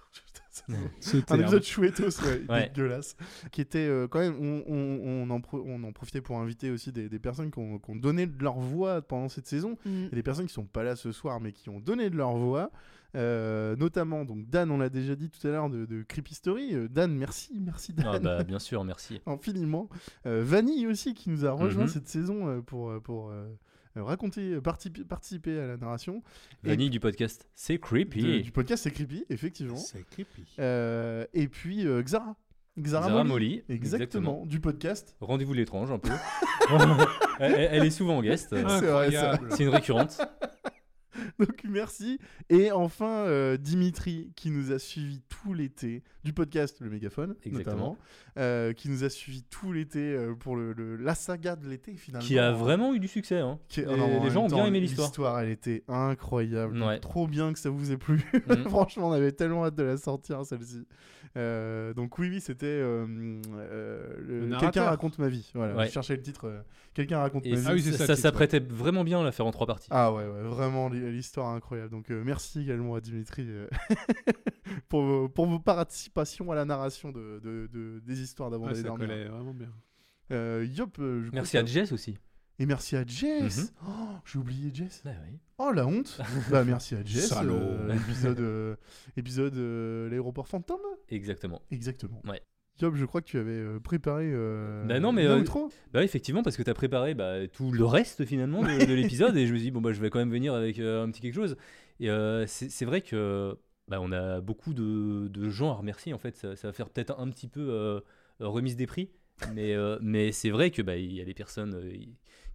Un 1.29 1.39
épisode 1.39 1.63
chouettos, 1.63 2.21
ouais, 2.23 2.41
Ouais. 2.47 2.69
dégueulasse, 2.69 3.17
qui 3.51 3.59
était 3.59 3.87
euh, 3.89 4.07
quand 4.07 4.19
même, 4.19 4.35
on, 4.39 4.63
on- 4.67 5.27
on 5.27 5.29
en 5.29 5.41
pro- 5.41 5.61
on 5.65 5.83
en 5.83 5.91
profitait 5.91 6.21
pour 6.21 6.39
inviter 6.39 6.71
aussi 6.71 6.93
des, 6.93 7.09
des 7.09 7.19
personnes 7.19 7.51
qui 7.51 7.59
ont, 7.59 7.77
qui 7.77 7.91
ont 7.91 7.95
donné 7.97 8.25
de 8.25 8.41
leur 8.41 8.57
voix 8.57 9.01
pendant 9.01 9.27
cette 9.27 9.47
saison, 9.47 9.77
Mm. 9.85 10.05
et 10.11 10.15
des 10.15 10.23
personnes 10.23 10.47
qui 10.47 10.53
sont 10.53 10.65
pas 10.65 10.83
là 10.83 10.95
ce 10.95 11.11
soir, 11.11 11.41
mais 11.41 11.51
qui 11.51 11.69
ont 11.69 11.81
donné 11.81 12.09
de 12.09 12.15
leur 12.15 12.35
voix, 12.37 12.71
euh, 13.15 13.75
notamment, 13.77 14.25
donc 14.25 14.49
Dan, 14.49 14.69
on 14.71 14.77
l'a 14.77 14.89
déjà 14.89 15.15
dit 15.15 15.29
tout 15.29 15.47
à 15.47 15.51
l'heure, 15.51 15.69
de, 15.69 15.85
de 15.85 16.03
Creepy 16.03 16.35
Story, 16.35 16.75
Euh, 16.75 16.87
Dan, 16.89 17.13
merci, 17.15 17.59
merci 17.59 17.93
Dan. 17.93 18.05
Ah 18.07 18.19
bah 18.19 18.43
bien 18.43 18.59
sûr, 18.59 18.83
merci. 18.83 19.21
infiniment. 19.25 19.89
Euh, 20.25 20.41
Vanille 20.45 20.85
aussi 20.87 21.13
qui 21.13 21.29
nous 21.29 21.45
a 21.45 21.51
rejoint 21.51 21.83
Mhm. 21.83 21.89
cette 21.89 22.07
saison 22.07 22.47
euh, 22.47 22.61
pour, 22.61 22.91
pour 23.01 23.31
raconter, 23.95 24.59
participer 25.07 25.57
à 25.57 25.67
la 25.67 25.77
narration. 25.77 26.21
Et 26.65 26.67
Vanille 26.69 26.89
du 26.89 26.99
podcast, 26.99 27.47
c'est 27.55 27.79
creepy. 27.79 28.21
de- 28.23 28.39
du 28.41 28.51
podcast 28.51 28.83
C'est 28.83 28.91
Creepy, 28.91 29.23
effectivement. 29.29 29.77
C'est 29.77 30.03
creepy. 30.09 30.43
Euh, 30.59 31.25
et 31.33 31.47
puis 31.47 31.87
euh, 31.87 32.01
Xara. 32.03 32.35
Xara, 32.77 33.07
Molly. 33.09 33.29
Molly, 33.29 33.63
Exactement, 33.69 34.01
exactement. 34.33 34.45
du 34.45 34.59
podcast. 34.59 35.15
Rendez-vous 35.21 35.53
de 35.53 35.59
l'étrange 35.59 35.91
un 35.91 35.97
peu. 35.99 36.09
elle, 37.39 37.85
est 37.85 37.89
souvent 37.89 38.17
en 38.17 38.21
guest. 38.21 38.47
C'est 38.49 38.61
vrai, 38.63 38.69
ça. 38.69 38.77
Incroyable. 38.79 39.47
C'est 39.51 39.63
une 39.63 39.69
récurrente. 39.69 40.17
Donc 41.39 41.64
merci. 41.68 42.19
Et 42.49 42.72
enfin 42.72 43.26
euh, 43.26 43.57
Dimitri 43.57 44.31
qui 44.35 44.49
nous 44.52 44.72
a 44.72 44.80
suivi 44.80 45.22
tout 45.30 45.53
l'été 45.53 46.03
du 46.23 46.34
podcast 46.34 46.77
Le 46.81 46.89
Mégaphone, 46.89 47.35
Exactement. 47.43 47.76
notamment, 47.76 47.97
euh, 48.38 48.73
qui 48.73 48.89
nous 48.89 49.03
a 49.03 49.10
suivi 49.10 49.43
tout 49.43 49.72
l'été 49.72 49.99
euh, 50.14 50.34
pour 50.34 50.56
le, 50.56 50.73
le- 50.73 50.95
la 50.97 51.15
saga 51.15 51.56
de 51.56 51.68
l'été 51.68 51.95
finalement. 51.95 52.26
Qui 52.26 52.39
a 52.39 52.52
vraiment 52.52 52.93
eu 52.93 52.99
du 52.99 53.07
succès. 53.07 53.39
Hein. 53.39 53.60
Qui- 53.69 53.81
Et 53.81 53.85
oh 53.88 53.95
non, 53.95 54.06
en 54.06 54.07
les 54.07 54.19
même 54.19 54.30
gens 54.31 54.43
ont 54.43 54.47
bien 54.47 54.65
aimé 54.65 54.80
l'histoire. 54.80 55.07
L'histoire, 55.07 55.39
elle 55.39 55.49
était 55.49 55.84
incroyable. 55.88 56.81
Ouais. 56.81 56.99
Trop 56.99 57.27
bien 57.27 57.53
que 57.53 57.60
ça 57.60 57.69
vous 57.69 57.91
ait 57.91 57.97
plu. 57.97 58.23
Mm. 58.47 58.64
Franchement, 58.69 59.10
on 59.10 59.14
avait 59.14 59.31
tellement 59.31 59.65
hâte 59.65 59.76
de 59.76 59.84
la 59.84 59.97
sortir, 59.97 60.45
celle-ci. 60.45 60.85
Euh, 61.37 61.93
donc 61.93 62.17
oui, 62.17 62.29
oui, 62.29 62.39
c'était 62.39 62.65
euh, 62.65 63.05
euh. 63.57 64.57
Quelqu'un 64.59 64.85
raconte 64.85 65.19
ma 65.19 65.27
vie. 65.27 65.51
Voilà, 65.53 65.75
Ouais. 65.75 65.87
je 65.87 65.91
cherchais 65.91 66.15
le 66.15 66.21
titre. 66.21 66.63
Quelqu'un 66.93 67.19
raconte 67.19 67.45
Et 67.45 67.51
ma 67.51 67.55
vie. 67.57 67.65
Ah 67.67 67.73
oui, 67.73 67.81
ça, 67.81 68.15
s'apprêtait 68.15 68.59
vraiment 68.61 69.03
bien 69.03 69.19
à 69.19 69.23
la 69.23 69.31
faire 69.33 69.45
en 69.45 69.51
trois 69.51 69.67
parties. 69.67 69.87
Ah 69.91 70.13
ouais, 70.13 70.25
ouais, 70.25 70.41
vraiment 70.43 70.87
l'histoire 70.89 71.49
incroyable. 71.53 71.89
Donc 71.91 72.09
euh, 72.09 72.23
merci 72.25 72.61
également 72.61 72.95
à 72.95 73.01
Dimitri 73.01 73.45
euh, 73.49 73.67
pour, 74.89 75.01
vos, 75.03 75.29
pour 75.29 75.45
vos 75.47 75.59
participations 75.59 76.51
à 76.51 76.55
la 76.55 76.63
narration 76.65 77.11
de, 77.11 77.39
de- 77.43 77.69
de- 77.73 77.99
des 78.05 78.21
histoires 78.21 78.49
d'avant 78.49 78.67
Ouais, 78.67 78.75
ça 78.75 78.83
dormir. 78.83 79.07
collait 79.07 79.25
vraiment 79.25 79.53
bien. 79.53 79.69
Euh, 80.31 80.65
Yop, 80.75 80.97
euh, 80.99 81.23
je 81.25 81.31
Merci 81.33 81.57
à 81.57 81.65
Jess 81.65 81.91
aussi. 81.91 82.17
Et 82.60 82.65
merci 82.65 82.95
à 82.95 83.06
Jess. 83.06 83.57
Mhm. 83.57 83.68
Oh, 83.88 84.15
J'ai 84.26 84.40
oublié 84.40 84.72
Jess. 84.73 85.02
Bah 85.03 85.11
oui. 85.30 85.38
Oh 85.57 85.72
la 85.72 85.86
honte. 85.86 86.19
bah 86.52 86.64
merci 86.64 86.95
à 86.95 87.03
Jess. 87.03 87.27
Salaud. 87.30 87.53
euh, 87.56 87.94
épisode 87.94 88.40
euh, 88.40 88.76
épisode 89.18 89.56
euh, 89.57 90.10
l'aéroport 90.10 90.48
fantôme. 90.48 90.80
Exactement. 91.10 91.61
Exactement. 91.72 92.22
Ouais. 92.27 92.41
Yop, 92.82 92.95
je 92.95 93.06
crois 93.06 93.22
que 93.22 93.27
tu 93.27 93.38
avais 93.38 93.64
préparé. 93.82 94.30
Euh, 94.34 94.86
Bah 94.86 94.99
non, 94.99 95.11
mais. 95.14 95.26
euh, 95.26 95.40
outro. 95.40 95.69
bah 95.94 96.03
effectivement, 96.03 96.44
parce 96.44 96.57
que 96.57 96.64
tu 96.64 96.69
as 96.69 96.73
préparé 96.73 97.14
bah, 97.14 97.48
tout 97.48 97.72
le 97.72 97.86
reste 97.86 98.26
finalement 98.26 98.61
de, 98.64 98.86
de 98.86 98.94
l'épisode 99.02 99.36
et 99.38 99.48
je 99.48 99.53
me 99.53 99.57
suis 99.57 99.68
dit, 99.68 99.72
bon, 99.72 99.80
bah, 99.82 99.94
je 99.94 100.02
vais 100.02 100.10
quand 100.10 100.19
même 100.19 100.32
venir 100.32 100.53
avec 100.53 100.80
euh, 100.80 101.03
un 101.03 101.10
petit 101.10 101.22
quelque 101.22 101.36
chose. 101.36 101.56
Et 102.02 102.10
euh, 102.10 102.45
c'est 102.48 102.84
vrai 102.86 102.99
que 103.02 103.57
bah, 103.88 103.99
on 104.02 104.11
a 104.11 104.41
beaucoup 104.41 104.73
de, 104.73 105.27
de 105.30 105.49
gens 105.49 105.72
à 105.72 105.76
remercier 105.76 106.14
en 106.14 106.18
fait. 106.18 106.36
Ça, 106.36 106.56
ça 106.57 106.68
va 106.68 106.73
faire 106.73 106.90
peut-être 106.90 107.18
un 107.18 107.30
petit 107.30 107.48
peu 107.48 107.61
euh, 107.69 108.02
remise 108.41 108.76
des 108.76 108.88
prix, 108.88 109.10
mais, 109.53 109.73
euh, 109.73 109.98
mais 110.02 110.34
c'est 110.34 110.49
vrai 110.49 110.69
que 110.69 110.82
bah, 110.82 110.98
il 110.98 111.14
y 111.14 111.22
a 111.22 111.26
des 111.26 111.34
personnes 111.34 111.76
euh, 111.76 111.94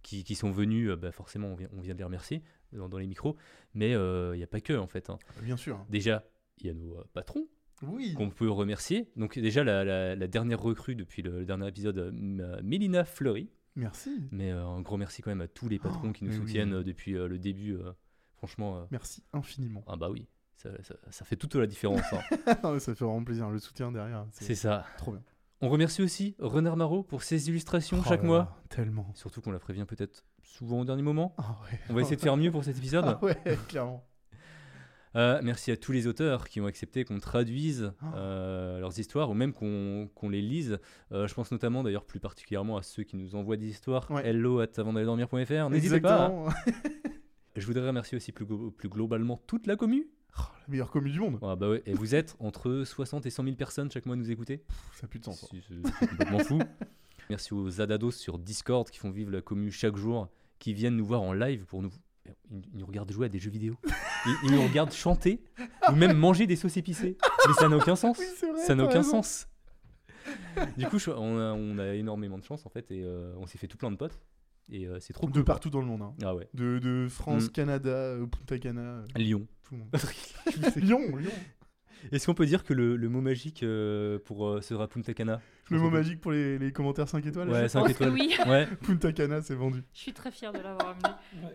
qui, 0.01 0.23
qui 0.23 0.35
sont 0.35 0.51
venues, 0.51 0.89
euh, 0.91 0.95
bah, 0.95 1.11
forcément, 1.11 1.47
on 1.49 1.55
vient, 1.55 1.69
on 1.73 1.81
vient 1.81 1.93
de 1.93 1.97
les 1.99 2.03
remercier 2.03 2.43
dans, 2.73 2.89
dans 2.89 2.97
les 2.97 3.07
micros, 3.07 3.35
mais 3.73 3.93
euh, 3.93 4.35
il 4.35 4.37
n'y 4.37 4.43
a 4.43 4.47
pas 4.47 4.61
que 4.61 4.73
en 4.73 4.87
fait. 4.87 5.09
hein. 5.09 5.17
Bien 5.41 5.57
sûr. 5.57 5.85
Déjà, 5.89 6.23
il 6.59 6.67
y 6.67 6.69
a 6.69 6.73
nos 6.73 6.97
euh, 6.97 7.03
patrons 7.13 7.47
Oui. 7.83 8.13
qu'on 8.13 8.29
peut 8.29 8.49
remercier. 8.49 9.11
Donc 9.15 9.37
déjà 9.39 9.63
la, 9.63 9.83
la- 9.83 10.15
la 10.15 10.27
dernière 10.27 10.59
recrue 10.61 10.95
depuis 10.95 11.21
le, 11.21 11.39
le 11.39 11.45
dernier 11.45 11.67
épisode, 11.67 11.97
euh, 11.97 12.61
Mélina 12.63 13.03
Fleury. 13.05 13.49
Merci. 13.75 14.27
Mais 14.31 14.51
euh, 14.51 14.65
un 14.65 14.81
gros 14.81 14.97
merci 14.97 15.21
quand 15.21 15.31
même 15.31 15.41
à 15.41 15.47
tous 15.47 15.69
les 15.69 15.79
patrons 15.79 16.09
Oh, 16.09 16.11
qui 16.11 16.23
nous 16.25 16.31
oui. 16.31 16.37
soutiennent 16.37 16.73
euh, 16.73 16.83
depuis 16.83 17.15
euh, 17.15 17.27
le 17.27 17.39
début. 17.39 17.73
euh, 17.75 17.91
franchement. 18.37 18.79
euh, 18.79 18.85
Merci 18.91 19.23
infiniment. 19.33 19.83
Ah 19.87 19.95
bah 19.95 20.09
oui, 20.09 20.27
ça, 20.57 20.69
ça- 20.83 20.95
ça 21.09 21.25
fait 21.25 21.35
toute 21.37 21.55
la 21.55 21.67
différence. 21.67 22.01
hein. 22.11 22.55
Non, 22.63 22.73
mais 22.73 22.79
ça 22.81 22.93
fait 22.95 23.05
vraiment 23.05 23.23
plaisir. 23.23 23.49
Le 23.49 23.59
soutien 23.59 23.91
derrière. 23.91 24.25
C'est 24.31 24.55
ça. 24.55 24.85
Trop 24.97 25.11
bien. 25.13 25.23
On 25.61 25.69
remercie 25.69 26.01
aussi 26.01 26.35
Renard 26.39 26.75
Marot 26.77 27.03
pour 27.03 27.21
ses 27.23 27.49
illustrations 27.49 27.97
Oh 28.01 28.07
chaque 28.07 28.21
là 28.21 28.27
mois. 28.27 28.37
là, 28.39 28.55
tellement. 28.69 29.11
Surtout 29.13 29.41
qu'on 29.41 29.51
la 29.51 29.59
prévient 29.59 29.85
peut-être 29.85 30.25
souvent 30.43 30.79
au 30.81 30.85
dernier 30.85 31.03
moment. 31.03 31.35
Ah 31.37 31.57
ouais. 31.71 31.79
On 31.89 31.93
va 31.93 32.01
essayer 32.01 32.15
de 32.15 32.21
faire 32.21 32.35
mieux 32.37 32.51
pour 32.51 32.63
cet 32.63 32.77
épisode. 32.77 33.05
Ah 33.07 33.23
ouais, 33.23 33.37
clairement. 33.67 34.03
Euh, 35.17 35.39
merci 35.43 35.71
à 35.71 35.77
tous 35.77 35.91
les 35.91 36.07
auteurs 36.07 36.47
qui 36.47 36.61
ont 36.61 36.65
accepté 36.65 37.03
qu'on 37.03 37.19
traduise 37.19 37.91
Ah. 38.01 38.15
euh, 38.15 38.79
leurs 38.79 38.97
histoires 38.97 39.29
ou 39.29 39.33
même 39.33 39.53
qu'on 39.53 40.29
les 40.29 40.41
lise. 40.41 40.79
Euh, 41.11 41.27
je 41.27 41.33
pense 41.33 41.51
notamment 41.51 41.83
d'ailleurs 41.83 42.05
plus 42.05 42.19
particulièrement 42.19 42.77
à 42.77 42.81
ceux 42.81 43.03
qui 43.03 43.17
nous 43.17 43.35
envoient 43.35 43.57
des 43.57 43.67
histoires. 43.67 44.09
Ouais. 44.09 44.25
Hello 44.27 44.61
at 44.61 44.67
avant 44.77 44.93
d'aller 44.93 45.05
dormir.fr. 45.05 45.69
N'hésitez 45.69 45.99
pas. 46.01 46.27
Exactement. 46.29 46.49
Je 47.57 47.65
voudrais 47.67 47.85
remercier 47.85 48.15
aussi 48.15 48.31
plus 48.31 48.45
globalement 48.89 49.37
toute 49.45 49.67
la 49.67 49.75
commu. 49.75 50.07
La 50.37 50.67
meilleure 50.67 50.91
commu 50.91 51.09
du 51.09 51.19
monde. 51.19 51.39
Ah 51.41 51.55
bah 51.55 51.69
ouais, 51.69 51.83
et 51.85 51.93
vous 51.93 52.15
êtes 52.15 52.35
entre 52.39 52.83
60 52.85 53.25
et 53.25 53.29
100 53.29 53.43
000 53.43 53.55
personnes 53.55 53.91
chaque 53.91 54.05
mois 54.05 54.15
à 54.15 54.17
nous 54.17 54.31
écouter? 54.31 54.57
Pff, 54.59 54.99
Ça 55.01 55.07
pue 55.07 55.19
de 55.19 55.25
sens. 55.25 55.45
C'est 55.51 56.07
complètement 56.07 56.39
fou. 56.39 56.59
Merci 57.29 57.53
aux 57.53 57.69
Zadados 57.69 58.11
sur 58.11 58.37
Discord 58.37 58.89
qui 58.89 58.99
font 58.99 59.09
vivre 59.11 59.31
la 59.31 59.41
commu 59.41 59.71
chaque 59.71 59.95
jour, 59.95 60.29
qui 60.59 60.73
viennent 60.73 60.95
nous 60.97 61.05
voir 61.05 61.21
en 61.21 61.33
live 61.33 61.65
pour 61.65 61.81
nous. 61.81 61.91
Ils, 62.51 62.61
ils 62.73 62.79
nous 62.79 62.85
regardent 62.85 63.11
jouer 63.11 63.25
à 63.25 63.29
des 63.29 63.39
jeux 63.39 63.49
vidéo. 63.51 63.75
Ils, 64.25 64.35
ils 64.45 64.51
nous 64.51 64.61
regardent 64.61 64.91
chanter 64.93 65.41
ou 65.91 65.95
même 65.95 66.15
manger 66.15 66.45
des 66.45 66.55
sauces 66.55 66.77
épicées. 66.77 67.17
Mais 67.47 67.53
ça 67.53 67.67
n'a 67.67 67.75
aucun 67.77 67.95
sens. 67.95 68.17
Oui, 68.19 68.25
c'est 68.37 68.49
vrai, 68.51 68.61
ça 68.61 68.75
n'a 68.75 68.83
aucun 68.83 68.99
raison. 68.99 69.23
sens. 69.23 69.47
Du 70.77 70.85
coup, 70.85 70.99
je- 70.99 71.09
on, 71.09 71.39
a, 71.39 71.53
on 71.53 71.77
a 71.79 71.95
énormément 71.95 72.37
de 72.37 72.43
chance 72.43 72.63
en 72.65 72.69
fait 72.69 72.91
et 72.91 73.01
euh, 73.03 73.33
on 73.37 73.47
s'est 73.47 73.57
fait 73.57 73.67
tout 73.67 73.77
plein 73.77 73.89
de 73.89 73.95
potes. 73.95 74.19
Et 74.71 74.87
euh, 74.87 74.97
c'est 75.01 75.11
trop 75.13 75.27
De 75.27 75.33
cool. 75.33 75.43
partout 75.43 75.69
dans 75.69 75.81
le 75.81 75.85
monde. 75.85 76.01
hein. 76.01 76.13
Ah 76.23 76.33
ouais. 76.35 76.47
De, 76.53 76.79
de 76.79 77.07
France, 77.09 77.45
Mm. 77.47 77.49
Canada, 77.49 77.89
euh, 77.89 78.25
Punta 78.25 78.57
Cana. 78.57 78.81
euh, 78.81 79.05
Lyon. 79.17 79.45
Tout 79.63 79.75
le 79.75 79.79
monde. 79.79 79.89
Lyon, 80.77 81.17
Lyon. 81.17 81.31
Est-ce 82.11 82.25
qu'on 82.25 82.33
peut 82.33 82.45
dire 82.47 82.63
que 82.63 82.73
le, 82.73 82.95
le 82.95 83.09
mot 83.09 83.21
magique 83.21 83.61
euh, 83.63 84.17
pour 84.17 84.47
euh, 84.47 84.61
sera 84.61 84.87
Punta 84.87 85.13
Cana? 85.13 85.39
Le 85.69 85.77
mot 85.79 85.89
magique 85.91 86.19
pour 86.21 86.31
les, 86.31 86.57
les 86.57 86.71
commentaires 86.71 87.07
5 87.07 87.23
étoiles. 87.25 87.49
Ouais, 87.49 87.63
je 87.63 87.67
5 87.67 87.79
pense 87.81 87.87
que 87.89 87.93
étoiles. 87.93 88.13
oui. 88.13 88.33
Ouais. 88.47 88.67
Punta 88.81 89.11
Cana, 89.13 89.41
c'est 89.41 89.55
vendu. 89.55 89.83
Je 89.93 89.99
suis 89.99 90.13
très 90.13 90.31
fière 90.31 90.51
de 90.53 90.59
l'avoir 90.59 90.89
amené. 90.89 91.53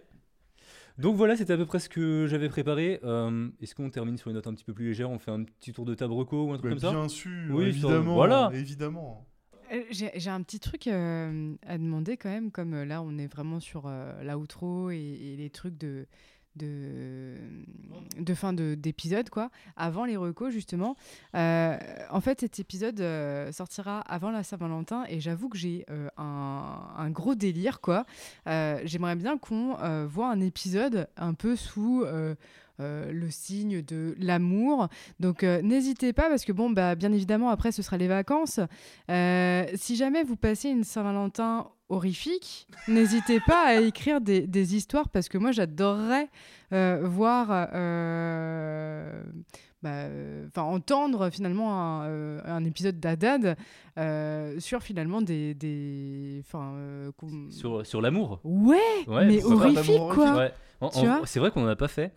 Donc 0.99 1.17
voilà, 1.17 1.37
c'était 1.37 1.53
à 1.53 1.57
peu 1.59 1.67
près 1.67 1.79
ce 1.79 1.89
que 1.91 2.27
j'avais 2.27 2.49
préparé. 2.49 3.01
Euh, 3.05 3.49
Est-ce 3.61 3.75
qu'on 3.75 3.91
termine 3.91 4.17
sur 4.17 4.29
une 4.29 4.35
note 4.35 4.47
un 4.47 4.55
petit 4.55 4.65
peu 4.65 4.73
plus 4.73 4.87
légère? 4.87 5.11
On 5.11 5.19
fait 5.19 5.31
un 5.31 5.43
petit 5.45 5.73
tour 5.73 5.85
de 5.85 5.95
table 5.95 6.13
reco 6.15 6.45
ou 6.47 6.53
un 6.53 6.59
truc 6.59 6.65
Bah, 6.65 6.71
comme 6.71 6.79
ça? 6.79 6.91
bien 6.93 7.09
sûr, 7.09 7.31
Oui, 7.51 7.73
sur- 7.75 7.91
évidemment. 7.91 8.15
voilà. 8.15 8.51
Évidemment. 8.55 9.27
Euh, 9.73 9.83
J'ai 9.91 10.31
un 10.31 10.43
petit 10.43 10.61
truc 10.61 10.87
euh, 10.87 11.55
à 11.67 11.79
demander 11.79 12.17
quand 12.17 12.29
même, 12.29 12.51
comme 12.51 12.75
euh, 12.75 12.85
là 12.85 13.03
on 13.03 13.19
est 13.19 13.27
vraiment 13.27 13.61
sur 13.61 13.85
euh, 13.87 14.23
l'outro 14.23 14.91
et, 14.91 15.35
les 15.39 15.51
trucs 15.51 15.77
de, 15.77 16.07
de, 16.57 17.37
fin 18.35 18.53
de- 18.53 18.75
d'épisode, 18.75 19.29
quoi. 19.31 19.51
Avant 19.77 20.05
les 20.05 20.17
recos, 20.17 20.53
justement. 20.53 20.97
En 21.35 22.21
fait, 22.21 22.41
cet 22.41 22.59
épisode 22.59 23.03
sortira 23.53 24.01
avant 24.01 24.31
la 24.31 24.43
Saint-Valentin 24.43 25.05
et 25.09 25.21
j'avoue 25.21 25.49
que 25.49 25.59
j'ai 25.59 25.85
un, 26.17 26.81
un 26.97 27.11
gros 27.11 27.35
délire, 27.35 27.81
quoi. 27.81 28.07
J'aimerais 28.47 29.17
bien 29.17 29.37
qu'on 29.37 29.77
voit 30.07 30.31
un 30.31 30.41
épisode 30.41 31.09
un 31.17 31.35
peu 31.35 31.57
sous. 31.57 32.05
Euh, 32.81 33.11
le 33.13 33.31
signe 33.31 33.83
de 33.83 34.15
l'amour. 34.19 34.89
Donc 35.21 35.43
euh, 35.43 35.63
n'hésitez 35.63 36.13
pas 36.13 36.29
parce 36.29 36.45
que 36.45 36.53
bon 36.53 36.71
bah 36.71 36.95
bien 36.95 37.13
évidemment 37.13 37.51
après 37.51 37.73
ce 37.73 37.83
sera 37.83 37.97
les 37.97 38.09
vacances. 38.09 38.61
Euh, 39.11 39.65
si 39.75 39.97
jamais 39.97 40.23
vous 40.23 40.37
passez 40.37 40.69
une 40.69 40.85
Saint-Valentin 40.85 41.69
horrifique, 41.89 42.67
n'hésitez 42.89 43.39
pas 43.41 43.65
à 43.67 43.75
écrire 43.81 44.21
des, 44.21 44.47
des 44.47 44.75
histoires 44.75 45.09
parce 45.09 45.29
que 45.29 45.39
moi 45.39 45.53
j'adorerais 45.53 46.29
euh, 46.73 47.01
voir 47.05 47.69
euh, 47.75 49.23
bah, 49.83 50.07
enfin 50.49 50.63
entendre 50.63 51.31
finalement 51.31 51.81
un, 52.03 52.39
un 52.45 52.65
épisode 52.65 52.99
d'Adad 52.99 53.57
euh, 53.99 54.59
sur 54.59 54.83
finalement 54.83 55.23
des 55.23 56.43
Sur, 57.51 57.87
sur 57.87 58.01
l'amour 58.01 58.41
ouais, 58.45 58.79
Ouais, 59.07 59.27
mais 59.27 59.45
horrifique 59.45 60.01
quoi 60.13 60.37
Ouais. 60.37 60.53
C'est 61.25 61.39
vrai 61.39 61.51
qu'on 61.51 61.63
n'en 61.63 61.69
a 61.69 61.77
pas 61.77 61.89
fait. 61.89 62.13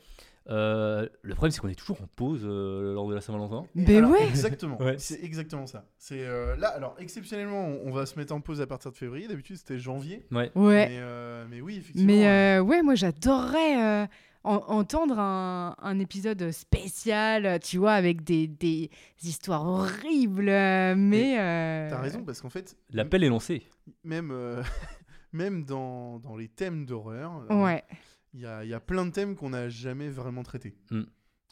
Euh, 0.49 1.07
le 1.21 1.35
problème, 1.35 1.51
c'est 1.51 1.59
qu'on 1.59 1.67
est 1.67 1.75
toujours 1.75 2.01
en 2.01 2.07
pause 2.15 2.41
euh, 2.43 2.93
lors 2.93 3.07
de 3.07 3.13
la 3.15 3.21
Saint-Valentin. 3.21 3.65
Mais 3.75 3.97
Alors, 3.97 4.11
ouais. 4.11 4.27
Exactement. 4.27 4.77
Ouais. 4.81 4.95
C'est 4.97 5.23
exactement 5.23 5.67
ça. 5.67 5.85
C'est 5.97 6.25
euh, 6.25 6.55
là, 6.55 6.69
alors 6.69 6.95
exceptionnellement, 6.99 7.67
on, 7.67 7.87
on 7.87 7.91
va 7.91 8.05
se 8.05 8.17
mettre 8.17 8.33
en 8.33 8.41
pause 8.41 8.61
à 8.61 8.67
partir 8.67 8.91
de 8.91 8.97
février. 8.97 9.27
D'habitude, 9.27 9.57
c'était 9.57 9.77
janvier. 9.77 10.25
Ouais. 10.31 10.51
Ouais. 10.55 10.87
Mais, 10.89 10.97
euh, 10.99 11.45
mais 11.49 11.61
oui, 11.61 11.77
effectivement. 11.77 12.07
Mais 12.11 12.59
ouais, 12.59 12.81
moi 12.81 12.95
j'adorerais 12.95 13.83
euh, 14.03 14.07
en- 14.43 14.63
entendre 14.69 15.19
un, 15.19 15.75
un 15.79 15.99
épisode 15.99 16.49
spécial, 16.51 17.59
tu 17.59 17.77
vois, 17.77 17.91
avec 17.93 18.23
des, 18.23 18.47
des 18.47 18.89
histoires 19.21 19.67
horribles. 19.67 20.45
Mais. 20.45 21.35
euh, 21.39 21.89
T'as 21.89 22.01
raison, 22.01 22.23
parce 22.23 22.41
qu'en 22.41 22.49
fait, 22.49 22.75
L'appel 22.91 23.23
est 23.23 23.29
lancé. 23.29 23.63
même, 24.03 24.31
euh, 24.31 24.63
même 25.33 25.63
dans, 25.65 26.19
dans 26.19 26.35
les 26.37 26.47
thèmes 26.47 26.85
d'horreur, 26.85 27.43
euh, 27.51 27.63
Ouais. 27.63 27.83
Il 28.33 28.41
y, 28.41 28.45
a, 28.45 28.63
il 28.63 28.69
y 28.69 28.73
a 28.73 28.79
plein 28.79 29.05
de 29.05 29.11
thèmes 29.11 29.35
qu'on 29.35 29.49
n'a 29.51 29.69
jamais 29.69 30.09
vraiment 30.09 30.43
traités. 30.43 30.75
Mm. 30.91 31.01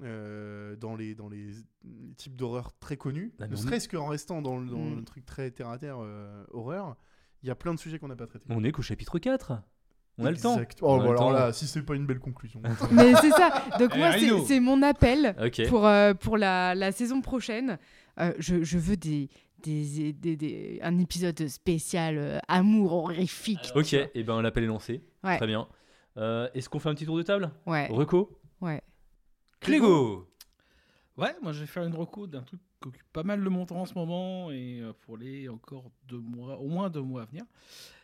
Euh, 0.04 0.76
dans 0.76 0.95
les, 0.95 1.16
dans 1.16 1.28
les, 1.28 1.48
les 1.84 2.14
types 2.16 2.36
d'horreur 2.36 2.72
très 2.80 2.98
connus, 2.98 3.34
Ah, 3.40 3.48
ne 3.48 3.56
serait-ce 3.56 3.90
qu'en 3.90 4.06
restant 4.08 4.44
dans, 4.44 4.58
le- 4.60 4.68
dans 4.70 4.78
Mm. 4.78 4.95
le 4.98 5.04
truc 5.04 5.26
très 5.26 5.49
terre 5.49 5.70
à 5.70 5.80
terre 5.80 5.98
euh, 5.99 6.44
horreur, 6.52 6.95
il 7.41 7.48
y 7.48 7.52
a 7.52 7.56
plein 7.56 7.74
de 7.74 7.80
sujets 7.80 7.98
qu'on 7.98 8.08
n'a 8.08 8.16
pas 8.16 8.28
traités. 8.28 8.45
On 8.49 8.64
est 8.64 8.72
qu'au 8.72 8.84
chapitre 8.84 9.18
4. 9.18 9.54
On 10.20 10.26
a 10.26 10.32
le 10.32 10.38
temps. 10.38 10.60
Oh, 10.82 10.98
bah 10.98 11.04
le 11.04 11.10
alors 11.10 11.20
temps. 11.22 11.32
là, 11.32 11.54
si 11.54 11.68
c'est 11.68 11.84
pas 11.84 11.94
une 11.95 12.06
belle 12.08 12.20
conclusion. 12.20 12.60
Mais 12.91 13.14
c'est 13.22 13.30
ça. 13.32 13.64
Donc 13.80 13.91
Eh, 13.94 13.98
moi, 13.99 14.12
c'est- 14.48 14.60
mon 14.60 14.82
appel 14.82 15.36
pour, 15.70 15.86
euh, 15.88 16.14
pour 16.16 16.38
la, 16.38 16.74
la 16.76 16.91
saison 16.91 17.22
prochaine. 17.22 17.78
Euh, 18.20 18.34
je, 18.40 18.64
je 18.64 18.78
veux 18.80 18.98
des, 18.98 19.30
des, 19.62 20.14
des- 20.14 20.36
des- 20.36 20.80
un 20.82 20.98
épisode 20.98 21.48
spécial 21.48 22.18
euh, 22.18 22.40
amour 22.48 22.94
horrifique. 22.94 23.72
Ok, 23.76 23.94
et 23.94 24.24
ben 24.24 24.41
l'appel 24.41 24.64
est 24.64 24.68
lancé. 24.68 25.04
Ouais. 25.24 25.38
Très 25.38 25.45
bien. 25.48 25.68
Euh, 26.18 26.49
Est-ce 26.53 26.69
qu'on 26.69 26.80
fait 26.80 26.89
un 26.89 26.94
petit 26.95 27.06
tour 27.06 27.18
de 27.18 27.23
table? 27.23 27.52
Ouais. 27.65 27.88
Reco? 27.88 28.39
Ouais. 28.61 28.81
Clégo? 29.60 30.27
Ouais, 31.18 31.35
moi 31.41 31.52
je 31.52 31.61
vais 31.61 31.65
faire 31.65 31.84
une 31.84 31.95
reco 31.95 32.27
d'un 32.27 32.41
truc 32.44 32.60
qui 32.81 32.88
occupe 32.88 33.11
pas 33.11 33.23
mal 33.23 33.44
de 33.44 33.49
mon 33.49 33.65
temps 33.65 33.81
en 33.81 33.85
ce 33.85 33.95
moment 33.95 34.52
et 34.52 34.81
euh, 34.81 34.94
pour 35.02 35.18
les 35.18 35.49
encore 35.49 35.91
deux 36.07 36.19
mois, 36.19 36.57
au 36.60 36.68
moins 36.68 36.89
deux 36.89 37.02
mois 37.02 37.23
à 37.23 37.26
venir. 37.26 37.44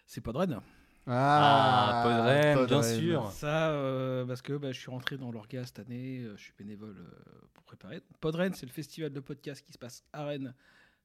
C'est 0.08 0.22
Podren. 0.22 0.62
Ah, 1.06 2.02
Podren, 2.06 2.66
bien 2.66 2.82
sûr. 2.84 3.30
Ça, 3.32 3.72
euh, 3.72 4.26
parce 4.26 4.42
que 4.42 4.54
bah, 4.54 4.72
je 4.72 4.80
suis 4.80 4.90
rentré 4.90 5.18
dans 5.18 5.32
l'orga 5.32 5.66
cette 5.66 5.80
année, 5.80 6.26
je 6.36 6.42
suis 6.42 6.54
bénévole 6.58 6.96
euh, 6.98 7.48
pour 7.54 7.64
préparer. 7.66 8.02
Podren, 8.22 8.54
c'est 8.54 8.66
le 8.66 8.72
festival 8.72 9.12
de 9.12 9.20
podcast 9.20 9.66
qui 9.66 9.74
se 9.74 9.78
passe 9.78 10.04
à 10.14 10.26
Rennes 10.26 10.54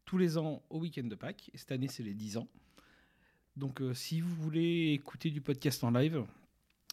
tous 0.05 0.17
les 0.19 0.39
ans 0.39 0.63
au 0.71 0.79
week-end 0.79 1.05
de 1.05 1.15
Pâques. 1.15 1.51
Et 1.53 1.59
cette 1.59 1.73
année, 1.73 1.89
c'est 1.89 2.03
les 2.03 2.15
10 2.15 2.39
ans. 2.39 2.49
Donc, 3.57 3.81
euh, 3.83 3.93
si 3.93 4.21
vous 4.21 4.35
voulez 4.37 4.93
écouter 4.93 5.31
du 5.31 5.41
podcast 5.41 5.83
en 5.83 5.91
live, 5.91 6.25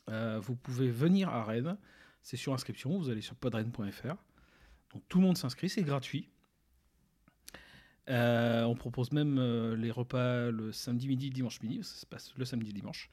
euh, 0.09 0.39
vous 0.41 0.55
pouvez 0.55 0.89
venir 0.89 1.29
à 1.29 1.43
Rennes. 1.43 1.77
C'est 2.21 2.37
sur 2.37 2.53
inscription, 2.53 2.97
vous 2.97 3.09
allez 3.09 3.21
sur 3.21 3.35
podren.fr. 3.35 4.15
Donc, 4.93 5.03
tout 5.09 5.19
le 5.19 5.25
monde 5.25 5.37
s'inscrit, 5.37 5.69
c'est 5.69 5.83
gratuit. 5.83 6.29
Euh, 8.09 8.63
on 8.63 8.75
propose 8.75 9.11
même 9.11 9.37
euh, 9.39 9.75
les 9.75 9.89
repas 9.91 10.51
le 10.51 10.71
samedi 10.71 11.07
midi, 11.07 11.29
le 11.29 11.33
dimanche 11.33 11.61
midi. 11.61 11.79
Ça 11.83 11.95
se 11.95 12.05
passe 12.05 12.33
le 12.37 12.45
samedi, 12.45 12.67
le 12.71 12.73
dimanche. 12.79 13.09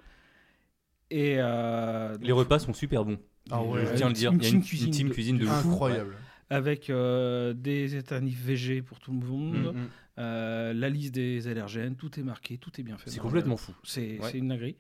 Et 1.11 1.37
euh, 1.39 2.17
Les 2.21 2.33
repas 2.33 2.59
sont 2.59 2.73
super 2.75 3.05
bons. 3.05 3.19
Ah 3.51 3.63
ouais. 3.63 3.87
je 3.87 3.95
tiens 3.95 4.07
à 4.07 4.09
le 4.11 4.15
dire. 4.15 4.33
Il 4.35 4.43
y 4.43 4.47
a 4.47 4.49
une, 4.51 4.61
team 4.61 4.63
cuisine 4.63 4.87
une 4.89 4.93
team 4.95 5.09
de- 5.09 5.13
cuisine 5.15 5.39
de, 5.39 5.45
de 5.45 5.49
fou. 5.51 5.71
Incroyable. 5.71 6.17
avec 6.51 6.91
euh, 6.91 7.55
des 7.55 7.97
étanifs 7.97 8.39
VG 8.41 8.83
pour 8.83 9.01
tout 9.01 9.13
le 9.13 9.19
monde, 9.27 9.75
Mm. 9.75 9.79
Mm. 9.81 9.89
euh, 10.19 10.73
la 10.75 10.89
liste 10.91 11.15
des 11.15 11.49
allergènes, 11.49 11.97
tout 11.97 12.19
est 12.21 12.23
marqué, 12.23 12.59
tout 12.59 12.79
est 12.79 12.83
bien 12.83 12.99
fait. 12.99 13.11
C'est 13.11 13.19
complètement 13.21 13.57
fou. 13.57 13.75
C'est 13.83 14.19
Ouais. 14.21 14.31
c'est 14.31 14.39
une 14.39 14.49
dinguerie. 14.49 14.77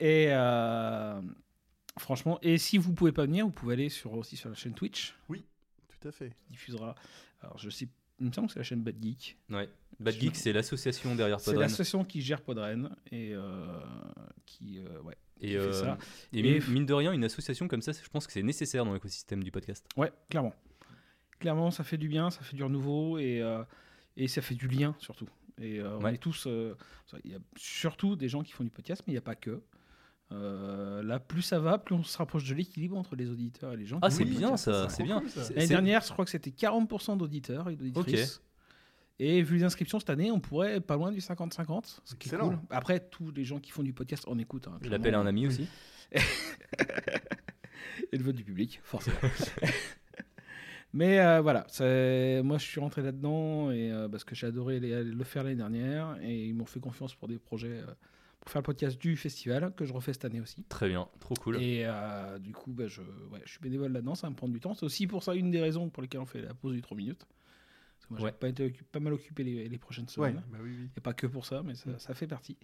Et 0.00 0.26
euh, 0.30 1.20
franchement, 1.98 2.38
et 2.42 2.58
si 2.58 2.78
vous 2.78 2.92
pouvez 2.92 3.12
pas 3.12 3.26
venir, 3.26 3.44
vous 3.46 3.52
pouvez 3.52 3.74
aller 3.74 3.88
sur, 3.88 4.12
aussi 4.14 4.36
sur 4.36 4.48
la 4.48 4.54
chaîne 4.54 4.74
Twitch. 4.74 5.14
Tout 5.28 6.08
à 6.08 6.12
fait. 6.12 6.30
qui 6.44 6.50
diffusera. 6.52 6.94
Alors 7.40 7.56
je 7.58 7.70
sais, 7.70 7.88
il 8.20 8.26
me 8.26 8.32
semble 8.32 8.48
que 8.48 8.52
c'est 8.54 8.60
la 8.60 8.64
chaîne 8.64 8.82
Bad 8.82 8.96
Geek. 9.02 9.38
Ouais. 9.50 9.68
Bad 10.00 10.14
Geek, 10.14 10.36
c'est 10.36 10.52
l'association 10.52 11.14
derrière 11.14 11.40
C'est 11.40 11.52
Podren. 11.52 11.62
l'association 11.62 12.04
qui 12.04 12.20
gère 12.20 12.42
Podren 12.42 12.94
et 13.10 13.32
euh, 13.32 13.80
qui, 14.44 14.80
euh, 14.80 15.00
ouais, 15.02 15.16
Et, 15.40 15.48
qui 15.50 15.52
fait 15.54 15.72
ça. 15.72 15.96
et 16.32 16.40
Et 16.56 16.60
mine, 16.68 16.84
de 16.84 16.92
rien, 16.92 17.12
une 17.12 17.24
association 17.24 17.68
comme 17.68 17.80
ça, 17.80 17.92
je 17.92 18.08
pense 18.10 18.26
que 18.26 18.32
c'est 18.32 18.42
nécessaire 18.42 18.84
dans 18.84 18.92
l'écosystème 18.92 19.42
du 19.42 19.50
podcast. 19.50 19.86
Ouais, 19.96 20.12
clairement. 20.28 20.52
Clairement, 21.38 21.70
ça 21.70 21.84
fait 21.84 21.98
du 21.98 22.08
bien, 22.08 22.30
ça 22.30 22.40
fait 22.42 22.56
du 22.56 22.62
renouveau 22.64 23.18
et, 23.18 23.40
euh, 23.40 23.62
et 24.16 24.28
ça 24.28 24.42
fait 24.42 24.54
du 24.54 24.68
lien 24.68 24.94
surtout. 24.98 25.28
Et 25.60 25.78
euh, 25.80 25.96
on 25.98 26.06
est 26.08 26.18
tous. 26.18 26.46
euh, 26.46 26.74
il 27.24 27.30
y 27.32 27.34
a 27.34 27.38
surtout 27.56 28.16
des 28.16 28.28
gens 28.28 28.42
qui 28.42 28.52
font 28.52 28.64
du 28.64 28.70
podcast, 28.70 29.02
mais 29.06 29.12
il 29.12 29.14
n'y 29.14 29.18
a 29.18 29.22
pas 29.22 29.36
que. 29.36 29.62
Euh, 30.34 31.02
là, 31.02 31.20
plus 31.20 31.42
ça 31.42 31.58
va, 31.60 31.78
plus 31.78 31.94
on 31.94 32.02
se 32.02 32.18
rapproche 32.18 32.48
de 32.48 32.54
l'équilibre 32.54 32.96
entre 32.96 33.14
les 33.16 33.30
auditeurs 33.30 33.72
et 33.72 33.76
les 33.76 33.86
gens. 33.86 33.98
Ah, 34.02 34.08
qui 34.08 34.16
c'est 34.16 34.24
font 34.24 34.30
du 34.30 34.36
bien 34.36 34.48
podcast. 34.48 34.64
ça, 34.64 34.88
c'est 34.88 35.02
bien. 35.04 35.22
C'est- 35.28 35.54
L'année 35.54 35.68
dernière, 35.68 36.02
je 36.02 36.12
crois 36.12 36.24
que 36.24 36.30
c'était 36.30 36.50
40% 36.50 37.16
d'auditeurs 37.16 37.70
et 37.70 37.76
d'auditrices. 37.76 38.42
Et 39.20 39.42
vu 39.42 39.58
les 39.58 39.62
inscriptions 39.64 40.00
cette 40.00 40.10
année, 40.10 40.32
on 40.32 40.40
pourrait 40.40 40.80
pas 40.80 40.96
loin 40.96 41.12
du 41.12 41.20
50-50, 41.20 42.00
ce 42.04 42.14
qui 42.16 42.28
est 42.28 42.36
cool. 42.36 42.58
Après, 42.70 42.98
tous 42.98 43.30
les 43.30 43.44
gens 43.44 43.60
qui 43.60 43.70
font 43.70 43.84
du 43.84 43.92
podcast 43.92 44.24
en 44.26 44.36
écoutent. 44.38 44.66
hein, 44.66 44.76
Je 44.82 44.90
l'appelle 44.90 45.14
un 45.14 45.24
ami 45.26 45.46
aussi. 45.46 45.68
et 48.12 48.16
le 48.16 48.22
vote 48.24 48.34
du 48.34 48.44
public, 48.44 48.80
forcément. 48.82 49.16
Mais 50.92 51.18
euh, 51.20 51.40
voilà, 51.40 51.64
c'est- 51.68 52.40
moi 52.44 52.56
je 52.58 52.64
suis 52.64 52.78
rentré 52.80 53.02
là-dedans 53.02 53.70
et, 53.72 53.90
euh, 53.90 54.08
parce 54.08 54.22
que 54.22 54.34
j'ai 54.36 54.46
adoré 54.46 54.78
les- 54.78 55.02
le 55.02 55.24
faire 55.24 55.42
l'année 55.42 55.56
dernière 55.56 56.16
et 56.22 56.46
ils 56.46 56.54
m'ont 56.54 56.66
fait 56.66 56.78
confiance 56.78 57.14
pour 57.16 57.26
des 57.26 57.38
projets, 57.38 57.80
euh, 57.80 57.94
pour 58.44 58.52
faire 58.52 58.60
le 58.60 58.64
podcast 58.66 59.00
du 59.00 59.16
festival 59.16 59.72
que 59.74 59.84
je 59.86 59.92
refais 59.92 60.12
cette 60.12 60.24
année 60.26 60.40
aussi. 60.40 60.64
Très 60.68 60.88
bien, 60.88 61.08
trop 61.18 61.34
cool. 61.34 61.56
Et 61.62 61.82
euh, 61.86 62.38
du 62.38 62.52
coup, 62.52 62.72
bah, 62.72 62.86
je, 62.88 63.00
ouais, 63.00 63.40
je 63.44 63.50
suis 63.52 63.60
bénévole 63.60 63.92
là-dedans, 63.92 64.14
ça 64.14 64.26
va 64.26 64.30
me 64.32 64.36
prendre 64.36 64.52
du 64.52 64.60
temps. 64.60 64.74
C'est 64.74 64.84
aussi 64.84 65.06
pour 65.06 65.22
ça 65.22 65.34
une 65.34 65.50
des 65.50 65.60
raisons 65.60 65.88
pour 65.88 66.02
lesquelles 66.02 66.20
on 66.20 66.26
fait 66.26 66.42
la 66.42 66.52
pause 66.54 66.74
du 66.74 66.82
3 66.82 66.96
minutes. 66.96 67.26
Parce 67.96 68.06
que 68.06 68.12
moi, 68.14 68.22
Ouais. 68.22 68.30
j'ai 68.32 68.38
pas, 68.38 68.48
été 68.48 68.70
pas 68.92 69.00
mal 69.00 69.14
occupé 69.14 69.44
les, 69.44 69.68
les 69.68 69.78
prochaines 69.78 70.04
Ouais, 70.04 70.10
semaines. 70.30 70.42
bah 70.52 70.58
oui, 70.62 70.76
oui. 70.78 70.88
Et 70.96 71.00
pas 71.00 71.14
que 71.14 71.26
pour 71.26 71.46
ça, 71.46 71.62
mais 71.64 71.74
ça, 71.74 71.98
ça 71.98 72.12
fait 72.12 72.26
partie. 72.26 72.58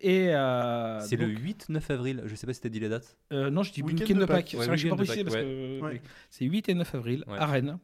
Et 0.00 0.34
euh, 0.34 1.00
C'est 1.00 1.16
le 1.16 1.26
donc- 1.34 1.42
8-9 1.42 1.90
avril, 1.90 2.22
je 2.26 2.34
sais 2.34 2.46
pas 2.46 2.52
si 2.52 2.60
t'as 2.60 2.68
dit 2.68 2.78
la 2.78 2.88
date. 2.90 3.16
euh, 3.32 3.50
non, 3.50 3.62
je 3.62 3.72
dis 3.72 3.82
Week-end 3.82 4.04
week-end 4.04 4.14
de 4.20 4.26
Pâques. 4.26 4.44
Pâques. 4.52 4.68
Ouais, 4.68 4.76
C'est 4.78 4.88
pas 4.90 4.96
précisé 4.96 5.24
parce 5.24 5.36
que 5.36 5.80
ouais. 5.80 6.02
c'est 6.30 6.44
8 6.44 6.68
et 6.68 6.74
9 6.74 6.94
avril 6.94 7.24
Ouais. 7.26 7.38
à 7.38 7.46
Rennes, 7.46 7.78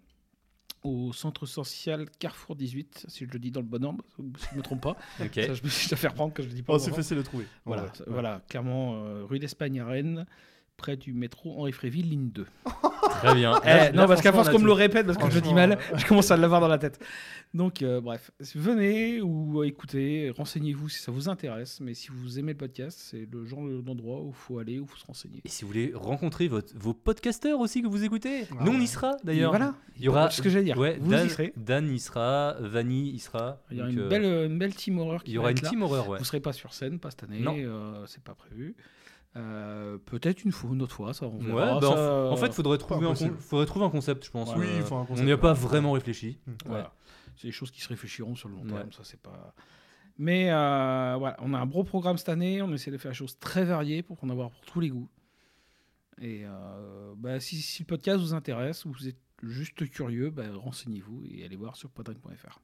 au 0.85 1.12
centre 1.12 1.47
social 1.47 2.06
Carrefour 2.19 2.55
18, 2.55 3.06
si 3.09 3.24
je 3.24 3.31
le 3.31 3.39
dis 3.39 3.51
dans 3.51 3.61
le 3.61 3.66
bon 3.66 3.85
ordre, 3.85 4.05
si 4.39 4.47
je 4.51 4.52
ne 4.52 4.59
me 4.59 4.62
trompe 4.62 4.82
pas. 4.82 4.97
Ça, 5.19 5.55
je 5.55 5.62
me 5.62 5.69
suis 5.69 5.89
fait 5.97 6.09
reprendre 6.09 6.32
quand 6.35 6.43
je 6.43 6.48
le 6.48 6.55
dis 6.55 6.62
pas. 6.62 6.74
Oh, 6.74 6.78
c'est 6.78 6.94
facile 6.94 7.19
à 7.19 7.23
trouver. 7.23 7.47
Voilà, 7.65 7.85
ouais. 7.85 7.89
voilà, 8.06 8.43
clairement, 8.48 9.02
euh, 9.02 9.24
rue 9.24 9.39
d'Espagne 9.39 9.81
à 9.81 9.86
Rennes, 9.86 10.27
près 10.76 10.96
du 10.96 11.12
métro 11.12 11.59
Henri 11.59 11.72
Fréville, 11.72 12.09
ligne 12.09 12.30
2. 12.30 12.46
Très 13.22 13.34
bien. 13.34 13.59
Eh, 13.62 13.66
Là- 13.66 13.92
non, 13.92 14.02
là, 14.02 14.09
parce 14.09 14.22
qu'à 14.22 14.32
force 14.32 14.48
qu'on 14.51 14.59
me 14.59 14.66
le 14.66 14.72
répète, 14.72 15.06
parce 15.06 15.18
que 15.18 15.30
je 15.30 15.38
dis 15.38 15.55
mal, 15.55 15.78
je 15.94 16.05
commence 16.06 16.30
à 16.30 16.36
l'avoir 16.36 16.60
dans 16.60 16.68
la 16.68 16.78
tête. 16.78 16.98
Donc, 17.52 17.82
euh, 17.82 18.01
bref, 18.01 18.30
venez 18.55 19.20
ou 19.20 19.60
euh, 19.62 19.66
écoutez, 19.66 20.30
renseignez-vous 20.36 20.88
si 20.88 20.98
ça 21.01 21.12
vous 21.12 21.28
intéresse. 21.28 21.80
Mais 21.80 21.94
si 21.94 22.09
vous 22.10 22.38
aimez 22.38 22.52
le 22.52 22.59
podcast, 22.59 22.98
c'est 23.01 23.28
le 23.30 23.44
genre 23.46 23.62
d'endroit 23.82 24.20
où 24.22 24.30
il 24.30 24.34
faut 24.34 24.59
aller, 24.59 24.78
où 24.80 24.84
il 24.84 24.88
faut 24.88 24.96
se 24.96 25.06
renseigner. 25.06 25.40
Et 25.44 25.48
si 25.48 25.62
vous 25.62 25.68
voulez 25.68 25.92
rencontrer 25.94 26.48
votre, 26.48 26.76
vos 26.76 26.92
podcasteurs 26.94 27.60
aussi 27.60 27.82
que 27.82 27.86
vous 27.86 28.02
écoutez, 28.05 28.46
Ah 28.51 28.64
nous 28.64 28.72
on 28.72 28.80
y 28.80 28.86
sera 28.86 29.16
d'ailleurs. 29.22 29.51
Voilà. 29.52 29.74
Il 29.96 30.02
y 30.05 30.09
aura 30.09 30.30
ce 30.30 30.42
que 30.42 30.48
j'allais 30.51 30.64
dire. 30.64 30.78
Ouais, 30.78 30.98
Vous 31.01 31.10
Dan, 31.10 31.26
y 31.26 31.30
serez. 31.30 31.52
Dan 31.56 31.94
y 31.94 32.01
sera, 32.01 32.56
Vanny 32.59 33.10
y 33.10 33.18
sera. 33.20 33.62
Il 33.70 33.76
y 33.76 33.80
aura 33.80 33.88
donc, 33.90 33.96
une, 33.98 34.05
euh, 34.05 34.09
belle, 34.09 34.51
une 34.51 34.59
belle 34.59 34.74
team 34.74 34.98
horreur 34.98 35.22
qui 35.22 35.30
il 35.30 35.34
y 35.34 35.38
aura 35.38 35.51
une 35.52 35.60
team 35.60 35.82
horreur, 35.82 36.09
ouais. 36.09 36.18
Vous 36.18 36.24
serez 36.24 36.40
pas 36.40 36.52
sur 36.52 36.72
scène, 36.74 36.98
pas 36.98 37.10
cette 37.10 37.24
année. 37.24 37.42
Euh, 37.46 38.05
c'est 38.06 38.22
pas 38.22 38.34
prévu. 38.34 38.74
Euh, 39.36 39.98
Peut-être 39.98 40.44
une 40.44 40.52
fois, 40.52 40.70
une 40.73 40.82
autre 40.82 40.94
fois, 40.94 41.12
ça 41.12 41.27
on 41.27 41.39
Ouais, 41.40 41.47
verra, 41.55 41.81
bah, 41.81 41.89
ça, 41.89 42.28
en, 42.28 42.32
en 42.32 42.36
fait, 42.36 42.52
faudrait 42.52 42.78
trouver, 42.78 43.06
un, 43.09 43.15
faudrait 43.15 43.66
trouver 43.66 43.85
un 43.85 43.90
concept, 43.90 44.24
je 44.27 44.31
pense. 44.31 44.55
Oui, 44.56 44.66
Euh, 44.69 45.05
on 45.11 45.23
n'y 45.23 45.32
a 45.32 45.36
pas 45.39 45.52
ouais. 45.52 45.59
vraiment 45.59 45.93
réfléchi. 45.93 46.39
Voilà. 46.66 46.94
C'est 47.36 47.48
des 47.48 47.52
choses 47.52 47.70
qui 47.73 47.81
se 47.81 47.89
réfléchiront 47.89 48.36
sur 48.36 48.48
le 48.48 48.55
long 48.55 48.62
Ouais. 48.62 48.73
terme, 48.73 48.93
ça 48.93 49.02
c'est 49.02 49.20
pas. 49.20 49.55
Mais 50.19 50.52
euh, 50.52 51.16
voilà, 51.19 51.36
on 51.40 51.52
a 51.52 51.59
un 51.59 51.66
gros 51.66 51.82
programme 51.82 52.16
cette 52.16 52.28
année, 52.28 52.62
on 52.62 52.73
essaie 52.73 52.93
de 52.93 52.98
faire 52.98 53.11
des 53.11 53.16
choses 53.16 53.36
très 53.40 53.65
variées 53.65 54.05
pour 54.05 54.23
en 54.23 54.31
avoir 54.31 54.51
pour 54.51 54.61
tous 54.61 54.78
les 54.78 54.90
goûts. 54.90 55.09
Et 56.20 56.43
euh, 56.44 57.12
bah, 57.16 57.40
si, 57.40 57.56
si 57.56 57.82
le 57.82 57.86
podcast 57.89 58.20
vous 58.20 58.35
intéresse 58.35 58.85
ou 58.85 58.93
vous 58.93 59.09
êtes 59.09 59.19
juste 59.43 59.90
curieux, 59.90 60.31
bah, 60.31 60.44
renseignez-vous 60.55 61.24
et 61.28 61.44
allez 61.44 61.56
voir 61.56 61.74
sur 61.74 61.90
podren.fr. 61.90 62.61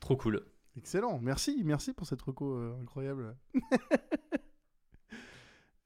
Trop 0.00 0.16
cool. 0.16 0.40
Excellent, 0.78 1.18
merci, 1.18 1.60
merci 1.62 1.92
pour 1.92 2.06
cette 2.06 2.22
reco 2.22 2.54
euh, 2.54 2.74
incroyable. 2.80 3.36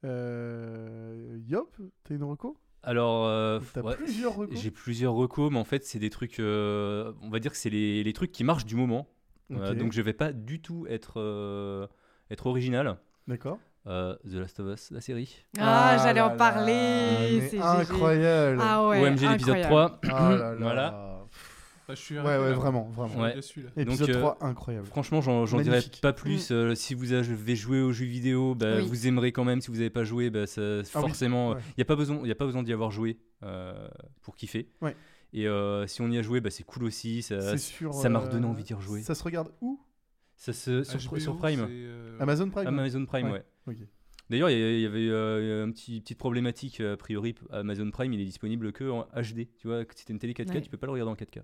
euh, 0.05 1.39
Yop, 1.47 1.77
t'as 2.05 2.15
une 2.15 2.25
reco? 2.25 2.57
Alors, 2.83 3.27
euh, 3.27 3.61
T'as 3.75 3.83
ouais, 3.83 3.95
plusieurs 3.97 4.35
recos 4.35 4.59
j'ai 4.59 4.71
plusieurs 4.71 5.13
recos, 5.13 5.51
mais 5.53 5.59
en 5.59 5.65
fait, 5.65 5.85
c'est 5.85 5.99
des 5.99 6.09
trucs. 6.11 6.41
euh, 6.41 7.13
on 7.23 7.29
va 7.29 7.39
dire 7.39 7.51
que 7.51 7.57
c'est 7.59 7.69
les, 7.71 8.03
les 8.03 8.13
trucs 8.13 8.33
qui 8.33 8.43
marchent 8.45 8.65
du 8.65 8.77
moment. 8.77 9.07
Euh, 9.53 9.75
donc, 9.75 9.93
je 9.93 10.01
vais 10.01 10.13
pas 10.13 10.33
du 10.33 10.63
tout 10.63 10.87
être, 10.89 11.15
euh, 11.21 11.87
être 12.31 12.47
original. 12.47 12.97
D'accord. 13.27 13.59
Euh, 13.87 14.15
The 14.25 14.35
Last 14.35 14.61
of 14.61 14.73
Us, 14.75 14.91
la 14.93 15.01
série. 15.01 15.45
Ah, 15.59 15.97
j'allais 16.03 16.21
là 16.21 16.29
en 16.29 16.37
parler. 16.37 17.39
mais 17.41 17.49
c'est 17.49 17.59
incroyable. 17.61 18.59
Ah 18.63 18.87
ouais. 18.87 19.03
OMG 19.03 19.21
l'épisode 19.21 19.57
incroyable. 19.57 19.99
3. 20.01 20.01
Ah 20.11 20.31
là 20.31 20.37
là. 20.39 20.57
Voilà. 20.61 21.10
Bah, 21.91 21.95
je 21.97 22.01
suis 22.01 22.17
Ouais, 22.19 22.23
ouais, 22.25 22.53
vraiment, 22.53 22.89
vraiment. 22.91 23.21
Ouais. 23.23 23.35
là. 23.35 23.41
Épisode 23.77 23.99
Donc, 24.09 24.09
euh, 24.17 24.21
3, 24.21 24.39
incroyable. 24.43 24.87
Franchement, 24.87 25.21
j'en 25.21 25.45
j'en 25.47 25.61
dirais 25.61 25.83
pas 26.01 26.13
plus. 26.13 26.51
Euh, 26.53 26.75
si 26.75 26.95
vous 26.95 27.13
avez 27.13 27.57
joué 27.57 27.81
aux 27.83 27.93
jeux 27.93 28.05
vidéo, 28.07 28.55
bah, 28.55 28.77
Oui. 28.77 28.87
vous 28.87 29.07
aimerez 29.09 29.33
quand 29.33 29.45
même. 29.45 29.61
Si 29.61 29.69
vous 29.69 29.77
n'avez 29.79 29.91
pas 29.91 30.05
joué, 30.05 30.31
bah, 30.31 30.47
ça, 30.47 30.61
Ah 30.63 30.79
oui, 30.79 30.85
forcément, 31.09 31.53
il 31.53 31.57
ouais. 31.57 31.63
n'y 31.79 31.83
a 31.83 31.85
pas 31.85 31.97
besoin, 31.97 32.27
y 32.27 32.31
a 32.31 32.35
pas 32.37 32.47
besoin 32.47 32.63
d'y 32.63 32.73
avoir 32.73 32.91
joué 32.93 33.19
euh, 33.43 33.89
pour 34.23 34.37
kiffer. 34.37 34.69
Ouais. 34.81 34.95
Et 35.33 35.47
euh, 35.49 35.87
si 35.87 36.01
on 36.01 36.11
y 36.11 36.19
a 36.19 36.23
joué, 36.23 36.41
bah, 36.41 36.51
c'est 36.51 36.65
cool 36.65 36.85
aussi. 36.85 37.23
Ça, 37.23 37.57
sur, 37.59 37.93
ça 37.95 38.09
m'a 38.09 38.21
euh, 38.21 38.23
redonné 38.23 38.47
envie 38.47 38.63
d'y 38.65 38.75
rejouer. 38.75 39.03
Ça 39.03 39.15
se 39.15 39.23
regarde 39.25 39.51
où? 39.61 39.81
Ça 40.37 40.53
se, 40.53 40.83
sur, 40.85 41.11
HBO, 41.11 41.19
sur 41.19 41.37
Prime. 41.37 41.67
euh, 41.69 42.17
Amazon 42.21 42.49
Prime 42.51 42.67
Amazon 42.67 43.05
Prime, 43.05 43.31
ouais. 43.31 43.45
D'ailleurs, 44.31 44.49
il 44.51 44.81
y 44.81 44.87
avait 44.87 45.09
euh, 45.09 45.65
une 45.67 45.73
petit, 45.75 46.01
petite 46.01 46.17
problématique 46.19 46.81
euh, 46.81 46.95
a 46.95 46.97
priori. 46.97 47.35
Amazon 47.51 47.91
Prime, 47.91 48.13
il 48.13 48.21
est 48.21 48.25
disponible 48.25 48.73
que 48.73 48.89
en 48.89 49.03
HD. 49.15 49.49
Tu 49.59 49.67
vois, 49.67 49.83
si 49.95 50.05
t'as 50.07 50.13
une 50.13 50.21
télé 50.21 50.33
4K, 50.35 50.51
Ouais. 50.55 50.61
tu 50.63 50.71
peux 50.71 50.77
pas 50.77 50.87
le 50.87 50.93
regarder 50.93 51.11
en 51.11 51.17
4K. 51.17 51.43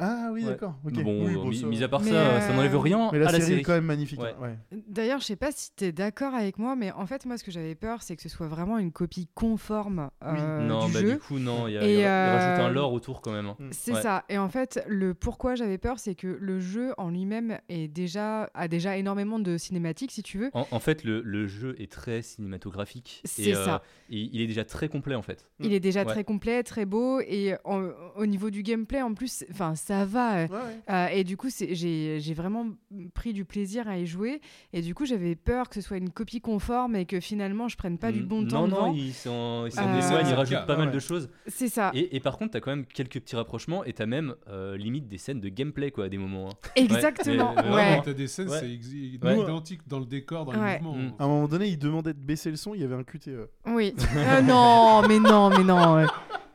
Ah 0.00 0.30
oui, 0.32 0.42
Ouais. 0.44 0.50
d'accord. 0.50 0.74
ok. 0.84 0.92
Mais 0.96 1.02
Bon, 1.02 1.26
Oui, 1.26 1.34
euh, 1.34 1.62
bon, 1.62 1.68
mis, 1.68 1.82
à 1.82 1.88
part 1.88 2.00
Mais, 2.02 2.10
ça, 2.10 2.40
ça 2.40 2.50
euh, 2.50 2.54
n'enlève 2.56 2.76
rien 2.78 3.08
Mais 3.12 3.18
la 3.18 3.28
à 3.28 3.32
la 3.32 3.38
série, 3.38 3.46
série. 3.50 3.60
est 3.60 3.64
quand 3.64 3.72
même 3.72 3.84
magnifique. 3.84 4.20
Ouais. 4.20 4.34
hein, 4.40 4.56
ouais. 4.72 4.78
D'ailleurs, 4.86 5.18
je 5.20 5.24
sais 5.24 5.36
pas 5.36 5.50
si 5.50 5.70
tu 5.76 5.84
es 5.86 5.92
d'accord 5.92 6.34
avec 6.34 6.58
moi, 6.58 6.76
mais 6.76 6.92
en 6.92 7.06
fait, 7.06 7.26
moi, 7.26 7.36
ce 7.36 7.42
que 7.42 7.50
j'avais 7.50 7.74
peur, 7.74 8.02
c'est 8.02 8.14
que 8.14 8.22
ce 8.22 8.28
soit 8.28 8.46
vraiment 8.46 8.78
une 8.78 8.92
copie 8.92 9.28
conforme 9.34 10.10
euh, 10.22 10.66
non, 10.66 10.86
du 10.86 10.92
bah 10.92 11.00
jeu. 11.00 11.12
du 11.14 11.18
coup, 11.18 11.38
non, 11.40 11.66
il 11.66 11.74
y 11.74 11.78
a, 11.78 11.84
Et, 11.84 11.94
il 11.94 12.00
y 12.00 12.04
a- 12.04 12.26
il 12.26 12.38
rajoute 12.38 12.64
un 12.66 12.70
euh, 12.70 12.72
lore 12.74 12.92
autour 12.92 13.20
quand 13.22 13.32
même. 13.32 13.46
hein. 13.46 13.56
C'est 13.72 13.94
Ouais. 13.94 14.02
ça. 14.02 14.24
Et 14.28 14.38
en 14.38 14.48
fait, 14.48 14.84
le 14.86 15.14
pourquoi 15.14 15.56
j'avais 15.56 15.78
peur, 15.78 15.98
c'est 15.98 16.14
que 16.14 16.28
le 16.40 16.60
jeu 16.60 16.92
en 16.96 17.10
lui-même 17.10 17.58
est 17.68 17.88
déjà 17.88 18.50
a 18.54 18.68
déjà 18.68 18.96
énormément 18.96 19.38
de 19.40 19.56
cinématiques, 19.58 20.12
si 20.12 20.22
tu 20.22 20.38
veux. 20.38 20.50
En, 20.54 20.66
en 20.70 20.78
fait, 20.80 21.02
le, 21.02 21.22
le 21.22 21.46
jeu 21.48 21.74
est 21.80 21.90
très 21.90 22.22
cinématographique. 22.22 23.20
C'est 23.24 23.54
euh, 23.54 23.64
ça. 23.64 23.82
et 24.10 24.20
il 24.32 24.40
est 24.40 24.46
déjà 24.46 24.64
très 24.64 24.88
complet 24.88 25.14
en 25.14 25.22
fait. 25.22 25.46
Il 25.60 25.72
est 25.72 25.80
déjà 25.80 26.00
Ouais. 26.00 26.06
très 26.12 26.24
complet, 26.24 26.62
très 26.62 26.84
beau, 26.86 27.20
et 27.20 27.54
en- 27.64 27.88
au 28.16 28.26
niveau 28.26 28.50
du 28.50 28.62
gameplay, 28.62 29.02
en 29.02 29.14
plus, 29.14 29.44
enfin, 29.50 29.74
ça 29.88 30.04
va. 30.04 30.36
euh, 30.40 30.46
Ouais, 30.48 30.54
ouais. 30.54 30.80
euh, 30.90 31.06
et 31.08 31.24
du 31.24 31.36
coup, 31.36 31.48
c'est- 31.50 31.74
j'ai 31.74 32.34
vraiment 32.34 32.66
pris 33.14 33.32
du 33.32 33.44
plaisir 33.44 33.88
à 33.88 33.98
y 33.98 34.06
jouer. 34.06 34.40
Et 34.72 34.82
du 34.82 34.94
coup, 34.94 35.06
j'avais 35.06 35.34
peur 35.34 35.68
que 35.68 35.74
ce 35.74 35.80
soit 35.80 35.96
une 35.96 36.10
copie 36.10 36.40
conforme 36.40 36.94
et 36.96 37.06
que 37.06 37.20
finalement, 37.20 37.68
je 37.68 37.76
prenne 37.76 37.96
pas 37.98 38.12
du 38.12 38.22
Mm, 38.22 38.26
bon 38.26 38.42
non, 38.42 38.48
temps 38.48 38.68
Non, 38.68 38.76
devant. 38.76 38.92
ils 38.94 39.12
s'en 39.14 39.66
ils 39.66 39.72
s'en 39.72 39.82
Euh, 39.88 40.20
ils 40.22 40.28
le 40.30 40.34
rajoutent 40.34 40.54
cas. 40.58 40.62
pas 40.62 40.74
Ah 40.74 40.76
mal 40.76 40.88
ouais. 40.88 40.94
de 40.94 40.98
choses. 40.98 41.28
C'est 41.46 41.68
ça. 41.68 41.90
Et, 41.94 42.16
et 42.16 42.20
par 42.20 42.36
contre, 42.36 42.52
t'as 42.52 42.60
quand 42.60 42.70
même 42.70 42.84
quelques 42.86 43.20
petits 43.20 43.36
rapprochements 43.36 43.82
et 43.84 43.92
t'as 43.92 44.06
même 44.06 44.34
euh, 44.48 44.76
limite 44.76 45.08
des 45.08 45.18
scènes 45.18 45.40
de 45.40 45.48
gameplay 45.48 45.90
quoi, 45.90 46.04
à 46.04 46.08
des 46.08 46.18
moments. 46.18 46.50
hein. 46.50 46.52
Exactement. 46.76 47.54
ouais. 47.54 48.00
T'as 48.04 48.12
des 48.12 48.26
scènes, 48.26 48.48
Ouais. 48.50 48.58
c'est 48.60 48.70
identique 48.70 49.80
dans 49.88 49.98
le 50.00 50.06
décor, 50.06 50.44
dans 50.44 50.52
Ouais. 50.52 50.78
les 50.78 50.82
mouvements. 50.84 51.02
Mm. 51.02 51.14
À 51.18 51.24
un 51.24 51.28
moment 51.28 51.48
donné, 51.48 51.66
il 51.68 51.78
demandait 51.78 52.12
de 52.14 52.18
baisser 52.18 52.50
le 52.50 52.56
son, 52.56 52.74
il 52.74 52.80
y 52.80 52.84
avait 52.84 52.94
un 52.94 53.04
QTE. 53.04 53.48
Oui. 53.66 53.94
Euh, 54.16 54.42
non, 54.42 55.02
mais 55.08 55.18
non, 55.18 55.50
mais 55.50 55.64
non. 55.64 56.06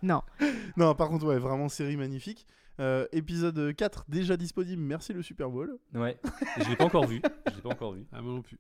non. 0.04 0.22
Non, 0.78 0.96
par 0.96 1.08
contre, 1.10 1.26
ouais, 1.28 1.38
vraiment 1.38 1.70
série 1.70 1.98
magnifique. 1.98 2.46
Euh, 2.80 3.06
épisode 3.12 3.76
4 3.76 4.06
déjà 4.10 4.36
disponible, 4.36 4.82
merci 4.82 5.14
le 5.14 5.22
Super 5.22 5.50
Bowl. 5.50 5.78
Ouais. 5.94 6.18
Je 6.60 6.70
l'ai 6.70 6.76
pas 6.76 6.86
encore 6.86 7.06
vu. 7.08 7.22
Je 7.50 7.56
l'ai 7.56 7.62
pas 7.62 7.70
encore 7.70 7.94
vu. 7.94 8.06
Ah, 8.12 8.22
moi 8.22 8.34
non 8.34 8.42
plus. 8.42 8.58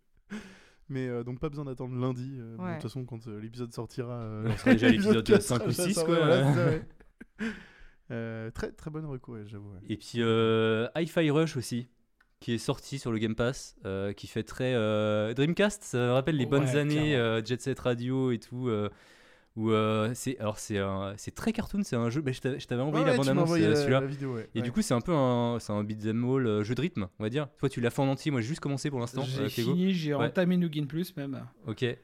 Mais 0.90 1.07
euh, 1.07 1.23
donc 1.23 1.40
pas 1.40 1.49
besoin 1.49 1.65
d'attendre 1.65 1.95
lundi. 1.99 2.38
euh, 2.40 2.56
bon, 2.57 2.64
De 2.64 2.68
Ouais. 2.68 2.73
toute 2.76 2.84
façon, 2.84 3.06
quand 3.06 3.26
euh, 3.27 3.40
l'épisode 3.40 3.73
sortira, 3.73 4.14
euh, 4.22 4.49
On 4.52 4.57
sera 4.57 4.72
déjà 4.73 4.88
à 4.88 4.90
l'épisode 4.91 5.26
4 5.26 5.41
5 5.41 5.56
ou 5.68 5.72
sera 5.72 5.88
6, 5.88 5.95
déjà 5.95 6.03
quoi. 6.06 6.15
sorti, 6.15 6.27
voilà, 6.27 6.53
c'est 6.53 6.60
ça, 6.60 6.65
ouais. 7.48 7.52
Euh, 8.11 8.52
très 8.52 8.72
très 8.72 8.91
bonne 8.91 9.06
recours, 9.06 9.35
ouais, 9.35 9.44
j'avoue. 9.48 9.72
ouais. 9.72 9.80
Et 9.90 9.98
puis 9.98 10.15
euh, 10.22 10.88
Hi-Fi 10.95 11.31
Rush 11.31 11.57
aussi, 11.57 11.88
qui 12.40 12.53
est 12.53 12.57
sorti 12.60 12.99
sur 12.99 13.11
le 13.11 13.18
Game 13.18 13.34
Pass, 13.34 13.76
euh, 13.85 14.14
qui 14.14 14.27
fait 14.27 14.44
très 14.44 14.73
euh, 14.76 15.34
Dreamcast. 15.34 15.84
Ça 15.84 15.98
me 15.98 16.11
rappelle 16.11 16.35
les 16.38 16.45
bonnes 16.45 16.65
Ouais, 16.65 16.76
années 16.76 16.94
clairement. 17.14 17.18
euh, 17.38 17.41
Jet 17.44 17.61
Set 17.61 17.80
Radio 17.80 18.31
et 18.31 18.40
tout. 18.40 18.68
euh, 18.68 18.90
où 19.55 19.69
euh, 19.71 20.11
c'est 20.15 20.38
alors 20.39 20.57
c'est 20.57 21.35
très 21.35 21.53
cartoon, 21.53 21.81
c'est 21.84 21.95
un 21.95 22.09
jeu. 22.09 22.21
bah, 22.21 22.31
je 22.31 22.39
t'avais 22.41 22.59
je 22.59 22.67
t'avais 22.67 22.81
envoyé 22.81 23.05
Ouais, 23.05 23.11
la 23.11 23.17
bande 23.17 23.30
annonce 23.30 23.57
la- 23.57 23.75
celui-là. 23.75 24.01
ouais. 24.01 24.49
Et 24.55 24.59
Ouais. 24.59 24.63
du 24.63 24.71
coup, 24.71 24.81
c'est 24.81 24.93
un 24.93 25.01
peu 25.01 25.13
un, 25.13 25.57
c'est 25.59 25.71
un 25.73 25.84
beat'em 25.84 26.23
all 26.25 26.47
euh, 26.47 26.63
jeu 26.63 26.73
de 26.75 26.81
rythme, 26.81 27.07
on 27.19 27.23
va 27.23 27.30
dire. 27.30 27.47
Toi, 27.59 27.69
tu 27.69 27.80
l'as 27.81 27.89
fait 27.91 28.01
en 28.01 28.07
entier. 28.07 28.31
Moi, 28.31 28.41
j'ai 28.41 28.47
juste 28.47 28.61
commencé 28.61 28.89
pour 28.89 28.99
l'instant. 28.99 29.23
J'ai 29.23 29.41
euh, 29.43 29.49
fini, 29.49 29.93
j'ai 29.93 30.13
Ouais. 30.15 30.25
entamé 30.25 30.57
New 30.57 30.69
Game 30.69 30.88
Plus 30.88 31.15
même. 31.15 31.45
Ok. 31.67 31.84
Et 31.84 31.97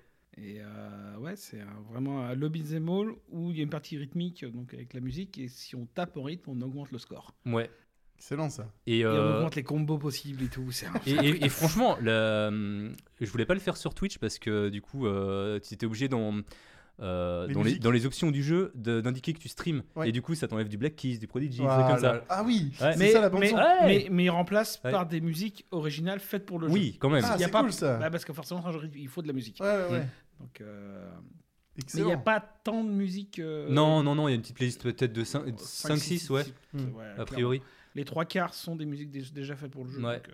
euh, 0.61 1.17
ouais, 1.17 1.35
c'est 1.35 1.59
vraiment 1.91 2.21
un 2.25 2.33
lobby 2.35 2.63
all 2.75 3.09
où 3.29 3.51
il 3.51 3.57
y 3.57 3.59
a 3.59 3.63
une 3.63 3.69
partie 3.69 3.97
rythmique 3.97 4.45
donc 4.45 4.73
avec 4.73 4.93
la 4.93 5.01
musique 5.01 5.37
et 5.37 5.47
si 5.49 5.75
on 5.75 5.85
tape 5.85 6.15
en 6.17 6.23
rythme, 6.23 6.51
on 6.51 6.61
augmente 6.61 6.91
le 6.91 6.97
score. 6.97 7.33
Ouais. 7.45 7.69
Excellent 8.17 8.49
ça. 8.49 8.71
Et, 8.85 8.99
Et 8.99 9.05
on 9.05 9.09
euh, 9.11 9.37
augmente 9.37 9.55
les 9.55 9.63
combos 9.63 9.97
possibles 9.97 10.43
et 10.43 10.47
tout. 10.47 10.67
et, 11.07 11.11
et- 11.11 11.45
et 11.45 11.49
franchement, 11.49 11.97
la- 12.01 12.49
je 12.51 13.29
voulais 13.31 13.45
pas 13.45 13.53
le 13.53 13.59
faire 13.61 13.75
sur 13.77 13.93
Twitch 13.93 14.17
parce 14.17 14.39
que 14.39 14.69
du 14.69 14.81
coup, 14.81 15.07
euh, 15.07 15.59
tu 15.59 15.73
étais 15.73 15.85
obligé 15.85 16.07
dans, 16.09 16.33
euh, 17.01 17.47
dans, 17.47 17.63
les, 17.63 17.79
dans 17.79 17.91
les 17.91 18.05
options 18.05 18.29
du 18.31 18.43
jeu 18.43 18.71
d'indiquer 18.75 19.33
que 19.33 19.39
tu 19.39 19.47
streams. 19.47 19.83
Ouais. 19.95 20.09
Et 20.09 20.11
du 20.11 20.21
coup, 20.21 20.35
ça 20.35 20.47
t'enlève 20.47 20.67
du 20.69 20.77
Black 20.77 20.95
Keys, 20.95 21.17
du 21.17 21.27
Prodigy, 21.27 21.59
des 21.59 21.63
Voilà. 21.63 21.83
trucs 21.83 21.95
comme 22.01 22.03
ça. 22.03 22.25
Ah 22.29 22.43
oui, 22.45 22.71
Ouais. 22.81 22.91
c'est 22.93 22.97
mais, 22.99 23.11
ça 23.11 23.21
la 23.21 23.29
bande 23.29 23.39
mais, 23.41 23.49
son. 23.49 23.55
Ouais. 23.55 23.85
mais, 23.85 24.07
mais 24.11 24.23
il 24.25 24.29
remplace 24.29 24.81
Ouais. 24.83 24.91
par 24.91 25.05
des 25.05 25.21
musiques 25.21 25.65
originales 25.71 26.19
faites 26.19 26.45
pour 26.45 26.59
le 26.59 26.67
jeu. 26.67 26.73
Oui, 26.73 26.97
quand 26.99 27.09
même. 27.09 27.23
Ah, 27.25 27.33
Il 27.37 27.41
y 27.41 27.43
a 27.43 27.47
c'est 27.47 27.51
pas- 27.51 27.61
cool 27.61 27.71
ça. 27.73 27.97
Bah, 27.97 28.09
parce 28.09 28.25
que 28.25 28.33
forcément, 28.33 28.63
il 28.95 29.07
faut 29.07 29.21
de 29.21 29.27
la 29.27 29.33
musique. 29.33 29.59
Ouais, 29.61 29.67
ouais, 29.67 29.91
ouais. 29.91 30.07
Donc, 30.39 30.61
euh, 30.61 31.09
Mais 31.77 31.83
il 31.93 32.05
n'y 32.05 32.11
a 32.11 32.17
pas 32.17 32.39
tant 32.41 32.83
de 32.83 32.89
musique. 32.91 33.39
euh, 33.39 33.69
Non, 33.69 34.03
non, 34.03 34.15
non, 34.15 34.27
il 34.27 34.31
y 34.31 34.33
a 34.33 34.35
une 34.35 34.41
petite 34.41 34.55
playlist 34.57 34.81
peut-être 34.83 35.13
de 35.13 35.23
5-6, 35.23 35.57
cinq, 35.57 35.97
six, 35.97 36.29
ouais, 36.29 36.41
a 36.41 36.45
clairement. 36.75 37.25
priori. 37.25 37.61
Les 37.95 38.05
trois 38.05 38.25
quarts 38.25 38.53
sont 38.53 38.75
des 38.75 38.85
musiques 38.85 39.09
dé- 39.11 39.23
déjà 39.33 39.55
faites 39.55 39.71
pour 39.71 39.83
le 39.85 39.89
jeu. 39.91 39.97
Ouais. 40.03 40.15
donc, 40.17 40.29
euh, 40.29 40.33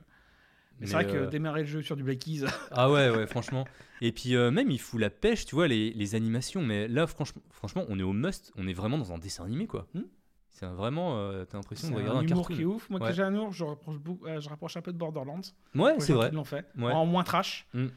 Mais 0.79 0.81
Mais, 0.81 0.87
c'est 0.87 0.93
vrai 0.93 1.05
que 1.05 1.11
euh, 1.17 1.27
démarrer 1.29 1.61
le 1.61 1.67
jeu 1.67 1.81
sur 1.81 1.95
du 1.95 2.03
Black 2.03 2.19
Keys. 2.19 2.43
Ah 2.71 2.91
ouais, 2.91 3.09
ouais, 3.09 3.27
franchement. 3.27 3.65
Et 4.01 4.11
puis 4.11 4.35
euh, 4.35 4.51
même, 4.51 4.69
il 4.71 4.79
fout 4.79 4.99
la 4.99 5.09
pêche, 5.09 5.45
tu 5.45 5.55
vois, 5.55 5.67
les, 5.67 5.91
les 5.93 6.15
animations. 6.15 6.61
Mais 6.61 6.87
là, 6.87 7.07
franchement, 7.07 7.41
franchement, 7.49 7.85
on 7.87 7.97
est 7.97 8.03
au 8.03 8.11
must. 8.13 8.51
On 8.57 8.67
est 8.67 8.73
vraiment 8.73 8.97
dans 8.97 9.13
un 9.13 9.17
dessin 9.17 9.45
animé, 9.45 9.67
quoi. 9.67 9.87
Hmm. 9.93 10.01
C'est 10.49 10.65
un- 10.65 10.73
vraiment, 10.73 11.17
euh, 11.17 11.45
t'as 11.45 11.57
l'impression 11.57 11.89
de 11.89 11.93
un 11.93 11.97
regarder 11.97 12.19
un, 12.19 12.21
humour 12.27 12.41
cartoon. 12.47 12.55
qui 12.55 12.61
est 12.61 12.65
ouf. 12.65 12.89
Moi, 12.89 12.99
Ouais. 13.01 13.19
un 13.21 13.33
humour, 13.33 13.51
je 13.53 13.63
rapproche, 13.63 13.97
beaucoup- 13.99 14.25
euh, 14.25 14.39
je 14.41 14.49
rapproche 14.49 14.75
un 14.77 14.81
peu 14.81 14.91
de 14.93 14.97
Borderlands. 14.97 15.41
Ouais, 15.75 15.95
c'est 15.99 16.13
vrai. 16.13 16.29
qui 16.29 16.35
l'ont 16.35 16.43
fait. 16.43 16.65
Ouais. 16.77 16.91
En 16.91 17.05
moins 17.05 17.23
trash. 17.23 17.67
Hmm. 17.73 17.87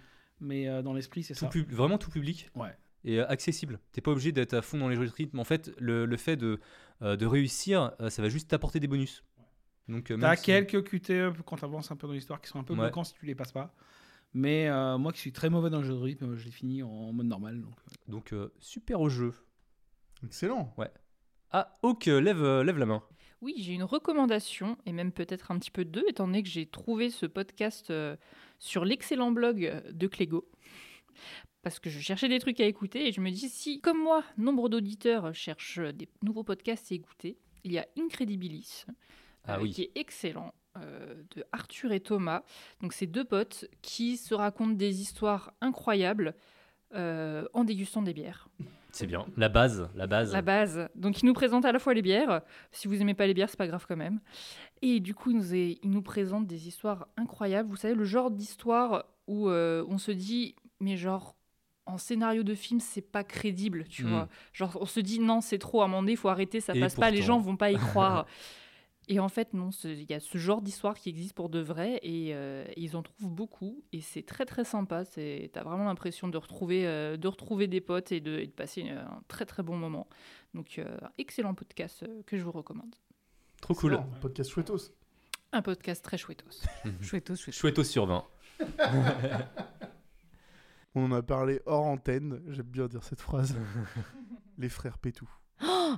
Mais 0.40 0.82
dans 0.82 0.92
l'esprit, 0.94 1.24
c'est 1.24 1.34
ça. 1.34 1.48
pub- 1.48 1.70
vraiment 1.72 1.98
tout 1.98 2.10
public. 2.10 2.48
Ouais. 2.54 2.70
Et 3.04 3.20
accessible. 3.20 3.78
T'es 3.92 4.00
pas 4.00 4.10
obligé 4.12 4.30
d'être 4.32 4.54
à 4.54 4.62
fond 4.62 4.78
dans 4.78 4.88
les 4.88 4.96
jeux 4.96 5.06
de 5.06 5.10
rythme. 5.12 5.38
En 5.40 5.44
fait, 5.44 5.72
le, 5.78 6.04
le 6.06 6.16
fait 6.16 6.36
de, 6.36 6.60
de 7.00 7.26
réussir, 7.26 7.92
ça 8.08 8.22
va 8.22 8.28
juste 8.28 8.48
t'apporter 8.50 8.78
des 8.80 8.86
bonus. 8.88 9.24
Donc, 9.88 10.10
euh, 10.10 10.34
si- 10.36 10.42
quelques 10.44 10.84
QTE 10.84 11.32
quand 11.46 11.56
t'avances 11.56 11.90
un 11.90 11.96
peu 11.96 12.06
dans 12.06 12.12
l'histoire 12.12 12.40
qui 12.40 12.48
sont 12.48 12.58
un 12.58 12.64
peu 12.64 12.74
Ouais. 12.74 12.80
bloquants 12.80 13.04
si 13.04 13.14
tu 13.14 13.26
les 13.26 13.34
passes 13.34 13.52
pas. 13.52 13.74
Mais 14.34 14.68
euh, 14.68 14.98
moi 14.98 15.12
qui 15.12 15.20
suis 15.20 15.32
très 15.32 15.48
mauvais 15.48 15.70
dans 15.70 15.78
le 15.78 15.84
jeu 15.84 15.94
de 15.94 15.98
rythme, 15.98 16.36
je 16.36 16.44
l'ai 16.44 16.50
fini 16.50 16.82
en 16.82 17.12
mode 17.12 17.26
normal. 17.26 17.60
Donc, 17.62 17.72
euh. 17.72 18.10
Donc, 18.12 18.32
euh, 18.34 18.52
super 18.60 19.00
au 19.00 19.08
jeu. 19.08 19.32
Excellent. 20.24 20.74
Ouais. 20.76 20.90
Ah, 21.50 21.72
Hawk, 21.82 22.04
lève, 22.06 22.44
lève 22.60 22.76
la 22.78 22.86
main. 22.86 23.02
Oui, 23.40 23.54
j'ai 23.58 23.72
une 23.72 23.84
recommandation, 23.84 24.76
et 24.84 24.92
même 24.92 25.12
peut-être 25.12 25.50
un 25.52 25.58
petit 25.58 25.70
peu 25.70 25.84
deux, 25.84 26.04
étant 26.08 26.26
donné 26.26 26.42
que 26.42 26.48
j'ai 26.48 26.66
trouvé 26.66 27.08
ce 27.08 27.24
podcast 27.24 27.90
euh, 27.90 28.16
sur 28.58 28.84
l'excellent 28.84 29.30
blog 29.30 29.82
de 29.92 30.06
Clégo. 30.08 30.50
Parce 31.62 31.78
que 31.80 31.88
je 31.88 32.00
cherchais 32.00 32.28
des 32.28 32.38
trucs 32.40 32.60
à 32.60 32.64
écouter, 32.66 33.08
et 33.08 33.12
je 33.12 33.20
me 33.20 33.30
dis, 33.30 33.48
si, 33.48 33.80
comme 33.80 34.02
moi, 34.02 34.24
nombre 34.36 34.68
d'auditeurs 34.68 35.34
cherchent 35.34 35.78
des 35.78 36.08
nouveaux 36.22 36.44
podcasts 36.44 36.90
à 36.92 36.94
écouter, 36.96 37.38
il 37.64 37.72
y 37.72 37.78
a 37.78 37.86
Incredibilis, 37.98 38.84
Ah 39.48 39.56
euh, 39.56 39.62
oui. 39.62 39.70
qui 39.70 39.82
est 39.82 39.90
excellent, 39.96 40.54
euh, 40.76 41.14
de 41.34 41.44
Arthur 41.52 41.90
et 41.92 42.00
Thomas. 42.00 42.42
Donc, 42.80 42.92
c'est 42.92 43.06
deux 43.06 43.24
potes 43.24 43.64
qui 43.82 44.16
se 44.16 44.34
racontent 44.34 44.74
des 44.74 45.00
histoires 45.00 45.52
incroyables 45.60 46.34
euh, 46.94 47.44
en 47.54 47.64
dégustant 47.64 48.02
des 48.02 48.14
bières. 48.14 48.48
C'est 48.92 49.06
bien. 49.06 49.26
La 49.36 49.48
base, 49.50 49.88
la 49.94 50.06
base. 50.06 50.32
La 50.32 50.40
base. 50.42 50.88
Donc, 50.94 51.22
il 51.22 51.26
nous 51.26 51.34
présente 51.34 51.64
à 51.66 51.72
la 51.72 51.78
fois 51.78 51.92
les 51.92 52.00
bières. 52.02 52.40
Si 52.72 52.88
vous 52.88 53.00
aimez 53.00 53.12
pas 53.14 53.26
les 53.26 53.34
bières, 53.34 53.50
c'est 53.50 53.58
pas 53.58 53.66
grave 53.66 53.84
quand 53.86 53.96
même. 53.96 54.20
Et 54.80 54.98
du 55.00 55.14
coup, 55.14 55.30
il 55.30 55.36
nous, 55.36 55.54
est- 55.54 55.78
il 55.82 55.90
nous 55.90 56.00
présente 56.02 56.46
des 56.46 56.66
histoires 56.68 57.06
incroyables. 57.18 57.68
Vous 57.68 57.76
savez, 57.76 57.94
le 57.94 58.04
genre 58.04 58.30
d'histoire 58.30 59.04
où 59.26 59.50
euh, 59.50 59.84
on 59.88 59.98
se 59.98 60.10
dit, 60.10 60.54
mais 60.80 60.96
genre, 60.96 61.36
en 61.84 61.98
scénario 61.98 62.42
de 62.42 62.54
film, 62.54 62.80
c'est 62.80 63.02
pas 63.02 63.24
crédible, 63.24 63.84
tu 63.84 64.04
Mm. 64.04 64.08
vois. 64.08 64.28
Genre, 64.54 64.78
on 64.80 64.86
se 64.86 65.00
dit, 65.00 65.20
non, 65.20 65.40
c'est 65.42 65.58
trop, 65.58 65.84
il 66.06 66.16
faut 66.16 66.28
arrêter, 66.28 66.60
ça 66.60 66.74
Et 66.74 66.80
passe 66.80 66.94
pas, 66.94 67.10
les 67.10 67.22
gens 67.22 67.38
vont 67.38 67.56
pas 67.56 67.70
y 67.70 67.76
croire. 67.76 68.26
Et 69.10 69.20
en 69.20 69.30
fait, 69.30 69.54
non, 69.54 69.70
il 69.84 70.10
y 70.10 70.12
a 70.12 70.20
ce 70.20 70.36
genre 70.36 70.60
d'histoire 70.60 70.94
qui 70.94 71.08
existe 71.08 71.32
pour 71.32 71.48
de 71.48 71.60
vrai 71.60 71.98
et 72.02 72.34
euh, 72.34 72.66
ils 72.76 72.94
en 72.94 73.02
trouvent 73.02 73.30
beaucoup 73.30 73.82
et 73.90 74.02
c'est 74.02 74.22
très 74.22 74.44
très 74.44 74.64
sympa. 74.64 75.06
C'est, 75.06 75.50
t'as 75.54 75.62
vraiment 75.62 75.84
l'impression 75.84 76.28
de 76.28 76.36
retrouver, 76.36 76.86
euh, 76.86 77.16
de 77.16 77.26
retrouver 77.26 77.68
des 77.68 77.80
potes 77.80 78.12
et 78.12 78.20
de, 78.20 78.38
et 78.38 78.46
de 78.46 78.52
passer 78.52 78.90
euh, 78.90 79.02
un 79.02 79.22
très 79.26 79.46
très 79.46 79.62
bon 79.62 79.78
moment. 79.78 80.08
Donc, 80.52 80.78
euh, 80.78 80.98
excellent 81.16 81.54
podcast 81.54 82.02
euh, 82.02 82.22
que 82.26 82.36
je 82.36 82.44
vous 82.44 82.52
recommande. 82.52 82.94
Trop 83.62 83.74
cool. 83.74 83.94
Excellent. 83.94 84.10
Podcast 84.20 84.50
chouettos. 84.50 84.92
Un 85.52 85.62
podcast 85.62 86.04
très 86.04 86.18
chouettos. 86.18 86.66
chouettos, 87.00 87.36
chouettos. 87.36 87.58
Chouette 87.58 87.82
sur 87.84 88.04
20. 88.04 88.24
On 90.94 91.04
en 91.04 91.12
a 91.12 91.22
parlé 91.22 91.62
hors 91.64 91.86
antenne. 91.86 92.42
J'aime 92.48 92.66
bien 92.66 92.88
dire 92.88 93.02
cette 93.02 93.22
phrase. 93.22 93.56
les 94.58 94.68
frères 94.68 94.98
Pétou. 94.98 95.30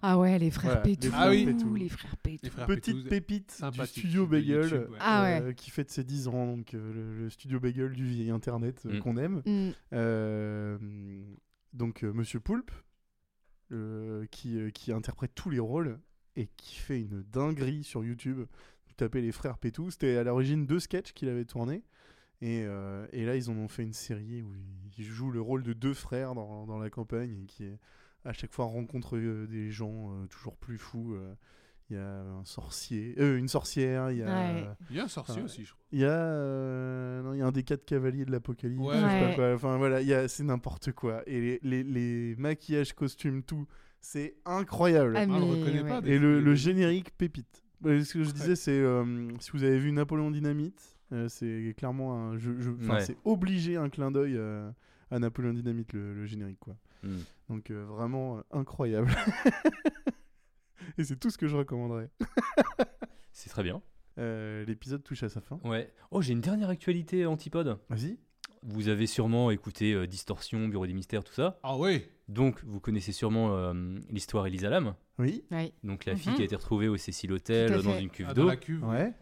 Ah 0.02 0.18
ouais, 0.18 0.38
les 0.38 0.50
frères 0.50 0.72
Voilà, 0.72 0.86
les 0.86 0.96
Pétou. 0.96 1.08
frères 1.12 1.20
Ah 1.22 1.30
oui. 1.30 1.44
Pétou. 1.46 1.74
Les 1.74 1.88
frères 1.88 2.16
Pétou. 2.18 2.40
Les 2.44 2.50
frères 2.50 2.66
Petite 2.66 2.94
Pétouz, 2.96 3.08
pépite 3.08 3.60
du 3.72 3.86
studio 3.86 4.26
Bagel 4.26 4.62
YouTube, 4.64 4.90
ouais. 4.90 4.96
Ah 5.00 5.22
ouais. 5.22 5.40
euh, 5.42 5.52
qui 5.52 5.70
fête 5.70 5.90
ses 5.90 6.04
10 6.04 6.28
ans, 6.28 6.46
donc 6.46 6.74
euh, 6.74 6.92
le, 6.92 7.18
le 7.24 7.30
studio 7.30 7.60
Bagel 7.60 7.92
du 7.92 8.04
vieil 8.06 8.30
internet 8.30 8.82
euh, 8.86 8.96
Mm. 8.96 9.00
qu'on 9.00 9.16
aime. 9.16 9.42
Mm. 9.46 9.70
Euh, 9.92 10.78
donc 11.72 12.04
euh, 12.04 12.12
Monsieur 12.12 12.40
Poulpe 12.40 12.70
euh, 13.72 14.26
qui, 14.30 14.58
euh, 14.58 14.70
qui 14.70 14.92
interprète 14.92 15.32
tous 15.34 15.50
les 15.50 15.60
rôles 15.60 15.98
et 16.36 16.48
qui 16.56 16.76
fait 16.76 17.00
une 17.00 17.22
dinguerie 17.22 17.84
sur 17.84 18.04
YouTube. 18.04 18.38
Vous 18.86 18.92
tapez 18.96 19.20
les 19.20 19.32
frères 19.32 19.58
Pétou, 19.58 19.90
c'était 19.90 20.16
à 20.16 20.24
l'origine 20.24 20.66
deux 20.66 20.80
sketchs 20.80 21.12
qu'il 21.12 21.28
avait 21.28 21.44
tournés. 21.44 21.82
Et, 22.42 22.62
euh, 22.64 23.06
et 23.12 23.26
là, 23.26 23.36
ils 23.36 23.50
en 23.50 23.56
ont 23.56 23.68
fait 23.68 23.82
une 23.82 23.92
série 23.92 24.40
où 24.42 24.54
il 24.96 25.04
joue 25.04 25.30
le 25.30 25.40
rôle 25.42 25.62
de 25.62 25.74
deux 25.74 25.92
frères 25.92 26.34
dans, 26.34 26.64
dans 26.66 26.78
la 26.78 26.88
campagne 26.88 27.42
et 27.42 27.46
qui 27.46 27.64
à 28.24 28.32
chaque 28.32 28.52
fois 28.52 28.66
rencontre 28.66 29.16
euh, 29.16 29.47
des 29.47 29.70
gens 29.70 30.12
euh, 30.12 30.26
toujours 30.26 30.56
plus 30.56 30.78
fous. 30.78 31.14
euh. 31.14 31.34
Il 31.92 31.97
y 31.97 31.98
a 31.98 32.20
un 32.20 32.44
sorcier, 32.44 33.16
euh, 33.18 33.36
une 33.36 33.48
sorcière, 33.48 34.12
il 34.12 34.18
y 34.18 34.22
a, 34.22 34.26
Ouais. 34.26 34.64
Il 34.90 34.97
y 34.97 35.01
a 35.01 35.05
un 35.05 35.09
sorcier 35.09 35.42
aussi, 35.42 35.64
je 35.64 35.72
crois. 35.72 35.84
il 35.90 35.98
y 35.98 36.05
a, 36.05 36.09
euh, 36.10 37.20
non, 37.22 37.32
il 37.34 37.38
y 37.38 37.42
a 37.42 37.47
un 37.47 37.51
des 37.52 37.64
quatre 37.64 37.84
cavaliers 37.84 38.24
de 38.24 38.30
l'apocalypse. 38.30 38.80
Ouais. 38.80 38.94
Ouais. 39.36 39.52
Enfin 39.55 39.76
voilà, 39.76 40.01
il 40.01 40.06
y 40.06 40.14
a, 40.14 40.28
c'est 40.28 40.44
n'importe 40.44 40.92
quoi. 40.92 41.22
Et 41.26 41.40
les, 41.40 41.60
les, 41.62 41.82
les 41.82 42.36
maquillages, 42.36 42.92
costumes, 42.92 43.42
tout, 43.42 43.66
c'est 44.01 44.36
incroyable. 44.44 45.16
Ah, 45.16 45.22
Ah, 45.22 45.26
on 45.32 45.40
le 45.40 45.47
mais 45.47 45.60
reconnaît 45.62 45.82
ouais. 45.82 45.88
pas. 45.88 46.01
des 46.01 46.10
Et 46.12 46.18
le, 46.20 46.55
générique 46.55 47.10
pépite. 47.16 47.64
Ce 47.82 48.12
que 48.12 48.22
je 48.22 48.30
disais, 48.30 48.55
c'est 48.55 48.70
euh, 48.70 49.28
si 49.40 49.51
vous 49.52 49.64
avez 49.64 49.78
vu 49.80 49.90
Napoléon 49.90 50.30
Dynamite, 50.30 50.97
euh, 51.12 51.28
c'est 51.28 51.74
clairement 51.76 52.14
un. 52.14 52.38
Je, 52.38 52.52
je- 52.60 52.70
enfin, 52.70 52.94
Ouais. 52.94 53.01
C'est 53.01 53.16
obligé 53.24 53.76
un 53.76 53.88
clin 53.88 54.12
d'œil 54.12 54.36
euh, 54.36 54.70
à 55.10 55.18
Napoléon 55.18 55.55
Dynamite, 55.55 55.92
le, 55.94 56.14
le 56.14 56.24
générique, 56.26 56.60
quoi. 56.60 56.76
Mm. 57.02 57.18
Donc 57.48 57.70
euh, 57.70 57.85
vraiment 57.85 58.39
euh, 58.39 58.43
incroyable. 58.52 59.10
Et 60.98 61.05
c'est 61.05 61.16
tout 61.18 61.31
ce 61.31 61.39
que 61.39 61.47
je 61.47 61.56
recommanderais. 61.56 62.10
C'est 63.32 63.51
très 63.51 63.62
bien. 63.62 63.81
Euh, 64.18 64.64
L'épisode 64.66 65.02
touche 65.02 65.22
à 65.22 65.28
sa 65.28 65.40
fin. 65.40 65.60
Ouais. 65.64 65.93
Oh, 66.10 66.20
j'ai 66.20 66.32
une 66.32 66.40
dernière 66.40 66.68
actualité 66.68 67.27
antipode. 67.27 67.78
Vas-y. 67.89 68.18
Vous 68.62 68.89
avez 68.89 69.06
sûrement 69.06 69.51
écouté 69.51 69.94
euh, 69.94 70.06
Distorsion, 70.06 70.68
Bureau 70.68 70.86
des 70.86 70.93
mystères, 70.93 71.24
tout 71.24 71.32
ça. 71.32 71.59
Ah 71.62 71.77
ouais 71.78 72.10
Donc, 72.28 72.62
vous 72.64 72.81
connaissez 72.81 73.12
sûrement 73.12 73.55
euh, 73.56 73.72
l'histoire 74.10 74.47
Elisa 74.47 74.68
Lam. 74.68 74.94
Oui. 75.18 75.44
Donc, 75.85 76.05
la 76.05 76.12
Mhm. 76.14 76.18
fille 76.18 76.35
qui 76.35 76.43
a 76.43 76.44
été 76.44 76.56
retrouvée 76.56 76.89
au 76.89 76.97
Cécile 76.98 77.32
Hotel 77.32 77.82
dans 77.82 77.98
une 77.98 78.10
cuve 78.10 78.27
Ah, 78.28 78.35
dans 78.35 78.43
d'eau. 78.43 78.48
la 78.48 78.56
cuve. 78.56 78.85
Ouais. 78.85 79.14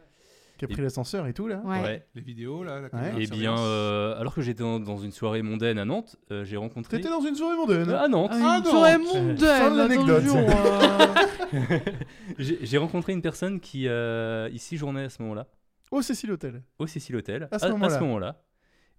Qui 0.59 0.65
a 0.65 0.69
pris 0.69 0.81
Et- 0.81 0.83
l'ascenseur 0.83 1.27
et 1.29 1.33
tout 1.33 1.47
là. 1.47 1.63
Ouais. 1.65 2.05
Les 2.17 2.21
vidéos, 2.21 2.65
là. 2.65 2.81
la 2.81 2.91
caméra 2.91 3.11
de 3.11 3.15
Eh 3.15 3.19
bien, 3.19 3.27
surveillance. 3.29 3.61
euh, 3.63 4.21
alors 4.21 4.35
que 4.35 4.41
j'étais 4.43 4.63
dans, 4.65 4.81
dans 4.81 4.99
une 4.99 5.13
soirée 5.13 5.41
mondaine 5.43 5.79
à 5.79 5.85
Nantes, 5.85 6.17
euh, 6.33 6.45
j'ai 6.45 6.57
rencontré. 6.57 6.97
T'étais 6.97 7.09
dans 7.11 7.21
une 7.21 7.37
soirée 7.37 7.57
mondaine. 7.57 7.89
à 7.91 8.09
Nantes. 8.09 8.33
Ah, 8.35 8.61
non. 8.65 8.71
j'aurais 8.71 8.93
Fin 8.95 8.99
mondaine, 8.99 9.37
de 9.37 9.77
l'anecdote. 9.79 10.25
attention, 10.25 10.47
euh. 10.49 11.79
J'ai 12.39 12.59
j'ai 12.63 12.79
rencontré 12.79 13.13
une 13.13 13.23
personne 13.23 13.61
qui 13.61 13.89
euh, 13.89 14.49
ici 14.53 14.77
journait 14.77 15.05
à 15.05 15.09
ce 15.11 15.23
moment-là, 15.23 15.47
Au 15.91 16.03
Cécile 16.03 16.33
Hotel. 16.33 16.63
au 16.79 16.87
Cécile 16.87 17.17
Hotel, 17.17 17.49
À 17.51 17.59
ce 17.59 17.69
moment-là. 17.69 18.01
moment-là. 18.01 18.43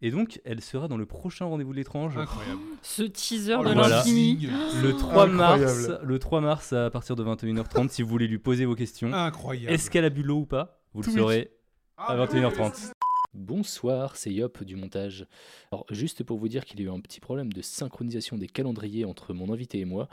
Et 0.01 0.11
donc, 0.11 0.39
elle 0.45 0.61
sera 0.61 0.87
dans 0.87 0.95
le 0.95 1.05
prochain 1.05 1.43
rendez-vous 1.45 1.71
de 1.73 1.75
l'étrange. 1.77 2.17
Incroyable. 2.17 2.59
Ce 2.81 3.03
teaser 3.03 3.55
Oh, 3.59 3.65
de 3.65 3.73
Voilà. 3.73 3.97
l'infini. 3.97 4.47
Le 4.81 4.93
3 4.93 5.27
mars, 5.27 5.61
Incroyable. 5.61 5.99
le 6.07 6.19
3 6.19 6.39
mars 6.41 6.71
à 6.73 6.89
partir 6.89 7.17
de 7.17 7.23
21h30 7.25 7.89
si 7.89 8.01
vous 8.01 8.07
voulez 8.07 8.27
lui 8.27 8.39
poser 8.39 8.63
vos 8.63 8.75
questions. 8.75 9.11
Incroyable. 9.13 9.73
Est-ce 9.73 9.91
qu'elle 9.91 10.05
a 10.05 10.09
bu 10.09 10.23
l'eau 10.23 10.37
ou 10.39 10.45
pas? 10.45 10.78
Vous 10.93 11.01
le 11.03 11.11
saurez 11.11 11.51
Ah, 11.97 12.13
à 12.13 12.15
mais 12.15 12.23
oui, 12.33 12.39
21h30. 12.41 12.91
Bonsoir, 13.33 14.15
c'est 14.15 14.31
Yop 14.33 14.63
du 14.63 14.75
montage. 14.75 15.27
Alors 15.71 15.85
juste 15.91 16.23
pour 16.23 16.39
vous 16.39 16.47
dire 16.47 16.65
qu'il 16.65 16.79
y 16.79 16.83
a 16.83 16.87
eu 16.87 16.89
un 16.91 16.99
petit 16.99 17.19
problème 17.19 17.53
de 17.53 17.61
synchronisation 17.61 18.37
des 18.37 18.47
calendriers 18.47 19.05
entre 19.05 19.33
mon 19.33 19.53
invité 19.53 19.79
et 19.79 19.85
moi, 19.85 20.07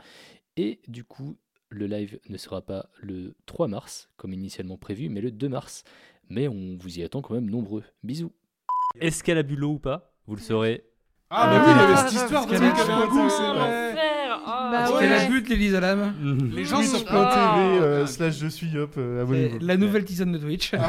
et 0.55 0.79
du 0.87 1.03
coup 1.03 1.37
le 1.69 1.87
live 1.87 2.19
ne 2.29 2.37
sera 2.37 2.61
pas 2.61 2.89
le 3.01 3.35
3 3.45 3.67
mars 3.67 4.09
comme 4.17 4.33
initialement 4.33 4.77
prévu, 4.77 5.09
mais 5.09 5.19
le 5.19 5.31
2 5.31 5.49
mars. 5.49 5.83
Mais 6.29 6.47
on 6.47 6.77
vous 6.79 6.99
y 6.99 7.03
attend 7.03 7.21
quand 7.21 7.33
même 7.33 7.49
nombreux. 7.49 7.83
Bisous. 8.03 8.31
Est-ce 8.99 9.23
qu'elle 9.23 9.37
a 9.37 9.43
bu 9.43 9.55
l'eau 9.55 9.73
ou 9.73 9.79
pas? 9.79 10.13
Vous 10.27 10.35
le 10.35 10.41
saurez. 10.41 10.85
Ah, 11.29 11.49
mais 11.51 11.57
oui, 11.59 11.73
il 11.75 11.81
y 11.81 11.83
avait 11.83 11.93
Ah, 11.97 12.07
cette 12.07 12.21
histoire 12.21 12.45
de 12.45 14.16
Ah. 14.49 14.69
Ah, 14.69 14.71
Bah 14.71 14.83
Est-ce 14.83 14.93
ouais. 14.93 15.07
de 15.07 15.13
Les 16.55 16.63
gens 16.65 16.81
sont 16.81 16.91
Twitch.tv 16.99 17.17
Ah. 17.19 17.57
euh, 17.59 18.05
slash 18.07 18.37
je 18.39 18.47
suis 18.47 18.77
hop, 18.77 18.93
euh, 18.97 19.21
abonnez-vous. 19.23 19.57
La 19.61 19.75
nouvelle 19.77 20.05
tisane 20.05 20.31
de 20.31 20.37
Twitch. 20.37 20.71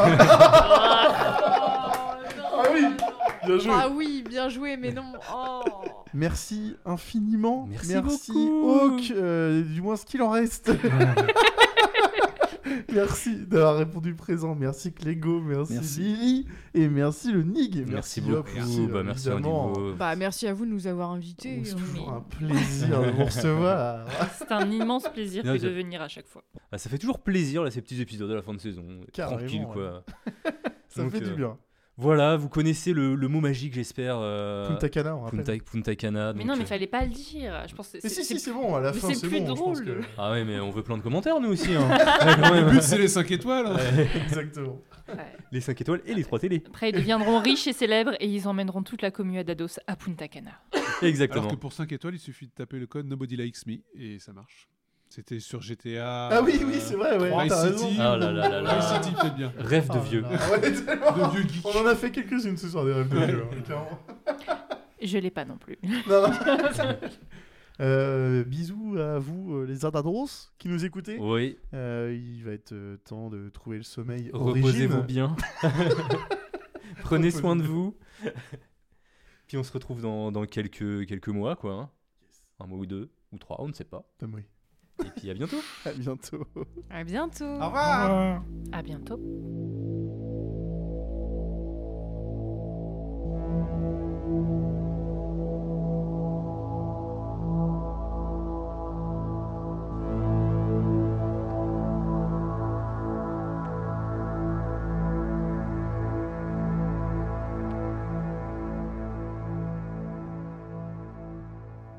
Ah 2.60 2.64
oui 2.74 2.82
Bien 3.46 3.58
joué 3.58 3.72
Ah 3.74 3.88
oui, 3.88 4.24
bien 4.28 4.48
joué, 4.48 4.76
mais 4.76 4.92
non. 4.92 5.12
Oh. 5.32 5.62
Merci 6.12 6.76
infiniment. 6.84 7.66
Merci 7.70 7.92
Merci 7.94 8.32
beaucoup. 8.32 8.70
Hawk, 8.70 9.12
euh, 9.14 9.62
du 9.62 9.80
moins 9.80 9.96
ce 9.96 10.04
qu'il 10.04 10.22
en 10.22 10.30
reste. 10.30 10.72
Merci 12.92 13.36
d'avoir 13.46 13.76
répondu 13.76 14.14
présent. 14.14 14.54
Merci 14.54 14.92
Clégo, 14.92 15.40
merci, 15.40 15.74
Merci. 15.74 16.00
Lily 16.00 16.46
et 16.74 16.88
merci 16.88 17.32
le 17.32 17.42
Nig. 17.42 17.84
Merci 17.88 18.20
beaucoup. 18.20 18.48
aussi, 18.58 18.86
bah, 18.86 19.02
merci. 19.02 19.28
Bah, 19.98 20.16
merci 20.16 20.46
à 20.46 20.52
vous 20.54 20.64
de 20.66 20.70
nous 20.70 20.86
avoir 20.86 21.10
invités. 21.10 21.62
C'est 21.64 21.72
hein. 21.72 21.76
toujours 21.76 22.10
un 22.10 22.20
plaisir 22.20 23.02
de 23.02 23.10
vous 23.10 23.24
recevoir. 23.24 24.06
C'est 24.38 24.52
un 24.52 24.70
immense 24.70 25.08
plaisir 25.12 25.44
Non, 25.44 25.52
que 25.54 25.58
je- 25.58 25.66
de 25.66 25.70
venir 25.72 26.02
à 26.02 26.08
chaque 26.08 26.26
fois. 26.26 26.42
Ah, 26.72 26.78
ça 26.78 26.88
fait 26.90 26.98
toujours 26.98 27.20
plaisir 27.20 27.62
là, 27.62 27.70
ces 27.70 27.82
petits 27.82 28.00
épisodes 28.00 28.30
à 28.30 28.34
la 28.34 28.42
fin 28.42 28.54
de 28.54 28.60
saison. 28.60 28.84
Carrément, 29.12 29.38
Tranquille 29.38 29.64
ouais. 29.66 29.72
quoi. 29.72 30.04
Ça 30.88 31.02
Donc, 31.02 31.12
fait 31.12 31.20
du 31.20 31.30
euh, 31.30 31.36
bien. 31.36 31.58
Voilà, 32.00 32.36
vous 32.36 32.48
connaissez 32.48 32.92
le, 32.92 33.16
le 33.16 33.26
mot 33.28 33.40
magique, 33.40 33.74
j'espère. 33.74 34.18
euh, 34.20 34.68
Punta 34.68 34.88
Cana, 34.88 35.16
on 35.16 35.22
rappelle. 35.22 35.42
Punta, 35.42 35.64
Punta 35.72 35.96
Cana. 35.96 36.32
Mais 36.32 36.44
non, 36.44 36.54
mais 36.54 36.62
euh, 36.62 36.66
fallait 36.66 36.86
pas 36.86 37.02
le 37.04 37.10
dire. 37.10 37.64
Je 37.68 37.74
pense 37.74 37.88
que 37.88 37.98
Mais 38.00 38.08
si, 38.08 38.24
si, 38.24 38.38
c'est 38.38 38.52
bon, 38.52 38.76
à 38.76 38.80
la 38.80 38.92
mais 38.92 38.98
fin, 38.98 39.08
c'est 39.08 39.14
c'est 39.16 39.26
plus 39.28 39.40
bon. 39.40 39.46
je 39.46 39.60
pense 39.60 39.82
drôle. 39.82 39.84
que- 39.84 40.00
Ah 40.16 40.30
ouais, 40.30 40.44
mais 40.44 40.60
on 40.60 40.70
veut 40.70 40.84
plein 40.84 40.96
de 40.96 41.02
commentaires 41.02 41.40
nous 41.40 41.48
aussi. 41.50 41.74
Hein. 41.74 41.88
Ouais, 41.88 42.34
quand 42.40 42.52
même. 42.54 42.64
Le 42.66 42.70
but, 42.70 42.82
c'est 42.82 42.98
les 42.98 43.08
5 43.08 43.28
étoiles. 43.32 43.66
hein. 43.66 43.76
Ouais. 43.96 44.08
Exactement. 44.22 44.80
Les 45.50 45.60
5 45.60 45.80
étoiles 45.80 46.02
et 46.06 46.14
les 46.14 46.22
3 46.22 46.38
télés. 46.38 46.62
Après, 46.68 46.90
ils 46.90 46.94
deviendront 46.94 47.40
riches 47.40 47.66
et 47.66 47.72
célèbres 47.72 48.12
et 48.20 48.28
ils 48.28 48.46
emmèneront 48.46 48.82
toute 48.84 49.02
la 49.02 49.10
commune 49.10 49.38
à 49.38 49.42
Dados 49.44 49.80
à 49.88 49.96
Punta 49.96 50.28
Cana. 50.28 50.52
Exactement. 51.02 51.40
Alors 51.42 51.52
que 51.52 51.56
pour 51.56 51.72
5 51.72 51.90
étoiles, 51.92 52.14
il 52.14 52.20
suffit 52.20 52.46
de 52.46 52.52
taper 52.52 52.78
le 52.78 52.86
code 52.86 53.06
Nobody 53.06 53.36
Likes 53.36 53.66
Me 53.66 53.78
et 53.96 54.18
ça 54.20 54.32
marche. 54.32 54.68
C'était 55.10 55.40
sur 55.40 55.62
GTA. 55.62 56.28
Ah 56.30 56.42
oui, 56.42 56.60
oui, 56.64 56.76
c'est 56.80 56.94
vrai, 56.94 57.18
ouais, 57.18 57.44
Vice 57.44 57.54
City. 57.78 57.96
Ah 57.98 58.16
là 58.16 58.30
là 58.30 58.48
là 58.48 58.60
là. 58.60 58.74
Vice 58.78 58.88
City, 59.06 59.16
peut-être 59.20 59.34
bien. 59.36 59.52
Rêve 59.58 59.88
de 59.88 59.92
Ah 59.94 59.98
vieux. 60.00 60.22
tellement. 60.86 61.28
De 61.28 61.36
vieux 61.36 61.48
geek. 61.48 61.64
On 61.66 61.78
en 61.80 61.86
a 61.86 61.94
fait 61.96 62.10
quelques-unes 62.10 62.56
ce 62.56 62.68
soir 62.68 62.84
des 62.84 62.92
rêves 62.92 63.08
de 63.08 63.16
vieux, 63.18 63.42
hein, 63.42 63.62
clairement. 63.64 63.98
Je 65.00 65.18
l'ai 65.18 65.30
pas 65.30 65.44
non 65.44 65.56
plus. 65.58 65.78
Non, 66.08 66.22
non. 66.28 66.32
Euh, 67.80 68.42
bisous 68.42 68.96
à 68.98 69.20
vous, 69.20 69.54
euh, 69.54 69.64
les 69.64 69.84
Ardadros, 69.84 70.26
qui 70.58 70.68
nous 70.68 70.84
écoutez. 70.84 71.16
Oui, 71.20 71.56
Euh, 71.74 72.12
il 72.12 72.42
va 72.42 72.50
être 72.50 72.72
euh, 72.72 72.96
temps 73.08 73.30
de 73.30 73.50
trouver 73.50 73.76
le 73.76 73.84
sommeil. 73.84 74.30
reposez-vous 74.32 75.04
bien. 75.04 75.36
Prenez 77.02 77.30
soin 77.30 77.54
de 77.54 77.62
vous. 77.62 77.96
Puis 79.46 79.56
on 79.56 79.62
se 79.62 79.70
retrouve 79.72 80.00
dans, 80.02 80.32
dans 80.32 80.44
quelques, 80.44 81.06
quelques 81.06 81.28
mois, 81.28 81.54
quoi. 81.54 81.72
hein. 81.74 81.90
Un 82.58 82.66
mois 82.66 82.78
ou 82.78 82.86
deux, 82.86 83.10
ou 83.32 83.38
trois, 83.38 83.60
on 83.60 83.68
ne 83.68 83.72
sait 83.72 83.84
pas. 83.84 84.02
Ah 84.22 84.26
oui. 84.34 84.42
Et 85.04 85.10
puis 85.16 85.30
à 85.30 85.34
bientôt. 85.34 85.56
À 85.84 85.92
bientôt. 85.92 86.46
À 86.90 87.04
bientôt. 87.04 87.44
Au 87.44 87.66
revoir. 87.66 88.42
À 88.72 88.82
bientôt. 88.82 89.20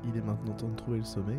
Il 0.02 0.16
est 0.16 0.22
maintenant 0.22 0.54
temps 0.54 0.68
de 0.68 0.76
trouver 0.76 0.98
le 0.98 1.04
sommeil. 1.04 1.38